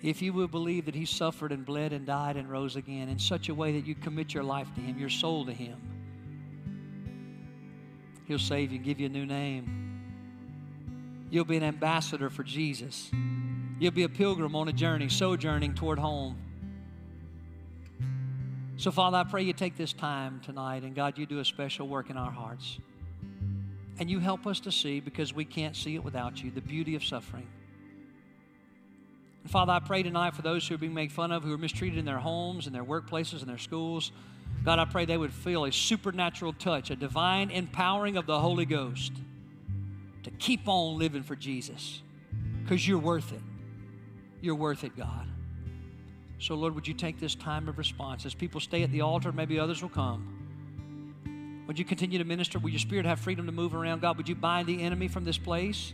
If 0.02 0.22
you 0.22 0.32
will 0.32 0.48
believe 0.48 0.86
that 0.86 0.94
He 0.94 1.04
suffered 1.04 1.52
and 1.52 1.66
bled 1.66 1.92
and 1.92 2.06
died 2.06 2.36
and 2.36 2.50
rose 2.50 2.76
again 2.76 3.10
in 3.10 3.18
such 3.18 3.50
a 3.50 3.54
way 3.54 3.72
that 3.72 3.86
you 3.86 3.94
commit 3.94 4.32
your 4.32 4.44
life 4.44 4.74
to 4.74 4.80
Him, 4.80 4.98
your 4.98 5.10
soul 5.10 5.44
to 5.44 5.52
Him, 5.52 5.78
He'll 8.26 8.38
save 8.38 8.70
you 8.70 8.76
and 8.76 8.84
give 8.84 9.00
you 9.00 9.06
a 9.06 9.10
new 9.10 9.26
name. 9.26 9.76
You'll 11.30 11.44
be 11.44 11.56
an 11.56 11.64
ambassador 11.64 12.30
for 12.30 12.44
Jesus. 12.44 13.10
You'll 13.80 13.92
be 13.92 14.02
a 14.02 14.10
pilgrim 14.10 14.54
on 14.54 14.68
a 14.68 14.74
journey, 14.74 15.08
sojourning 15.08 15.72
toward 15.72 15.98
home. 15.98 16.36
So, 18.76 18.90
Father, 18.90 19.16
I 19.16 19.24
pray 19.24 19.42
you 19.42 19.54
take 19.54 19.74
this 19.78 19.94
time 19.94 20.40
tonight, 20.44 20.82
and 20.82 20.94
God, 20.94 21.16
you 21.16 21.24
do 21.24 21.38
a 21.38 21.44
special 21.46 21.88
work 21.88 22.10
in 22.10 22.18
our 22.18 22.30
hearts. 22.30 22.78
And 23.98 24.10
you 24.10 24.18
help 24.18 24.46
us 24.46 24.60
to 24.60 24.72
see, 24.72 25.00
because 25.00 25.32
we 25.32 25.46
can't 25.46 25.74
see 25.74 25.94
it 25.94 26.04
without 26.04 26.42
you, 26.42 26.50
the 26.50 26.60
beauty 26.60 26.94
of 26.94 27.02
suffering. 27.02 27.46
And 29.44 29.50
Father, 29.50 29.72
I 29.72 29.80
pray 29.80 30.02
tonight 30.02 30.34
for 30.34 30.42
those 30.42 30.68
who 30.68 30.74
are 30.74 30.78
being 30.78 30.92
made 30.92 31.10
fun 31.10 31.32
of, 31.32 31.42
who 31.42 31.54
are 31.54 31.58
mistreated 31.58 31.98
in 31.98 32.04
their 32.04 32.18
homes, 32.18 32.66
in 32.66 32.74
their 32.74 32.84
workplaces, 32.84 33.40
in 33.40 33.48
their 33.48 33.56
schools. 33.56 34.12
God, 34.62 34.78
I 34.78 34.84
pray 34.84 35.06
they 35.06 35.16
would 35.16 35.32
feel 35.32 35.64
a 35.64 35.72
supernatural 35.72 36.52
touch, 36.52 36.90
a 36.90 36.96
divine 36.96 37.50
empowering 37.50 38.18
of 38.18 38.26
the 38.26 38.38
Holy 38.40 38.66
Ghost 38.66 39.12
to 40.24 40.30
keep 40.32 40.68
on 40.68 40.98
living 40.98 41.22
for 41.22 41.34
Jesus 41.34 42.02
because 42.62 42.86
you're 42.86 42.98
worth 42.98 43.32
it. 43.32 43.40
You're 44.40 44.54
worth 44.54 44.84
it, 44.84 44.96
God. 44.96 45.28
So, 46.38 46.54
Lord, 46.54 46.74
would 46.74 46.88
you 46.88 46.94
take 46.94 47.20
this 47.20 47.34
time 47.34 47.68
of 47.68 47.76
response 47.76 48.24
as 48.24 48.34
people 48.34 48.60
stay 48.60 48.82
at 48.82 48.90
the 48.90 49.02
altar? 49.02 49.30
Maybe 49.30 49.58
others 49.58 49.82
will 49.82 49.90
come. 49.90 51.64
Would 51.66 51.78
you 51.78 51.84
continue 51.84 52.18
to 52.18 52.24
minister? 52.24 52.58
Would 52.58 52.72
your 52.72 52.80
spirit 52.80 53.06
have 53.06 53.20
freedom 53.20 53.46
to 53.46 53.52
move 53.52 53.74
around? 53.74 54.00
God, 54.00 54.16
would 54.16 54.28
you 54.28 54.34
bind 54.34 54.66
the 54.66 54.82
enemy 54.82 55.06
from 55.06 55.24
this 55.24 55.38
place 55.38 55.92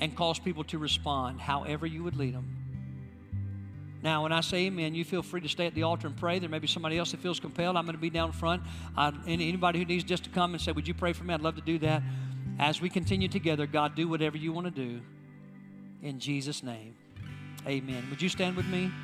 and 0.00 0.14
cause 0.14 0.38
people 0.38 0.62
to 0.64 0.78
respond 0.78 1.40
however 1.40 1.86
you 1.86 2.04
would 2.04 2.16
lead 2.16 2.34
them? 2.34 2.58
Now, 4.02 4.22
when 4.22 4.32
I 4.32 4.42
say 4.42 4.66
amen, 4.66 4.94
you 4.94 5.04
feel 5.04 5.22
free 5.22 5.40
to 5.40 5.48
stay 5.48 5.66
at 5.66 5.74
the 5.74 5.82
altar 5.82 6.06
and 6.06 6.16
pray. 6.16 6.38
There 6.38 6.48
may 6.48 6.60
be 6.60 6.68
somebody 6.68 6.98
else 6.98 7.10
that 7.10 7.20
feels 7.20 7.40
compelled. 7.40 7.76
I'm 7.76 7.84
going 7.84 7.96
to 7.96 8.00
be 8.00 8.10
down 8.10 8.30
front. 8.30 8.62
Uh, 8.96 9.10
anybody 9.26 9.80
who 9.80 9.84
needs 9.84 10.04
just 10.04 10.24
to 10.24 10.30
come 10.30 10.52
and 10.52 10.60
say, 10.60 10.70
Would 10.70 10.86
you 10.86 10.94
pray 10.94 11.12
for 11.12 11.24
me? 11.24 11.34
I'd 11.34 11.40
love 11.40 11.56
to 11.56 11.62
do 11.62 11.78
that. 11.80 12.02
As 12.60 12.80
we 12.80 12.88
continue 12.88 13.28
together, 13.28 13.66
God, 13.66 13.94
do 13.94 14.06
whatever 14.06 14.36
you 14.36 14.52
want 14.52 14.66
to 14.66 14.70
do. 14.70 15.00
In 16.02 16.20
Jesus' 16.20 16.62
name, 16.62 16.94
amen. 17.68 18.08
Would 18.08 18.22
you 18.22 18.28
stand 18.28 18.56
with 18.56 18.66
me? 18.66 18.94